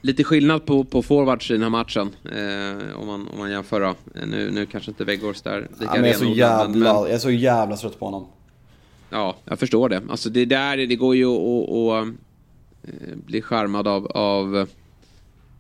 Lite 0.00 0.24
skillnad 0.24 0.66
på, 0.66 0.84
på 0.84 1.02
forwards 1.02 1.50
i 1.50 1.52
den 1.52 1.62
här 1.62 1.70
matchen, 1.70 2.10
eh, 2.24 3.00
om, 3.00 3.06
man, 3.06 3.28
om 3.28 3.38
man 3.38 3.50
jämför 3.50 3.80
då. 3.80 3.94
Nu, 4.26 4.50
nu 4.50 4.66
kanske 4.66 4.90
inte 4.90 5.04
Weghorst 5.04 5.44
där 5.44 5.60
lika 5.80 5.84
ja, 5.84 6.00
men 6.00 6.04
jag, 6.04 6.14
är 6.14 6.18
så 6.18 6.24
jävla, 6.24 6.68
men... 6.68 6.82
jag 6.82 7.10
är 7.10 7.18
så 7.18 7.30
jävla 7.30 7.76
trött 7.76 7.98
på 7.98 8.04
honom. 8.04 8.26
Ja, 9.10 9.36
jag 9.44 9.58
förstår 9.58 9.88
det. 9.88 10.02
Alltså 10.10 10.30
det 10.30 10.44
där, 10.44 10.76
det 10.76 10.96
går 10.96 11.16
ju 11.16 11.26
att 11.26 12.06
Eh, 12.86 13.16
blir 13.26 13.42
charmad 13.42 13.88
av, 13.88 14.06
av 14.06 14.68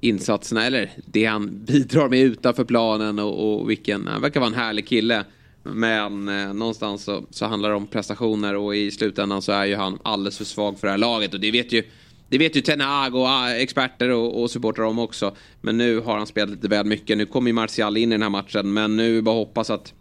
insatserna, 0.00 0.66
eller 0.66 0.90
det 1.06 1.24
han 1.24 1.64
bidrar 1.64 2.08
med 2.08 2.20
utanför 2.20 2.64
planen 2.64 3.18
och, 3.18 3.60
och 3.60 3.70
vilken, 3.70 4.06
han 4.06 4.22
verkar 4.22 4.40
vara 4.40 4.50
en 4.50 4.56
härlig 4.56 4.86
kille. 4.86 5.24
Men 5.62 6.28
eh, 6.28 6.54
någonstans 6.54 7.04
så, 7.04 7.24
så, 7.30 7.46
handlar 7.46 7.70
det 7.70 7.76
om 7.76 7.86
prestationer 7.86 8.54
och 8.54 8.76
i 8.76 8.90
slutändan 8.90 9.42
så 9.42 9.52
är 9.52 9.64
ju 9.64 9.76
han 9.76 9.98
alldeles 10.02 10.38
för 10.38 10.44
svag 10.44 10.78
för 10.78 10.86
det 10.86 10.90
här 10.90 10.98
laget 10.98 11.34
och 11.34 11.40
det 11.40 11.50
vet 11.50 11.72
ju 11.72 11.82
det 12.28 12.38
vet 12.38 12.56
ju 12.56 12.60
Tenag 12.60 13.14
och 13.14 13.26
ah, 13.26 13.50
experter 13.50 14.10
och, 14.10 14.42
och 14.42 14.50
supportrar 14.50 14.84
om 14.84 14.98
också. 14.98 15.36
Men 15.60 15.78
nu 15.78 16.00
har 16.00 16.16
han 16.18 16.26
spelat 16.26 16.50
lite 16.50 16.68
väl 16.68 16.86
mycket. 16.86 17.18
Nu 17.18 17.26
kommer 17.26 17.48
ju 17.48 17.52
Martial 17.52 17.96
in 17.96 18.12
i 18.12 18.14
den 18.14 18.22
här 18.22 18.30
matchen. 18.30 18.72
Men 18.72 18.96
nu 18.96 19.22
bara 19.22 19.34
hoppas 19.34 19.70
att, 19.70 19.94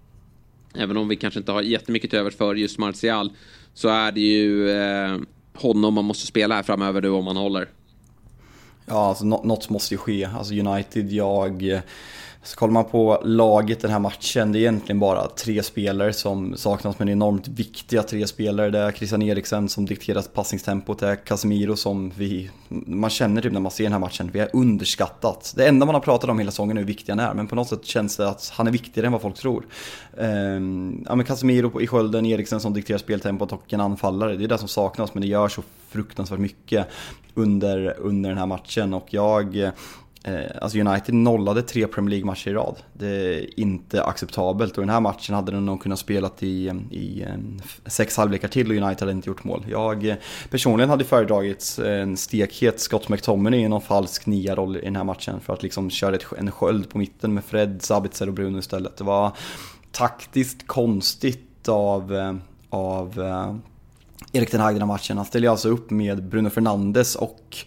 även 0.75 0.97
om 0.97 1.07
vi 1.07 1.15
kanske 1.15 1.39
inte 1.39 1.51
har 1.51 1.61
jättemycket 1.61 2.09
till 2.09 2.19
övers 2.19 2.35
för 2.35 2.55
just 2.55 2.77
Martial, 2.77 3.31
så 3.73 3.89
är 3.89 4.11
det 4.11 4.21
ju 4.21 4.69
eh, 4.69 5.17
honom 5.57 5.93
man 5.93 6.05
måste 6.05 6.27
spela 6.27 6.55
här 6.55 6.63
framöver 6.63 7.01
nu 7.01 7.09
om 7.09 7.25
man 7.25 7.37
håller. 7.37 7.69
Ja, 8.85 9.09
alltså 9.09 9.25
något 9.25 9.69
måste 9.69 9.93
ju 9.93 9.97
ske. 9.97 10.29
Alltså 10.37 10.53
United, 10.53 11.11
jag 11.11 11.81
så 12.45 12.57
kollar 12.57 12.73
man 12.73 12.85
på 12.85 13.21
laget 13.23 13.79
den 13.79 13.91
här 13.91 13.99
matchen, 13.99 14.51
det 14.51 14.57
är 14.57 14.61
egentligen 14.61 14.99
bara 14.99 15.27
tre 15.27 15.63
spelare 15.63 16.13
som 16.13 16.57
saknas, 16.57 16.99
men 16.99 17.09
enormt 17.09 17.47
viktiga 17.47 18.03
tre 18.03 18.27
spelare. 18.27 18.69
Det 18.69 18.79
är 18.79 18.91
Christian 18.91 19.21
Eriksen 19.21 19.69
som 19.69 19.85
dikterar 19.85 20.21
passningstempot, 20.21 20.99
det 20.99 21.07
är 21.07 21.15
Casemiro 21.15 21.75
som 21.75 22.11
vi, 22.17 22.49
man 22.69 23.09
känner 23.09 23.41
typ 23.41 23.51
när 23.51 23.59
man 23.59 23.71
ser 23.71 23.83
den 23.83 23.93
här 23.93 23.99
matchen, 23.99 24.29
vi 24.33 24.39
är 24.39 24.49
underskattat. 24.53 25.53
Det 25.57 25.67
enda 25.67 25.85
man 25.85 25.95
har 25.95 26.01
pratat 26.01 26.29
om 26.29 26.39
hela 26.39 26.51
säsongen 26.51 26.77
är 26.77 26.81
hur 26.81 26.87
viktig 26.87 27.11
han 27.11 27.19
är, 27.19 27.33
men 27.33 27.47
på 27.47 27.55
något 27.55 27.67
sätt 27.67 27.85
känns 27.85 28.17
det 28.17 28.29
att 28.29 28.51
han 28.53 28.67
är 28.67 28.71
viktigare 28.71 29.05
än 29.07 29.13
vad 29.13 29.21
folk 29.21 29.37
tror. 29.37 29.65
Ehm, 30.17 31.03
ja 31.07 31.15
men 31.15 31.25
Casemiro 31.25 31.81
i 31.81 31.87
skölden, 31.87 32.25
Eriksen 32.25 32.59
som 32.59 32.73
dikterar 32.73 32.97
speltempot 32.97 33.51
och 33.51 33.73
en 33.73 33.81
anfallare, 33.81 34.35
det 34.35 34.43
är 34.43 34.47
det 34.47 34.57
som 34.57 34.67
saknas, 34.67 35.13
men 35.13 35.21
det 35.21 35.27
gör 35.27 35.47
så 35.47 35.63
fruktansvärt 35.89 36.39
mycket 36.39 36.87
under, 37.33 37.95
under 37.99 38.29
den 38.29 38.39
här 38.39 38.45
matchen 38.45 38.93
och 38.93 39.07
jag 39.09 39.71
Eh, 40.27 40.51
alltså 40.61 40.79
United 40.79 41.13
nollade 41.13 41.61
tre 41.61 41.87
Premier 41.87 42.09
League-matcher 42.09 42.47
i 42.47 42.53
rad. 42.53 42.75
Det 42.93 43.07
är 43.07 43.59
inte 43.59 44.03
acceptabelt 44.03 44.77
och 44.77 44.81
den 44.81 44.89
här 44.89 44.99
matchen 44.99 45.35
hade 45.35 45.51
de 45.51 45.65
nog 45.65 45.81
kunnat 45.81 45.99
spela 45.99 46.31
i, 46.39 46.71
i 46.91 47.21
eh, 47.21 47.29
sex 47.85 48.17
halvlekar 48.17 48.47
till 48.47 48.69
och 48.69 48.77
United 48.77 48.99
hade 48.99 49.11
inte 49.11 49.29
gjort 49.29 49.43
mål. 49.43 49.65
Jag 49.69 50.05
eh, 50.05 50.15
personligen 50.49 50.89
hade 50.89 51.03
föredragit 51.03 51.79
en 51.85 52.17
stekhet 52.17 52.79
Scott 52.79 53.09
McTominay 53.09 53.59
i 53.59 53.67
någon 53.67 53.81
falsk 53.81 54.25
nia-roll 54.25 54.77
i 54.77 54.81
den 54.81 54.95
här 54.95 55.03
matchen 55.03 55.39
för 55.39 55.53
att 55.53 55.63
liksom 55.63 55.89
köra 55.89 56.15
ett, 56.15 56.25
en 56.37 56.51
sköld 56.51 56.89
på 56.89 56.97
mitten 56.97 57.33
med 57.33 57.43
Fred, 57.43 57.81
Sabitzer 57.81 58.27
och 58.27 58.33
Bruno 58.33 58.59
istället. 58.59 58.97
Det 58.97 59.03
var 59.03 59.31
taktiskt 59.91 60.67
konstigt 60.67 61.69
av, 61.69 62.39
av 62.69 63.19
Erik 64.33 64.51
den 64.51 64.61
Hag 64.61 64.75
den 64.75 64.81
här 64.81 64.87
matchen. 64.87 65.17
Han 65.17 65.25
ställer 65.25 65.49
alltså 65.49 65.69
upp 65.69 65.89
med 65.89 66.23
Bruno 66.23 66.49
Fernandes 66.49 67.15
och 67.15 67.57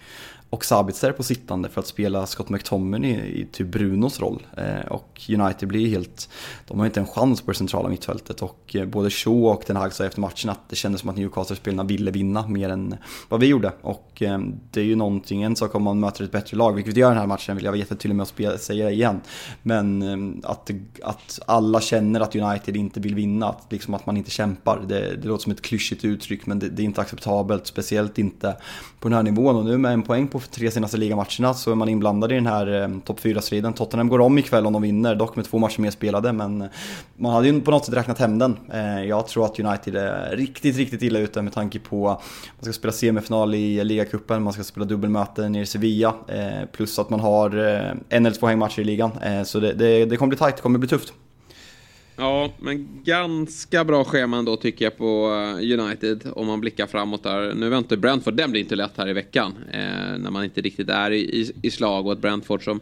och 0.51 0.65
Sabitzer 0.65 1.13
på 1.13 1.23
sittande 1.23 1.69
för 1.69 1.81
att 1.81 1.87
spela 1.87 2.27
Scott 2.27 2.49
McTominay 2.49 3.11
i, 3.11 3.41
i 3.41 3.47
typ 3.53 3.67
Brunos 3.67 4.21
roll. 4.21 4.47
Eh, 4.57 4.87
och 4.93 5.21
United 5.29 5.69
blir 5.69 5.89
helt, 5.89 6.29
de 6.67 6.79
har 6.79 6.87
inte 6.87 7.01
en 7.01 7.07
chans 7.07 7.41
på 7.41 7.51
det 7.51 7.57
centrala 7.57 7.89
mittfältet 7.89 8.43
och 8.43 8.77
eh, 8.77 8.87
både 8.87 9.11
Shaw 9.11 9.49
och 9.49 9.63
Den 9.67 9.77
Hag 9.77 9.93
sa 9.93 10.05
efter 10.05 10.21
matchen 10.21 10.51
att 10.51 10.69
det 10.69 10.77
kändes 10.77 11.01
som 11.01 11.11
att 11.11 11.17
Newcastle-spelarna 11.17 11.85
ville 11.85 12.11
vinna 12.11 12.47
mer 12.47 12.69
än 12.69 12.97
vad 13.29 13.41
vi 13.41 13.47
gjorde. 13.47 13.73
Och 13.81 14.23
eh, 14.23 14.39
det 14.71 14.81
är 14.81 14.85
ju 14.85 14.97
någonting, 14.97 15.43
en 15.43 15.57
sak 15.57 15.75
om 15.75 15.83
man 15.83 16.01
möter 16.01 16.25
ett 16.25 16.33
bättre 16.33 16.57
lag, 16.57 16.73
vilket 16.73 16.95
vi 16.95 17.01
gör 17.01 17.09
den 17.09 17.19
här 17.19 17.27
matchen 17.27 17.57
vill 17.57 17.65
jag 17.65 17.73
vara 17.73 17.79
jättetydlig 17.79 18.17
med 18.17 18.23
att 18.23 18.29
spela, 18.29 18.59
säga 18.59 18.85
det 18.85 18.93
igen. 18.93 19.21
Men 19.63 20.03
eh, 20.03 20.51
att, 20.51 20.71
att 21.03 21.41
alla 21.47 21.81
känner 21.81 22.21
att 22.21 22.37
United 22.37 22.77
inte 22.77 23.01
vill 23.01 23.15
vinna, 23.15 23.49
att, 23.49 23.67
liksom 23.71 23.95
att 23.95 24.07
man 24.07 24.17
inte 24.17 24.31
kämpar. 24.31 24.85
Det, 24.89 25.17
det 25.17 25.29
låter 25.29 25.43
som 25.43 25.53
ett 25.53 25.63
klyschigt 25.63 26.05
uttryck 26.05 26.47
men 26.47 26.59
det, 26.59 26.69
det 26.69 26.83
är 26.83 26.85
inte 26.85 27.01
acceptabelt, 27.01 27.67
speciellt 27.67 28.19
inte 28.19 28.57
på 29.01 29.09
den 29.09 29.17
här 29.17 29.23
nivån. 29.23 29.57
Och 29.57 29.65
nu 29.65 29.79
med 29.79 29.93
en 29.93 30.03
poäng 30.03 30.29
på 30.29 30.41
tre 30.41 30.71
senaste 30.71 30.97
ligamatcherna 30.97 31.55
så 31.55 31.71
är 31.71 31.75
man 31.75 31.89
inblandad 31.89 32.33
i 32.33 32.35
den 32.35 32.47
här 32.47 32.83
eh, 32.83 32.89
topp 33.05 33.21
4-striden. 33.21 33.73
Tottenham 33.73 34.09
går 34.09 34.19
om 34.19 34.39
ikväll 34.39 34.67
om 34.67 34.73
de 34.73 34.83
vinner, 34.83 35.15
dock 35.15 35.37
med 35.37 35.45
två 35.45 35.59
matcher 35.59 35.81
mer 35.81 35.91
spelade, 35.91 36.33
men 36.33 36.63
eh, 36.63 36.69
man 37.17 37.33
hade 37.33 37.49
ju 37.49 37.61
på 37.61 37.71
något 37.71 37.85
sätt 37.85 37.95
räknat 37.95 38.19
hem 38.19 38.39
den. 38.39 38.57
Eh, 38.73 39.05
jag 39.05 39.29
tror 39.29 39.45
att 39.45 39.61
United 39.61 39.97
är 39.97 40.37
riktigt, 40.37 40.77
riktigt 40.77 41.03
illa 41.03 41.19
ute 41.19 41.43
med 41.43 41.53
tanke 41.53 41.79
på 41.79 42.09
att 42.09 42.23
man 42.57 42.65
ska 42.65 42.73
spela 42.73 42.93
semifinal 42.93 43.55
i 43.55 43.85
ligacupen, 43.85 44.43
man 44.43 44.53
ska 44.53 44.65
spela 44.65 44.87
dubbelmöte 44.87 45.49
nere 45.49 45.63
i 45.63 45.67
Sevilla, 45.67 46.15
eh, 46.29 46.67
plus 46.73 46.99
att 46.99 47.11
man 47.11 47.21
har 47.21 47.59
eh, 47.59 47.93
en 48.09 48.27
eller 48.27 48.37
två 48.37 48.47
hängmatcher 48.47 48.81
i 48.81 48.85
ligan. 48.85 49.11
Eh, 49.23 49.43
så 49.43 49.61
det, 49.61 49.73
det, 49.73 50.05
det 50.05 50.17
kommer 50.17 50.29
bli 50.29 50.39
tajt, 50.39 50.57
det 50.57 50.63
kommer 50.63 50.79
bli 50.79 50.89
tufft. 50.89 51.13
Ja, 52.21 52.53
men 52.59 52.89
ganska 53.05 53.85
bra 53.85 54.05
schema 54.05 54.37
ändå 54.37 54.57
tycker 54.57 54.85
jag 54.85 54.97
på 54.97 55.33
eh, 55.61 55.81
United 55.81 56.31
om 56.33 56.47
man 56.47 56.61
blickar 56.61 56.87
framåt 56.87 57.23
där. 57.23 57.55
Nu 57.55 57.69
väntar 57.69 57.97
Brentford, 57.97 58.35
den 58.35 58.51
blir 58.51 58.61
inte 58.61 58.77
lätt 58.77 58.97
här 58.97 59.09
i 59.09 59.13
veckan 59.13 59.55
eh, 59.73 60.19
när 60.19 60.31
man 60.31 60.45
inte 60.45 60.61
riktigt 60.61 60.89
är 60.89 61.11
i, 61.11 61.21
i, 61.21 61.53
i, 61.63 61.71
slag 61.71 62.07
och 62.07 62.13
ett 62.13 62.19
Brentford 62.19 62.65
som, 62.65 62.81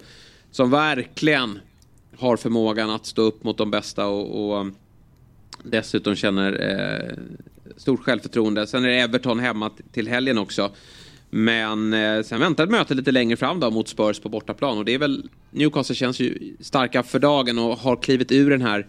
som 0.50 0.70
verkligen 0.70 1.58
har 2.18 2.36
förmågan 2.36 2.90
att 2.90 3.06
stå 3.06 3.22
upp 3.22 3.44
mot 3.44 3.58
de 3.58 3.70
bästa 3.70 4.06
och, 4.06 4.48
och 4.48 4.60
eh, 4.60 4.66
dessutom 5.62 6.14
känner 6.14 6.52
eh, 6.70 7.16
stort 7.76 8.00
självförtroende. 8.00 8.66
Sen 8.66 8.84
är 8.84 8.88
det 8.88 9.00
Everton 9.00 9.38
hemma 9.38 9.70
till 9.92 10.08
helgen 10.08 10.38
också. 10.38 10.70
Men 11.30 11.92
eh, 11.92 12.22
sen 12.22 12.40
väntar 12.40 12.64
ett 12.64 12.70
möte 12.70 12.94
lite 12.94 13.12
längre 13.12 13.36
fram 13.36 13.60
då 13.60 13.70
mot 13.70 13.88
Spurs 13.88 14.20
på 14.20 14.28
bortaplan 14.28 14.78
och 14.78 14.84
det 14.84 14.94
är 14.94 14.98
väl 14.98 15.28
Newcastle 15.50 15.94
känns 15.94 16.20
ju 16.20 16.56
starka 16.60 17.02
för 17.02 17.18
dagen 17.18 17.58
och 17.58 17.78
har 17.78 17.96
klivit 17.96 18.32
ur 18.32 18.50
den 18.50 18.62
här 18.62 18.86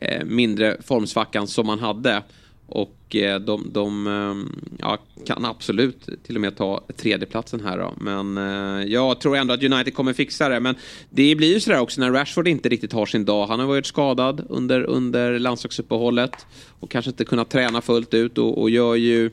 eh, 0.00 0.24
mindre 0.24 0.76
formsvackan 0.82 1.46
som 1.46 1.66
man 1.66 1.78
hade. 1.78 2.22
Och 2.66 3.16
eh, 3.16 3.40
de, 3.40 3.70
de 3.72 4.06
eh, 4.06 4.60
ja, 4.78 4.98
kan 5.26 5.44
absolut 5.44 6.08
till 6.26 6.34
och 6.34 6.40
med 6.40 6.56
ta 6.56 6.84
tredjeplatsen 6.96 7.60
här 7.60 7.78
då. 7.78 7.94
Men 7.96 8.38
eh, 8.38 8.86
jag 8.92 9.20
tror 9.20 9.36
ändå 9.36 9.54
att 9.54 9.62
United 9.62 9.94
kommer 9.94 10.12
fixa 10.12 10.48
det. 10.48 10.60
Men 10.60 10.74
det 11.10 11.34
blir 11.34 11.54
ju 11.54 11.60
sådär 11.60 11.80
också 11.80 12.00
när 12.00 12.10
Rashford 12.10 12.48
inte 12.48 12.68
riktigt 12.68 12.92
har 12.92 13.06
sin 13.06 13.24
dag. 13.24 13.46
Han 13.46 13.60
har 13.60 13.66
varit 13.66 13.86
skadad 13.86 14.46
under, 14.48 14.82
under 14.82 15.38
landslagsuppehållet. 15.38 16.46
Och 16.80 16.90
kanske 16.90 17.10
inte 17.10 17.24
kunnat 17.24 17.50
träna 17.50 17.80
fullt 17.80 18.14
ut 18.14 18.38
och, 18.38 18.60
och 18.60 18.70
gör 18.70 18.94
ju 18.94 19.30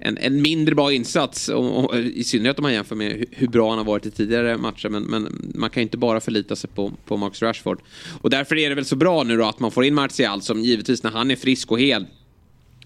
en, 0.00 0.18
en 0.18 0.42
mindre 0.42 0.74
bra 0.74 0.92
insats. 0.92 1.48
Och, 1.48 1.84
och, 1.84 1.98
I 1.98 2.24
synnerhet 2.24 2.58
om 2.58 2.62
man 2.62 2.72
jämför 2.72 2.96
med 2.96 3.24
hur, 3.30 3.48
bra 3.48 3.68
han 3.68 3.78
har 3.78 3.84
varit 3.84 4.06
i 4.06 4.10
tidigare 4.10 4.58
matcher. 4.58 4.88
Men, 4.88 5.02
men 5.02 5.52
man 5.54 5.70
kan 5.70 5.80
ju 5.80 5.82
inte 5.82 5.96
bara 5.96 6.20
förlita 6.20 6.56
sig 6.56 6.70
på, 6.70 6.92
på 7.04 7.16
Marcus 7.16 7.42
Rashford. 7.42 7.80
Och 8.20 8.30
därför 8.30 8.56
är 8.56 8.68
det 8.68 8.74
väl 8.74 8.84
så 8.84 8.96
bra 8.96 9.22
nu 9.22 9.36
då 9.36 9.44
att 9.44 9.60
man 9.60 9.70
får 9.70 9.84
in 9.84 9.94
Martial 9.94 10.42
som 10.42 10.60
givetvis 10.60 11.02
när 11.02 11.10
han 11.10 11.30
är 11.30 11.36
frisk 11.36 11.72
och 11.72 11.80
hel 11.80 12.06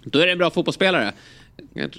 då 0.04 0.18
är 0.18 0.26
det 0.26 0.32
en 0.32 0.38
bra 0.38 0.50
fotbollsspelare. 0.50 1.12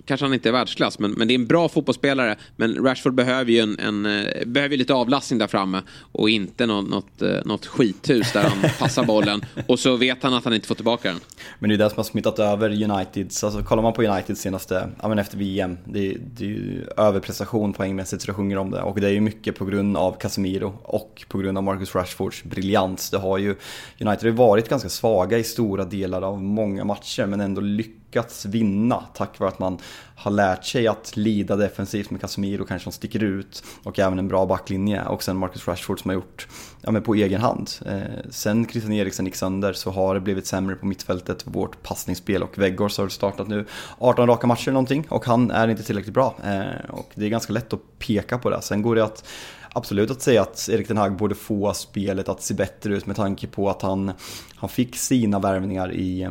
Kanske 0.06 0.26
han 0.26 0.34
inte 0.34 0.50
är 0.50 0.54
världsklass, 0.54 1.00
men, 1.00 1.12
men 1.12 1.28
det 1.28 1.34
är 1.34 1.36
en 1.36 1.48
bra 1.48 1.70
fotbollsspelare. 1.70 2.36
Men 2.56 2.84
Rashford 2.84 3.14
behöver 3.14 3.52
ju 3.52 3.60
en, 3.60 3.80
en 3.80 4.06
eh, 4.06 4.46
behöver 4.46 4.78
lite 4.78 4.94
avlastning 4.94 5.40
där 5.40 5.48
framme. 5.48 5.82
Och 6.12 6.30
inte 6.30 6.66
något, 6.66 6.90
något, 6.90 7.22
eh, 7.22 7.38
något 7.46 7.66
skithus 7.66 8.34
där 8.34 8.44
han 8.44 8.70
passar 8.80 9.04
bollen. 9.04 9.46
Och 9.68 9.80
så 9.80 9.96
vet 9.96 10.24
han 10.24 10.34
att 10.34 10.44
han 10.44 10.54
inte 10.54 10.68
får 10.68 10.76
tillbaka 10.76 11.10
den. 11.10 11.20
Men 11.60 11.70
det 11.70 11.76
är 11.76 11.78
det 11.78 11.90
som 11.90 11.98
har 11.98 12.04
smittat 12.04 12.40
över 12.40 12.84
Uniteds. 12.84 13.44
Alltså 13.44 13.64
kollar 13.64 13.84
man 13.84 13.94
på 13.94 14.04
United 14.04 14.38
senaste, 14.38 14.90
ja 15.02 15.08
men 15.08 15.20
efter 15.20 15.38
VM. 15.38 15.78
Det, 15.86 16.18
det 16.36 16.46
är 16.46 16.50
ju 16.50 16.86
överprestation 16.98 17.74
poängmässigt 17.74 18.22
så 18.22 18.28
det 18.28 18.34
sjunger 18.34 18.58
om 18.58 18.72
det. 18.72 18.82
Och 18.82 19.00
det 19.00 19.08
är 19.08 19.12
ju 19.12 19.22
mycket 19.22 19.56
på 19.56 19.66
grund 19.66 19.98
av 19.98 20.18
Casemiro 20.20 20.74
och 20.84 21.26
på 21.28 21.38
grund 21.38 21.58
av 21.58 21.64
Marcus 21.64 21.96
Rashfords 21.96 22.44
briljans. 22.44 23.10
Det 23.10 23.18
har 23.18 23.38
ju, 23.38 23.56
United 24.00 24.22
har 24.22 24.26
ju 24.26 24.32
varit 24.32 24.70
ganska 24.70 24.90
svaga 24.90 25.38
i 25.38 25.44
stora 25.44 25.86
delar 25.86 26.22
av 26.22 26.44
många 26.44 26.84
matcher 26.84 27.26
men 27.26 27.42
ändå 27.42 27.62
lyckats 27.62 28.46
vinna 28.46 29.04
tack 29.14 29.40
vare 29.40 29.50
att 29.50 29.60
man 29.60 29.65
man 29.66 29.78
har 30.16 30.32
lärt 30.32 30.66
sig 30.66 30.88
att 30.88 31.18
lida 31.18 31.56
defensivt 31.56 32.10
med 32.10 32.22
Casemiro 32.22 32.66
kanske 32.66 32.84
som 32.84 32.92
sticker 32.92 33.24
ut 33.24 33.64
och 33.84 34.00
även 34.00 34.20
en 34.20 34.28
bra 34.28 34.46
backlinje 34.46 35.06
och 35.06 35.24
sen 35.24 35.38
Marcus 35.38 35.68
Rashford 35.68 36.00
som 36.02 36.10
har 36.10 36.16
gjort 36.16 36.48
ja, 36.82 36.92
men 36.92 37.02
på 37.02 37.16
egen 37.16 37.42
hand. 37.42 37.72
Eh, 37.86 38.02
sen 38.30 38.68
Christian 38.68 38.94
Eriksen 38.94 39.26
gick 39.26 39.36
sönder 39.36 39.74
så 39.74 39.92
har 39.92 40.14
det 40.14 40.20
blivit 40.20 40.48
sämre 40.48 40.76
på 40.76 40.86
mittfältet, 40.86 41.44
vårt 41.48 41.84
passningsspel 41.84 42.44
och 42.44 42.58
Weghorst 42.58 42.98
har 42.98 43.10
startat 43.10 43.48
nu 43.48 43.66
18 44.00 44.28
raka 44.28 44.48
matcher 44.48 44.68
eller 44.68 44.74
någonting 44.74 45.06
och 45.10 45.26
han 45.26 45.52
är 45.52 45.68
inte 45.68 45.84
tillräckligt 45.84 46.14
bra 46.14 46.36
eh, 46.44 46.90
och 46.90 47.12
det 47.16 47.26
är 47.26 47.30
ganska 47.30 47.54
lätt 47.54 47.74
att 47.74 48.00
peka 48.00 48.38
på 48.38 48.50
det. 48.50 48.62
Sen 48.62 48.82
går 48.82 48.96
det 48.96 49.04
att 49.04 49.28
absolut 49.74 50.12
att 50.12 50.22
säga 50.22 50.42
att 50.42 50.70
Erik 50.70 50.88
Den 50.88 50.98
Hag 50.98 51.18
borde 51.18 51.36
få 51.36 51.74
spelet 51.74 52.30
att 52.30 52.42
se 52.42 52.54
bättre 52.54 52.96
ut 52.96 53.06
med 53.06 53.16
tanke 53.16 53.48
på 53.48 53.70
att 53.70 53.82
han, 53.82 54.12
han 54.56 54.70
fick 54.70 54.96
sina 54.96 55.40
värvningar 55.40 55.94
i 55.94 56.30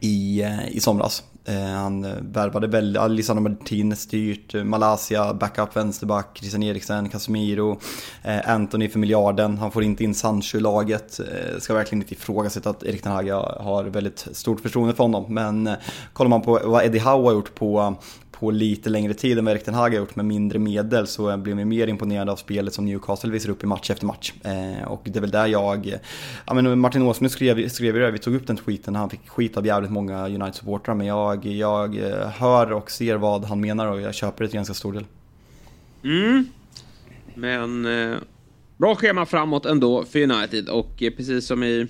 i, 0.00 0.42
eh, 0.42 0.68
i 0.68 0.80
somras. 0.80 1.22
Eh, 1.44 1.54
han 1.54 2.02
värvade 2.32 2.66
väl 2.66 3.12
Lisandro 3.14 3.42
Martinez 3.42 4.00
styrt, 4.00 4.54
eh, 4.54 4.64
Malaysia, 4.64 5.34
backup 5.34 5.76
vänsterback, 5.76 6.38
Christian 6.38 6.62
Eriksen, 6.62 7.08
Casemiro, 7.08 7.80
eh, 8.22 8.50
Anthony 8.50 8.88
för 8.88 8.98
miljarden. 8.98 9.58
Han 9.58 9.70
får 9.70 9.82
inte 9.82 10.04
in 10.04 10.14
Sancho 10.14 10.58
i 10.58 10.60
laget. 10.60 11.20
Ska 11.58 11.74
verkligen 11.74 12.02
inte 12.02 12.14
ifrågasätta 12.14 12.70
att 12.70 12.82
Erik 12.82 13.02
Ten 13.02 13.12
Hag 13.12 13.30
har 13.60 13.84
väldigt 13.84 14.28
stort 14.32 14.60
förtroende 14.60 14.94
för 14.94 15.04
honom. 15.04 15.34
Men 15.34 15.70
kollar 16.12 16.28
man 16.28 16.42
på 16.42 16.60
vad 16.64 16.84
Eddie 16.84 16.98
Howe 16.98 17.28
har 17.28 17.32
gjort 17.32 17.54
på 17.54 17.96
på 18.42 18.50
lite 18.50 18.90
längre 18.90 19.14
tid 19.14 19.38
än 19.38 19.44
vad 19.44 19.54
Erik 19.54 19.64
Ten 19.64 19.74
Hag 19.74 19.90
har 19.90 19.96
gjort 19.96 20.16
med 20.16 20.24
mindre 20.24 20.58
medel 20.58 21.06
så 21.06 21.36
blir 21.36 21.54
man 21.54 21.68
mer 21.68 21.86
imponerad 21.86 22.28
av 22.28 22.36
spelet 22.36 22.74
som 22.74 22.84
Newcastle 22.84 23.30
visar 23.30 23.50
upp 23.50 23.64
i 23.64 23.66
match 23.66 23.90
efter 23.90 24.06
match. 24.06 24.32
Eh, 24.44 24.88
och 24.88 25.00
det 25.04 25.18
är 25.18 25.20
väl 25.20 25.30
där 25.30 25.46
jag, 25.46 25.94
ja 26.46 26.54
men 26.54 26.78
Martin 26.78 27.02
Åsmund 27.02 27.30
skrev, 27.30 27.68
skrev 27.68 27.96
ju 27.96 28.02
det, 28.02 28.10
vi 28.10 28.18
tog 28.18 28.34
upp 28.34 28.46
den 28.46 28.56
tweeten, 28.56 28.94
han 28.94 29.10
fick 29.10 29.28
skit 29.28 29.56
av 29.56 29.66
jävligt 29.66 29.90
många 29.90 30.28
United-supportrar 30.28 30.94
men 30.94 31.06
jag, 31.06 31.46
jag 31.46 31.96
eh, 31.96 32.28
hör 32.28 32.72
och 32.72 32.90
ser 32.90 33.16
vad 33.16 33.44
han 33.44 33.60
menar 33.60 33.86
och 33.86 34.00
jag 34.00 34.14
köper 34.14 34.44
det 34.44 34.48
till 34.48 34.56
ganska 34.56 34.74
stor 34.74 34.92
del. 34.92 35.04
Mm. 36.04 36.44
Men 37.34 37.86
eh, 37.86 38.16
bra 38.76 38.94
schema 38.94 39.26
framåt 39.26 39.66
ändå 39.66 40.04
för 40.04 40.22
United 40.22 40.68
och 40.68 41.02
eh, 41.02 41.10
precis 41.10 41.46
som 41.46 41.62
i 41.62 41.88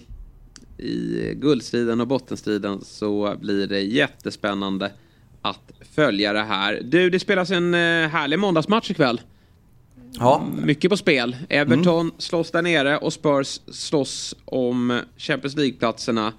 i 0.79 1.35
guldstriden 1.35 2.01
och 2.01 2.07
bottenstriden 2.07 2.81
så 2.85 3.37
blir 3.41 3.67
det 3.67 3.81
jättespännande 3.81 4.93
att 5.43 5.73
följa 5.95 6.33
det 6.33 6.43
här. 6.43 6.81
Du, 6.85 7.11
det 7.11 7.21
spelas 7.21 7.51
en 7.51 7.75
eh, 7.75 8.09
härlig 8.09 8.39
måndagsmatch 8.39 8.91
ikväll. 8.91 9.21
Ja. 10.19 10.47
Mycket 10.63 10.91
på 10.91 10.97
spel. 10.97 11.37
Everton 11.49 12.01
mm. 12.01 12.15
slåss 12.19 12.51
där 12.51 12.63
nere 12.63 12.99
och 12.99 13.13
Spurs 13.13 13.61
slåss 13.73 14.35
om 14.45 15.01
Champions 15.17 15.57
League-platserna. 15.57 16.33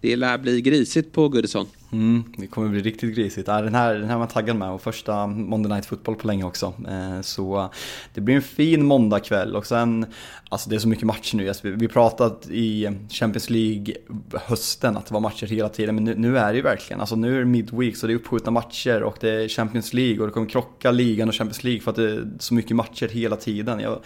Det 0.00 0.16
lär 0.16 0.38
bli 0.38 0.60
grisigt 0.60 1.12
på 1.12 1.28
Goodison. 1.28 1.66
Mm, 1.92 2.24
det 2.36 2.46
kommer 2.46 2.68
bli 2.68 2.80
riktigt 2.80 3.16
grisigt. 3.16 3.46
Den 3.46 3.74
här, 3.74 3.94
den 3.94 4.08
här 4.08 4.14
var 4.14 4.22
jag 4.22 4.30
taggad 4.30 4.56
med 4.56 4.70
och 4.70 4.82
första 4.82 5.26
Monday 5.26 5.72
Night 5.72 5.86
Football 5.86 6.14
på 6.14 6.26
länge 6.26 6.44
också. 6.44 6.74
Eh, 6.88 7.20
så 7.20 7.70
det 8.14 8.20
blir 8.20 8.34
en 8.34 8.42
fin 8.42 8.84
måndagkväll 8.84 9.56
och 9.56 9.66
sen, 9.66 10.06
alltså 10.48 10.70
det 10.70 10.76
är 10.76 10.80
så 10.80 10.88
mycket 10.88 11.04
matcher 11.04 11.36
nu. 11.36 11.48
Alltså, 11.48 11.68
vi 11.68 11.88
pratat 11.88 12.46
i 12.50 12.90
Champions 13.10 13.50
League 13.50 13.94
hösten 14.34 14.96
att 14.96 15.06
det 15.06 15.14
var 15.14 15.20
matcher 15.20 15.46
hela 15.46 15.68
tiden, 15.68 15.94
men 15.94 16.04
nu, 16.04 16.14
nu 16.14 16.38
är 16.38 16.52
det 16.52 16.56
ju 16.56 16.62
verkligen, 16.62 17.00
alltså 17.00 17.16
nu 17.16 17.34
är 17.34 17.38
det 17.38 17.44
midweek 17.44 17.96
så 17.96 18.06
det 18.06 18.12
är 18.12 18.16
uppskjutna 18.16 18.50
matcher 18.50 19.02
och 19.02 19.16
det 19.20 19.30
är 19.30 19.48
Champions 19.48 19.92
League 19.92 20.20
och 20.20 20.26
det 20.26 20.32
kommer 20.32 20.48
krocka 20.48 20.90
ligan 20.90 21.28
och 21.28 21.34
Champions 21.34 21.64
League 21.64 21.80
för 21.80 21.90
att 21.90 21.96
det 21.96 22.10
är 22.10 22.28
så 22.38 22.54
mycket 22.54 22.76
matcher 22.76 23.08
hela 23.08 23.36
tiden. 23.36 23.80
Jag, 23.80 23.98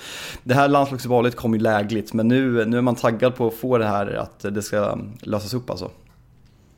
det 0.45 0.55
här 0.55 0.69
landslagsuppehållet 0.69 1.37
kom 1.37 1.55
ju 1.55 1.61
lägligt, 1.61 2.13
men 2.13 2.29
nu, 2.29 2.65
nu 2.65 2.79
är 2.79 2.83
man 2.83 2.95
taggad 2.95 3.37
på 3.37 3.47
att 3.47 3.55
få 3.55 3.79
det 3.79 3.87
här, 3.87 4.15
att 4.15 4.55
det 4.55 4.63
ska 4.63 4.99
lösas 5.23 5.55
upp 5.55 5.71
alltså. 5.71 5.91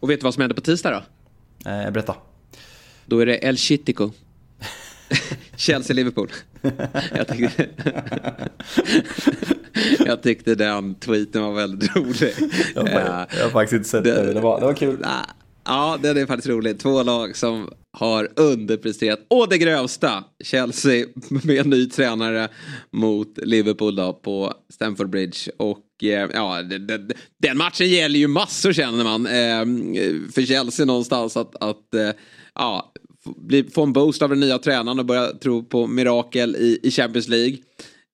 Och 0.02 0.10
vet 0.10 0.20
du 0.20 0.24
vad 0.24 0.34
som 0.34 0.40
händer 0.40 0.54
på 0.54 0.60
tisdag 0.60 0.90
då? 0.90 1.70
Eh, 1.70 1.90
berätta. 1.90 2.14
Då 3.06 3.18
är 3.18 3.26
det 3.26 3.44
El 3.44 3.56
Chitico. 3.56 4.10
Chelsea-Liverpool. 5.56 6.30
jag, 7.14 7.28
tyckte... 7.28 7.68
jag 10.06 10.22
tyckte 10.22 10.54
den 10.54 10.94
tweeten 10.94 11.42
var 11.42 11.52
väldigt 11.52 11.96
rolig. 11.96 12.34
jag, 12.74 12.82
har, 12.82 13.26
jag 13.36 13.44
har 13.44 13.50
faktiskt 13.50 13.72
inte 13.72 13.88
sett 13.88 14.04
det. 14.04 14.32
Det 14.32 14.40
var, 14.40 14.60
det 14.60 14.66
var 14.66 14.74
kul. 14.74 15.06
Ja, 15.64 15.98
den 16.02 16.16
är 16.16 16.26
faktiskt 16.26 16.48
rolig. 16.48 16.78
Två 16.78 17.02
lag 17.02 17.36
som 17.36 17.70
har 17.92 18.28
underpresterat 18.36 19.20
å 19.28 19.46
det 19.46 19.58
grövsta. 19.58 20.24
Chelsea 20.44 21.06
med 21.44 21.58
en 21.58 21.70
ny 21.70 21.88
tränare 21.88 22.48
mot 22.90 23.38
Liverpool 23.38 23.96
då 23.96 24.12
på 24.12 24.54
Stamford 24.72 25.10
Bridge. 25.10 25.50
Och 25.56 25.78
Eh, 26.02 26.28
ja, 26.34 26.62
den 27.42 27.58
matchen 27.58 27.88
gäller 27.88 28.18
ju 28.18 28.28
massor 28.28 28.72
känner 28.72 29.04
man. 29.04 29.26
Eh, 29.26 30.30
för 30.32 30.46
Chelsea 30.46 30.86
någonstans 30.86 31.36
att, 31.36 31.62
att 31.62 31.94
eh, 31.94 32.10
ja, 32.54 32.92
få 33.74 33.82
en 33.82 33.92
boost 33.92 34.22
av 34.22 34.28
den 34.28 34.40
nya 34.40 34.58
tränaren 34.58 34.98
och 34.98 35.06
börja 35.06 35.32
tro 35.32 35.64
på 35.64 35.86
mirakel 35.86 36.56
i, 36.82 36.90
Champions 36.90 37.28
League. 37.28 37.56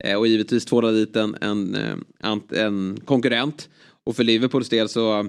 Eh, 0.05 0.17
och 0.17 0.27
givetvis 0.27 0.65
tvåla 0.65 0.91
dit 0.91 1.17
en, 1.17 1.37
en, 1.41 1.75
eh, 1.75 2.63
en 2.63 3.01
konkurrent. 3.05 3.69
Och 4.05 4.17
för 4.17 4.25
Liverpools 4.25 4.69
del 4.69 4.89
så 4.89 5.29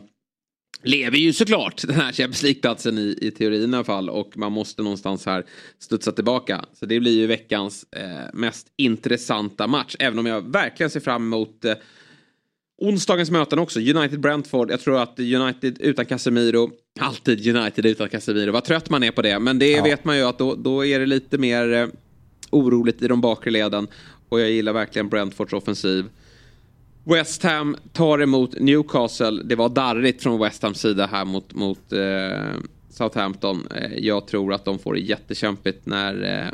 lever 0.84 1.18
ju 1.18 1.34
såklart 1.34 1.88
den 1.88 1.96
här 1.96 2.12
Champions 2.12 2.44
League-platsen 2.44 2.98
i, 2.98 3.18
i 3.22 3.32
teorin 3.32 3.74
i 3.74 3.76
alla 3.78 3.84
fall 3.84 4.10
och 4.10 4.38
man 4.38 4.52
måste 4.52 4.82
någonstans 4.82 5.26
här 5.26 5.46
studsa 5.80 6.12
tillbaka. 6.12 6.66
Så 6.74 6.86
det 6.86 7.00
blir 7.00 7.12
ju 7.12 7.28
veckans 7.28 7.86
eh, 7.92 8.34
mest 8.34 8.68
intressanta 8.78 9.68
match, 9.68 9.96
även 10.00 10.20
om 10.20 10.26
jag 10.26 10.52
verkligen 10.52 10.90
ser 10.90 11.00
fram 11.00 11.24
emot 11.24 11.66
eh, 11.66 11.74
onsdagens 12.82 13.32
möten 13.32 13.60
också. 13.60 13.80
United-Brentford, 13.80 14.72
jag 14.72 14.80
tror 14.80 15.02
att 15.02 15.20
United 15.20 15.78
utan 15.80 16.06
Casemiro, 16.06 16.72
alltid 17.00 17.56
United 17.56 17.86
utan 17.86 18.10
Casemiro, 18.10 18.52
vad 18.52 18.64
trött 18.64 18.90
man 18.90 19.04
är 19.04 19.12
på 19.12 19.22
det, 19.22 19.40
men 19.40 19.60
det 19.60 19.72
ja. 19.72 19.84
vet 19.84 20.04
man 20.04 20.18
ju 20.18 20.24
att 20.24 20.38
då, 20.38 20.56
då 20.56 20.86
är 20.86 21.00
det 21.00 21.06
lite 21.06 21.38
mer 21.38 21.74
eh, 21.74 21.88
oroligt 22.50 23.02
i 23.02 23.08
de 23.08 23.22
bakre 23.22 23.52
leden 23.52 23.88
och 24.30 24.40
jag 24.40 24.52
gillar 24.52 24.74
verkligen 24.74 25.10
Brentfords 25.10 25.54
offensiv. 25.54 26.06
West 27.04 27.44
Ham 27.44 27.76
tar 27.94 28.22
emot 28.22 28.60
Newcastle. 28.60 29.44
Det 29.44 29.56
var 29.56 29.70
darrigt 29.70 30.24
från 30.24 30.40
West 30.40 30.64
Hams 30.64 30.80
sida 30.80 31.10
här 31.12 31.26
mot, 31.26 31.54
mot 31.54 31.94
eh, 31.94 32.40
Southampton. 32.90 33.68
Eh, 33.76 33.98
jag 33.98 34.28
tror 34.28 34.54
att 34.54 34.66
de 34.66 34.80
får 34.80 34.94
det 34.94 35.00
jättekämpigt 35.00 35.86
när 35.86 36.40
eh, 36.40 36.54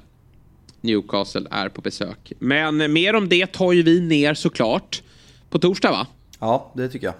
Newcastle 0.81 1.47
är 1.51 1.69
på 1.69 1.81
besök. 1.81 2.33
Men 2.39 2.93
mer 2.93 3.15
om 3.15 3.29
det 3.29 3.47
tar 3.47 3.73
ju 3.73 3.83
vi 3.83 3.99
ner 3.99 4.33
såklart 4.33 5.01
på 5.49 5.59
torsdag 5.59 5.91
va? 5.91 6.07
Ja, 6.39 6.71
det 6.75 6.89
tycker 6.89 7.07
jag. 7.07 7.15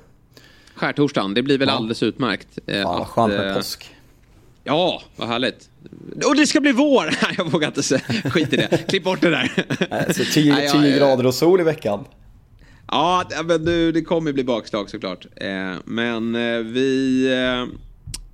Skärtorsdagen, 0.76 1.34
det 1.34 1.44
blir 1.44 1.58
väl 1.58 1.68
ja. 1.68 1.74
alldeles 1.74 2.04
utmärkt. 2.04 2.60
Eh, 2.68 2.78
ja, 2.78 3.06
skönt 3.06 3.34
med 3.34 3.50
eh, 3.50 3.56
påsk. 3.56 3.96
Ja, 4.64 5.02
vad 5.16 5.28
härligt. 5.28 5.70
Och 6.26 6.36
det 6.36 6.48
ska 6.48 6.62
bli 6.62 6.72
vår! 6.72 7.18
jag 7.38 7.52
vågar 7.52 7.68
inte 7.68 7.84
säga. 7.84 8.02
Skit 8.02 8.54
i 8.54 8.58
det. 8.58 8.90
Klipp 8.90 9.04
bort 9.04 9.22
det 9.22 9.30
där. 9.30 10.34
10 10.34 10.98
grader 10.98 11.26
och 11.26 11.34
sol 11.34 11.62
i 11.62 11.64
veckan. 11.64 12.06
Ja, 12.88 13.26
men 13.44 13.64
nu, 13.64 13.92
det 13.92 14.02
kommer 14.02 14.34
bli 14.34 14.44
bakslag 14.44 14.90
såklart. 14.90 15.26
Eh, 15.36 15.76
men 15.86 16.36
eh, 16.36 16.60
vi, 16.60 17.30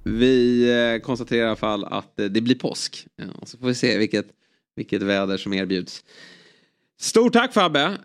vi 0.04 1.02
konstaterar 1.04 1.42
i 1.42 1.48
alla 1.48 1.56
fall 1.56 1.86
att 1.86 2.14
det 2.16 2.42
blir 2.42 2.56
påsk. 2.56 3.08
Så 3.46 3.58
får 3.58 3.68
vi 3.68 3.76
se 3.76 3.98
vilket, 3.98 4.26
vilket 4.76 5.02
väder 5.02 5.38
som 5.38 5.54
erbjuds. 5.54 6.04
Stort 7.00 7.34
tack 7.34 7.54
Fabbe, 7.54 7.98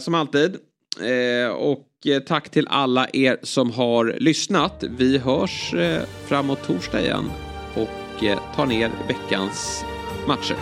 som 0.00 0.14
alltid. 0.14 0.56
Eh, 1.00 1.48
och 1.48 1.86
eh, 2.06 2.20
tack 2.20 2.48
till 2.48 2.68
alla 2.68 3.06
er 3.12 3.38
som 3.42 3.70
har 3.70 4.16
lyssnat. 4.18 4.84
Vi 4.98 5.18
hörs 5.18 5.74
eh, 5.74 6.02
framåt 6.26 6.66
torsdag 6.66 7.00
igen 7.00 7.30
och 7.74 8.24
tar 8.56 8.66
ner 8.66 8.90
veckans 9.08 9.84
matcher. 10.26 10.56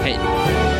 Hej! 0.00 0.79